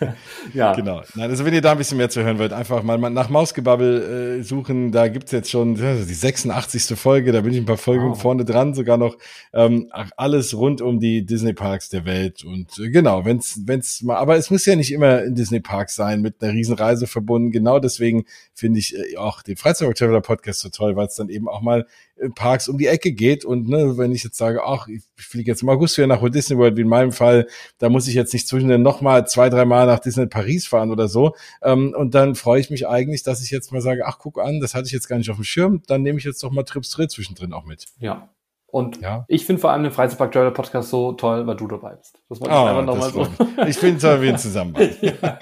ja. 0.54 0.74
Genau. 0.74 1.02
Nein, 1.14 1.30
also 1.30 1.44
wenn 1.44 1.54
ihr 1.54 1.60
da 1.60 1.72
ein 1.72 1.78
bisschen 1.78 1.98
mehr 1.98 2.10
zu 2.10 2.22
hören 2.22 2.38
wollt, 2.38 2.52
einfach 2.52 2.82
mal 2.82 2.98
nach 2.98 3.28
Mausgebabbel 3.28 4.40
äh, 4.40 4.42
suchen. 4.42 4.92
Da 4.92 5.08
gibt's 5.08 5.32
jetzt 5.32 5.50
schon 5.50 5.76
die 5.76 6.14
86. 6.14 6.98
Folge, 6.98 7.32
da 7.32 7.40
bin 7.40 7.52
ich 7.52 7.58
ein 7.58 7.64
paar 7.64 7.78
Folgen 7.78 8.10
wow. 8.10 8.20
vorne 8.20 8.44
dran, 8.44 8.74
sogar 8.74 8.96
noch 8.98 9.16
ähm, 9.52 9.90
alles 10.16 10.56
rund 10.56 10.80
um 10.82 10.98
die 10.98 11.24
Disney 11.24 11.52
Parks 11.52 11.88
der 11.88 12.04
Welt. 12.04 12.44
Und 12.44 12.78
äh, 12.78 12.90
genau, 12.90 13.24
wenn's, 13.24 13.60
wenn's 13.64 14.02
mal, 14.02 14.16
aber 14.16 14.36
es 14.36 14.50
muss 14.50 14.66
ja 14.66 14.76
nicht 14.76 14.92
immer 14.92 15.22
in 15.22 15.34
Disney 15.34 15.60
Parks 15.60 15.94
sein, 15.94 16.20
mit 16.20 16.42
einer 16.42 16.52
Riesenreise 16.52 17.06
verbunden. 17.06 17.52
Genau 17.52 17.78
deswegen 17.78 18.24
finde 18.52 18.80
ich 18.80 18.96
äh, 18.96 19.16
auch 19.16 19.42
den 19.42 19.56
Freizeit 19.56 19.96
Traveler 19.96 20.20
Podcast 20.20 20.60
so 20.60 20.68
toll, 20.68 20.96
weil 20.96 21.06
es 21.06 21.14
dann 21.14 21.28
eben 21.28 21.48
auch 21.48 21.62
mal 21.62 21.86
Parks 22.34 22.68
um 22.68 22.78
die 22.78 22.86
Ecke 22.86 23.12
geht. 23.12 23.44
Und 23.44 23.68
ne, 23.68 23.98
wenn 23.98 24.12
ich 24.12 24.24
jetzt 24.24 24.36
sage, 24.36 24.62
ach, 24.64 24.88
ich 24.88 25.02
fliege 25.16 25.50
jetzt 25.50 25.62
im 25.62 25.68
August 25.68 25.96
wieder 25.98 26.06
nach 26.06 26.22
Walt 26.22 26.34
Disney 26.34 26.56
World, 26.56 26.76
wie 26.76 26.82
in 26.82 26.88
meinem 26.88 27.12
Fall, 27.12 27.46
da 27.78 27.88
muss 27.92 28.08
ich 28.08 28.14
jetzt 28.14 28.32
nicht 28.32 28.48
zwischen 28.48 28.68
den 28.68 28.82
nochmal 28.82 29.26
zwei, 29.26 29.48
drei 29.48 29.64
Mal 29.64 29.86
nach 29.86 30.00
Disney 30.00 30.26
Paris 30.26 30.66
fahren 30.66 30.90
oder 30.90 31.08
so. 31.08 31.34
Ähm, 31.62 31.94
und 31.96 32.14
dann 32.14 32.34
freue 32.34 32.60
ich 32.60 32.70
mich 32.70 32.88
eigentlich, 32.88 33.22
dass 33.22 33.42
ich 33.42 33.50
jetzt 33.50 33.72
mal 33.72 33.80
sage, 33.80 34.06
ach, 34.06 34.18
guck 34.18 34.40
an, 34.40 34.60
das 34.60 34.74
hatte 34.74 34.86
ich 34.86 34.92
jetzt 34.92 35.08
gar 35.08 35.18
nicht 35.18 35.30
auf 35.30 35.36
dem 35.36 35.44
Schirm, 35.44 35.82
dann 35.86 36.02
nehme 36.02 36.18
ich 36.18 36.24
jetzt 36.24 36.42
doch 36.42 36.50
mal 36.50 36.64
Trips 36.64 36.90
Drill 36.90 37.08
zwischendrin 37.08 37.52
auch 37.52 37.64
mit. 37.64 37.86
Ja, 38.00 38.28
und 38.72 39.02
ja. 39.02 39.26
ich 39.28 39.44
finde 39.44 39.60
vor 39.60 39.70
allem 39.70 39.82
den 39.82 39.92
Freizeitpark 39.92 40.32
Traveler 40.32 40.50
Podcast 40.50 40.88
so 40.88 41.12
toll, 41.12 41.46
weil 41.46 41.56
du 41.56 41.68
dabei 41.68 41.94
bist. 41.94 42.22
Das 42.30 42.40
wollte 42.40 42.54
ich 42.54 42.58
oh, 42.58 42.64
einfach 42.64 42.84
nochmal 42.86 43.10
so. 43.10 43.26
Ich 43.66 43.76
finde 43.76 43.96
es 43.96 44.02
toll, 44.02 44.22
wir 44.22 44.34
zusammen 44.38 44.74
ja, 45.02 45.38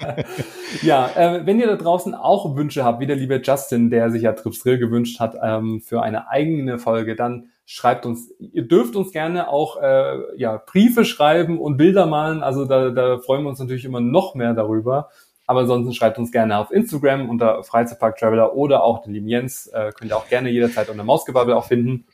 ja 0.81 1.09
äh, 1.15 1.45
wenn 1.45 1.57
ihr 1.57 1.67
da 1.67 1.77
draußen 1.77 2.13
auch 2.13 2.57
Wünsche 2.57 2.83
habt, 2.83 2.99
wie 2.99 3.07
der 3.07 3.15
liebe 3.15 3.41
Justin, 3.41 3.89
der 3.89 4.11
sich 4.11 4.23
ja 4.23 4.33
Trips 4.33 4.59
Drill 4.59 4.79
gewünscht 4.79 5.21
hat, 5.21 5.37
ähm, 5.41 5.79
für 5.79 6.01
eine 6.01 6.27
eigene 6.27 6.77
Folge, 6.77 7.15
dann 7.15 7.50
schreibt 7.65 8.05
uns, 8.05 8.31
ihr 8.39 8.67
dürft 8.67 8.95
uns 8.95 9.11
gerne 9.11 9.49
auch 9.49 9.81
äh, 9.81 10.37
ja, 10.37 10.57
Briefe 10.57 11.05
schreiben 11.05 11.59
und 11.59 11.77
Bilder 11.77 12.05
malen. 12.05 12.43
Also 12.43 12.65
da, 12.65 12.89
da 12.89 13.19
freuen 13.19 13.43
wir 13.43 13.49
uns 13.49 13.59
natürlich 13.59 13.85
immer 13.85 14.01
noch 14.01 14.35
mehr 14.35 14.53
darüber. 14.53 15.09
Aber 15.47 15.61
ansonsten 15.61 15.93
schreibt 15.93 16.17
uns 16.17 16.31
gerne 16.31 16.57
auf 16.57 16.71
Instagram 16.71 17.29
unter 17.29 17.63
Freizeitpark 17.63 18.17
Traveler 18.17 18.55
oder 18.55 18.83
auch 18.83 19.01
den 19.03 19.13
lieben 19.13 19.27
Jens. 19.27 19.67
Äh, 19.67 19.91
könnt 19.93 20.11
ihr 20.11 20.17
auch 20.17 20.29
gerne 20.29 20.49
jederzeit 20.49 20.89
unter 20.89 21.03
Mausgebabbel 21.03 21.53
auch 21.53 21.65
finden. 21.65 22.05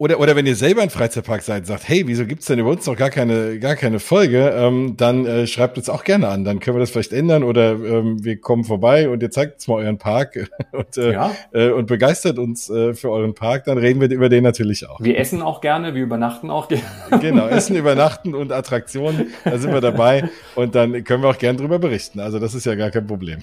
Oder, 0.00 0.18
oder 0.18 0.34
wenn 0.34 0.46
ihr 0.46 0.56
selber 0.56 0.80
ein 0.80 0.88
Freizeitpark 0.88 1.42
seid, 1.42 1.66
sagt, 1.66 1.86
hey, 1.86 2.06
wieso 2.06 2.24
gibt's 2.24 2.46
denn 2.46 2.58
über 2.58 2.70
uns 2.70 2.86
noch 2.86 2.96
gar 2.96 3.10
keine, 3.10 3.58
gar 3.58 3.76
keine 3.76 4.00
Folge, 4.00 4.50
ähm, 4.56 4.94
dann 4.96 5.26
äh, 5.26 5.46
schreibt 5.46 5.76
uns 5.76 5.90
auch 5.90 6.04
gerne 6.04 6.28
an. 6.28 6.42
Dann 6.42 6.58
können 6.58 6.76
wir 6.76 6.80
das 6.80 6.90
vielleicht 6.90 7.12
ändern 7.12 7.44
oder 7.44 7.72
ähm, 7.72 8.24
wir 8.24 8.40
kommen 8.40 8.64
vorbei 8.64 9.10
und 9.10 9.22
ihr 9.22 9.30
zeigt 9.30 9.56
uns 9.56 9.68
mal 9.68 9.74
euren 9.74 9.98
Park 9.98 10.48
und, 10.72 10.96
äh, 10.96 11.12
ja. 11.12 11.32
äh, 11.52 11.68
und 11.68 11.84
begeistert 11.84 12.38
uns 12.38 12.70
äh, 12.70 12.94
für 12.94 13.10
euren 13.10 13.34
Park. 13.34 13.64
Dann 13.64 13.76
reden 13.76 14.00
wir 14.00 14.10
über 14.10 14.30
den 14.30 14.42
natürlich 14.42 14.88
auch. 14.88 15.00
Wir 15.02 15.18
essen 15.18 15.42
auch 15.42 15.60
gerne, 15.60 15.94
wir 15.94 16.02
übernachten 16.02 16.48
auch 16.48 16.68
gerne. 16.68 16.82
Genau, 17.20 17.48
Essen, 17.48 17.76
Übernachten 17.76 18.34
und 18.34 18.52
Attraktionen, 18.52 19.26
da 19.44 19.58
sind 19.58 19.74
wir 19.74 19.82
dabei 19.82 20.30
und 20.54 20.74
dann 20.74 21.04
können 21.04 21.22
wir 21.22 21.28
auch 21.28 21.36
gerne 21.36 21.58
drüber 21.58 21.78
berichten. 21.78 22.20
Also 22.20 22.38
das 22.38 22.54
ist 22.54 22.64
ja 22.64 22.74
gar 22.74 22.90
kein 22.90 23.06
Problem. 23.06 23.40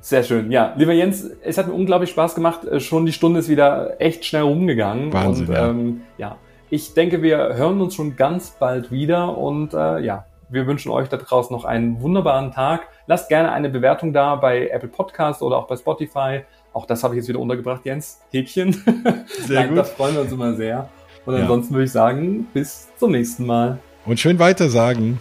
Sehr 0.00 0.22
schön. 0.22 0.50
Ja, 0.50 0.72
lieber 0.76 0.92
Jens, 0.92 1.28
es 1.42 1.58
hat 1.58 1.68
mir 1.68 1.74
unglaublich 1.74 2.10
Spaß 2.10 2.34
gemacht. 2.34 2.64
Äh, 2.64 2.80
schon 2.80 3.06
die 3.06 3.12
Stunde 3.12 3.40
ist 3.40 3.48
wieder 3.48 4.00
echt 4.00 4.24
schnell 4.24 4.42
rumgegangen. 4.42 5.12
Wahnsinn, 5.12 5.48
und, 5.48 5.54
ja. 5.54 5.68
Ähm, 5.68 6.00
ja, 6.16 6.36
ich 6.70 6.94
denke, 6.94 7.22
wir 7.22 7.54
hören 7.54 7.80
uns 7.80 7.94
schon 7.94 8.16
ganz 8.16 8.50
bald 8.50 8.90
wieder 8.90 9.36
und 9.36 9.74
äh, 9.74 10.00
ja, 10.00 10.24
wir 10.48 10.66
wünschen 10.66 10.90
euch 10.90 11.08
da 11.08 11.16
draußen 11.16 11.54
noch 11.54 11.64
einen 11.64 12.00
wunderbaren 12.00 12.50
Tag. 12.50 12.88
Lasst 13.06 13.28
gerne 13.28 13.52
eine 13.52 13.68
Bewertung 13.68 14.12
da 14.12 14.36
bei 14.36 14.68
Apple 14.68 14.88
Podcast 14.88 15.42
oder 15.42 15.58
auch 15.58 15.66
bei 15.66 15.76
Spotify. 15.76 16.40
Auch 16.72 16.86
das 16.86 17.04
habe 17.04 17.14
ich 17.14 17.18
jetzt 17.18 17.28
wieder 17.28 17.40
untergebracht, 17.40 17.82
Jens. 17.84 18.20
Häkchen. 18.30 18.72
Sehr 19.26 19.68
gut. 19.68 19.78
Das 19.78 19.90
freuen 19.90 20.14
wir 20.14 20.22
uns 20.22 20.32
immer 20.32 20.54
sehr. 20.54 20.88
Und 21.26 21.34
ja. 21.34 21.42
ansonsten 21.42 21.74
würde 21.74 21.84
ich 21.84 21.92
sagen, 21.92 22.46
bis 22.54 22.88
zum 22.96 23.12
nächsten 23.12 23.46
Mal. 23.46 23.78
Und 24.06 24.18
schön 24.18 24.38
weiter 24.38 24.68
sagen. 24.68 25.18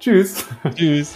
Tschüss. 0.00 0.44
Tschüss. 0.74 1.14